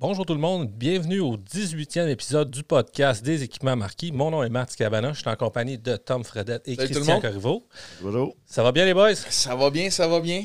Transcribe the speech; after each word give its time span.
Bonjour 0.00 0.24
tout 0.24 0.32
le 0.32 0.40
monde, 0.40 0.70
bienvenue 0.70 1.20
au 1.20 1.36
18e 1.36 2.08
épisode 2.08 2.50
du 2.50 2.62
podcast 2.62 3.22
des 3.22 3.42
équipements 3.42 3.76
marquis. 3.76 4.12
Mon 4.12 4.30
nom 4.30 4.42
est 4.42 4.48
Marc 4.48 4.74
Cabana, 4.74 5.12
je 5.12 5.20
suis 5.20 5.28
en 5.28 5.36
compagnie 5.36 5.76
de 5.76 5.96
Tom 5.96 6.24
Fredette 6.24 6.66
et 6.66 6.74
Salut 6.74 6.90
Christian. 6.94 7.20
Corriveau. 7.20 7.66
Bonjour. 8.00 8.34
Ça 8.46 8.62
va 8.62 8.72
bien 8.72 8.86
les 8.86 8.94
boys? 8.94 9.14
Ça 9.14 9.54
va 9.54 9.68
bien, 9.68 9.90
ça 9.90 10.08
va 10.08 10.20
bien. 10.20 10.44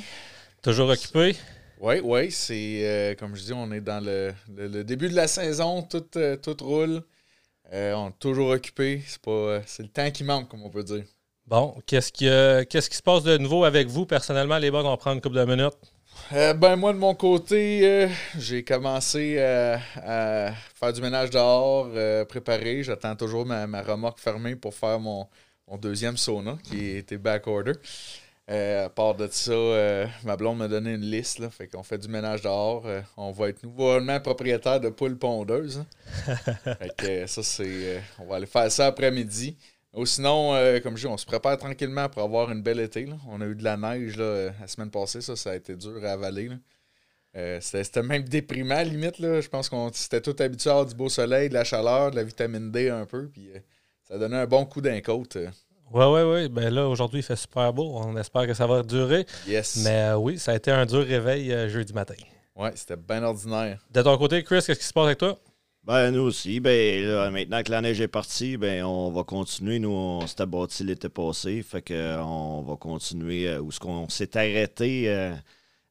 Toujours 0.61 0.89
occupé? 0.89 1.37
Oui, 1.79 1.95
oui, 2.03 2.31
c'est 2.31 2.79
euh, 2.83 3.15
comme 3.15 3.35
je 3.35 3.43
dis, 3.43 3.53
on 3.53 3.71
est 3.71 3.79
dans 3.81 4.03
le, 4.03 4.33
le- 4.53 4.67
le 4.67 4.83
début 4.83 5.07
de 5.07 5.15
la 5.15 5.27
saison, 5.27 5.81
tout, 5.83 6.03
euh, 6.17 6.35
tout 6.35 6.57
roule. 6.61 7.01
Euh, 7.71 7.93
on 7.93 8.09
est 8.09 8.19
toujours 8.19 8.49
occupé. 8.49 9.03
C'est 9.07 9.21
pas, 9.21 9.31
euh, 9.31 9.61
c'est 9.65 9.83
le 9.83 9.89
temps 9.89 10.11
qui 10.11 10.23
manque, 10.25 10.49
comme 10.49 10.63
on 10.63 10.69
peut 10.69 10.83
dire. 10.83 11.03
Bon, 11.47 11.75
qu'est-ce 11.85 12.11
qui, 12.11 12.27
euh, 12.27 12.63
qu'est-ce 12.69 12.89
qui 12.89 12.97
se 12.97 13.03
passe 13.03 13.23
de 13.23 13.37
nouveau 13.37 13.63
avec 13.63 13.87
vous? 13.87 14.05
Personnellement 14.05 14.57
les 14.57 14.69
boys? 14.69 14.83
On 14.83 14.89
va 14.89 14.97
prendre 14.97 15.15
une 15.15 15.21
couple 15.21 15.37
de 15.37 15.45
minutes. 15.45 15.73
Euh, 16.33 16.53
ben 16.53 16.75
moi 16.75 16.91
de 16.93 16.97
mon 16.97 17.13
côté, 17.13 17.81
euh, 17.83 18.07
j'ai 18.37 18.63
commencé 18.63 19.35
euh, 19.37 19.77
à 19.97 20.51
faire 20.73 20.91
du 20.93 21.01
ménage 21.01 21.29
dehors, 21.29 21.87
préparer. 22.27 22.83
J'attends 22.83 23.15
toujours 23.15 23.45
ma, 23.45 23.67
ma 23.67 23.81
remorque 23.81 24.19
fermée 24.19 24.55
pour 24.55 24.73
faire 24.73 24.99
mon, 24.99 25.27
mon 25.67 25.77
deuxième 25.77 26.17
sauna 26.17 26.57
qui 26.63 26.97
était 26.97 27.17
back 27.17 27.47
order. 27.47 27.73
À 28.47 28.89
part 28.89 29.15
de 29.15 29.27
ça, 29.31 29.53
ma 30.23 30.35
blonde 30.37 30.59
m'a 30.59 30.67
donné 30.67 30.93
une 30.93 31.01
liste, 31.09 31.39
là, 31.39 31.49
fait 31.49 31.67
qu'on 31.67 31.81
fait 31.83 31.97
du 31.97 32.07
ménage 32.07 32.41
dehors. 32.41 32.85
On 33.17 33.31
va 33.31 33.49
être 33.49 33.63
nouvellement 33.63 34.19
propriétaire 34.19 34.79
de 34.79 34.89
poules 34.89 35.17
pondeuses. 35.17 35.79
hein. 36.27 36.35
fait 36.79 36.95
que 36.95 37.27
ça, 37.27 37.41
c'est. 37.43 38.01
on 38.19 38.25
va 38.25 38.35
aller 38.37 38.45
faire 38.45 38.71
ça 38.71 38.87
après-midi. 38.87 39.57
Sinon, 40.03 40.53
euh, 40.55 40.79
comme 40.81 40.97
je 40.97 41.01
dis, 41.03 41.07
on 41.07 41.15
se 41.17 41.25
prépare 41.25 41.57
tranquillement 41.57 42.09
pour 42.09 42.21
avoir 42.23 42.51
une 42.51 42.61
belle 42.61 42.79
été. 42.81 43.05
là. 43.05 43.15
On 43.29 43.39
a 43.39 43.45
eu 43.45 43.55
de 43.55 43.63
la 43.63 43.77
neige 43.77 44.17
là, 44.17 44.23
euh, 44.23 44.51
la 44.59 44.67
semaine 44.67 44.89
passée, 44.91 45.21
ça, 45.21 45.35
ça 45.37 45.51
a 45.51 45.55
été 45.55 45.75
dur 45.75 46.03
à 46.03 46.09
avaler. 46.11 46.49
Euh, 47.37 47.59
c'était 47.61 48.03
même 48.03 48.23
déprimant, 48.23 48.81
limite. 48.81 49.19
Là. 49.19 49.39
Je 49.41 49.47
pense 49.47 49.69
qu'on 49.69 49.91
s'était 49.93 50.21
tout 50.21 50.35
habitué 50.39 50.69
à 50.69 50.73
avoir 50.73 50.85
du 50.85 50.95
beau 50.95 51.07
soleil, 51.09 51.49
de 51.49 51.53
la 51.53 51.63
chaleur, 51.63 52.11
de 52.11 52.15
la 52.17 52.23
vitamine 52.23 52.71
D 52.71 52.89
un 52.89 53.05
peu. 53.05 53.27
Puis 53.29 53.49
euh, 53.55 53.59
ça 54.03 54.17
donnait 54.17 54.37
un 54.37 54.47
bon 54.47 54.65
coup 54.65 54.81
d'un 54.81 54.99
côte. 55.01 55.37
Ouais, 55.93 56.05
ouais, 56.05 56.23
ouais. 56.23 56.49
Ben 56.49 56.73
là, 56.73 56.87
aujourd'hui, 56.87 57.19
il 57.19 57.23
fait 57.23 57.35
super 57.35 57.71
beau. 57.71 57.91
On 57.95 58.17
espère 58.17 58.47
que 58.47 58.53
ça 58.53 58.67
va 58.67 58.83
durer. 58.83 59.25
Yes. 59.47 59.77
Mais 59.83 60.11
oui, 60.13 60.39
ça 60.39 60.51
a 60.51 60.55
été 60.55 60.71
un 60.71 60.85
dur 60.85 61.05
réveil 61.05 61.69
jeudi 61.69 61.93
matin. 61.93 62.15
Ouais, 62.55 62.71
c'était 62.75 62.95
bien 62.95 63.21
ordinaire. 63.23 63.85
De 63.91 64.01
ton 64.01 64.17
côté, 64.17 64.41
Chris, 64.43 64.63
qu'est-ce 64.65 64.79
qui 64.79 64.85
se 64.85 64.93
passe 64.93 65.05
avec 65.05 65.19
toi? 65.19 65.37
Ben, 65.85 66.09
nous 66.09 66.21
aussi. 66.21 66.59
Ben, 66.59 67.05
là, 67.05 67.29
maintenant 67.29 67.61
que 67.61 67.69
la 67.69 67.79
neige 67.79 68.01
est 68.01 68.07
partie, 68.07 68.57
ben, 68.57 68.83
on 68.83 69.11
va 69.11 69.23
continuer. 69.23 69.77
Nous, 69.77 69.91
on 69.91 70.25
s'était 70.25 70.47
bâti 70.47 70.83
l'été 70.83 71.09
passé. 71.09 71.61
Fait 71.61 71.83
que, 71.83 71.93
euh, 71.93 72.23
on 72.23 72.63
va 72.63 72.75
continuer 72.75 73.47
euh, 73.47 73.61
où 73.61 73.71
ce 73.71 73.79
qu'on 73.79 74.09
s'est 74.09 74.35
arrêté 74.35 75.07
euh, 75.09 75.35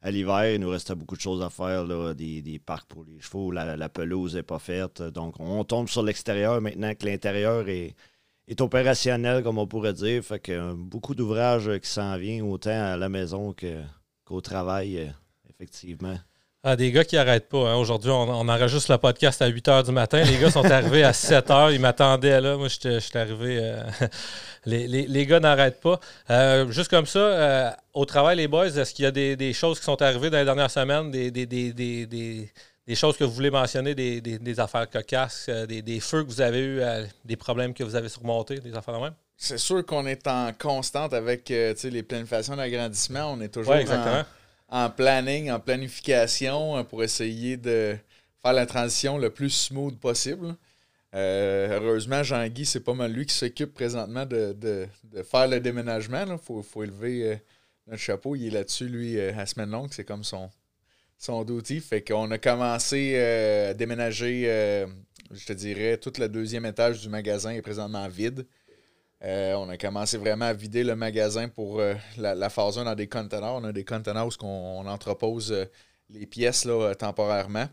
à 0.02 0.10
l'hiver. 0.10 0.52
Il 0.52 0.60
nous 0.60 0.70
restait 0.70 0.96
beaucoup 0.96 1.14
de 1.14 1.20
choses 1.20 1.42
à 1.44 1.48
faire, 1.48 1.86
des, 2.16 2.42
des 2.42 2.58
parcs 2.58 2.88
pour 2.88 3.04
les 3.04 3.20
chevaux. 3.20 3.52
La, 3.52 3.88
pelouse 3.88 4.34
n'est 4.34 4.42
pas 4.42 4.58
faite. 4.58 5.00
Donc, 5.00 5.38
on 5.38 5.62
tombe 5.62 5.88
sur 5.88 6.02
l'extérieur 6.02 6.60
maintenant 6.60 6.92
que 6.96 7.06
l'intérieur 7.06 7.68
est, 7.68 7.94
est 8.48 8.60
opérationnel, 8.60 9.44
comme 9.44 9.58
on 9.58 9.68
pourrait 9.68 9.92
dire. 9.92 10.24
Fait 10.24 10.40
que 10.40 10.50
euh, 10.50 10.74
beaucoup 10.76 11.14
d'ouvrages 11.14 11.70
qui 11.78 11.88
s'en 11.88 12.18
viennent, 12.18 12.42
autant 12.42 12.94
à 12.94 12.96
la 12.96 13.08
maison 13.08 13.54
qu'au 14.24 14.40
travail, 14.40 15.14
effectivement. 15.48 16.18
Ah, 16.66 16.76
des 16.76 16.90
gars 16.92 17.04
qui 17.04 17.16
n'arrêtent 17.16 17.50
pas. 17.50 17.68
hein. 17.70 17.76
Aujourd'hui, 17.76 18.10
on, 18.10 18.22
on 18.22 18.48
enregistre 18.48 18.90
le 18.90 18.96
podcast 18.96 19.42
à 19.42 19.46
8 19.48 19.68
h 19.68 19.84
du 19.84 19.92
matin. 19.92 20.22
Les 20.22 20.38
gars 20.38 20.50
sont 20.50 20.64
arrivés 20.64 21.04
à 21.04 21.12
7 21.12 21.48
h. 21.48 21.74
Ils 21.74 21.78
m'attendaient 21.80 22.40
là. 22.40 22.56
Moi, 22.56 22.68
j'étais 22.68 23.00
j'étais 23.00 23.18
arrivé. 23.18 23.58
euh, 23.60 23.82
les, 24.64 24.88
les- 24.88 25.06
les 25.06 25.26
gars 25.26 25.40
n'arrêtent 25.40 25.80
pas. 25.82 26.00
Euh, 26.30 26.70
juste 26.70 26.88
comme 26.88 27.04
ça, 27.04 27.18
euh, 27.18 27.70
au 27.92 28.06
travail, 28.06 28.36
les 28.38 28.48
boys, 28.48 28.68
est-ce 28.68 28.94
qu'il 28.94 29.04
y 29.04 29.08
a 29.08 29.10
des, 29.10 29.36
des 29.36 29.52
choses 29.52 29.78
qui 29.78 29.84
sont 29.84 30.00
arrivées 30.00 30.30
dans 30.30 30.38
les 30.38 30.44
dernières 30.46 30.70
semaines, 30.70 31.10
des, 31.10 31.30
des, 31.30 31.44
des, 31.44 31.72
des, 31.74 32.06
des- 32.06 32.50
des 32.86 32.94
choses 32.94 33.16
que 33.16 33.24
vous 33.24 33.32
voulez 33.32 33.50
mentionner, 33.50 33.94
des, 33.94 34.22
des- 34.22 34.38
des 34.38 34.60
affaires 34.60 34.88
cocasses, 34.88 35.46
euh, 35.50 35.66
des, 35.66 35.82
des 35.82 36.00
feux 36.00 36.22
que 36.24 36.28
vous 36.28 36.40
avez 36.40 36.60
eus, 36.60 36.80
euh, 36.80 37.04
des 37.26 37.36
problèmes 37.36 37.74
que 37.74 37.84
vous 37.84 37.94
avez 37.94 38.08
surmontés, 38.08 38.60
des 38.60 38.74
affaires 38.74 38.94
de 38.94 39.00
même? 39.04 39.14
C'est 39.36 39.58
sûr 39.58 39.84
qu'on 39.84 40.06
est 40.06 40.26
en 40.26 40.50
constante 40.58 41.12
avec 41.12 41.50
euh, 41.50 41.74
tu 41.74 41.80
sais, 41.80 41.90
les 41.90 42.02
planifications 42.02 42.56
d'agrandissement. 42.56 43.32
On 43.32 43.40
est 43.42 43.48
toujours 43.48 43.74
Oui, 43.74 43.80
exactement. 43.80 44.20
en, 44.20 44.24
en 44.74 44.90
planning, 44.90 45.52
en 45.52 45.60
planification 45.60 46.76
euh, 46.76 46.82
pour 46.82 47.04
essayer 47.04 47.56
de 47.56 47.96
faire 48.42 48.52
la 48.52 48.66
transition 48.66 49.18
le 49.18 49.30
plus 49.30 49.50
smooth 49.50 49.96
possible. 50.00 50.56
Euh, 51.14 51.78
heureusement, 51.80 52.24
Jean-Guy, 52.24 52.66
c'est 52.66 52.80
pas 52.80 52.92
mal 52.92 53.12
lui 53.12 53.24
qui 53.24 53.34
s'occupe 53.34 53.72
présentement 53.72 54.26
de, 54.26 54.52
de- 54.52 54.88
de 55.04 55.22
faire 55.22 55.46
le 55.46 55.60
déménagement. 55.60 56.24
Il 56.28 56.38
faut, 56.38 56.60
faut 56.62 56.82
élever 56.82 57.22
euh, 57.22 57.36
notre 57.86 58.02
chapeau. 58.02 58.34
Il 58.34 58.48
est 58.48 58.50
là-dessus, 58.50 58.88
lui, 58.88 59.20
à 59.20 59.46
semaine 59.46 59.70
longue. 59.70 59.90
C'est 59.92 60.04
comme 60.04 60.24
son, 60.24 60.50
son 61.18 61.46
outil. 61.50 61.78
Fait 61.78 62.02
qu'on 62.02 62.28
a 62.32 62.38
commencé 62.38 63.16
à 63.16 63.74
déménager, 63.74 64.86
je 65.30 65.44
te 65.46 65.52
dirais, 65.52 65.98
tout 65.98 66.12
le 66.18 66.28
deuxième 66.28 66.66
étage 66.66 67.00
du 67.00 67.08
magasin 67.08 67.50
est 67.50 67.62
présentement 67.62 68.08
vide. 68.08 68.44
Euh, 69.24 69.54
on 69.54 69.70
a 69.70 69.78
commencé 69.78 70.18
vraiment 70.18 70.44
à 70.44 70.52
vider 70.52 70.84
le 70.84 70.96
magasin 70.96 71.48
pour 71.48 71.80
euh, 71.80 71.94
la, 72.18 72.34
la 72.34 72.50
phase 72.50 72.78
1 72.78 72.84
dans 72.84 72.94
des 72.94 73.08
conteneurs. 73.08 73.54
On 73.54 73.64
a 73.64 73.72
des 73.72 73.84
conteneurs 73.84 74.26
où 74.26 74.44
on, 74.44 74.82
on 74.84 74.86
entrepose 74.86 75.50
euh, 75.52 75.64
les 76.10 76.26
pièces 76.26 76.66
là, 76.66 76.94
temporairement. 76.94 77.66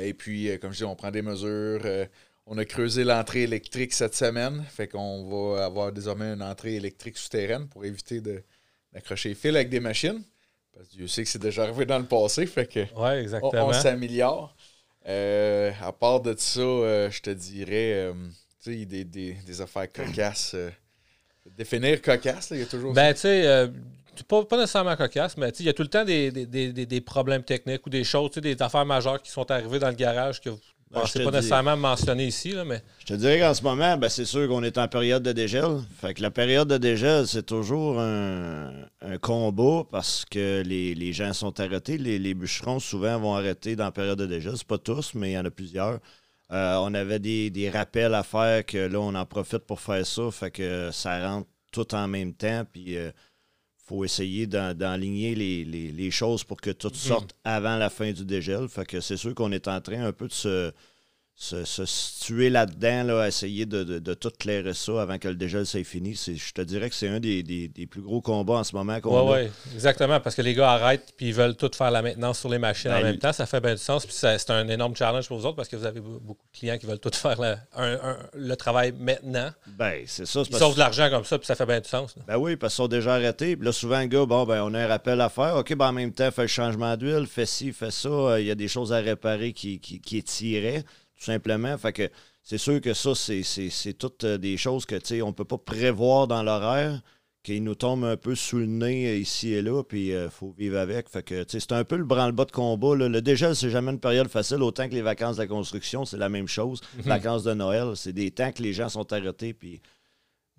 Et 0.00 0.14
puis, 0.14 0.58
comme 0.60 0.72
je 0.72 0.78
dis, 0.78 0.84
on 0.84 0.94
prend 0.94 1.10
des 1.10 1.22
mesures. 1.22 1.82
on 2.46 2.56
a 2.58 2.64
creusé 2.64 3.02
l'entrée 3.02 3.42
électrique 3.42 3.92
cette 3.92 4.14
semaine. 4.14 4.62
Fait 4.68 4.86
qu'on 4.86 5.24
va 5.24 5.64
avoir 5.64 5.90
désormais 5.90 6.32
une 6.32 6.42
entrée 6.42 6.76
électrique 6.76 7.16
souterraine 7.16 7.66
pour 7.66 7.84
éviter 7.84 8.20
d'accrocher 8.92 9.30
les 9.30 9.34
fils 9.34 9.54
avec 9.54 9.68
des 9.68 9.80
machines. 9.80 10.22
Parce 10.72 10.86
que 10.88 10.96
Dieu 10.96 11.08
sait 11.08 11.24
que 11.24 11.28
c'est 11.28 11.40
déjà 11.40 11.64
arrivé 11.64 11.86
dans 11.86 11.98
le 11.98 12.04
passé. 12.04 12.46
Fait 12.46 12.66
que 12.66 12.86
on, 12.94 13.10
exactement. 13.10 13.66
on 13.66 13.72
s'améliore. 13.72 14.54
Euh, 15.08 15.72
à 15.82 15.92
part 15.92 16.20
de 16.20 16.34
ça, 16.38 16.60
je 17.10 17.20
te 17.20 17.30
dirais, 17.30 18.12
des, 18.66 19.04
des, 19.04 19.32
des 19.46 19.60
affaires 19.60 19.90
cocasses. 19.92 20.52
euh, 20.54 20.70
définir 21.56 22.00
cocasse, 22.02 22.50
là, 22.50 22.56
il 22.56 22.60
y 22.60 22.62
a 22.62 22.66
toujours. 22.66 22.92
Ben, 22.92 23.12
tu 23.14 23.20
sais, 23.20 23.46
euh, 23.46 23.68
pas, 24.28 24.44
pas 24.44 24.56
nécessairement 24.58 24.96
cocasse, 24.96 25.36
mais 25.36 25.48
il 25.58 25.66
y 25.66 25.68
a 25.68 25.72
tout 25.72 25.82
le 25.82 25.88
temps 25.88 26.04
des, 26.04 26.30
des, 26.30 26.46
des- 26.46 26.72
des- 26.72 26.86
des 26.86 27.00
problèmes 27.00 27.42
techniques 27.42 27.86
ou 27.86 27.90
des 27.90 28.04
choses, 28.04 28.30
des 28.32 28.60
affaires 28.60 28.84
majeures 28.86 29.20
qui 29.22 29.30
sont 29.30 29.50
arrivées 29.50 29.78
dans 29.78 29.88
le 29.88 29.94
garage 29.94 30.40
que 30.40 30.50
vous 30.50 30.56
ne 30.92 30.96
Ben, 31.00 31.06
je 31.06 31.12
te 31.14 31.18
pas 31.20 31.30
dis- 31.30 31.36
nécessairement 31.36 31.76
mentionner 31.76 32.26
ici, 32.26 32.50
là, 32.52 32.64
mais 32.64 32.82
Je 32.98 33.06
te 33.06 33.14
dirais 33.14 33.38
qu'en 33.40 33.54
ce 33.54 33.62
moment, 33.62 33.96
ben, 33.96 34.08
c'est 34.08 34.24
sûr 34.26 34.46
qu'on 34.48 34.62
est 34.62 34.76
en 34.76 34.88
période 34.88 35.22
de 35.22 35.32
dégel. 35.32 35.78
Fait 36.00 36.12
que 36.14 36.20
la 36.22 36.30
période 36.30 36.68
de 36.68 36.76
dégel, 36.78 37.26
c'est 37.26 37.46
toujours 37.46 37.98
un, 38.00 38.70
un 39.00 39.16
combat 39.18 39.84
parce 39.90 40.24
que 40.30 40.62
les, 40.66 40.94
les 40.94 41.12
gens 41.12 41.32
sont 41.32 41.58
arrêtés. 41.60 41.96
Les, 41.96 42.18
les 42.18 42.34
bûcherons, 42.34 42.80
souvent, 42.80 43.18
vont 43.18 43.34
arrêter 43.34 43.74
dans 43.76 43.84
la 43.84 43.92
période 43.92 44.18
de 44.18 44.26
dégel. 44.26 44.52
C'est 44.56 44.66
pas 44.66 44.78
tous, 44.78 45.14
mais 45.14 45.30
il 45.30 45.34
y 45.34 45.38
en 45.38 45.44
a 45.46 45.50
plusieurs. 45.50 45.98
Euh, 46.52 46.76
on 46.82 46.92
avait 46.94 47.18
des, 47.20 47.50
des 47.50 47.70
rappels 47.70 48.14
à 48.14 48.22
faire 48.22 48.64
que 48.66 48.78
là, 48.78 48.98
on 49.00 49.14
en 49.14 49.26
profite 49.26 49.60
pour 49.60 49.80
faire 49.80 50.04
ça. 50.06 50.30
Fait 50.30 50.50
que 50.50 50.90
ça 50.92 51.28
rentre 51.28 51.48
tout 51.72 51.94
en 51.94 52.08
même 52.08 52.34
temps. 52.34 52.64
Puis 52.72 52.92
il 52.94 53.12
faut 53.86 54.04
essayer 54.04 54.46
d'enligner 54.46 55.34
les, 55.34 55.64
les- 55.64 55.92
les 55.92 56.10
choses 56.10 56.42
pour 56.44 56.60
que 56.60 56.70
tout 56.70 56.90
sorte 56.94 57.34
avant 57.44 57.76
la 57.76 57.90
fin 57.90 58.10
du 58.12 58.24
dégel. 58.24 58.68
Fait 58.68 58.84
que 58.86 59.00
c'est 59.00 59.16
sûr 59.16 59.34
qu'on 59.34 59.52
est 59.52 59.68
en 59.68 59.80
train 59.80 60.04
un 60.04 60.12
peu 60.12 60.26
de 60.28 60.32
se 60.32 60.72
se, 61.36 61.64
se 61.64 61.86
situer 61.86 62.50
là-dedans, 62.50 63.02
là, 63.04 63.26
essayer 63.26 63.64
de, 63.64 63.82
de, 63.82 63.98
de 63.98 64.12
tout 64.14 64.30
clairer 64.38 64.74
ça 64.74 65.00
avant 65.00 65.16
que 65.16 65.26
le 65.26 65.34
dégel 65.36 65.64
soit 65.64 65.84
fini. 65.84 66.14
Je 66.14 66.52
te 66.52 66.60
dirais 66.60 66.90
que 66.90 66.94
c'est 66.94 67.08
un 67.08 67.18
des, 67.18 67.42
des- 67.42 67.66
des 67.66 67.86
plus 67.86 68.02
gros 68.02 68.20
combats 68.20 68.56
en 68.58 68.64
ce 68.64 68.76
moment 68.76 69.00
qu'on 69.00 69.30
ouais, 69.32 69.50
exactement, 69.74 70.20
parce 70.20 70.36
que 70.36 70.42
les 70.42 70.52
gars 70.52 70.72
arrêtent 70.72 71.14
puis 71.16 71.28
ils 71.28 71.34
veulent 71.34 71.56
tout 71.56 71.70
faire 71.74 71.90
la 71.90 72.02
maintenance 72.02 72.40
sur 72.40 72.50
les 72.50 72.58
machines 72.58 72.90
en 72.90 72.96
Ben, 73.00 73.04
même 73.04 73.18
temps. 73.18 73.32
Ça 73.32 73.46
fait 73.46 73.60
bien 73.62 73.72
du 73.72 73.80
sens. 73.80 74.04
Puis 74.04 74.14
c'est 74.14 74.50
un 74.50 74.68
énorme 74.68 74.94
challenge 74.94 75.28
pour 75.28 75.38
vous 75.38 75.46
autres 75.46 75.56
parce 75.56 75.68
que 75.70 75.76
vous 75.76 75.86
avez 75.86 76.00
be- 76.00 76.20
beaucoup 76.20 76.44
de 76.52 76.58
clients 76.58 76.76
qui 76.76 76.84
veulent 76.84 77.00
tout 77.00 77.10
faire 77.14 77.40
la- 77.40 77.58
un- 77.74 77.94
un- 77.94 78.18
le 78.34 78.54
travail 78.56 78.92
maintenant. 78.92 79.48
Ben, 79.78 80.02
c'est 80.06 80.26
ça. 80.26 80.42
Ils 80.46 80.56
sauvent 80.58 80.74
de 80.74 80.78
l'argent 80.78 81.08
comme 81.08 81.24
ça, 81.24 81.38
puis 81.38 81.46
ça 81.46 81.54
fait 81.56 81.64
bien 81.64 81.80
du 81.80 81.88
sens. 81.88 82.16
là. 82.16 82.22
Ben 82.28 82.36
oui, 82.36 82.56
parce 82.56 82.74
qu'ils 82.74 82.82
sont 82.84 82.88
déjà 82.88 83.14
arrêtés. 83.14 83.56
Puis 83.56 83.64
là, 83.64 83.72
souvent, 83.72 84.00
le 84.00 84.08
gars, 84.08 84.26
bon, 84.26 84.44
ben, 84.44 84.62
on 84.62 84.74
a 84.74 84.80
un 84.80 84.86
rappel 84.88 85.18
à 85.22 85.30
faire. 85.30 85.56
OK, 85.56 85.74
ben, 85.74 85.88
en 85.88 85.92
même 85.92 86.12
temps, 86.12 86.30
fait 86.30 86.42
le 86.42 86.48
changement 86.48 86.98
d'huile, 86.98 87.26
fait 87.26 87.46
ci, 87.46 87.72
fait 87.72 87.90
ça. 87.90 88.10
Euh, 88.10 88.40
Il 88.42 88.46
y 88.46 88.50
a 88.50 88.54
des 88.54 88.68
choses 88.68 88.92
à 88.92 88.98
réparer 88.98 89.54
qui, 89.54 89.80
qui, 89.80 90.00
qui 90.02 90.18
étiraient, 90.18 90.84
tout 91.20 91.26
simplement. 91.26 91.76
Fait 91.76 91.92
que 91.92 92.10
c'est 92.42 92.58
sûr 92.58 92.80
que 92.80 92.94
ça, 92.94 93.14
c'est, 93.14 93.42
c'est, 93.42 93.68
c'est 93.68 93.92
toutes 93.92 94.24
euh, 94.24 94.38
des 94.38 94.56
choses 94.56 94.86
que, 94.86 94.94
tu 94.96 95.06
sais, 95.06 95.22
on 95.22 95.32
peut 95.32 95.44
pas 95.44 95.58
prévoir 95.58 96.26
dans 96.26 96.42
l'horaire, 96.42 97.02
qui 97.42 97.60
nous 97.60 97.74
tombent 97.74 98.04
un 98.04 98.16
peu 98.16 98.34
sous 98.34 98.58
le 98.58 98.66
nez 98.66 99.06
euh, 99.06 99.16
ici 99.16 99.52
et 99.52 99.62
là, 99.62 99.82
puis 99.82 100.08
il 100.08 100.28
faut 100.30 100.54
vivre 100.58 100.78
avec. 100.78 101.10
Fait 101.10 101.22
que, 101.22 101.42
tu 101.42 101.52
sais, 101.52 101.60
c'est 101.60 101.72
un 101.72 101.84
peu 101.84 101.96
le 101.96 102.04
branle-bas 102.04 102.46
de 102.46 102.52
combat. 102.52 102.96
là. 102.96 103.08
Le 103.08 103.20
dégel, 103.22 103.54
c'est 103.54 103.70
jamais 103.70 103.92
une 103.92 104.00
période 104.00 104.28
facile, 104.28 104.62
autant 104.62 104.88
que 104.88 104.94
les 104.94 105.02
vacances 105.02 105.36
de 105.36 105.42
la 105.42 105.48
construction, 105.48 106.04
c'est 106.06 106.18
la 106.18 106.30
même 106.30 106.48
chose. 106.48 106.80
Vacances 106.98 107.44
de 107.44 107.52
Noël, 107.52 107.92
c'est 107.96 108.12
des 108.12 108.30
temps 108.30 108.52
que 108.52 108.62
les 108.62 108.72
gens 108.72 108.88
sont 108.88 109.12
arrêtés, 109.12 109.52
puis 109.52 109.80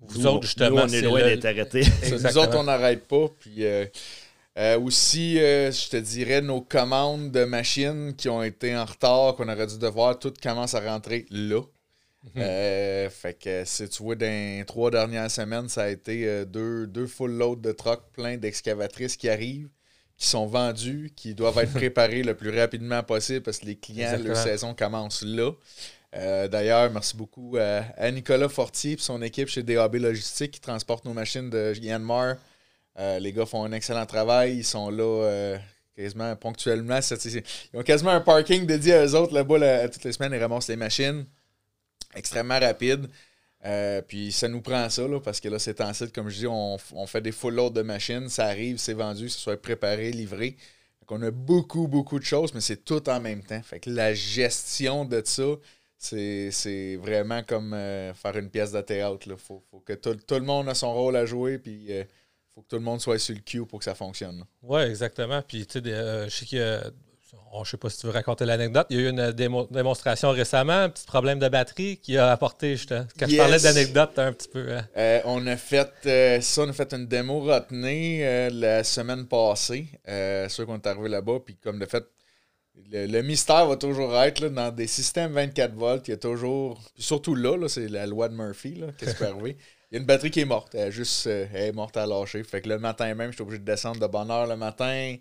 Vous 0.00 0.20
nous, 0.20 0.26
autres, 0.28 0.46
justement, 0.46 0.86
nous, 0.86 0.92
on 0.92 0.94
est 0.94 1.02
loin 1.02 1.22
d'être 1.22 1.44
arrêtés. 1.44 1.84
Nous 2.10 2.38
autres, 2.38 2.56
on 2.56 2.64
n'arrête 2.64 3.06
pas. 3.06 3.26
Puis 3.38 3.64
euh, 3.64 3.84
euh, 4.58 4.78
aussi, 4.78 5.40
euh, 5.40 5.70
je 5.72 5.88
te 5.88 5.96
dirais, 5.96 6.42
nos 6.42 6.60
commandes 6.60 7.30
de 7.30 7.44
machines 7.44 8.14
qui 8.16 8.28
ont 8.28 8.42
été 8.42 8.76
en 8.76 8.84
retard, 8.84 9.34
qu'on 9.36 9.48
aurait 9.48 9.66
dû 9.66 9.78
devoir, 9.78 10.18
toutes 10.18 10.40
commencent 10.40 10.74
à 10.74 10.80
rentrer 10.80 11.26
là. 11.30 11.62
Euh, 12.36 13.10
fait 13.10 13.34
que 13.34 13.64
si 13.64 13.88
tu 13.88 14.02
vois, 14.02 14.14
dans 14.14 14.26
les 14.26 14.62
trois 14.64 14.90
dernières 14.90 15.30
semaines, 15.30 15.68
ça 15.68 15.84
a 15.84 15.88
été 15.88 16.44
deux, 16.46 16.86
deux 16.86 17.06
full 17.06 17.32
loads 17.32 17.56
de 17.56 17.72
trucks 17.72 18.04
pleins 18.12 18.36
d'excavatrices 18.36 19.16
qui 19.16 19.28
arrivent, 19.28 19.70
qui 20.16 20.26
sont 20.26 20.46
vendus, 20.46 21.12
qui 21.16 21.34
doivent 21.34 21.58
être 21.58 21.72
préparés 21.74 22.22
le 22.22 22.34
plus 22.34 22.56
rapidement 22.56 23.02
possible 23.02 23.40
parce 23.40 23.58
que 23.58 23.66
les 23.66 23.76
clients, 23.76 24.18
leur 24.22 24.36
saison 24.36 24.74
commence 24.74 25.22
là. 25.22 25.50
Euh, 26.14 26.46
d'ailleurs, 26.46 26.90
merci 26.90 27.16
beaucoup 27.16 27.56
à, 27.58 28.10
Nicolas 28.10 28.48
Fortier 28.48 28.92
et 28.92 28.96
son 28.98 29.22
équipe 29.22 29.48
chez 29.48 29.62
DAB 29.62 29.96
Logistique 29.96 30.52
qui 30.52 30.60
transporte 30.60 31.04
nos 31.04 31.14
machines 31.14 31.48
de 31.48 31.72
Yanmar. 31.80 32.36
Euh, 32.98 33.18
les 33.18 33.32
gars 33.32 33.46
font 33.46 33.64
un 33.64 33.72
excellent 33.72 34.06
travail. 34.06 34.56
Ils 34.56 34.64
sont 34.64 34.90
là 34.90 35.02
euh, 35.04 35.58
quasiment 35.96 36.34
ponctuellement. 36.36 37.00
Ils 37.00 37.42
ont 37.74 37.82
quasiment 37.82 38.10
un 38.10 38.20
parking 38.20 38.66
dédié 38.66 38.94
à 38.94 39.06
eux 39.06 39.14
autres 39.14 39.34
là-bas 39.34 39.88
toutes 39.88 40.04
les 40.04 40.12
semaines. 40.12 40.32
Ils 40.32 40.42
ramassent 40.42 40.68
les 40.68 40.76
machines. 40.76 41.24
Extrêmement 42.14 42.58
rapide. 42.58 43.08
puis 44.06 44.32
ça 44.32 44.48
nous 44.48 44.60
prend 44.60 44.90
ça, 44.90 45.02
parce 45.24 45.40
que 45.40 45.48
là, 45.48 45.58
c'est 45.58 45.80
en 45.80 45.92
site, 45.94 46.12
comme 46.12 46.28
je 46.28 46.40
dis, 46.40 46.46
on, 46.46 46.78
fait 47.06 47.22
des 47.22 47.32
full 47.32 47.54
loads 47.54 47.70
de 47.70 47.82
machines, 47.82 48.28
ça 48.28 48.46
arrive, 48.46 48.76
c'est 48.76 48.92
vendu, 48.92 49.30
ça 49.30 49.38
soit 49.38 49.60
préparé, 49.60 50.10
livré. 50.10 50.56
on 51.08 51.22
a 51.22 51.30
beaucoup, 51.30 51.88
beaucoup 51.88 52.18
de 52.18 52.24
choses, 52.24 52.52
mais 52.52 52.60
c'est 52.60 52.84
tout 52.84 53.08
en 53.08 53.20
même 53.20 53.42
temps. 53.42 53.62
Fait 53.62 53.86
la 53.86 54.12
gestion 54.12 55.06
de 55.06 55.22
ça, 55.24 55.56
c'est 56.02 56.96
vraiment 56.96 57.42
comme 57.42 57.72
euh, 57.74 58.12
faire 58.14 58.36
une 58.36 58.50
pièce 58.50 58.72
de 58.72 58.80
théâtre. 58.80 59.26
Il 59.26 59.36
faut, 59.36 59.62
que 59.84 59.92
tout, 59.92 60.16
le 60.30 60.40
monde 60.40 60.68
ait 60.68 60.74
son 60.74 60.92
rôle 60.92 61.16
à 61.16 61.26
jouer, 61.26 61.58
puis 61.58 61.86
euh, 61.90 62.04
faut 62.54 62.62
que 62.62 62.68
tout 62.68 62.76
le 62.76 62.82
monde 62.82 63.00
soit 63.00 63.18
sur 63.18 63.34
le 63.34 63.40
cue 63.40 63.64
pour 63.64 63.78
que 63.78 63.84
ça 63.84 63.94
fonctionne. 63.94 64.44
Oui, 64.62 64.82
exactement. 64.82 65.42
Puis, 65.42 65.66
tu 65.66 65.80
sais, 65.80 65.88
euh, 65.88 66.28
je 66.28 66.30
sais 66.30 66.46
que. 66.46 66.80
je 67.64 67.70
sais 67.70 67.76
pas 67.76 67.90
si 67.90 67.98
tu 67.98 68.06
veux 68.06 68.12
raconter 68.12 68.44
l'anecdote. 68.44 68.86
Il 68.90 68.96
y 68.96 69.00
a 69.00 69.02
eu 69.04 69.10
une 69.10 69.32
démonstration 69.70 70.30
récemment, 70.30 70.84
un 70.84 70.88
petit 70.88 71.06
problème 71.06 71.38
de 71.38 71.48
batterie 71.48 71.96
qui 71.96 72.18
a 72.18 72.30
apporté. 72.30 72.76
quand 72.88 73.28
je 73.28 73.36
parlais 73.36 73.60
d'anecdote 73.60 74.18
un 74.18 74.32
petit 74.32 74.48
peu. 74.48 74.76
Hein. 74.76 75.20
on 75.24 75.46
a 75.46 75.56
fait 75.56 76.40
ça, 76.42 76.62
on 76.62 76.68
a 76.68 76.72
fait 76.72 76.92
une 76.92 77.06
démo 77.06 77.40
retenue 77.40 78.22
la 78.50 78.84
semaine 78.84 79.26
passée. 79.26 79.88
ceux 80.06 80.66
qu'on 80.66 80.76
est 80.76 80.86
arrivé 80.86 81.08
là-bas, 81.08 81.40
puis 81.44 81.56
comme 81.56 81.78
de 81.78 81.86
fait, 81.86 82.04
le, 82.90 83.22
mystère 83.22 83.66
va 83.66 83.76
toujours 83.76 84.16
être 84.18 84.48
dans 84.48 84.70
des 84.70 84.86
systèmes 84.86 85.32
24 85.32 85.74
volts. 85.74 86.08
Il 86.08 86.12
y 86.12 86.14
a 86.14 86.18
toujours. 86.18 86.80
surtout 86.96 87.34
là, 87.34 87.68
c'est 87.68 87.88
la 87.88 88.06
loi 88.06 88.28
de 88.28 88.34
Murphy. 88.34 88.82
Qu'est-ce 88.98 89.12
qui 89.12 89.16
peut 89.16 89.26
arriver? 89.26 89.56
Il 89.92 89.96
y 89.96 89.98
a 89.98 90.00
une 90.00 90.06
batterie 90.06 90.30
qui 90.30 90.40
est 90.40 90.46
morte. 90.46 90.74
Elle 90.74 90.88
est 90.88 90.92
juste 90.92 91.26
euh, 91.26 91.46
est 91.52 91.70
morte 91.70 91.98
à 91.98 92.06
lâcher. 92.06 92.42
Fait 92.44 92.62
que 92.62 92.68
le 92.70 92.78
matin 92.78 93.14
même, 93.14 93.30
j'étais 93.30 93.42
obligé 93.42 93.58
de 93.58 93.64
descendre 93.64 94.00
de 94.00 94.06
bonne 94.06 94.30
heure 94.30 94.46
le 94.46 94.56
matin. 94.56 95.16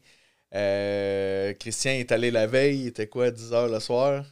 Euh, 0.55 1.53
Christian 1.59 1.91
est 1.91 2.09
allé 2.13 2.31
la 2.31 2.47
veille. 2.47 2.83
Il 2.83 2.87
était 2.87 3.07
quoi, 3.07 3.31
10 3.31 3.51
heures 3.51 3.67
le 3.67 3.81
soir? 3.81 4.23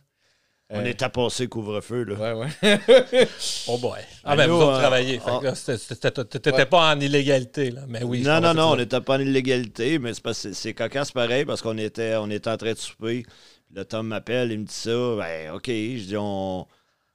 On 0.69 0.85
est 0.85 1.01
à 1.01 1.09
passer 1.09 1.47
couvre-feu, 1.47 2.03
là. 2.03 2.35
Ouais, 2.35 2.49
ouais. 2.61 3.27
oh 3.67 3.77
boy. 3.79 3.99
Ah, 4.23 4.35
ben, 4.37 4.47
vous 4.47 4.61
autres 4.61 4.79
travaillez. 4.79 5.19
Ah. 5.25 5.39
T'étais 5.43 6.65
pas 6.67 6.93
en 6.93 6.99
illégalité, 7.01 7.71
là. 7.71 7.81
Mais 7.87 8.03
oui. 8.03 8.21
Non, 8.21 8.39
non, 8.39 8.53
non, 8.53 8.71
on 8.71 8.75
n'était 8.77 9.01
pas 9.01 9.15
en 9.15 9.19
illégalité, 9.19 9.99
mais 9.99 10.11
c'est 10.13 10.53
c'est 10.53 10.73
cocasse 10.73 11.11
pareil 11.11 11.43
parce 11.43 11.61
qu'on 11.61 11.77
était, 11.77 12.15
on 12.15 12.29
était 12.29 12.51
en 12.51 12.57
train 12.57 12.73
de 12.73 12.77
souper. 12.77 13.25
Le 13.73 13.83
Tom 13.83 14.07
m'appelle, 14.07 14.51
il 14.51 14.59
me 14.59 14.65
dit 14.65 14.73
ça. 14.73 15.15
Ben, 15.17 15.51
OK. 15.53 15.67
Je 15.67 16.05
dis, 16.05 16.17
on, 16.17 16.65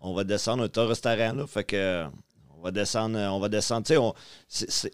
on 0.00 0.14
va 0.14 0.24
descendre. 0.24 0.64
On 0.64 0.66
est 0.66 0.76
au 0.76 0.86
restaurant, 0.88 1.32
là. 1.32 1.46
Fait 1.46 1.64
que, 1.64 2.04
on 2.06 2.33
va 2.64 2.70
descendre. 2.70 3.18
On 3.18 3.38
va 3.38 3.48
descendre. 3.48 3.86
Tu 3.86 3.94
sais, 4.48 4.90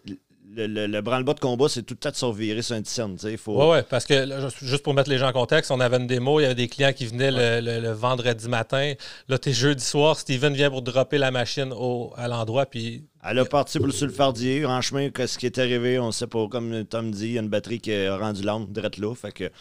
le, 0.53 0.67
le, 0.67 0.87
le 0.87 1.01
branle-bas 1.01 1.33
de 1.33 1.39
combat, 1.39 1.69
c'est 1.69 1.83
tout 1.83 1.93
le 1.93 1.99
temps 1.99 2.09
de 2.09 2.15
survirer 2.15 2.61
sur 2.61 2.75
un 2.75 2.83
scène. 2.83 3.17
Faut... 3.37 3.61
Oui, 3.61 3.69
ouais, 3.69 3.83
parce 3.83 4.05
que 4.05 4.25
juste 4.61 4.83
pour 4.83 4.93
mettre 4.93 5.09
les 5.09 5.17
gens 5.17 5.29
en 5.29 5.33
contexte, 5.33 5.71
on 5.71 5.79
avait 5.79 5.97
une 5.97 6.07
démo, 6.07 6.39
il 6.39 6.43
y 6.43 6.45
avait 6.45 6.55
des 6.55 6.67
clients 6.67 6.93
qui 6.93 7.05
venaient 7.05 7.31
le, 7.31 7.91
vendredi 7.91 8.47
matin. 8.49 8.93
Là, 9.27 9.37
t'es 9.37 9.53
jeudi 9.53 9.83
soir, 9.83 10.17
Steven 10.17 10.53
vient 10.53 10.69
pour 10.69 10.81
dropper 10.81 11.17
la 11.17 11.31
machine 11.31 11.71
au, 11.73 12.13
à 12.17 12.27
l'endroit. 12.27 12.65
Puis... 12.65 13.05
Elle 13.23 13.39
a 13.39 13.45
parti 13.45 13.77
pour 13.77 13.87
le 13.87 13.93
sulfardier. 13.93 14.65
En 14.65 14.81
chemin, 14.81 15.09
qu'est-ce 15.09 15.37
qui 15.37 15.45
est 15.45 15.57
arrivé, 15.57 15.99
on 15.99 16.07
ne 16.07 16.11
sait 16.11 16.27
pas. 16.27 16.47
Comme 16.47 16.85
Tom 16.85 17.11
dit, 17.11 17.27
il 17.27 17.33
y 17.33 17.37
a 17.37 17.41
une 17.41 17.49
batterie 17.49 17.79
qui 17.79 17.93
a 17.93 18.17
rendu 18.17 18.43
lente, 18.43 18.71
direct 18.71 18.97
là. 18.97 19.13
Fait 19.15 19.31
que. 19.31 19.51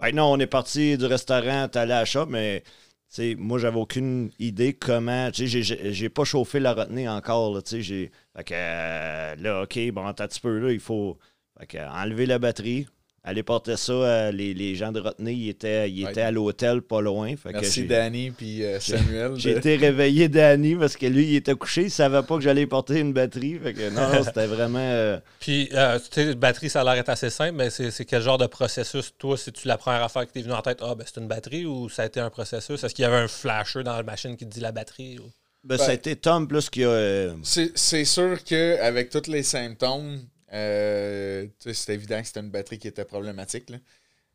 Ben 0.00 0.14
non, 0.14 0.32
on 0.32 0.38
est 0.38 0.46
parti 0.46 0.96
du 0.96 1.06
restaurant, 1.06 1.68
t'es 1.68 1.78
allé 1.78 1.92
à 1.92 2.00
la 2.00 2.04
shop, 2.04 2.26
mais 2.26 2.64
moi, 3.38 3.58
j'avais 3.58 3.78
aucune 3.78 4.30
idée 4.38 4.72
comment. 4.72 5.30
J'ai 5.32 6.08
pas 6.08 6.24
chauffé 6.24 6.60
la 6.60 6.74
retenue 6.74 7.08
encore. 7.08 7.54
Là, 7.54 7.60
fait 7.64 8.10
que 8.44 8.54
euh, 8.54 9.34
là, 9.36 9.62
OK, 9.62 9.78
bon, 9.92 10.06
un 10.06 10.14
petit 10.14 10.40
peu, 10.40 10.58
là, 10.58 10.72
il 10.72 10.80
faut 10.80 11.18
enlever 11.76 12.26
la 12.26 12.38
batterie, 12.38 12.86
Aller 13.24 13.44
porter 13.44 13.76
ça, 13.76 13.92
euh, 13.92 14.32
les, 14.32 14.52
les, 14.52 14.74
gens 14.74 14.90
de 14.90 14.98
retenue, 14.98 15.32
ils 15.32 15.48
étaient, 15.48 15.88
ils 15.88 16.08
étaient 16.08 16.22
à 16.22 16.32
l'hôtel 16.32 16.82
pas 16.82 17.00
loin. 17.00 17.36
Fait 17.36 17.52
Merci 17.52 17.84
Danny 17.84 18.32
puis 18.32 18.64
euh, 18.64 18.80
Samuel. 18.80 19.34
J'ai 19.36 19.52
été 19.52 19.76
réveillé 19.76 20.28
Danny 20.28 20.74
parce 20.74 20.96
que 20.96 21.06
lui, 21.06 21.26
il 21.26 21.36
était 21.36 21.54
couché, 21.54 21.82
il 21.82 21.90
savait 21.92 22.24
pas 22.24 22.34
que 22.34 22.40
j'allais 22.40 22.66
porter 22.66 22.98
une 22.98 23.12
batterie. 23.12 23.60
Fait 23.62 23.74
que 23.74 23.90
non, 23.90 24.24
c'était 24.24 24.46
vraiment. 24.46 24.80
Euh, 24.80 25.20
puis, 25.38 25.68
tu 25.70 25.76
sais, 26.10 26.34
batterie, 26.34 26.68
ça 26.68 26.80
a 26.80 26.94
l'air 26.94 27.04
assez 27.06 27.30
simple, 27.30 27.54
mais 27.54 27.70
c'est 27.70 28.04
quel 28.04 28.22
genre 28.22 28.38
de 28.38 28.46
processus, 28.46 29.14
toi, 29.16 29.38
si 29.38 29.52
tu 29.52 29.68
la 29.68 29.78
première 29.78 30.02
affaire 30.02 30.26
qui 30.26 30.32
t'est 30.32 30.42
venue 30.42 30.54
en 30.54 30.62
tête, 30.62 30.80
ah, 30.82 30.96
ben 30.96 31.04
c'est 31.06 31.20
une 31.20 31.28
batterie 31.28 31.64
ou 31.64 31.88
ça 31.88 32.02
a 32.02 32.06
été 32.06 32.18
un 32.18 32.30
processus? 32.30 32.82
Est-ce 32.82 32.92
qu'il 32.92 33.04
y 33.04 33.06
avait 33.06 33.18
un 33.18 33.28
flasher 33.28 33.84
dans 33.84 33.96
la 33.96 34.02
machine 34.02 34.36
qui 34.36 34.46
dit 34.46 34.58
la 34.58 34.72
batterie? 34.72 35.20
Ben, 35.62 35.78
ça 35.78 35.84
a 35.84 35.86
ben, 35.88 35.94
été 35.94 36.16
Tom 36.16 36.48
plus 36.48 36.68
qu'il 36.68 36.82
y 36.82 36.86
a. 36.86 37.34
C'est 37.44 38.04
sûr 38.04 38.42
qu'avec 38.42 39.10
tous 39.10 39.30
les 39.30 39.44
symptômes, 39.44 40.22
euh, 40.52 41.46
c'est 41.58 41.94
évident 41.94 42.20
que 42.20 42.26
c'était 42.26 42.40
une 42.40 42.50
batterie 42.50 42.78
qui 42.78 42.88
était 42.88 43.04
problématique. 43.04 43.72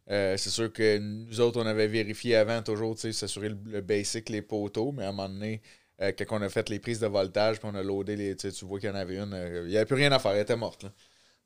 Euh, 0.09 0.37
c'est 0.37 0.49
sûr 0.49 0.71
que 0.71 0.97
nous 0.97 1.39
autres, 1.41 1.61
on 1.61 1.65
avait 1.65 1.87
vérifié 1.87 2.35
avant 2.35 2.61
toujours, 2.63 2.97
s'assurer 2.97 3.49
le, 3.49 3.57
le, 3.65 3.81
basic, 3.81 4.29
les 4.29 4.41
poteaux, 4.41 4.91
mais 4.91 5.03
à 5.03 5.09
un 5.09 5.11
moment 5.11 5.29
donné, 5.29 5.61
euh, 6.01 6.11
quand 6.17 6.37
on 6.39 6.41
a 6.41 6.49
fait 6.49 6.69
les 6.69 6.79
prises 6.79 6.99
de 6.99 7.07
voltage, 7.07 7.59
puis 7.59 7.69
on 7.71 7.75
a 7.75 7.83
loadé 7.83 8.15
les. 8.15 8.35
Tu 8.35 8.49
vois 8.65 8.79
qu'il 8.79 8.89
y 8.89 8.91
en 8.91 8.95
avait 8.95 9.17
une, 9.17 9.63
il 9.63 9.69
n'y 9.69 9.77
avait 9.77 9.85
plus 9.85 9.95
rien 9.95 10.11
à 10.11 10.19
faire, 10.19 10.31
elle 10.31 10.41
était 10.41 10.55
morte. 10.55 10.85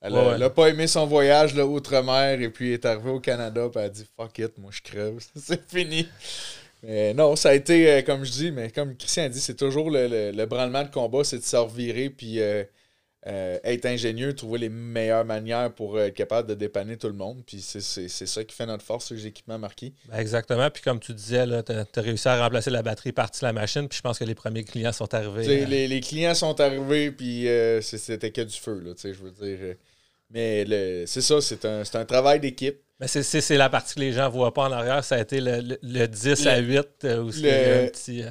Elle 0.01 0.13
n'a 0.13 0.49
pas 0.49 0.69
aimé 0.69 0.87
son 0.87 1.05
voyage 1.05 1.55
outre-mer 1.55 2.41
et 2.41 2.49
puis 2.49 2.73
est 2.73 2.85
arrivée 2.85 3.11
au 3.11 3.19
Canada 3.19 3.69
puis 3.69 3.79
elle 3.79 3.85
a 3.85 3.89
dit 3.89 4.07
Fuck 4.17 4.39
it, 4.39 4.57
moi 4.57 4.71
je 4.73 4.81
crève, 4.81 5.19
c'est 5.35 5.69
fini. 5.69 6.07
Mais 6.81 7.13
non, 7.13 7.35
ça 7.35 7.49
a 7.49 7.53
été, 7.53 8.03
comme 8.03 8.23
je 8.23 8.31
dis, 8.31 8.51
mais 8.51 8.71
comme 8.71 8.95
Christian 8.97 9.25
a 9.25 9.29
dit, 9.29 9.39
c'est 9.39 9.55
toujours 9.55 9.91
le, 9.91 10.31
le, 10.31 10.45
branlement 10.47 10.81
de 10.83 10.89
combat, 10.89 11.23
c'est 11.23 11.37
de 11.37 11.43
se 11.43 11.55
revirer 11.55 12.09
puis 12.09 12.39
euh, 13.27 13.59
être 13.63 13.85
ingénieux, 13.85 14.33
trouver 14.33 14.57
les 14.57 14.69
meilleures 14.69 15.25
manières 15.25 15.71
pour 15.71 15.99
être 15.99 16.15
capable 16.15 16.49
de 16.49 16.55
dépanner 16.55 16.97
tout 16.97 17.05
le 17.05 17.13
monde. 17.13 17.43
Puis 17.45 17.61
c'est 17.61 18.07
ça 18.07 18.43
qui 18.43 18.55
fait 18.55 18.65
notre 18.65 18.83
force, 18.83 19.11
les 19.11 19.27
équipements 19.27 19.59
marqués. 19.59 19.93
Ben, 20.09 20.17
exactement. 20.17 20.67
Puis 20.71 20.81
comme 20.81 20.99
tu 20.99 21.13
disais, 21.13 21.45
tu 21.63 21.71
as, 21.71 22.01
réussi 22.01 22.27
à 22.27 22.41
remplacer 22.41 22.71
la 22.71 22.81
batterie 22.81 23.11
partie 23.11 23.41
de 23.41 23.45
la 23.45 23.53
machine. 23.53 23.87
Puis 23.87 23.97
je 23.97 24.01
pense 24.01 24.17
que 24.17 24.23
les 24.23 24.33
premiers 24.33 24.63
clients 24.63 24.91
sont 24.91 25.13
arrivés. 25.13 25.61
Euh, 25.63 25.65
les, 25.67 25.99
clients 25.99 26.33
sont 26.33 26.59
arrivés, 26.59 27.11
puis 27.11 27.47
euh, 27.47 27.79
c'était 27.81 28.31
que 28.31 28.41
du 28.41 28.57
feu. 28.57 28.81
Là, 28.83 28.93
je 29.03 29.09
veux 29.09 29.31
dire. 29.31 29.75
Mais 30.31 30.65
c'est 31.05 31.21
ça, 31.21 31.41
c'est 31.41 31.63
un, 31.65 31.83
un, 31.93 32.05
travail 32.05 32.39
d'équipe. 32.39 32.79
Mais 32.99 33.07
c'est 33.07 33.57
la 33.57 33.69
partie 33.69 33.95
que 33.95 33.99
les 33.99 34.13
gens 34.13 34.25
ne 34.25 34.33
voient 34.33 34.53
pas 34.53 34.63
en 34.63 34.71
arrière. 34.71 35.03
Ça 35.03 35.15
a 35.15 35.19
été 35.19 35.41
le, 35.41 35.77
le, 35.83 36.07
10 36.07 36.47
à 36.47 36.57
8 36.57 37.07
où 37.21 37.31
c'est 37.31 37.83
un 37.83 37.87
petit 37.87 38.23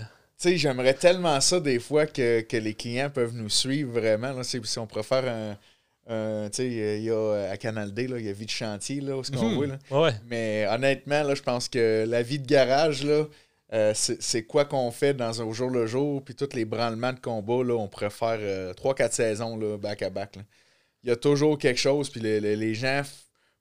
sais, 0.48 0.56
j'aimerais 0.56 0.94
tellement 0.94 1.40
ça 1.40 1.60
des 1.60 1.78
fois 1.78 2.06
que, 2.06 2.44
les 2.50 2.74
clients 2.74 3.10
peuvent 3.10 3.34
nous 3.34 3.48
suivre 3.48 3.92
vraiment. 3.92 4.32
Là, 4.32 4.42
si 4.42 4.78
on 4.78 4.86
préfère 4.86 5.24
un. 5.26 6.48
tu 6.48 6.56
sais, 6.56 6.66
il 6.98 7.04
y 7.04 7.10
a 7.10 7.50
à 7.50 7.56
Canal 7.56 7.92
D, 7.92 8.06
là, 8.06 8.18
il 8.18 8.26
y 8.26 8.28
a 8.28 8.32
vie 8.32 8.46
de 8.46 8.50
chantier, 8.50 9.00
là, 9.00 9.22
ce 9.22 9.30
qu'on 9.30 9.50
mhm. 9.50 9.78
voit. 9.90 10.12
Mais 10.28 10.66
honnêtement, 10.68 11.22
là, 11.22 11.34
je 11.34 11.42
pense 11.42 11.68
que 11.68 12.04
la 12.06 12.22
vie 12.22 12.38
de 12.38 12.46
garage, 12.46 13.04
là, 13.04 13.26
euh, 13.72 13.92
c'est 13.94 14.42
quoi 14.42 14.64
qu'on 14.64 14.90
fait 14.90 15.14
dans 15.14 15.40
un 15.40 15.44
au 15.44 15.52
jour 15.52 15.70
le 15.70 15.86
jour, 15.86 16.24
puis 16.24 16.34
tous 16.34 16.54
les 16.54 16.64
branlements 16.64 17.12
de 17.12 17.20
combat, 17.20 17.62
là, 17.62 17.74
on 17.74 17.86
préfère 17.86 18.38
euh, 18.40 18.74
3-4 18.74 19.12
saisons 19.12 19.56
là, 19.56 19.76
back 19.76 20.02
à 20.02 20.10
back. 20.10 20.38
Il 21.04 21.08
y 21.08 21.12
a 21.12 21.16
toujours 21.16 21.56
quelque 21.56 21.78
chose, 21.78 22.10
puis 22.10 22.20
les, 22.20 22.40
les, 22.40 22.74
gens, 22.74 23.02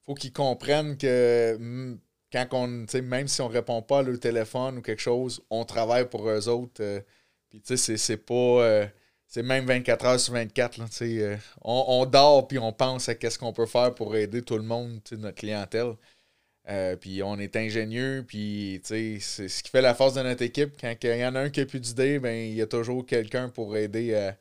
faut 0.05 0.15
qu'ils 0.15 0.33
comprennent 0.33 0.97
que 0.97 1.55
hmm, 1.59 1.99
quand 2.31 2.47
on, 2.51 2.85
même 3.01 3.27
si 3.27 3.41
on 3.41 3.47
répond 3.47 3.81
pas 3.81 3.99
à 3.99 4.17
téléphone 4.17 4.77
ou 4.79 4.81
quelque 4.81 5.01
chose, 5.01 5.41
on 5.49 5.65
travaille 5.65 6.09
pour 6.09 6.29
eux 6.29 6.47
autres. 6.47 6.81
Euh, 6.81 7.01
puis 7.49 7.61
tu 7.61 7.77
sais, 7.77 7.97
c'est 7.97 8.17
pas. 8.17 8.33
Euh, 8.33 8.87
c'est 9.27 9.43
même 9.43 9.65
24 9.65 10.05
heures 10.05 10.19
sur 10.19 10.33
24. 10.33 10.77
Là, 10.77 10.85
euh, 11.01 11.37
on, 11.61 11.85
on, 11.87 12.05
dort 12.05 12.47
puis 12.47 12.57
on 12.59 12.73
pense 12.73 13.09
à 13.09 13.15
qu'est-ce 13.15 13.37
qu'on 13.37 13.53
peut 13.53 13.67
faire 13.67 13.93
pour 13.93 14.15
aider 14.15 14.41
tout 14.41 14.57
le 14.57 14.63
monde, 14.63 14.99
notre 15.11 15.35
clientèle. 15.35 15.95
puis 16.99 17.23
on 17.23 17.39
est 17.39 17.55
ingénieux, 17.55 18.23
puis 18.27 18.81
c'est 18.83 19.19
ce 19.19 19.63
qui 19.63 19.69
fait 19.69 19.81
la 19.81 19.95
force 19.95 20.13
de 20.15 20.21
notre 20.23 20.43
équipe. 20.43 20.73
Quand 20.79 20.95
il 21.03 21.17
y 21.17 21.25
en 21.25 21.35
a 21.35 21.41
un 21.41 21.49
qui 21.49 21.59
n'a 21.59 21.65
plus 21.65 21.79
d'idées, 21.79 22.19
ben, 22.19 22.35
il 22.35 22.55
y 22.55 22.61
a 22.61 22.67
toujours 22.67 23.05
quelqu'un 23.05 23.49
pour 23.49 23.75
aider 23.77 24.15
à, 24.15 24.37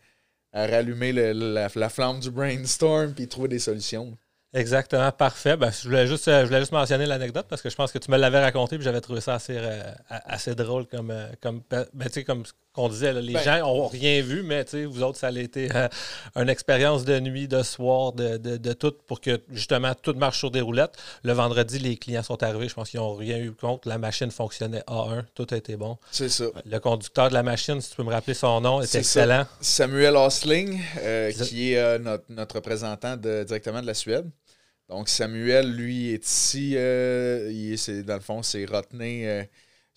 rallumer 0.66 1.12
la, 1.12 1.68
la, 1.74 1.88
flamme 1.88 2.20
du 2.20 2.30
brainstorm 2.30 3.14
puis 3.14 3.28
trouver 3.28 3.48
des 3.48 3.58
solutions. 3.58 4.16
Exactement, 4.54 5.12
parfait. 5.12 5.58
Ben, 5.58 5.70
je, 5.70 5.86
voulais 5.86 6.06
juste, 6.06 6.26
euh, 6.26 6.40
je 6.40 6.46
voulais 6.46 6.60
juste 6.60 6.72
mentionner 6.72 7.04
l'anecdote 7.04 7.46
parce 7.50 7.60
que 7.60 7.68
je 7.68 7.76
pense 7.76 7.92
que 7.92 7.98
tu 7.98 8.10
me 8.10 8.16
l'avais 8.16 8.40
raconté 8.40 8.76
et 8.76 8.80
j'avais 8.80 9.02
trouvé 9.02 9.20
ça 9.20 9.34
assez, 9.34 9.56
euh, 9.58 9.92
assez 10.08 10.54
drôle 10.54 10.86
comme, 10.86 11.10
euh, 11.10 11.28
comme, 11.42 11.62
ben, 11.70 11.86
comme 12.26 12.44
qu'on 12.78 12.88
disait. 12.88 13.12
les 13.12 13.32
ben 13.32 13.42
gens 13.42 13.58
n'ont 13.58 13.88
rien 13.88 14.22
vu, 14.22 14.42
mais 14.42 14.64
vous 14.86 15.02
autres, 15.02 15.18
ça 15.18 15.28
a 15.28 15.32
été 15.32 15.68
une 16.36 16.48
expérience 16.48 17.04
de 17.04 17.18
nuit, 17.18 17.48
de 17.48 17.62
soir, 17.62 18.12
de, 18.12 18.36
de, 18.36 18.72
tout 18.72 18.94
pour 19.06 19.20
que 19.20 19.40
justement 19.50 19.94
tout 19.94 20.14
marche 20.14 20.38
sur 20.38 20.50
des 20.50 20.60
roulettes. 20.60 20.94
Le 21.24 21.32
vendredi, 21.32 21.78
les 21.78 21.96
clients 21.96 22.22
sont 22.22 22.40
arrivés. 22.42 22.68
Je 22.68 22.74
pense 22.74 22.90
qu'ils 22.90 23.00
n'ont 23.00 23.14
rien 23.14 23.38
eu 23.38 23.52
compte. 23.52 23.84
La 23.86 23.98
machine 23.98 24.30
fonctionnait 24.30 24.82
A1. 24.86 25.24
Tout 25.34 25.46
a 25.50 25.56
été 25.56 25.76
bon. 25.76 25.98
C'est 26.10 26.28
ça. 26.28 26.44
Le 26.64 26.78
conducteur 26.78 27.28
de 27.28 27.34
la 27.34 27.42
machine, 27.42 27.80
si 27.80 27.90
tu 27.90 27.96
peux 27.96 28.04
me 28.04 28.12
rappeler 28.12 28.34
son 28.34 28.60
nom, 28.60 28.80
est, 28.80 28.94
excellent. 28.94 29.46
Samuel 29.60 30.16
Osling, 30.16 30.80
qui 31.48 31.72
est 31.72 31.98
notre, 31.98 32.24
notre 32.28 32.56
représentant 32.56 33.16
de, 33.16 33.42
directement 33.44 33.80
de 33.82 33.86
la 33.86 33.94
Suède. 33.94 34.30
Donc, 34.88 35.08
Samuel, 35.08 35.70
lui, 35.70 36.12
est 36.14 36.24
ici. 36.24 36.70
il 36.70 36.76
est, 36.76 38.02
dans 38.04 38.14
le 38.14 38.20
fond, 38.20 38.42
c'est 38.42 38.64
Rotney 38.64 39.48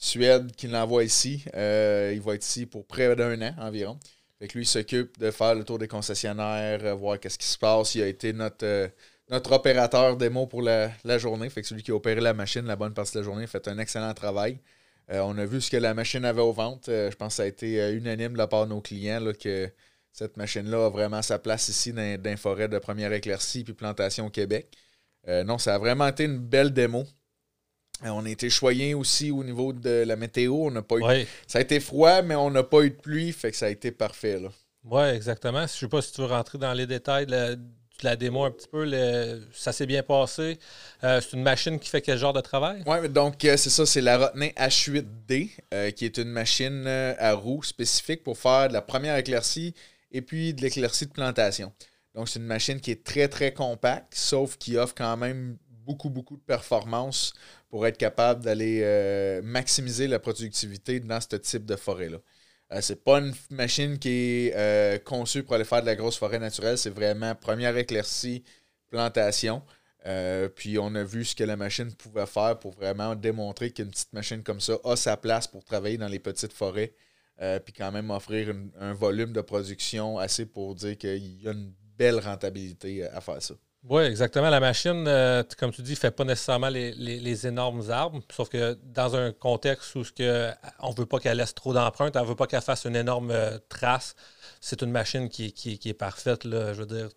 Suède 0.03 0.51
qui 0.55 0.67
l'envoie 0.67 1.03
ici. 1.03 1.43
il 1.53 2.21
va 2.21 2.35
être 2.35 2.45
ici 2.45 2.65
pour 2.65 2.85
près 2.85 3.15
d'un 3.15 3.41
an 3.41 3.55
environ. 3.59 3.99
Lui, 4.41 4.63
il 4.63 4.65
s'occupe 4.65 5.19
de 5.19 5.29
faire 5.29 5.53
le 5.53 5.63
tour 5.63 5.77
des 5.77 5.87
concessionnaires, 5.87 6.97
voir 6.97 7.19
qu'est-ce 7.19 7.37
qui 7.37 7.45
se 7.45 7.57
passe. 7.57 7.93
Il 7.95 8.01
a 8.01 8.07
été 8.07 8.33
notre 8.33 8.91
notre 9.31 9.53
opérateur 9.53 10.17
démo 10.17 10.45
pour 10.45 10.61
la, 10.61 11.17
journée. 11.17 11.49
Fait 11.49 11.63
celui 11.63 11.81
qui 11.81 11.91
a 11.91 11.95
opéré 11.95 12.19
la 12.21 12.33
machine 12.33 12.65
la 12.65 12.75
bonne 12.75 12.93
partie 12.93 13.13
de 13.13 13.19
la 13.19 13.23
journée 13.23 13.45
a 13.45 13.47
fait 13.47 13.67
un 13.67 13.79
excellent 13.79 14.13
travail. 14.13 14.59
Euh, 15.09 15.21
on 15.21 15.37
a 15.37 15.45
vu 15.45 15.61
ce 15.61 15.71
que 15.71 15.77
la 15.77 15.93
machine 15.93 16.25
avait 16.25 16.41
aux 16.41 16.53
ventes. 16.53 16.89
Euh, 16.89 17.09
je 17.09 17.15
pense 17.15 17.33
que 17.33 17.37
ça 17.37 17.43
a 17.43 17.45
été 17.47 17.81
euh, 17.81 17.95
unanime 17.97 18.33
de 18.33 18.37
la 18.37 18.47
part 18.47 18.65
de 18.65 18.71
nos 18.71 18.81
clients 18.81 19.31
que 19.39 19.69
cette 20.11 20.37
machine-là 20.37 20.85
a 20.87 20.89
vraiment 20.89 21.21
sa 21.21 21.39
place 21.39 21.69
ici 21.69 21.93
dans, 21.93 22.21
dans 22.21 22.37
forêt 22.37 22.67
de 22.67 22.77
première 22.77 23.13
éclaircie 23.13 23.63
puis 23.63 23.73
plantation 23.73 24.27
au 24.27 24.29
Québec. 24.29 24.67
non, 25.27 25.57
ça 25.57 25.75
a 25.75 25.77
vraiment 25.77 26.07
été 26.07 26.25
une 26.25 26.39
belle 26.39 26.73
démo. 26.73 27.05
On 28.09 28.25
a 28.25 28.29
été 28.29 28.49
choyés 28.49 28.93
aussi 28.93 29.31
au 29.31 29.43
niveau 29.43 29.73
de 29.73 30.03
la 30.05 30.15
météo. 30.15 30.53
On 30.53 30.71
n'a 30.71 30.81
pas 30.81 30.97
eu... 30.97 31.25
Ça 31.47 31.59
a 31.59 31.61
été 31.61 31.79
froid, 31.79 32.21
mais 32.21 32.35
on 32.35 32.49
n'a 32.49 32.63
pas 32.63 32.81
eu 32.81 32.89
de 32.89 32.95
pluie, 32.95 33.31
fait 33.31 33.51
que 33.51 33.57
ça 33.57 33.67
a 33.67 33.69
été 33.69 33.91
parfait. 33.91 34.39
Oui, 34.83 35.03
exactement. 35.03 35.59
Je 35.59 35.63
ne 35.63 35.67
sais 35.67 35.87
pas 35.87 36.01
si 36.01 36.11
tu 36.11 36.21
veux 36.21 36.27
rentrer 36.27 36.57
dans 36.57 36.73
les 36.73 36.87
détails 36.87 37.27
de 37.27 37.57
la 38.03 38.15
démo 38.15 38.43
un 38.43 38.51
petit 38.51 38.67
peu. 38.67 38.89
ça 39.53 39.71
s'est 39.71 39.85
bien 39.85 40.03
passé. 40.03 40.57
Euh, 41.03 41.21
c'est 41.21 41.35
une 41.35 41.43
machine 41.43 41.79
qui 41.79 41.89
fait 41.89 42.01
quel 42.01 42.17
genre 42.17 42.33
de 42.33 42.41
travail? 42.41 42.83
Oui, 42.85 43.09
donc 43.09 43.43
euh, 43.45 43.57
c'est 43.57 43.69
ça, 43.69 43.85
c'est 43.85 44.01
la 44.01 44.17
Rotney 44.17 44.53
H8D, 44.57 45.51
euh, 45.73 45.91
qui 45.91 46.05
est 46.05 46.17
une 46.17 46.29
machine 46.29 46.87
à 46.87 47.33
roue 47.33 47.63
spécifique 47.63 48.23
pour 48.23 48.37
faire 48.37 48.69
de 48.69 48.73
la 48.73 48.81
première 48.81 49.17
éclaircie 49.17 49.73
et 50.11 50.21
puis 50.21 50.53
de 50.53 50.61
l'éclaircie 50.61 51.05
de 51.05 51.11
plantation. 51.11 51.71
Donc 52.15 52.27
c'est 52.27 52.39
une 52.39 52.45
machine 52.45 52.79
qui 52.79 52.91
est 52.91 53.03
très 53.03 53.27
très 53.27 53.53
compacte, 53.53 54.13
sauf 54.15 54.57
qui 54.57 54.77
offre 54.77 54.95
quand 54.95 55.15
même 55.17 55.57
beaucoup 55.67 56.09
beaucoup 56.09 56.37
de 56.37 56.41
performance 56.41 57.33
pour 57.71 57.87
être 57.87 57.97
capable 57.97 58.43
d'aller 58.43 59.41
maximiser 59.43 60.07
la 60.07 60.19
productivité 60.19 60.99
dans 60.99 61.19
ce 61.19 61.37
type 61.37 61.65
de 61.65 61.75
forêt-là. 61.75 62.19
Euh, 62.73 62.79
c'est 62.81 63.03
pas 63.03 63.19
une 63.19 63.33
machine 63.49 63.99
qui 63.99 64.09
est 64.47 64.53
euh, 64.55 64.97
conçue 64.99 65.43
pour 65.43 65.55
aller 65.55 65.65
faire 65.65 65.81
de 65.81 65.87
la 65.87 65.95
grosse 65.95 66.17
forêt 66.17 66.39
naturelle. 66.39 66.77
C'est 66.77 66.89
vraiment 66.89 67.35
première 67.35 67.75
éclaircie, 67.77 68.43
plantation. 68.89 69.61
Euh, 70.05 70.47
puis 70.49 70.79
on 70.79 70.95
a 70.95 71.03
vu 71.03 71.25
ce 71.25 71.35
que 71.35 71.43
la 71.43 71.57
machine 71.57 71.93
pouvait 71.93 72.25
faire 72.25 72.57
pour 72.59 72.71
vraiment 72.71 73.15
démontrer 73.15 73.71
qu'une 73.71 73.91
petite 73.91 74.13
machine 74.13 74.41
comme 74.41 74.61
ça 74.61 74.77
a 74.83 74.95
sa 74.95 75.17
place 75.17 75.47
pour 75.47 75.63
travailler 75.63 75.97
dans 75.97 76.07
les 76.07 76.19
petites 76.19 76.53
forêts. 76.53 76.93
puis 77.65 77.73
quand 77.73 77.91
même 77.91 78.11
offrir 78.11 78.53
un 78.79 78.93
volume 78.93 79.33
de 79.33 79.41
production 79.41 80.17
assez 80.19 80.45
pour 80.45 80.75
dire 80.75 80.97
qu'il 80.97 81.41
y 81.41 81.47
a 81.47 81.51
une 81.51 81.73
belle 81.97 82.19
rentabilité 82.19 83.03
à 83.05 83.21
faire 83.21 83.41
ça. 83.41 83.55
Oui, 83.89 84.03
exactement. 84.03 84.49
La 84.51 84.59
machine, 84.59 85.05
euh, 85.07 85.43
comme 85.57 85.71
tu 85.71 85.81
dis, 85.81 85.91
ne 85.91 85.95
fait 85.95 86.11
pas 86.11 86.23
nécessairement 86.23 86.69
les, 86.69 87.47
énormes 87.47 87.89
arbres, 87.89 88.21
sauf 88.31 88.47
que 88.47 88.77
dans 88.83 89.15
un 89.15 89.31
contexte 89.31 89.95
où 89.95 90.03
ce 90.03 90.11
que, 90.11 90.51
on 90.79 90.91
ne 90.91 90.95
veut 90.95 91.07
pas 91.07 91.19
qu'elle 91.19 91.37
laisse 91.37 91.55
trop 91.55 91.73
d'empreintes, 91.73 92.15
on 92.15 92.21
ne 92.21 92.27
veut 92.27 92.35
pas 92.35 92.45
qu'elle 92.45 92.61
fasse 92.61 92.85
une 92.85 92.95
énorme 92.95 93.31
euh, 93.31 93.57
trace, 93.69 94.15
c'est 94.59 94.83
une 94.83 94.91
machine 94.91 95.29
qui, 95.29 95.51
est 95.83 95.93
parfaite. 95.93 96.43
Je 96.43 96.73
veux 96.73 96.85
dire, 96.85 97.09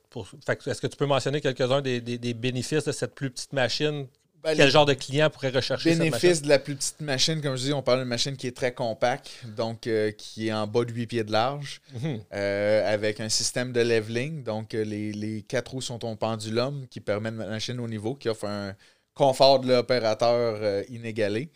est-ce 0.67 0.81
que 0.81 0.87
tu 0.87 0.97
peux 0.97 1.05
mentionner 1.05 1.43
quelques-uns 1.43 1.83
des, 1.83 2.01
des, 2.01 2.35
bénéfices 2.35 2.85
de 2.85 2.93
cette 2.93 3.15
plus 3.15 3.31
petite 3.31 3.53
machine 3.53 4.07
ben, 4.45 4.55
Quel 4.55 4.71
genre 4.71 4.85
de 4.85 4.93
client 4.93 5.31
pourrait 5.31 5.49
rechercher 5.49 5.97
Bénéfice 5.97 6.43
de 6.43 6.49
la 6.51 6.59
plus 6.59 6.77
petite 6.77 7.01
machine, 7.01 7.41
comme 7.41 7.57
je 7.57 7.63
dis, 7.63 7.73
on 7.73 7.83
parle 7.83 8.01
d'une 8.01 8.09
machine 8.09 8.37
qui 8.37 8.47
est 8.47 8.55
très 8.55 8.75
compacte, 8.75 9.31
donc 9.57 9.87
euh, 9.87 10.11
qui 10.11 10.49
est 10.49 10.53
en 10.53 10.67
bas 10.67 10.85
de 10.85 10.93
8 10.93 11.07
pieds 11.07 11.25
de 11.25 11.33
large, 11.33 11.81
mhm. 11.95 12.21
euh, 12.35 12.93
avec 12.93 13.21
un 13.21 13.31
système 13.31 13.73
de 13.73 13.81
leveling. 13.81 14.45
Donc, 14.45 14.75
euh, 14.75 14.85
les, 14.85 15.43
quatre 15.49 15.71
roues 15.71 15.81
sont 15.81 16.05
en 16.05 16.15
pendulum 16.17 16.87
qui 16.89 17.01
permet 17.01 17.31
de 17.31 17.37
mettre 17.37 17.49
la 17.49 17.55
machine 17.55 17.81
au 17.81 17.89
niveau, 17.89 18.15
qui 18.15 18.29
offre 18.29 18.45
un 18.45 18.75
confort 19.15 19.61
de 19.61 19.69
l'opérateur 19.69 20.85
inégalé. 20.91 21.51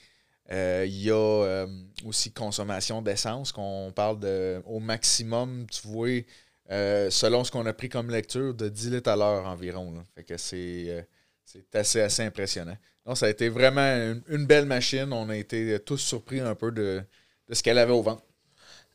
Il 0.51 1.03
y 1.03 1.11
a 1.11 1.67
aussi 2.07 2.33
consommation 2.33 3.03
d'essence, 3.03 3.53
qu'on 3.53 3.93
parle 3.95 4.19
de 4.19 4.63
au 4.65 4.81
maximum, 4.81 5.67
tu 5.71 5.87
vois, 5.89 6.23
selon 7.11 7.45
ce 7.45 7.51
qu'on 7.51 7.67
a 7.67 7.75
pris 7.75 7.91
comme 7.91 8.11
lecture, 8.11 8.55
de 8.55 8.71
10 8.71 8.93
litres 8.93 9.11
à 9.11 9.17
l'heure 9.17 9.45
environ. 9.47 9.93
Fait 10.15 10.25
que 10.25 10.39
c'est 10.39 11.07
c'est 11.49 11.75
assez, 11.75 12.01
assez 12.01 12.23
impressionnant. 12.23 12.77
Donc, 13.07 13.17
ça 13.17 13.27
a 13.27 13.31
été 13.31 13.49
vraiment 13.49 14.15
une, 14.29 14.47
belle 14.47 14.67
machine. 14.67 15.13
On 15.13 15.31
a 15.31 15.37
été 15.37 15.79
tous 15.81 15.97
surpris 15.97 16.41
un 16.41 16.55
peu 16.55 16.71
de, 16.71 17.03
ce 17.51 17.63
qu'elle 17.63 17.79
avait 17.79 17.93
au 17.93 18.03
ventre. 18.03 18.23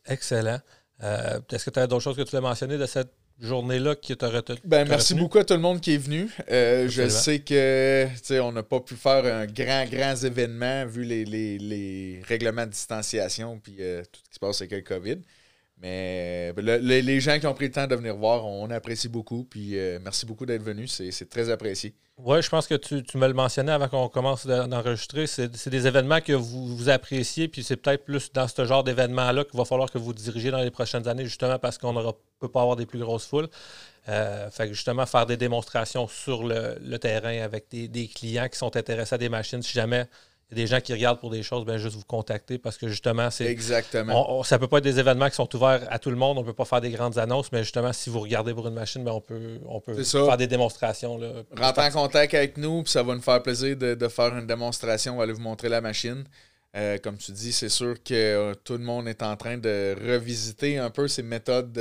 Excellent. 0.05 0.59
Euh, 1.01 1.39
est-ce 1.51 1.65
que 1.65 1.69
tu 1.71 1.79
as 1.79 1.87
d'autres 1.87 2.03
choses 2.03 2.15
que 2.15 2.21
tu 2.21 2.29
voulais 2.29 2.41
mentionner 2.41 2.77
de 2.77 2.85
cette 2.85 3.11
journée-là 3.39 3.95
qui 3.95 4.15
t'a 4.15 4.29
retenu? 4.29 4.59
Ben, 4.63 4.87
merci 4.87 5.15
beaucoup 5.15 5.39
à 5.39 5.43
tout 5.43 5.55
le 5.55 5.61
monde 5.61 5.81
qui 5.81 5.95
est 5.95 5.97
venu. 5.97 6.29
Euh, 6.51 6.87
je 6.87 7.07
sais 7.09 7.39
que 7.39 8.07
on 8.39 8.51
n'a 8.51 8.61
pas 8.61 8.79
pu 8.81 8.95
faire 8.95 9.25
un 9.25 9.47
grand, 9.47 9.85
grand 9.89 10.15
événement 10.23 10.85
vu 10.85 11.03
les, 11.03 12.21
règlements 12.27 12.65
de 12.65 12.71
distanciation 12.71 13.59
puis 13.59 13.77
euh, 13.79 14.03
tout 14.03 14.19
ce 14.23 14.29
qui 14.29 14.35
se 14.35 14.39
passe 14.39 14.61
avec 14.61 14.71
le 14.73 14.81
COVID. 14.81 15.21
Mais 15.83 16.53
ben, 16.55 16.65
les 16.81 17.19
gens 17.19 17.39
qui 17.39 17.45
ont 17.45 17.53
pris 17.53 17.65
le 17.65 17.71
temps 17.71 17.87
de 17.87 17.95
venir 17.95 18.15
voir, 18.15 18.45
on 18.47 18.69
apprécie 18.71 19.09
beaucoup. 19.09 19.43
Puis 19.43 19.75
merci 20.01 20.25
beaucoup 20.25 20.45
d'être 20.45 20.63
venu. 20.63 20.87
C'est 20.87 21.29
très 21.29 21.49
apprécié. 21.49 21.93
Oui, 22.17 22.43
je 22.43 22.49
pense 22.49 22.67
que 22.67 22.75
tu, 22.75 23.17
me 23.17 23.27
le 23.27 23.33
mentionnais 23.33 23.71
avant 23.71 23.87
qu'on 23.87 24.07
commence 24.07 24.45
d'enregistrer. 24.45 25.25
C'est 25.25 25.67
des 25.69 25.87
événements 25.87 26.21
que 26.21 26.33
vous, 26.33 26.87
appréciez, 26.87 27.47
puis 27.47 27.63
c'est 27.63 27.75
peut-être 27.75 28.05
plus 28.05 28.31
dans 28.31 28.47
ce 28.47 28.65
genre 28.65 28.83
d'événements-là 28.83 29.43
qu'il 29.45 29.57
va 29.57 29.65
falloir 29.65 29.89
que 29.89 29.97
vous 29.97 30.13
dirigez 30.13 30.51
dans 30.51 30.59
les 30.59 30.69
prochaines 30.69 31.07
années, 31.07 31.25
justement 31.25 31.57
parce 31.57 31.79
qu'on 31.79 31.91
ne 31.91 32.11
peut 32.39 32.49
pas 32.49 32.61
avoir 32.61 32.75
des 32.75 32.85
plus 32.85 32.99
grosses 32.99 33.25
foules. 33.25 33.49
Euh, 34.09 34.49
fait 34.51 34.67
que 34.67 34.73
justement, 34.73 35.07
faire 35.07 35.25
des 35.25 35.37
démonstrations 35.37 36.07
sur 36.07 36.43
le, 36.43 36.97
terrain 36.99 37.41
avec 37.41 37.65
des, 37.71 38.07
clients 38.07 38.47
qui 38.47 38.59
sont 38.59 38.75
intéressés 38.75 39.15
à 39.15 39.17
des 39.17 39.29
machines, 39.29 39.63
si 39.63 39.73
jamais 39.73 40.07
des 40.51 40.67
gens 40.67 40.79
qui 40.79 40.93
regardent 40.93 41.19
pour 41.19 41.29
des 41.29 41.43
choses, 41.43 41.65
bien 41.65 41.77
juste 41.77 41.95
vous 41.95 42.03
contacter 42.03 42.57
parce 42.57 42.77
que 42.77 42.87
justement, 42.87 43.29
c'est. 43.29 43.45
Exactement. 43.45 44.43
ça 44.43 44.59
peut 44.59 44.67
pas 44.67 44.77
être 44.77 44.83
des 44.83 44.99
événements 44.99 45.29
qui 45.29 45.35
sont 45.35 45.53
ouverts 45.55 45.85
à 45.89 45.99
tout 45.99 46.09
le 46.09 46.15
monde. 46.15 46.37
On 46.37 46.43
peut 46.43 46.53
pas 46.53 46.65
faire 46.65 46.81
des 46.81 46.91
grandes 46.91 47.17
annonces, 47.17 47.51
mais 47.51 47.63
justement, 47.63 47.93
si 47.93 48.09
vous 48.09 48.19
regardez 48.19 48.53
pour 48.53 48.67
une 48.67 48.73
machine, 48.73 49.03
bien, 49.03 49.13
on 49.13 49.21
peut, 49.21 49.59
on 49.65 49.79
peut 49.79 50.03
faire 50.03 50.37
des 50.37 50.47
démonstrations. 50.47 51.17
Là, 51.17 51.29
Rentrez 51.57 51.87
en 51.87 51.91
contact 51.91 52.33
avec 52.33 52.57
nous, 52.57 52.83
puis 52.83 52.91
ça 52.91 53.03
va 53.03 53.15
nous 53.15 53.21
faire 53.21 53.41
plaisir 53.41 53.75
de, 53.75 54.07
faire 54.07 54.37
une 54.37 54.47
démonstration. 54.47 55.13
On 55.13 55.17
va 55.17 55.23
aller 55.23 55.33
vous 55.33 55.41
montrer 55.41 55.69
la 55.69 55.81
machine. 55.81 56.23
Euh, 56.75 56.97
comme 56.97 57.17
tu 57.17 57.31
dis, 57.31 57.53
c'est 57.53 57.69
sûr 57.69 58.01
que 58.03 58.13
euh, 58.13 58.53
tout 58.63 58.73
le 58.73 58.83
monde 58.83 59.07
est 59.07 59.21
en 59.21 59.35
train 59.35 59.57
de 59.57 59.95
revisiter 60.07 60.79
un 60.79 60.89
peu 60.89 61.07
ces 61.07 61.21
méthodes. 61.21 61.79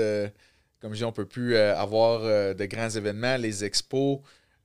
comme 0.81 0.93
je 0.93 0.99
dis, 0.99 1.05
on 1.05 1.09
ne 1.09 1.13
peut 1.13 1.27
plus 1.27 1.57
euh, 1.57 1.75
avoir 1.77 2.21
de 2.55 2.65
grands 2.67 2.91
événements, 2.91 3.37
les 3.37 3.65
expos. 3.65 4.19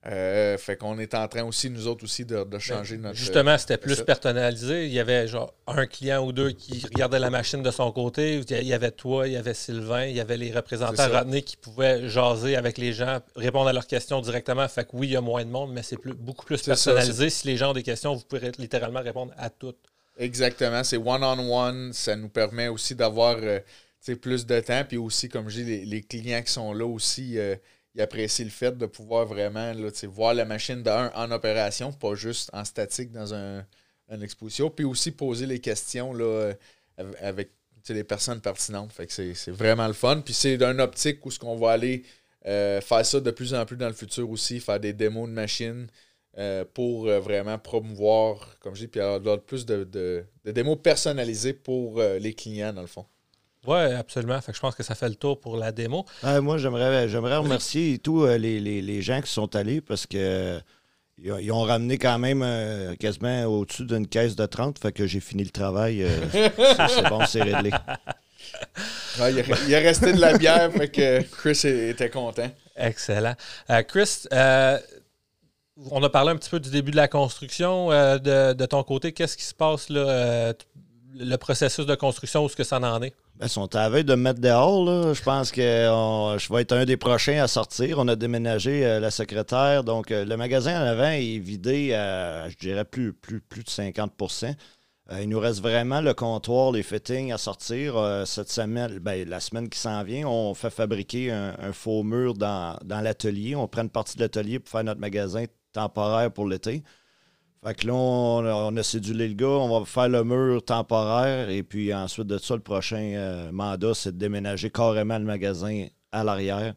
Euh, 0.10 0.58
fait 0.58 0.78
qu'on 0.78 0.98
est 1.00 1.14
en 1.16 1.28
train 1.28 1.44
aussi, 1.44 1.70
nous 1.70 1.86
autres 1.88 2.06
aussi, 2.06 2.24
de, 2.24 2.46
changer 2.60 2.96
ben, 2.96 3.10
notre. 3.10 3.18
Justement, 3.18 3.58
c'était 3.58 3.78
plus 3.78 4.02
personnalisé. 4.02 4.86
Il 4.86 4.94
y 4.94 5.02
avait 5.02 5.28
genre 5.28 5.54
un 5.68 5.86
client 5.86 6.26
ou 6.26 6.32
deux 6.32 6.52
qui 6.52 6.86
regardait 6.86 7.20
la 7.20 7.30
machine 7.30 7.62
de 7.62 7.72
son 7.72 7.92
côté. 7.92 8.42
Il 8.50 8.68
y 8.68 8.74
avait 8.74 8.92
toi, 8.92 9.28
il 9.28 9.34
y 9.34 9.38
avait 9.38 9.54
Sylvain, 9.54 10.06
il 10.06 10.16
y 10.16 10.22
avait 10.22 10.38
les 10.38 10.54
représentants 10.54 11.10
retenus 11.10 11.44
qui 11.44 11.58
pouvaient 11.58 12.08
jaser 12.08 12.56
avec 12.56 12.78
les 12.78 12.94
gens, 12.94 13.20
répondre 13.36 13.68
à 13.68 13.74
leurs 13.74 13.88
questions 13.88 14.22
directement. 14.22 14.66
Fait 14.70 14.86
que 14.86 14.92
oui, 14.94 15.08
il 15.08 15.12
y 15.12 15.18
a 15.18 15.22
moins 15.22 15.44
de 15.44 15.50
monde, 15.50 15.74
mais 15.74 15.84
c'est 15.84 15.98
plus, 15.98 16.14
beaucoup 16.14 16.46
plus 16.46 16.62
personnalisé. 16.62 17.30
si 17.30 17.48
les 17.48 17.58
gens 17.58 17.72
ont 17.72 17.74
des 17.74 17.84
questions, 17.84 18.16
vous 18.16 18.24
pouvez 18.24 18.52
littéralement 18.58 19.02
répondre 19.02 19.34
à 19.38 19.50
toutes. 19.50 19.78
Exactement. 20.18 20.86
C'est 20.86 20.98
one-on-one. 20.98 21.92
Ça 21.92 22.16
nous 22.16 22.30
permet 22.30 22.70
aussi 22.70 22.96
d'avoir 22.96 23.38
euh, 23.42 23.60
plus 24.22 24.46
de 24.46 24.60
temps. 24.62 24.84
Puis 24.88 24.98
aussi, 24.98 25.28
comme 25.28 25.50
je 25.50 25.62
dis, 25.62 25.86
les, 25.86 26.02
clients 26.02 26.42
qui 26.42 26.52
sont 26.54 26.72
là 26.72 26.86
aussi. 26.86 27.38
Euh, 27.38 27.58
il 27.98 28.02
apprécie 28.02 28.44
le 28.44 28.52
fait 28.52 28.78
de 28.78 28.86
pouvoir 28.86 29.26
vraiment 29.26 29.74
là, 29.74 29.90
voir 30.04 30.36
la 30.36 30.46
machine 30.46 30.84
d'un 30.84 31.12
en 31.16 31.32
opération, 31.32 31.92
pas 31.92 32.14
juste 32.14 32.52
en 32.54 32.64
statique 32.64 33.12
dans 33.12 33.34
un, 33.34 33.66
une 34.10 34.22
exposition, 34.22 34.70
puis 34.70 34.86
aussi 34.86 35.12
poser 35.12 35.48
les 35.48 35.60
questions 35.60 36.14
là, 36.14 36.54
avec 37.20 37.50
les 37.90 38.04
personnes 38.04 38.40
pertinentes. 38.40 38.94
Fait 38.94 39.08
que 39.08 39.14
c'est 39.14 39.52
vraiment 39.52 39.88
le 39.88 39.94
fun. 39.94 40.22
Puis 40.24 40.36
c'est 40.36 40.58
d'un 40.58 40.78
optique 40.78 41.26
où 41.26 41.32
ce 41.32 41.40
qu'on 41.40 41.56
va 41.56 41.72
aller 41.72 42.04
euh, 42.46 42.82
faire 42.82 43.04
ça 43.04 43.20
de 43.20 43.32
plus 43.32 43.56
en 43.56 43.66
plus 43.66 43.78
dans 43.78 43.88
le 43.88 43.94
futur 43.94 44.30
aussi, 44.30 44.60
faire 44.60 44.80
des 44.80 44.94
démos 44.94 45.28
de 45.28 45.34
machines 45.34 45.88
euh, 46.38 46.66
pour 46.72 47.08
euh, 47.08 47.20
vraiment 47.20 47.58
promouvoir, 47.58 48.60
comme 48.60 48.76
je 48.76 48.82
dis, 48.82 48.88
puis 48.88 49.00
avoir 49.00 49.42
plus 49.42 49.66
de, 49.66 49.84
de, 49.86 50.24
de 50.46 50.52
démos 50.52 50.78
personnalisées 50.84 51.54
pour 51.54 52.00
les 52.00 52.34
clients 52.36 52.74
dans 52.74 52.82
le 52.82 52.88
fond. 52.88 53.08
Oui, 53.68 53.80
absolument. 53.80 54.40
Fait 54.40 54.54
je 54.54 54.60
pense 54.62 54.76
que 54.76 54.84
ça 54.84 54.96
fait 54.96 55.10
le 55.10 55.16
tour 55.16 55.40
pour 55.40 55.58
la 55.58 55.74
démo. 55.74 56.06
moi, 56.24 56.58
j'aimerais, 56.58 57.10
j'aimerais 57.10 57.36
remercier 57.36 58.00
tous 58.00 58.24
euh, 58.24 58.38
les, 58.38 59.02
gens 59.02 59.22
qui 59.22 59.30
sont 59.30 59.54
allés 59.56 59.82
parce 59.82 60.08
que 60.08 60.60
ils 61.20 61.52
ont 61.52 61.64
ramené 61.64 61.98
quand 61.98 62.18
même 62.20 62.44
euh, 62.44 62.96
quasiment 62.96 63.46
au-dessus 63.46 63.86
d'une 63.86 64.08
caisse 64.08 64.36
de 64.36 64.46
30. 64.46 64.80
Fait 64.80 64.92
que 64.92 65.06
j'ai 65.06 65.20
fini 65.20 65.44
le 65.44 65.50
travail. 65.50 66.04
Euh, 66.04 66.10
c'est 66.88 67.10
bon, 67.10 67.26
c'est 67.26 67.42
réglé. 67.42 67.72
il, 69.18 69.76
a, 69.76 69.80
resté 69.80 70.14
de 70.14 70.22
la 70.22 70.38
bière, 70.38 70.72
fait 70.72 70.90
que 70.90 71.22
Chris 71.24 71.60
était 71.66 72.10
content. 72.10 72.50
Excellent. 72.78 73.34
Chris, 73.88 74.28
on 75.92 76.04
a 76.04 76.10
parlé 76.10 76.32
un 76.32 76.38
petit 76.38 76.52
peu 76.52 76.60
du 76.60 76.70
début 76.70 76.92
de 76.92 76.98
la 76.98 77.08
construction. 77.10 77.90
De, 77.90 78.54
de, 78.54 78.66
ton 78.66 78.84
côté, 78.84 79.12
qu'est-ce 79.12 79.36
qui 79.36 79.44
se 79.44 79.56
passe 79.56 79.90
là? 79.90 80.54
le 81.20 81.36
processus 81.38 81.86
de 81.86 81.96
construction, 81.96 82.44
où 82.44 82.46
est-ce 82.46 82.56
que 82.56 82.64
ça 82.64 82.80
en 82.80 83.02
est? 83.02 83.14
Ben, 83.40 83.48
sont 83.48 83.76
à 83.76 83.88
veille 83.88 84.04
de 84.04 84.16
me 84.16 84.24
mettre 84.24 84.42
dehors. 84.42 84.84
Là. 84.84 85.14
Je 85.14 85.22
pense 85.22 85.52
que 85.52 85.62
je 85.62 86.54
vais 86.54 86.62
être 86.62 86.72
un 86.72 86.86
des 86.86 86.98
prochains 86.98 87.44
à 87.44 87.48
sortir. 87.48 88.00
On 88.00 88.08
a 88.08 88.16
déménagé 88.16 88.84
euh, 88.84 89.00
la 89.00 89.12
secrétaire. 89.12 89.84
Donc, 89.84 90.10
euh, 90.10 90.26
le 90.26 90.38
magasin 90.38 90.82
en 90.82 90.86
avant 90.88 91.12
est 91.12 91.38
vidé 91.38 91.94
à, 91.94 92.50
je 92.50 92.56
dirais, 92.56 92.84
plus, 92.84 93.14
plus, 93.14 93.40
plus 93.40 93.64
de 93.64 93.70
50% 93.70 94.56
euh, 95.12 95.22
Il 95.22 95.30
nous 95.30 95.40
reste 95.40 95.62
vraiment 95.62 96.02
le 96.02 96.16
comptoir, 96.16 96.72
les 96.72 96.82
fittings 96.82 97.32
à 97.32 97.38
sortir. 97.38 98.24
cette 98.26 98.50
semaine, 98.50 98.98
ben, 98.98 99.30
la 99.30 99.40
semaine 99.40 99.70
qui 99.70 99.78
s'en 99.78 100.02
vient, 100.04 100.28
on 100.28 100.56
fait 100.56 100.72
fabriquer 100.72 101.32
un, 101.32 101.74
faux 101.74 102.02
mur 102.02 102.34
dans, 102.34 102.80
dans 102.84 103.02
l'atelier. 103.02 103.56
On 103.56 103.68
prend 103.68 103.84
une 103.84 103.92
partie 103.92 104.18
de 104.18 104.24
l'atelier 104.24 104.58
pour 104.58 104.72
faire 104.72 104.84
notre 104.84 105.00
magasin 105.00 105.46
temporaire 105.74 106.32
pour 106.32 106.48
l'été. 106.48 106.84
Fait 107.64 107.74
que 107.74 107.88
là, 107.88 107.94
on, 107.94 108.78
a 108.78 108.84
cédulé 108.84 109.28
le 109.28 109.34
gars, 109.34 109.48
on 109.48 109.80
va 109.80 109.86
faire 109.86 110.10
le 110.10 110.24
mur 110.24 110.64
temporaire 110.64 111.50
et 111.50 111.64
puis 111.64 111.94
ensuite 111.94 112.28
de 112.28 112.38
ça, 112.38 112.56
le 112.56 112.62
prochain 112.62 113.14
euh, 113.16 113.52
mandat, 113.52 113.94
c'est 113.94 114.12
de 114.12 114.18
déménager 114.18 114.70
carrément 114.70 115.18
le 115.18 115.26
magasin 115.26 115.88
à 116.12 116.24
l'arrière, 116.24 116.76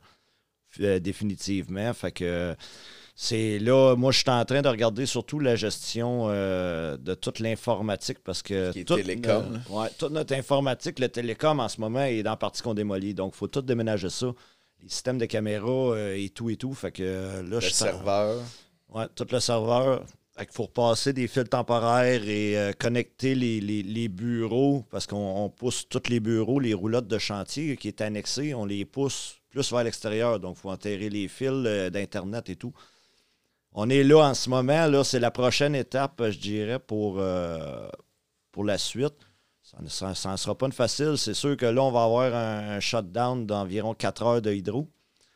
euh, 0.81 0.99
définitivement. 0.99 1.93
Fait 1.93 2.13
que 2.13 2.57
c'est 3.15 3.59
là, 3.59 3.95
moi, 3.95 4.11
je 4.11 4.21
suis 4.21 4.31
en 4.31 4.43
train 4.47 4.63
de 4.63 4.69
regarder 4.69 5.05
surtout 5.05 5.39
la 5.39 5.55
gestion 5.55 6.29
euh, 6.29 6.97
de 6.97 7.15
toute 7.15 7.41
l'informatique 7.41 8.19
parce 8.25 8.43
que. 8.43 8.73
Qui 8.73 8.81
est 8.81 8.85
toute, 8.85 8.97
télécom. 8.97 9.61
ouais, 9.69 9.89
toute 9.99 10.13
notre 10.13 10.35
informatique, 10.35 10.99
le 10.99 11.11
télécom 11.11 11.61
en 11.61 11.69
ce 11.69 11.79
moment 11.81 12.05
est 12.05 12.23
dans 12.23 12.31
la 12.31 12.37
partie 12.37 12.63
qu'on 12.63 12.75
démolit. 12.75 13.13
Donc, 13.13 13.35
il 13.35 13.39
faut 13.39 13.49
tout 13.49 13.63
déménager 13.63 14.09
ça. 14.09 14.33
Les 14.83 14.89
systèmes 14.89 15.19
de 15.19 15.27
caméra 15.27 15.95
et 16.17 16.31
tout 16.31 16.49
et 16.49 16.57
tout. 16.57 16.73
Fait 16.73 16.91
que 16.91 17.03
là, 17.03 17.43
le 17.43 17.61
je 17.61 17.69
serveur. 17.69 18.43
Ouais, 18.89 19.07
tout 19.15 19.27
le 19.31 19.41
serveur. 19.41 20.07
Il 20.39 20.47
faut 20.53 20.65
repasser 20.65 21.13
des 21.13 21.29
fils 21.29 21.49
temporaires 21.51 22.27
et 22.27 22.57
euh, 22.57 22.73
connecter 22.73 23.35
les, 23.35 24.09
bureaux 24.09 24.85
parce 24.91 25.07
qu'on 25.07 25.53
pousse 25.55 25.87
tous 25.89 26.09
les 26.09 26.21
bureaux, 26.21 26.61
les 26.61 26.73
roulottes 26.73 27.09
de 27.09 27.19
chantier 27.19 27.77
qui 27.77 27.89
est 27.89 28.01
annexé, 28.01 28.55
on 28.55 28.65
les 28.65 28.85
pousse 28.85 29.41
plus 29.51 29.71
vers 29.73 29.85
l'extérieur. 29.85 30.41
Donc, 30.41 30.57
il 30.57 30.61
faut 30.61 30.71
enterrer 30.71 31.11
les 31.11 31.29
fils 31.29 31.51
euh, 31.51 31.91
d'Internet 31.91 32.49
et 32.49 32.57
tout. 32.57 32.73
On 33.73 33.89
est 33.89 34.03
là 34.03 34.31
en 34.31 34.35
ce 34.35 34.49
moment. 34.49 34.87
Là, 34.87 35.05
c'est 35.05 35.21
la 35.21 35.31
prochaine 35.31 35.75
étape, 35.75 36.23
je 36.31 36.39
dirais, 36.39 36.79
pour, 36.79 37.17
euh, 37.19 37.89
pour 38.51 38.65
la 38.65 38.79
suite. 38.79 39.15
Ça 39.63 40.09
ne 40.09 40.37
sera 40.37 40.59
pas 40.59 40.67
une 40.67 40.73
facile. 40.73 41.17
C'est 41.17 41.35
sûr 41.35 41.57
que 41.57 41.67
là, 41.67 41.83
on 41.83 41.93
va 41.93 42.05
avoir 42.05 42.35
un, 42.35 42.81
shutdown 42.81 43.47
d'environ 43.47 43.95
4 43.95 44.23
heures 44.23 44.43
de 44.43 44.53
hydro. 44.53 44.89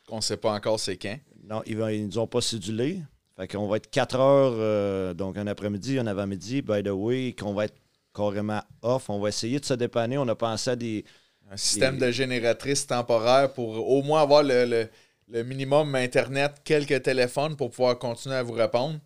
Qu'on 0.07 0.17
ne 0.17 0.21
sait 0.21 0.37
pas 0.37 0.51
encore 0.51 0.79
c'est 0.79 0.97
quand. 0.97 1.17
Non, 1.43 1.61
ils 1.65 1.77
ne 1.77 2.05
nous 2.05 2.17
ont 2.17 2.27
pas 2.27 2.41
cédulé. 2.41 3.01
Fait 3.37 3.47
qu'on 3.49 3.67
va 3.67 3.77
être 3.77 3.89
4 3.89 4.15
heures, 4.15 4.53
euh, 4.55 5.13
donc 5.13 5.37
un 5.37 5.47
après-midi, 5.47 5.99
un 5.99 6.07
avant-midi, 6.07 6.61
by 6.61 6.83
the 6.83 6.89
way, 6.89 7.35
qu'on 7.37 7.53
va 7.53 7.65
être 7.65 7.75
carrément 8.15 8.61
off. 8.81 9.09
On 9.09 9.19
va 9.19 9.29
essayer 9.29 9.59
de 9.59 9.65
se 9.65 9.73
dépanner. 9.73 10.17
On 10.17 10.27
a 10.27 10.35
pensé 10.35 10.71
à 10.71 10.75
des. 10.75 11.03
Un 11.51 11.57
système 11.57 11.99
de 11.99 12.09
génératrice 12.09 12.87
temporaire 12.87 13.53
pour 13.53 13.87
au 13.87 14.01
moins 14.01 14.21
avoir 14.23 14.41
le, 14.41 14.87
minimum 15.27 15.93
Internet, 15.93 16.53
quelques 16.63 17.03
téléphones 17.03 17.55
pour 17.55 17.69
pouvoir 17.69 17.99
continuer 17.99 18.35
à 18.35 18.41
vous 18.41 18.53
répondre. 18.53 18.99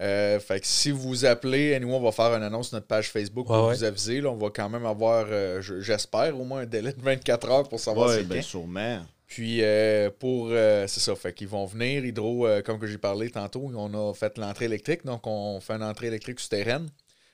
Euh, 0.00 0.40
fait 0.40 0.60
que 0.60 0.66
si 0.66 0.90
vous 0.90 1.24
appelez, 1.24 1.78
nous, 1.78 1.92
on 1.92 2.00
va 2.00 2.12
faire 2.12 2.34
une 2.34 2.42
annonce 2.42 2.68
sur 2.68 2.76
notre 2.76 2.88
page 2.88 3.10
Facebook 3.10 3.46
pour 3.46 3.70
vous 3.70 3.84
aviser. 3.84 4.20
Là, 4.20 4.30
on 4.30 4.36
va 4.36 4.50
quand 4.50 4.68
même 4.68 4.84
avoir, 4.84 5.26
euh, 5.30 5.62
j'espère, 5.62 6.38
au 6.38 6.44
moins 6.44 6.60
un 6.62 6.66
délai 6.66 6.92
de 6.92 7.00
24 7.00 7.50
heures 7.50 7.68
pour 7.68 7.78
savoir 7.78 8.08
ouais, 8.08 8.24
bien 8.24 8.42
sûrement. 8.42 9.00
Puis 9.26 9.62
euh, 9.62 10.10
pour 10.10 10.48
euh, 10.50 10.86
c'est 10.86 11.00
ça, 11.00 11.16
fait 11.16 11.32
qu'ils 11.32 11.48
vont 11.48 11.66
venir, 11.66 12.04
Hydro, 12.04 12.46
euh, 12.46 12.62
comme 12.62 12.78
que 12.78 12.86
j'ai 12.86 12.98
parlé 12.98 13.30
tantôt, 13.30 13.70
on 13.74 13.92
a 13.94 14.14
fait 14.14 14.38
l'entrée 14.38 14.66
électrique, 14.66 15.04
donc 15.04 15.26
on 15.26 15.60
fait 15.60 15.74
une 15.74 15.82
entrée 15.82 16.06
électrique 16.06 16.38
souterraine. 16.38 16.88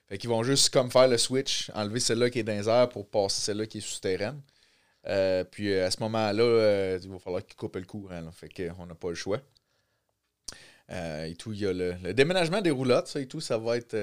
Fait 0.09 0.19
qu'ils 0.19 0.31
vont 0.31 0.43
juste 0.43 0.71
comme 0.71 0.91
faire 0.91 1.09
le 1.09 1.19
switch, 1.19 1.71
enlever 1.75 2.01
celle-là 2.01 2.31
qui 2.31 2.39
est 2.41 2.45
dans 2.45 2.59
les 2.59 2.69
airs 2.69 2.89
pour 2.89 3.09
passer 3.09 3.43
celle-là 3.43 3.67
qui 3.67 3.79
est 3.79 3.81
souterraine. 3.83 4.41
puis 5.51 5.75
à 5.75 5.91
ce 5.91 6.01
moment-là, 6.01 6.99
il 7.03 7.11
va 7.11 7.19
falloir 7.19 7.45
qu'ils 7.45 7.57
coupent 7.57 7.77
le 7.77 7.85
courant. 7.85 8.31
fait 8.33 8.49
qu'on 8.49 8.87
n'a 8.87 8.95
pas 8.95 9.09
le 9.11 9.15
choix. 9.15 9.41
et 10.91 11.35
tout, 11.39 11.53
il 11.53 11.61
y 11.61 11.67
a 11.67 11.73
le, 11.73 12.13
déménagement 12.15 12.61
des 12.61 12.71
roulottes, 12.71 13.09
ça 13.09 13.21
et 13.21 13.27
tout, 13.27 13.41
ça 13.41 13.59
va 13.59 13.77
être 13.77 13.97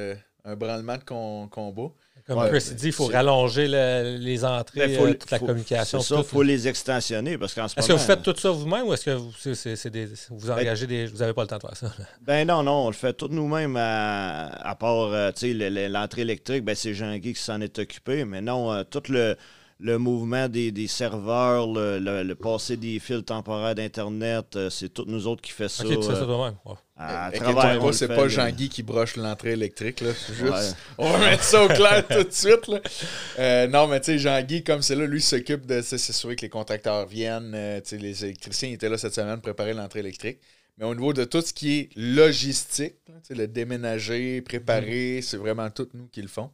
un 0.45 0.55
branlement 0.55 0.97
de 0.97 1.03
combat. 1.03 1.91
Comme 2.27 2.47
Chris 2.49 2.73
dit, 2.75 2.87
il 2.87 2.91
faut 2.91 3.07
rallonger 3.07 3.67
les 3.67 4.45
entrées, 4.45 4.97
euh, 4.97 5.13
toute 5.13 5.31
la 5.31 5.39
communication. 5.39 5.99
C'est 5.99 6.13
ça, 6.15 6.19
il 6.19 6.23
faut 6.23 6.41
les 6.41 6.67
extensionner 6.67 7.37
parce 7.37 7.53
qu'en 7.53 7.67
ce 7.67 7.79
Est-ce 7.79 7.87
que 7.87 7.93
vous 7.93 7.99
faites 7.99 8.21
tout 8.21 8.35
ça 8.37 8.51
vous-même 8.51 8.87
ou 8.87 8.93
est-ce 8.93 9.05
que 9.05 9.11
vous, 9.11 9.31
vous 9.31 10.47
ben, 10.47 10.53
engagez 10.59 10.87
des. 10.87 11.05
Vous 11.07 11.17
n'avez 11.17 11.33
pas 11.33 11.41
le 11.41 11.47
temps 11.47 11.57
de 11.57 11.61
faire 11.61 11.75
ça? 11.75 11.91
Ben 12.21 12.47
non, 12.47 12.63
non, 12.63 12.85
on 12.85 12.87
le 12.87 12.93
fait 12.93 13.13
tout 13.13 13.29
nous-mêmes 13.29 13.77
à, 13.77 14.75
part 14.79 15.11
euh, 15.11 15.31
l'entrée 15.89 16.21
électrique, 16.21 16.63
ben 16.63 16.75
c'est 16.75 16.93
Jean-Guy 16.93 17.33
qui 17.33 17.41
s'en 17.41 17.61
est 17.61 17.79
occupé, 17.79 18.25
mais 18.25 18.41
non, 18.41 18.71
euh, 18.71 18.83
tout 18.83 19.03
le 19.09 19.35
le 19.81 19.97
mouvement 19.97 20.49
des, 20.49 20.87
serveurs, 20.87 21.65
le, 21.65 21.99
le, 21.99 22.35
passer 22.35 22.75
des 22.75 22.99
fils 22.99 23.23
temporaires 23.23 23.75
d'Internet, 23.75 24.69
c'est 24.69 24.93
tous 24.93 25.05
nous 25.07 25.25
autres 25.25 25.41
qui 25.41 25.53
fait 25.53 25.69
ça. 25.69 25.85
Ok, 25.85 26.01
tu 26.01 26.03
fais 26.05 26.15
ça 26.15 26.25
toi-même. 26.25 26.55
Ouais. 26.99 27.93
c'est 27.93 28.07
pas 28.09 28.27
Jean-Guy 28.27 28.67
qui 28.67 28.83
broche 28.83 29.15
l'entrée 29.15 29.53
électrique. 29.53 30.01
Là. 30.01 30.09
Juste, 30.11 30.75
On 30.97 31.09
va 31.09 31.19
mettre 31.19 31.43
ça 31.43 31.63
au 31.63 31.67
clair 31.67 32.05
tout 32.05 32.23
de 32.23 32.31
suite. 32.31 32.69
Euh, 33.39 33.67
non, 33.67 33.87
mais 33.87 34.01
tu 34.01 34.07
sais, 34.07 34.19
Jean-Guy, 34.19 34.63
comme 34.63 34.81
c'est 34.81 34.95
là, 34.95 35.05
lui 35.05 35.21
s'occupe 35.21 35.65
de 35.65 35.81
s'assurer 35.81 36.35
que 36.35 36.41
les 36.41 36.49
contracteurs 36.49 37.05
viennent. 37.07 37.53
Euh, 37.55 37.79
les 37.91 38.25
électriciens 38.25 38.71
étaient 38.71 38.89
là 38.89 38.97
cette 38.97 39.15
semaine 39.15 39.35
pour 39.35 39.53
préparer 39.53 39.73
l'entrée 39.73 39.99
électrique. 39.99 40.39
Mais 40.77 40.85
au 40.85 40.95
niveau 40.95 41.13
de 41.13 41.23
tout 41.23 41.41
ce 41.41 41.53
qui 41.53 41.79
est 41.79 41.89
logistique, 41.95 42.95
le 43.29 43.47
déménager, 43.47 44.41
préparer, 44.41 45.19
mm. 45.19 45.21
c'est 45.21 45.37
vraiment 45.37 45.69
tout 45.69 45.87
nous 45.93 46.07
qui 46.07 46.21
le 46.21 46.27
font. 46.27 46.51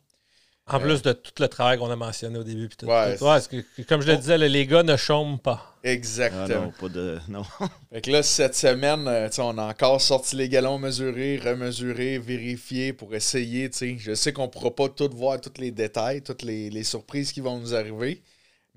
En 0.68 0.80
plus 0.80 1.04
de 1.04 1.14
tout 1.14 1.32
le 1.40 1.48
travail 1.48 1.78
qu'on 1.78 1.92
a 1.92 1.96
mentionné 1.96 2.40
au 2.40 2.44
début. 2.44 2.70
tout, 2.70 2.88
comme 2.88 4.02
je 4.02 4.08
le 4.12 4.18
disais, 4.18 4.38
les 4.38 4.66
gars 4.66 4.82
ne 4.82 4.98
chôment 4.98 5.38
pas. 5.38 5.76
Exactement. 5.84 6.46
Ah 6.50 6.66
non, 6.66 6.74
pas 6.80 6.90
de. 6.90 7.20
Non. 7.28 7.44
fait 7.94 8.02
que 8.02 8.10
là, 8.10 8.24
cette 8.24 8.56
semaine, 8.56 9.08
euh, 9.08 9.30
on 9.38 9.60
a 9.60 9.70
encore 9.70 10.02
sorti 10.02 10.36
les 10.36 10.50
galons 10.50 10.80
mesurés, 10.80 11.38
remesurés, 11.38 12.18
vérifiés 12.18 12.94
pour 12.94 13.14
essayer. 13.14 13.70
Je 13.72 14.16
sais 14.16 14.34
qu'on 14.34 14.46
ne 14.46 14.48
pourra 14.48 14.74
pas 14.74 14.90
tout 14.90 15.08
voir, 15.14 15.40
tous 15.40 15.62
les 15.62 15.70
détails, 15.70 16.24
toutes 16.24 16.42
les, 16.42 16.84
surprises 16.84 17.32
qui 17.32 17.42
vont 17.42 17.60
nous 17.60 17.76
arriver. 17.76 18.24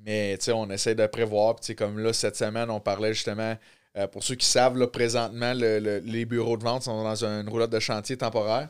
Mais 0.04 0.36
on 0.52 0.68
essaie 0.68 0.94
de 0.94 1.06
prévoir. 1.06 1.56
comme 1.78 1.98
là, 2.00 2.12
cette 2.12 2.36
semaine, 2.36 2.70
on 2.70 2.80
parlait 2.80 3.14
justement. 3.14 3.56
Euh, 3.96 4.06
pour 4.06 4.22
ceux 4.22 4.34
qui 4.34 4.46
savent, 4.46 4.76
là, 4.76 4.86
présentement, 4.86 5.54
les 5.54 6.24
bureaux 6.26 6.58
de 6.58 6.64
vente 6.64 6.82
sont 6.82 7.02
dans 7.02 7.24
une 7.24 7.48
roulotte 7.48 7.72
de 7.72 7.80
chantier 7.80 8.18
temporaire. 8.18 8.68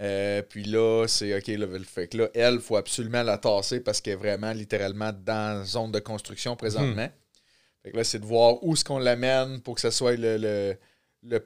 Euh, 0.00 0.40
puis 0.42 0.64
là, 0.64 1.04
c'est 1.06 1.36
OK, 1.36 1.46
là, 1.48 1.66
fait 1.84 2.08
que 2.08 2.16
là, 2.16 2.28
elle, 2.32 2.54
il 2.54 2.60
faut 2.60 2.76
absolument 2.76 3.22
la 3.22 3.36
tasser 3.36 3.80
parce 3.80 4.00
qu'elle 4.00 4.14
est 4.14 4.16
vraiment 4.16 4.52
littéralement 4.52 5.12
dans 5.12 5.64
zone 5.64 5.92
de 5.92 5.98
construction 5.98 6.56
présentement. 6.56 7.06
Hmm. 7.06 7.82
Fait 7.82 7.90
que 7.90 7.96
là, 7.96 8.04
c'est 8.04 8.18
de 8.18 8.24
voir 8.24 8.62
où 8.64 8.72
est-ce 8.72 8.84
qu'on 8.84 8.98
l'amène 8.98 9.60
pour 9.60 9.74
que 9.74 9.80
ce 9.82 9.90
soit 9.90 10.16
le, 10.16 10.76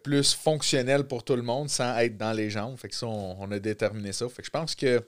plus 0.02 0.34
fonctionnel 0.34 1.04
pour 1.04 1.24
tout 1.24 1.34
le 1.34 1.42
monde 1.42 1.68
sans 1.68 1.96
être 1.98 2.16
dans 2.16 2.32
les 2.32 2.48
jambes. 2.48 2.76
Fait 2.76 2.88
que 2.88 2.94
ça, 2.94 3.06
on, 3.06 3.50
a 3.50 3.58
déterminé 3.58 4.12
ça. 4.12 4.28
Fait 4.28 4.42
que 4.42 4.46
je 4.46 4.50
pense 4.50 4.74
que 4.76 5.02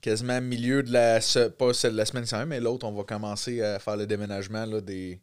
quasiment 0.00 0.40
milieu 0.40 0.82
de 0.82 0.92
la 0.92 1.20
pas 1.58 1.72
celle 1.72 1.92
de 1.92 1.96
la 1.96 2.06
semaine 2.06 2.26
quand 2.28 2.44
mais 2.46 2.60
l'autre, 2.60 2.86
on 2.86 2.92
va 2.92 3.04
commencer 3.04 3.62
à 3.62 3.78
faire 3.78 3.96
le 3.96 4.06
déménagement 4.06 4.66
là, 4.66 4.80
des, 4.80 5.20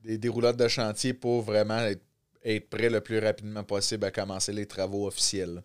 des, 0.00 0.18
de 0.18 0.68
chantier 0.68 1.12
pour 1.12 1.42
vraiment 1.42 1.78
être, 1.80 2.02
être, 2.44 2.70
prêt 2.70 2.88
le 2.88 3.00
plus 3.00 3.18
rapidement 3.18 3.64
possible 3.64 4.04
à 4.04 4.10
commencer 4.10 4.52
les 4.52 4.66
travaux 4.66 5.06
officiels. 5.06 5.62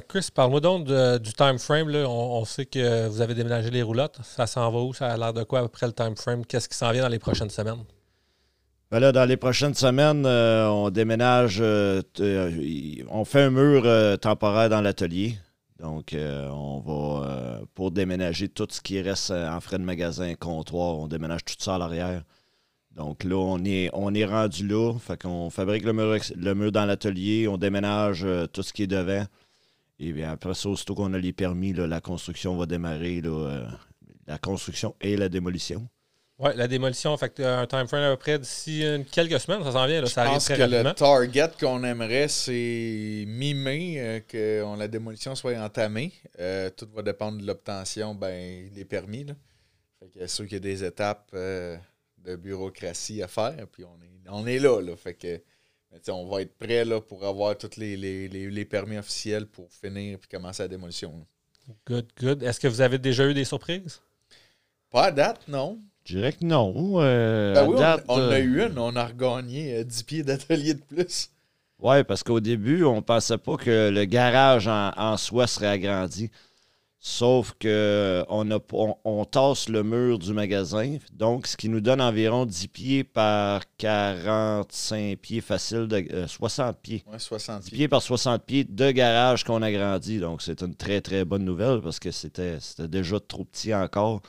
Chris, 0.00 0.28
parle-moi 0.34 0.60
donc 0.60 0.86
du 0.86 1.32
time 1.32 1.58
frame. 1.58 1.88
Là. 1.88 2.08
On, 2.08 2.44
sait 2.44 2.66
que 2.66 3.08
vous 3.08 3.20
avez 3.20 3.34
déménagé 3.34 3.70
les 3.70 3.82
roulottes. 3.82 4.18
Ça 4.22 4.46
s'en 4.46 4.70
va 4.70 4.78
où? 4.80 4.94
Ça 4.94 5.08
a 5.08 5.16
l'air 5.16 5.34
de 5.34 5.44
quoi 5.44 5.60
après 5.60 5.86
le 5.86 5.92
time 5.92 6.16
frame? 6.16 6.46
Qu'est-ce 6.46 6.68
qui 6.68 6.76
s'en 6.76 6.90
vient 6.92 7.02
dans 7.02 7.08
les 7.08 7.18
prochaines 7.18 7.50
semaines? 7.50 7.84
Ben 8.92 9.00
là, 9.00 9.10
dans 9.10 9.24
les 9.24 9.38
prochaines 9.38 9.72
semaines, 9.72 10.26
euh, 10.26 10.68
on 10.68 10.90
déménage, 10.90 11.60
euh, 11.62 12.02
euh, 12.20 13.02
on 13.08 13.24
fait 13.24 13.40
un 13.40 13.50
mur 13.50 13.84
temporaire 14.18 14.68
dans 14.68 14.82
l'atelier. 14.82 15.38
Donc, 15.80 16.14
on 16.14 16.80
va, 16.80 17.60
pour 17.74 17.90
déménager 17.90 18.50
tout 18.50 18.68
ce 18.70 18.82
qui 18.82 19.00
reste 19.00 19.30
en 19.30 19.60
frais 19.60 19.78
de 19.78 19.82
magasin, 19.82 20.34
comptoir, 20.34 20.98
on 20.98 21.08
déménage 21.08 21.42
tout 21.44 21.54
ça 21.58 21.76
à 21.76 21.78
l'arrière. 21.78 22.22
Donc 22.94 23.24
là, 23.24 23.36
on 23.36 23.64
est, 23.64 23.88
on 23.94 24.12
est 24.14 24.26
rendu 24.26 24.68
là. 24.68 24.92
Fait 24.98 25.20
qu'on 25.20 25.48
fabrique 25.48 25.84
le 25.84 25.94
mur, 25.94 26.14
le 26.36 26.54
mur 26.54 26.70
dans 26.70 26.84
l'atelier, 26.84 27.48
on 27.48 27.56
déménage 27.56 28.26
tout 28.52 28.62
ce 28.62 28.74
qui 28.74 28.82
est 28.82 28.86
devant. 28.86 29.24
Et 30.04 30.12
bien 30.12 30.32
après 30.32 30.54
ça, 30.54 30.68
aussitôt 30.68 30.96
qu'on 30.96 31.14
a 31.14 31.18
les 31.18 31.32
permis, 31.32 31.72
la 31.72 32.00
construction 32.00 32.56
va 32.56 32.66
démarrer. 32.66 33.22
Euh, 33.24 33.64
la 34.26 34.36
construction 34.36 34.96
et 35.00 35.16
la 35.16 35.28
démolition. 35.28 35.88
Oui, 36.38 36.50
la 36.56 36.66
démolition, 36.66 37.16
fait 37.16 37.38
un 37.40 37.66
time 37.66 37.86
frame 37.86 38.02
à 38.02 38.10
peu 38.10 38.16
près 38.16 38.38
d'ici 38.38 38.84
quelques 39.12 39.38
semaines, 39.38 39.62
ça 39.62 39.70
s'en 39.70 39.86
vient. 39.86 40.00
Là, 40.00 40.08
ça 40.08 40.24
Je 40.24 40.30
pense 40.30 40.48
que 40.48 40.54
le 40.54 40.92
target 40.94 41.50
qu'on 41.60 41.84
aimerait, 41.84 42.26
c'est 42.26 43.24
mi-mai 43.28 43.94
euh, 43.98 44.20
que 44.26 44.76
la 44.76 44.88
démolition 44.88 45.36
soit 45.36 45.56
entamée. 45.56 46.12
Euh, 46.40 46.68
tout 46.76 46.88
va 46.92 47.02
dépendre 47.02 47.40
de 47.40 47.46
l'obtention 47.46 48.14
ben, 48.16 48.70
des 48.70 48.84
permis. 48.84 49.24
Là. 49.24 49.34
Fait 50.00 50.08
que 50.08 50.26
sûr 50.26 50.46
qu'il 50.46 50.54
y 50.54 50.56
a 50.56 50.60
des 50.60 50.82
étapes 50.82 51.30
de 51.32 52.36
bureaucratie 52.36 53.22
à 53.22 53.28
faire, 53.28 53.66
puis 53.70 53.84
on 53.84 54.02
est, 54.02 54.28
on 54.28 54.46
est 54.48 54.58
là, 54.58 54.80
là. 54.80 54.96
Fait 54.96 55.14
que 55.14 55.40
on 56.08 56.26
va 56.26 56.42
être 56.42 56.56
prêt 56.56 56.84
là, 56.84 57.00
pour 57.00 57.24
avoir 57.24 57.56
tous 57.56 57.76
les, 57.76 58.64
permis 58.64 58.98
officiels 58.98 59.46
pour 59.46 59.70
finir 59.72 60.18
et 60.18 60.36
commencer 60.36 60.62
la 60.62 60.68
démolition. 60.68 61.26
Good, 61.86 62.08
good. 62.18 62.42
Est-ce 62.42 62.58
que 62.60 62.68
vous 62.68 62.80
avez 62.80 62.98
déjà 62.98 63.26
eu 63.28 63.34
des 63.34 63.44
surprises? 63.44 64.00
Pas 64.90 65.04
à 65.06 65.12
date, 65.12 65.46
non. 65.48 65.78
Je 66.04 66.16
dirais 66.16 66.32
que 66.32 66.44
non. 66.44 66.74
Euh, 66.96 67.54
Ben 67.54 67.66
oui, 67.66 67.74
on- 67.76 67.80
date, 67.80 68.04
on, 68.08 68.18
a 68.18 68.34
euh, 68.34 68.38
eu 68.38 68.62
une, 68.62 68.78
on 68.78 68.96
a 68.96 69.06
regagné 69.06 69.76
euh, 69.76 69.84
10 69.84 70.02
pieds 70.02 70.22
d'atelier 70.22 70.74
de 70.74 70.82
plus. 70.82 71.30
Oui, 71.78 72.02
parce 72.04 72.22
qu'au 72.22 72.40
début, 72.40 72.84
on 72.84 73.02
pensait 73.02 73.38
pas 73.38 73.56
que 73.56 73.90
le 73.90 74.04
garage 74.04 74.68
en, 74.68 74.92
en 74.96 75.16
soi 75.16 75.46
serait 75.46 75.68
agrandi. 75.68 76.30
Sauf 77.04 77.54
que 77.58 78.24
on, 78.28 78.48
a, 78.52 78.60
on, 78.72 78.94
on 79.04 79.24
tasse 79.24 79.68
le 79.68 79.82
mur 79.82 80.20
du 80.20 80.32
magasin, 80.32 80.98
donc 81.12 81.48
ce 81.48 81.56
qui 81.56 81.68
nous 81.68 81.80
donne 81.80 82.00
environ 82.00 82.46
10 82.46 82.68
pieds 82.68 83.02
par 83.02 83.62
45 83.76 85.18
pieds 85.18 85.40
facile, 85.40 85.88
de, 85.88 86.06
euh, 86.12 86.28
60 86.28 86.78
pieds. 86.80 87.02
Ouais, 87.10 87.18
60 87.18 87.62
10 87.64 87.70
pieds. 87.70 87.76
pieds 87.78 87.88
par 87.88 88.02
60 88.02 88.44
pieds 88.44 88.62
de 88.62 88.92
garage 88.92 89.42
qu'on 89.42 89.62
agrandit. 89.62 90.20
Donc 90.20 90.42
c'est 90.42 90.62
une 90.62 90.76
très 90.76 91.00
très 91.00 91.24
bonne 91.24 91.44
nouvelle 91.44 91.80
parce 91.82 91.98
que 91.98 92.12
c'était 92.12 92.58
déjà 92.78 93.18
trop 93.18 93.44
petit 93.44 93.74
encore. 93.74 94.22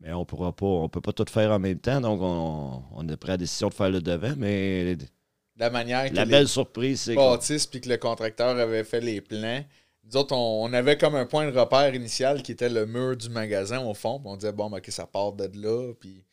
Mais 0.00 0.12
on 0.12 0.24
pourra 0.24 0.50
pas, 0.52 0.66
on 0.66 0.88
peut 0.88 1.00
pas 1.00 1.12
tout 1.12 1.26
faire 1.30 1.52
en 1.52 1.60
même 1.60 1.78
temps, 1.78 2.00
donc 2.00 2.20
on, 2.22 2.82
on 2.92 3.08
a 3.08 3.16
pris 3.16 3.28
la 3.30 3.36
décision 3.36 3.68
de 3.68 3.74
faire 3.74 3.90
le 3.90 4.00
devant. 4.02 4.34
Mais 4.36 4.96
La 5.58 5.70
manière 5.70 6.10
que 6.10 6.16
la 6.16 6.24
les 6.24 6.30
belle 6.30 6.48
surprise, 6.48 7.02
c'est 7.02 7.14
qu'on 7.14 7.32
bâtisses 7.32 7.66
puis 7.68 7.80
que 7.80 7.88
le 7.88 7.98
contracteur 7.98 8.58
avait 8.58 8.82
fait 8.82 9.00
les 9.00 9.20
plans. 9.20 9.64
Nous 10.12 10.16
autres, 10.18 10.34
on, 10.34 10.64
on 10.64 10.72
avait 10.72 10.98
comme 10.98 11.14
un 11.14 11.26
point 11.26 11.50
de 11.50 11.56
repère 11.56 11.94
initial 11.94 12.42
qui 12.42 12.52
était 12.52 12.68
le 12.68 12.86
mur 12.86 13.16
du 13.16 13.28
magasin 13.28 13.80
au 13.84 13.94
fond. 13.94 14.18
Puis 14.18 14.28
on 14.28 14.36
disait, 14.36 14.52
bon, 14.52 14.68
ben, 14.70 14.78
ok, 14.78 14.86
ça 14.88 15.06
part 15.06 15.32
de 15.32 15.48
là. 15.54 15.92
Puis... 16.00 16.24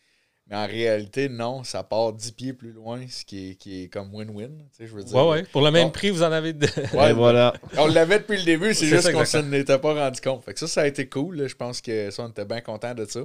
Mais 0.49 0.55
en 0.55 0.65
réalité, 0.65 1.27
non, 1.27 1.65
ça 1.65 1.83
part 1.83 2.13
10 2.13 2.31
pieds 2.31 2.53
plus 2.53 2.71
loin, 2.71 3.01
ce 3.09 3.25
qui 3.25 3.49
est, 3.51 3.55
qui 3.55 3.83
est 3.83 3.87
comme 3.89 4.13
win-win. 4.15 4.47
tu 4.47 4.63
sais, 4.77 4.87
Je 4.87 4.95
veux 4.95 5.03
dire. 5.03 5.13
Ouais, 5.13 5.29
ouais. 5.29 5.43
Pour 5.43 5.61
le 5.61 5.71
même 5.71 5.87
Bon. 5.87 5.91
prix, 5.91 6.09
vous 6.09 6.23
en 6.23 6.31
avez 6.31 6.53
deux. 6.53 6.69
Ouais, 6.93 7.11
voilà. 7.11 7.53
On 7.77 7.87
l'avait 7.87 8.19
depuis 8.19 8.37
le 8.37 8.45
début, 8.45 8.73
c'est 8.73 8.85
juste 8.85 9.01
ça, 9.01 9.11
qu'on 9.11 9.25
s'en 9.25 9.51
était 9.51 9.77
pas 9.77 9.93
rendu 9.93 10.21
compte. 10.21 10.43
Fait 10.45 10.53
que 10.53 10.59
ça, 10.61 10.67
ça 10.67 10.81
a 10.83 10.87
été 10.87 11.07
cool. 11.09 11.35
là. 11.35 11.47
Je 11.47 11.55
pense 11.55 11.81
que 11.81 12.09
ça, 12.11 12.23
on 12.23 12.29
était 12.29 12.45
bien 12.45 12.61
content 12.61 12.95
de 12.95 13.03
ça. 13.03 13.19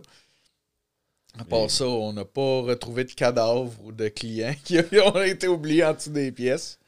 À 1.38 1.44
part 1.44 1.70
ça, 1.70 1.86
on 1.86 2.12
n'a 2.12 2.24
pas 2.24 2.60
retrouvé 2.62 3.04
de 3.04 3.12
cadavres 3.12 3.72
ou 3.84 3.92
de 3.92 4.08
clients 4.08 4.54
qui 4.64 4.78
ont 5.02 5.22
été 5.22 5.46
oubliés 5.46 5.84
en 5.84 5.94
dessous 5.94 6.10
des 6.10 6.32
pièces. 6.32 6.78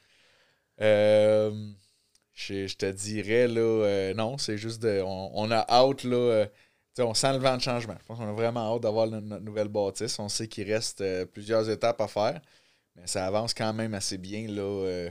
Euh, 0.81 1.53
je, 2.35 2.75
te 2.75 2.87
dirais, 2.90 3.47
là, 3.49 3.61
euh, 3.61 4.14
non, 4.14 4.38
c'est 4.38 4.59
juste 4.59 4.83
de. 4.83 5.01
On, 5.05 5.31
on 5.35 5.51
a 5.51 5.64
hâte, 5.68 6.05
là. 6.05 6.16
euh, 6.16 6.47
on 6.99 7.14
sent 7.14 7.33
le 7.33 7.38
vent 7.38 7.57
de 7.57 7.62
changement. 7.62 7.94
Je 8.01 8.07
pense 8.07 8.18
qu'on 8.18 8.29
a 8.29 8.33
vraiment 8.33 8.75
hâte 8.75 8.83
d'avoir 8.83 9.07
notre, 9.07 9.42
nouvelle 9.42 9.68
bâtisse. 9.68 10.18
On 10.18 10.29
sait 10.29 10.49
qu'il 10.49 10.70
reste 10.70 11.01
euh, 11.01 11.25
plusieurs 11.27 11.68
étapes 11.70 12.01
à 12.01 12.09
faire, 12.09 12.40
mais 12.97 13.07
ça 13.07 13.27
avance 13.27 13.55
quand 13.55 13.73
même 13.73 13.94
assez 13.94 14.18
bien, 14.18 14.49
là. 14.49 15.09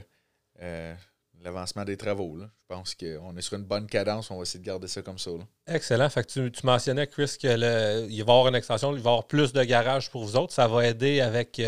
euh, 0.62 0.94
l'avancement 1.42 1.84
des 1.84 1.96
travaux. 1.96 2.38
Je 2.38 2.46
pense 2.68 2.94
qu'on 2.94 3.36
est 3.36 3.42
sur 3.42 3.56
une 3.58 3.64
bonne 3.64 3.86
cadence. 3.86 4.30
On 4.30 4.36
va 4.36 4.42
essayer 4.42 4.60
de 4.60 4.64
garder 4.64 4.88
ça 4.88 5.02
comme 5.02 5.18
ça. 5.18 5.30
là. 5.30 5.74
Excellent. 5.74 6.08
Tu, 6.26 6.50
mentionnais, 6.62 7.06
Chris, 7.06 7.36
qu'il 7.38 7.50
va 7.60 8.00
y 8.08 8.20
avoir 8.20 8.48
une 8.48 8.54
extension, 8.54 8.92
il 8.94 9.02
va 9.02 9.10
y 9.10 9.12
avoir 9.12 9.26
plus 9.26 9.52
de 9.52 9.62
garages 9.64 10.10
pour 10.10 10.24
vous 10.24 10.36
autres. 10.36 10.54
Ça 10.54 10.66
va 10.68 10.86
aider 10.86 11.20
avec 11.20 11.60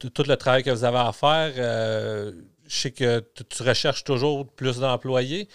tout 0.00 0.22
le 0.26 0.34
travail 0.34 0.64
que 0.64 0.70
vous 0.70 0.82
avez 0.82 0.98
à 0.98 1.12
faire. 1.12 2.32
Je 2.68 2.74
sais 2.76 2.90
que 2.90 3.22
tu, 3.48 3.62
recherches 3.62 4.04
toujours 4.04 4.46
plus 4.46 4.78
d'employés. 4.78 5.48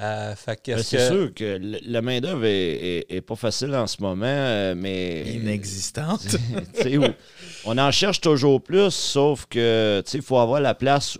Euh, 0.00 0.34
Ben, 0.46 0.78
C'est 0.82 0.96
que- 0.96 1.06
sûr 1.06 1.34
que 1.34 1.56
le- 1.56 1.78
la 1.86 2.02
main-d'œuvre 2.02 2.44
est, 2.46 2.50
est- 2.50 3.06
est 3.16 3.20
pas 3.20 3.36
facile 3.36 3.72
en 3.76 3.86
ce 3.86 4.02
moment, 4.02 4.24
euh, 4.26 4.74
mais. 4.76 5.22
Inexistante. 5.34 6.26
On 7.64 7.78
en 7.78 7.90
cherche 7.92 8.20
toujours 8.20 8.60
plus, 8.62 8.90
sauf 8.90 9.46
que 9.46 10.02
tu 10.04 10.10
sais, 10.10 10.18
il 10.18 10.24
faut 10.24 10.38
avoir 10.38 10.60
la 10.60 10.74
place 10.74 11.16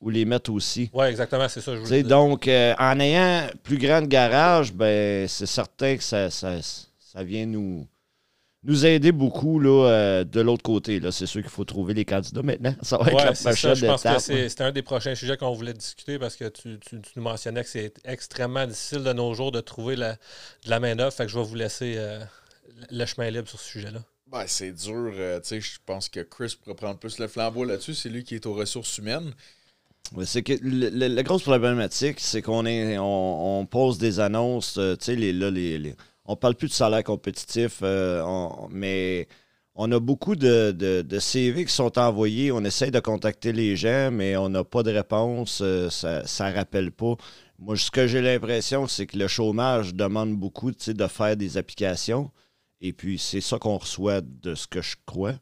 où 0.00 0.10
les 0.10 0.24
mettre 0.24 0.50
aussi. 0.52 0.90
Oui, 0.92 1.06
exactement, 1.06 1.48
c'est 1.48 1.60
ça. 1.60 1.74
Je 1.76 1.80
voulais 1.80 2.02
dire. 2.02 2.08
donc, 2.08 2.48
euh, 2.48 2.74
en 2.78 2.98
ayant 2.98 3.46
plus 3.62 3.78
grand 3.78 4.02
garage, 4.02 4.72
ben, 4.72 5.28
c'est 5.28 5.46
certain 5.46 5.96
que 5.96 6.02
ça, 6.02 6.28
ça, 6.30 6.54
ça 6.60 7.22
vient 7.22 7.46
nous, 7.46 7.86
nous 8.64 8.86
aider 8.86 9.10
beaucoup 9.10 9.58
là, 9.58 9.88
euh, 9.88 10.24
de 10.24 10.40
l'autre 10.40 10.62
côté. 10.62 11.00
Là. 11.00 11.10
C'est 11.10 11.26
sûr 11.26 11.40
qu'il 11.40 11.50
faut 11.50 11.64
trouver 11.64 11.94
les 11.94 12.04
candidats 12.04 12.42
maintenant. 12.42 12.74
Ça 12.82 12.96
va 12.98 13.10
être 13.10 13.16
la 13.24 13.34
c'est 13.34 13.42
ça. 13.42 13.50
prochaine 13.50 13.74
Je 13.74 13.86
pense 13.86 14.02
que 14.02 14.08
étape. 14.08 14.20
c'est 14.20 14.48
c'est 14.48 14.60
un 14.62 14.70
des 14.72 14.82
prochains 14.82 15.14
sujets 15.16 15.36
qu'on 15.36 15.52
voulait 15.52 15.72
discuter 15.74 16.18
parce 16.18 16.36
que 16.36 16.48
tu, 16.48 16.78
tu- 16.78 17.00
tu 17.00 17.10
nous 17.16 17.22
mentionnais 17.22 17.62
que 17.64 17.68
c'est 17.68 17.92
extrêmement 18.04 18.66
difficile 18.66 19.02
de 19.02 19.12
nos 19.12 19.34
jours 19.34 19.50
de 19.52 19.60
trouver 19.60 19.96
la, 19.96 20.12
de 20.12 20.70
la 20.70 20.78
main-d'œuvre. 20.80 21.12
Fait 21.12 21.24
que 21.26 21.30
je 21.32 21.38
vais 21.38 21.44
vous 21.44 21.54
laisser 21.56 21.94
euh, 21.96 22.20
le 22.90 23.04
chemin 23.06 23.30
libre 23.30 23.48
sur 23.48 23.58
ce 23.58 23.68
sujet-là. 23.68 24.00
Ben, 24.30 24.44
c'est 24.46 24.72
dur. 24.72 25.12
euh, 25.14 25.40
tu 25.40 25.48
sais, 25.48 25.60
je 25.60 25.78
pense 25.84 26.08
que 26.08 26.20
Chris 26.20 26.56
pourrait 26.62 26.76
prendre 26.76 26.98
plus 26.98 27.18
le 27.18 27.26
flambeau 27.28 27.64
là-dessus. 27.64 27.94
C'est 27.94 28.08
lui 28.08 28.22
qui 28.24 28.34
est 28.36 28.46
aux 28.46 28.54
ressources 28.54 28.96
humaines. 28.98 29.32
Ouais, 30.14 30.24
c'est 30.24 30.42
que 30.42 30.52
le- 30.62 30.88
le- 30.90 31.08
la 31.08 31.22
grosse 31.22 31.42
problématique, 31.42 32.20
c'est 32.20 32.42
qu'on 32.42 32.64
est, 32.66 32.96
on, 32.98 33.60
on 33.60 33.66
pose 33.66 33.98
des 33.98 34.20
annonces, 34.20 34.76
euh, 34.78 34.94
tu 34.96 35.06
sais, 35.06 35.16
les, 35.16 35.32
là, 35.32 35.50
les, 35.50 35.78
les- 35.78 35.94
on 36.24 36.36
parle 36.36 36.54
plus 36.54 36.68
de 36.68 36.72
salaire 36.72 37.04
compétitif, 37.04 37.80
euh, 37.82 38.22
mais 38.70 39.28
on 39.74 39.90
a 39.92 39.98
beaucoup 40.00 40.36
de, 40.36 40.70
de- 40.72 41.18
CV 41.18 41.64
qui 41.64 41.72
sont 41.72 41.98
envoyés. 41.98 42.52
On 42.52 42.62
essaie 42.64 42.90
de 42.90 43.00
contacter 43.00 43.52
les 43.52 43.76
gens, 43.76 44.10
mais 44.12 44.36
on 44.36 44.48
n'a 44.48 44.64
pas 44.64 44.82
de 44.82 44.90
réponse. 44.92 45.60
euh, 45.62 45.88
ça 45.90 46.50
ne 46.50 46.54
rappelle 46.54 46.92
pas. 46.92 47.16
Moi, 47.58 47.76
ce 47.76 47.90
que 47.90 48.06
j'ai 48.06 48.20
l'impression, 48.22 48.86
c'est 48.86 49.06
que 49.06 49.18
le 49.18 49.28
chômage 49.28 49.94
demande 49.94 50.36
beaucoup 50.36 50.70
de 50.72 51.06
faire 51.06 51.36
des 51.36 51.56
applications. 51.56 52.30
Et 52.80 52.92
puis, 52.92 53.18
c'est 53.18 53.40
ça 53.40 53.58
qu'on 53.58 53.78
reçoit 53.78 54.20
de 54.20 54.54
ce 54.54 54.66
que 54.66 54.82
je 54.82 54.96
crois. 55.06 55.34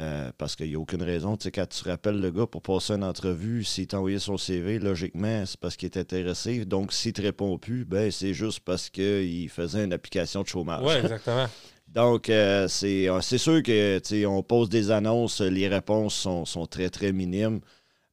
Euh, 0.00 0.32
parce 0.38 0.56
qu'il 0.56 0.70
n'y 0.70 0.74
a 0.74 0.78
aucune 0.78 1.02
raison. 1.02 1.36
Tu 1.36 1.44
sais, 1.44 1.50
quand 1.50 1.68
tu 1.68 1.86
rappelles 1.86 2.18
le 2.18 2.30
gars 2.30 2.46
pour 2.46 2.62
passer 2.62 2.94
une 2.94 3.04
entrevue, 3.04 3.62
s'il 3.62 3.86
t'a 3.86 3.98
envoyé 3.98 4.18
son 4.18 4.38
CV, 4.38 4.78
logiquement, 4.78 5.44
c'est 5.44 5.60
parce 5.60 5.76
qu'il 5.76 5.86
est 5.86 5.98
intéressé. 5.98 6.64
Donc, 6.64 6.94
s'il 6.94 7.10
ne 7.10 7.14
te 7.14 7.22
répond 7.22 7.58
plus, 7.58 7.84
ben, 7.84 8.10
c'est 8.10 8.32
juste 8.32 8.60
parce 8.60 8.88
qu'il 8.88 9.50
faisait 9.50 9.84
une 9.84 9.92
application 9.92 10.42
de 10.42 10.48
chômage. 10.48 10.82
Oui, 10.82 10.94
exactement. 10.94 11.46
Donc, 11.88 12.30
euh, 12.30 12.68
c'est 12.68 13.06
euh, 13.06 13.20
c'est 13.20 13.36
sûr 13.36 13.62
que 13.62 13.98
tu 13.98 14.08
sais, 14.08 14.26
on 14.26 14.42
pose 14.42 14.70
des 14.70 14.90
annonces, 14.90 15.42
les 15.42 15.68
réponses 15.68 16.14
sont, 16.14 16.46
sont 16.46 16.64
très, 16.64 16.88
très 16.88 17.12
minimes. 17.12 17.60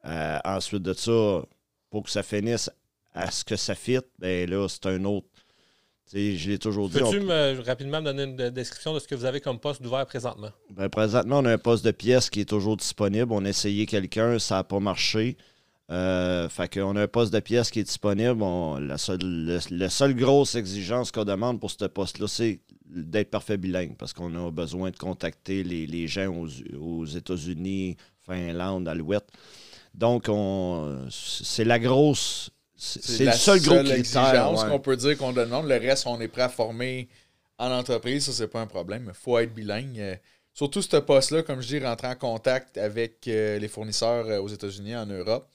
Euh, 0.05 0.37
ensuite 0.43 0.83
de 0.83 0.93
ça, 0.93 1.43
pour 1.89 2.03
que 2.03 2.09
ça 2.09 2.23
finisse 2.23 2.69
à 3.13 3.31
ce 3.31 3.45
que 3.45 3.55
ça 3.55 3.75
fit, 3.75 3.99
ben 4.17 4.49
là, 4.49 4.67
c'est 4.67 4.85
un 4.87 5.05
autre. 5.05 5.27
Je 6.13 6.49
l'ai 6.49 6.57
toujours 6.57 6.89
dit. 6.89 6.97
on- 7.03 7.11
Peux-tu 7.11 7.23
me- 7.25 7.61
rapidement 7.61 7.99
me 8.01 8.05
donner 8.05 8.23
une 8.23 8.49
description 8.49 8.93
de 8.93 8.99
ce 8.99 9.07
que 9.07 9.13
vous 9.15 9.25
avez 9.25 9.41
comme 9.41 9.59
poste 9.59 9.81
d'ouvert 9.81 10.05
présentement? 10.05 10.49
Ben, 10.71 10.89
présentement, 10.89 11.39
on 11.39 11.45
a 11.45 11.53
un 11.53 11.57
poste 11.59 11.85
de 11.85 11.91
pièce 11.91 12.29
qui 12.29 12.41
est 12.41 12.49
toujours 12.49 12.77
disponible. 12.77 13.31
On 13.31 13.45
a 13.45 13.49
essayé 13.49 13.85
quelqu'un, 13.85 14.39
ça 14.39 14.55
n'a 14.55 14.63
pas 14.63 14.79
marché. 14.79 15.37
Euh, 15.91 16.47
fait 16.49 16.71
qu'on 16.73 16.95
a 16.95 17.03
un 17.03 17.07
poste 17.07 17.33
de 17.33 17.39
pièce 17.39 17.69
qui 17.71 17.79
est 17.79 17.83
disponible. 17.83 18.41
On- 18.41 18.77
la, 18.79 18.97
seule, 18.97 19.19
le- 19.21 19.59
la 19.71 19.89
seule 19.89 20.15
grosse 20.15 20.55
exigence 20.55 21.11
qu'on 21.11 21.25
demande 21.25 21.59
pour 21.59 21.69
ce 21.71 21.85
poste-là, 21.85 22.27
c'est 22.27 22.59
d'être 22.87 23.29
parfait 23.29 23.57
bilingue 23.57 23.95
parce 23.97 24.13
qu'on 24.13 24.33
a 24.47 24.49
besoin 24.51 24.89
de 24.89 24.97
contacter 24.97 25.63
les, 25.63 25.85
les 25.85 26.07
gens 26.07 26.27
aux, 26.27 26.47
aux 26.79 27.05
États-Unis, 27.05 27.97
Finlande, 28.25 28.87
Alouette. 28.87 29.27
Donc, 29.93 30.25
on, 30.27 31.05
c'est 31.09 31.65
la 31.65 31.77
grosse. 31.79 32.49
C'est 32.79 33.25
le 33.25 33.31
seul 33.33 33.59
gros 33.61 33.75
critère. 33.83 34.23
ouais. 34.63 34.69
qu'on 34.69 34.79
peut 34.79 34.95
dire 34.97 35.17
qu'on 35.17 35.33
demande. 35.33 35.67
Le 35.67 35.75
reste, 35.77 36.07
on 36.07 36.19
est 36.21 36.27
prêt 36.29 36.43
à 36.43 36.49
former 36.49 37.09
en 37.57 37.71
entreprise. 37.71 38.25
Ça, 38.25 38.31
c'est 38.31 38.47
pas 38.47 38.61
un 38.61 38.67
problème. 38.67 39.05
Il 39.09 39.13
faut 39.13 39.37
être 39.37 39.53
bilingue. 39.53 39.99
Euh, 39.99 40.15
Surtout 40.53 40.81
ce 40.81 40.97
poste-là, 40.97 41.43
comme 41.43 41.61
je 41.61 41.67
dis, 41.67 41.79
rentrer 41.79 42.07
en 42.07 42.15
contact 42.15 42.77
avec 42.77 43.25
euh, 43.27 43.59
les 43.59 43.67
fournisseurs 43.69 44.25
euh, 44.27 44.39
aux 44.41 44.47
États-Unis, 44.49 44.95
en 44.95 45.05
Europe. 45.05 45.47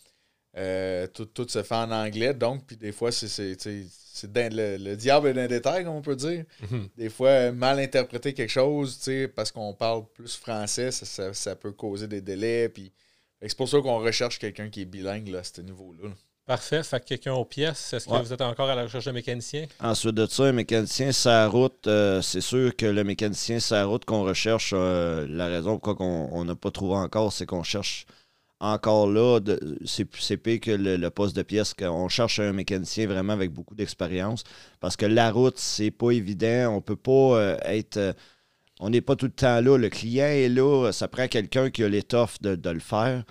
Euh, 0.56 1.06
tout, 1.08 1.26
tout 1.26 1.46
se 1.48 1.62
fait 1.62 1.74
en 1.74 1.90
anglais, 1.90 2.32
donc, 2.32 2.64
puis 2.66 2.76
des 2.76 2.92
fois, 2.92 3.10
c'est 3.10 3.26
le, 4.24 4.76
le 4.78 4.96
diable 4.96 5.28
est 5.28 5.34
dans 5.34 5.40
les 5.42 5.48
détails, 5.48 5.84
comme 5.84 5.96
on 5.96 6.00
peut 6.00 6.14
dire. 6.16 6.44
Mhm. 6.70 6.88
Des 6.96 7.10
fois, 7.10 7.50
mal 7.52 7.80
interpréter 7.80 8.32
quelque 8.32 8.50
chose, 8.52 8.98
parce 9.34 9.50
qu'on 9.50 9.74
parle 9.74 10.04
plus 10.14 10.36
français, 10.36 10.90
ça, 10.92 11.04
ça- 11.04 11.34
ça 11.34 11.56
peut 11.56 11.72
causer 11.72 12.06
des 12.06 12.20
délais. 12.20 12.68
Puis... 12.68 12.92
C'est 13.46 13.56
pour 13.58 13.68
ça 13.68 13.78
qu'on 13.80 13.98
recherche 13.98 14.38
quelqu'un 14.38 14.70
qui 14.70 14.82
est 14.82 14.86
bilingue 14.86 15.28
là, 15.28 15.40
à 15.40 15.44
ce 15.44 15.60
niveau-là. 15.60 16.08
là. 16.08 16.14
Parfait. 16.46 16.82
Fait 16.82 17.00
que 17.00 17.06
quelqu'un 17.06 17.32
aux 17.32 17.46
pièces, 17.46 17.94
est-ce 17.94 18.06
que 18.06 18.10
Ouais. 18.12 18.20
vous 18.20 18.32
êtes 18.32 18.42
encore 18.42 18.68
à 18.68 18.74
la 18.74 18.82
recherche 18.82 19.06
de 19.06 19.12
mécaniciens? 19.12 19.64
Ensuite 19.80 20.14
de 20.14 20.26
ça, 20.26 20.44
un 20.44 20.52
mécanicien 20.52 21.10
sa 21.10 21.48
route, 21.48 21.86
euh, 21.86 22.20
c'est 22.20 22.42
sûr 22.42 22.76
que 22.76 22.84
le 22.84 23.02
mécanicien 23.02 23.60
sa 23.60 23.86
route 23.86 24.04
qu'on 24.04 24.24
recherche, 24.24 24.72
euh, 24.76 25.26
la 25.30 25.46
raison 25.46 25.78
pourquoi 25.78 26.04
on 26.06 26.44
n'a 26.44 26.54
pas 26.54 26.70
trouvé 26.70 26.96
encore, 26.96 27.32
c'est 27.32 27.46
qu'on 27.46 27.62
cherche 27.62 28.04
encore 28.60 29.06
là, 29.10 29.40
c'est 29.86 30.36
pire 30.36 30.60
que 30.60 30.70
le, 30.70 30.96
le 30.96 31.10
poste 31.10 31.34
de 31.34 31.42
pièce, 31.42 31.72
qu'on 31.74 32.08
cherche 32.08 32.38
un 32.40 32.52
mécanicien 32.52 33.06
vraiment 33.06 33.32
avec 33.32 33.50
beaucoup 33.50 33.74
d'expérience, 33.74 34.44
parce 34.80 34.96
que 34.96 35.06
la 35.06 35.30
route, 35.30 35.58
c'est 35.58 35.90
pas 35.90 36.10
évident, 36.10 36.74
on 36.76 36.80
peut 36.82 36.96
pas 36.96 37.10
euh, 37.38 37.56
être... 37.64 38.14
on 38.80 38.90
n'est 38.90 39.00
pas 39.00 39.16
tout 39.16 39.26
le 39.26 39.32
temps 39.32 39.60
là, 39.62 39.78
le 39.78 39.88
client 39.88 40.26
est 40.26 40.48
là, 40.50 40.92
ça 40.92 41.08
prend 41.08 41.26
quelqu'un 41.28 41.70
qui 41.70 41.82
a 41.84 41.88
l'étoffe 41.88 42.40
de, 42.42 42.54
de 42.54 42.70
le 42.70 42.80
faire. 42.80 43.24